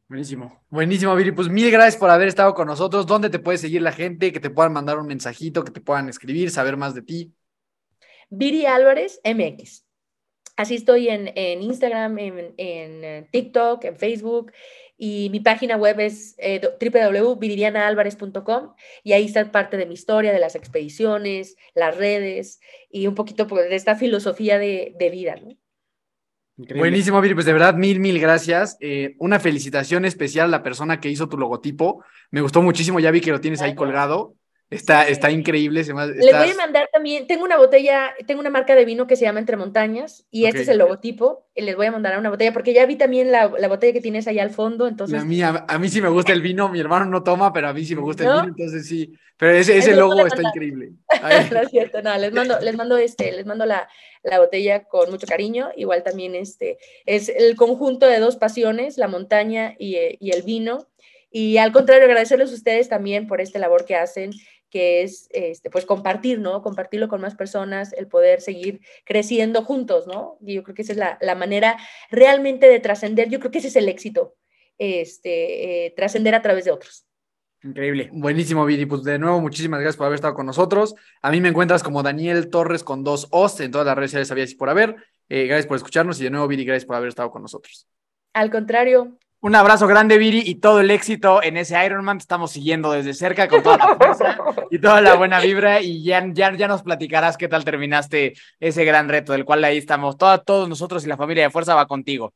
Buenísimo. 0.09 0.63
Buenísimo, 0.69 1.17
Viri. 1.17 1.33
Pues 1.33 1.49
mil 1.49 1.71
gracias 1.71 1.97
por 1.97 2.11
haber 2.11 2.29
estado 2.29 2.55
con 2.55 2.67
nosotros. 2.67 3.07
¿Dónde 3.07 3.31
te 3.31 3.39
puede 3.39 3.57
seguir 3.57 3.81
la 3.81 3.93
gente? 3.93 4.33
Que 4.33 4.41
te 4.41 4.51
puedan 4.51 4.73
mandar 4.73 4.99
un 4.99 5.07
mensajito, 5.07 5.65
que 5.65 5.73
te 5.73 5.81
puedan 5.81 6.09
escribir, 6.11 6.51
saber 6.51 6.77
más 6.77 6.95
de 6.95 7.03
ti. 7.03 7.35
Viri 8.29 8.67
Álvarez 8.67 9.21
MX. 9.25 9.85
Así 10.57 10.77
estoy 10.77 11.09
en, 11.09 11.33
en 11.35 11.63
Instagram, 11.63 12.19
en, 12.19 12.55
en, 12.59 13.05
eh, 13.05 13.29
TikTok, 13.33 13.85
en 13.85 13.97
Facebook 13.97 14.53
y 14.97 15.29
mi 15.31 15.41
página 15.41 15.77
web 15.77 15.99
es 15.99 16.37
eh, 16.39 16.61
www.viridianaalvarez.com 16.81 18.75
y 19.03 19.13
ahí 19.15 19.25
está 19.25 19.51
parte 19.51 19.77
de 19.77 19.87
mi 19.87 19.95
historia, 19.95 20.33
de 20.33 20.39
las 20.39 20.55
expediciones, 20.55 21.57
las 21.75 21.97
redes 21.97 22.61
y 22.89 23.09
un 23.09 23.17
poquito 23.17 23.49
pues, 23.49 23.69
de 23.69 23.75
esta 23.75 23.97
filosofía 23.97 24.59
de, 24.59 24.95
de 24.97 25.11
vida. 25.11 25.35
¿no? 25.37 25.57
Increíble. 26.57 26.81
Buenísimo, 26.81 27.21
Viri. 27.21 27.35
Pues 27.35 27.47
de 27.47 27.53
verdad, 27.53 27.75
mil, 27.75 28.01
mil 28.01 28.21
gracias. 28.21 28.77
Eh, 28.81 29.17
una 29.19 29.41
felicitación 29.41 30.05
especial 30.05 30.47
a 30.47 30.59
la 30.59 30.63
persona 30.63 31.01
que 31.01 31.11
hizo 31.11 31.29
tu 31.29 31.37
logotipo. 31.37 32.05
Me 32.31 32.41
gustó 32.41 32.63
muchísimo. 32.63 33.01
Ya 33.01 33.11
vi 33.11 33.21
que 33.21 33.33
lo 33.33 33.41
tienes 33.41 33.61
ahí 33.63 33.75
colgado. 33.75 34.35
Está, 34.71 35.05
Sí. 35.07 35.13
está 35.13 35.31
increíble. 35.31 35.85
Se 35.85 35.95
me- 35.95 36.07
Les 36.07 36.37
voy 36.37 36.51
a 36.51 36.55
mandar 36.57 36.89
también, 36.93 37.27
tengo 37.27 37.45
una 37.45 37.57
botella, 37.59 38.13
tengo 38.27 38.41
una 38.41 38.51
marca 38.51 38.75
de 38.75 38.85
vino 38.85 39.07
que 39.07 39.15
se 39.15 39.25
llama 39.25 39.39
Entre 39.39 39.57
Montañas 39.57 40.27
y 40.31 40.47
este 40.47 40.63
es 40.63 40.69
el 40.69 40.79
logotipo. 40.79 41.47
Les 41.55 41.77
voy 41.77 41.87
a 41.87 41.93
mandar 41.93 42.19
una 42.19 42.31
botella 42.31 42.53
porque 42.53 42.73
ya 42.73 42.85
vi 42.87 42.97
también 42.97 43.31
la, 43.31 43.53
la 43.59 43.69
botella 43.69 43.93
que 43.93 44.01
tienes 44.01 44.27
allá 44.27 44.43
al 44.43 44.51
fondo, 44.51 44.89
entonces... 44.89 45.21
A 45.21 45.25
mí, 45.25 45.43
a, 45.43 45.65
a 45.69 45.79
mí 45.79 45.89
sí 45.89 46.01
me 46.01 46.09
gusta 46.09 46.33
el 46.33 46.43
vino. 46.43 46.69
Mi 46.69 46.81
hermano 46.81 47.05
no 47.05 47.23
toma, 47.23 47.53
pero 47.53 47.69
a 47.69 47.73
mí 47.73 47.85
sí 47.85 47.95
me 47.95 48.01
gusta 48.03 48.25
el 48.25 48.29
¿No? 48.31 48.41
vino. 48.43 48.55
Entonces 48.57 48.89
sí. 48.89 49.13
Pero 49.37 49.53
ese, 49.53 49.77
ese 49.77 49.95
logo 49.97 50.27
está 50.27 50.43
increíble. 50.43 50.93
No 51.53 51.61
es 51.61 51.71
cierto, 51.71 52.03
no, 52.03 52.17
les 52.19 52.33
mando, 52.33 52.59
les 52.61 52.77
mando 52.77 52.97
este, 52.97 53.31
les 53.33 53.47
mando 53.47 53.67
la, 53.67 53.89
la 54.23 54.39
botella 54.41 54.85
con 54.85 55.11
mucho 55.11 55.27
cariño. 55.27 55.71
Igual 55.77 56.03
también 56.03 56.35
este 56.35 56.79
es 57.07 57.29
el 57.29 57.55
conjunto 57.57 58.07
de 58.07 58.19
dos 58.19 58.37
pasiones, 58.37 58.97
la 58.99 59.09
montaña 59.09 59.75
y, 59.79 59.97
eh, 59.97 60.17
y 60.21 60.31
el 60.31 60.43
vino. 60.43 60.87
Y 61.37 61.59
al 61.59 61.73
contrario, 61.73 62.05
agradecerles 62.05 62.53
a 62.53 62.55
ustedes 62.55 62.89
también 62.89 63.27
por 63.27 63.41
esta 63.41 63.59
labor 63.59 63.85
que 63.85 63.97
hacen, 63.97 64.31
que 64.71 65.03
es 65.03 65.27
este, 65.33 65.69
pues 65.69 65.85
compartir, 65.85 66.39
¿no? 66.39 66.63
Compartirlo 66.63 67.09
con 67.09 67.21
más 67.21 67.35
personas, 67.35 67.93
el 67.95 68.07
poder 68.07 68.41
seguir 68.41 68.83
creciendo 69.05 69.65
juntos, 69.65 70.07
¿no? 70.07 70.39
Y 70.41 70.55
yo 70.55 70.63
creo 70.63 70.77
que 70.77 70.83
esa 70.83 70.93
es 70.93 70.99
la, 70.99 71.19
la 71.21 71.35
manera 71.35 71.77
realmente 72.09 72.69
de 72.69 72.79
trascender. 72.79 73.31
Yo 73.31 73.41
creo 73.41 73.51
que 73.51 73.59
ese 73.59 73.67
es 73.67 73.75
el 73.75 73.89
éxito, 73.89 74.37
este, 74.79 75.87
eh, 75.87 75.91
trascender 75.97 76.37
a 76.37 76.43
través 76.43 76.67
de 76.67 76.71
otros. 76.71 77.05
Increíble. 77.65 78.11
Buenísimo, 78.13 78.65
Viri. 78.65 78.87
Pues 78.87 79.03
de 79.03 79.19
nuevo, 79.19 79.41
muchísimas 79.41 79.81
gracias 79.81 79.97
por 79.97 80.07
haber 80.07 80.15
estado 80.15 80.35
con 80.35 80.47
nosotros. 80.47 80.95
A 81.21 81.33
mí 81.33 81.41
me 81.41 81.49
encuentras 81.49 81.83
como 81.83 82.05
Daniel 82.05 82.49
Torres 82.49 82.85
con 82.85 83.03
dos 83.03 83.27
O's 83.33 83.59
en 83.59 83.73
todas 83.73 83.89
las 83.89 83.97
redes 83.97 84.13
sociales, 84.13 84.29
sabías 84.29 84.53
y 84.53 84.55
por 84.55 84.71
haber. 84.71 84.95
Eh, 85.29 85.49
gracias 85.49 85.67
por 85.67 85.79
escucharnos 85.79 86.21
y 86.21 86.25
de 86.25 86.31
nuevo, 86.31 86.47
Viri, 86.47 86.65
gracias 86.65 86.85
por 86.85 86.95
haber 86.95 87.09
estado 87.09 87.33
con 87.33 87.43
nosotros. 87.43 87.89
Al 88.35 88.53
contrario, 88.53 89.19
Un 89.45 89.55
abrazo 89.55 89.87
grande, 89.87 90.17
Viri, 90.17 90.43
y 90.43 90.55
todo 90.55 90.81
el 90.81 90.91
éxito 90.91 91.43
en 91.43 91.59
ese 91.59 91.77
Ironman. 91.85 92.17
Te 92.17 92.23
estamos 92.23 92.51
siguiendo 92.51 92.93
desde 92.93 93.13
cerca 93.13 93.47
con 93.47 93.63
toda 93.63 93.77
la 93.77 93.95
fuerza 93.95 94.39
y 94.71 94.79
toda 94.79 95.03
la 95.03 95.17
buena 95.17 95.39
vibra. 95.39 95.83
Y 95.83 96.03
ya, 96.03 96.25
ya, 96.33 96.57
ya 96.57 96.67
nos 96.67 96.83
platicarás 96.83 97.37
qué 97.37 97.47
tal 97.47 97.63
terminaste 97.63 98.33
ese 98.59 98.87
gran 98.87 99.07
reto, 99.07 99.33
del 99.33 99.45
cual 99.45 99.63
ahí 99.65 99.77
estamos. 99.77 100.17
Todos 100.17 100.67
nosotros 100.67 101.05
y 101.05 101.09
la 101.09 101.19
familia 101.19 101.45
de 101.45 101.51
fuerza 101.51 101.75
va 101.75 101.85
contigo. 101.85 102.33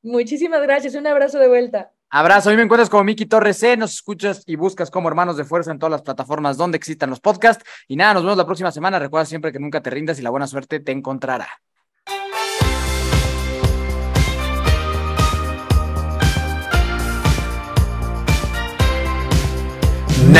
muchísimas 0.00 0.62
gracias. 0.62 0.94
Un 0.94 1.06
abrazo 1.06 1.38
de 1.38 1.48
vuelta. 1.48 1.90
Abrazo, 2.08 2.48
a 2.48 2.52
mí 2.52 2.56
me 2.56 2.62
encuentras 2.62 2.88
como 2.88 3.04
Miki 3.04 3.26
Torres 3.26 3.58
C, 3.58 3.76
nos 3.76 3.92
escuchas 3.92 4.42
y 4.46 4.56
buscas 4.56 4.90
como 4.90 5.10
Hermanos 5.10 5.36
de 5.36 5.44
Fuerza 5.44 5.70
en 5.70 5.78
todas 5.78 5.90
las 5.90 6.02
plataformas 6.02 6.56
donde 6.56 6.78
existan 6.78 7.10
los 7.10 7.20
podcasts. 7.20 7.62
Y 7.88 7.96
nada, 7.96 8.14
nos 8.14 8.22
vemos 8.22 8.38
la 8.38 8.46
próxima 8.46 8.72
semana. 8.72 8.98
Recuerda 8.98 9.26
siempre 9.26 9.52
que 9.52 9.58
nunca 9.58 9.82
te 9.82 9.90
rindas 9.90 10.18
y 10.18 10.22
la 10.22 10.30
buena 10.30 10.46
suerte 10.46 10.80
te 10.80 10.92
encontrará. 10.92 11.46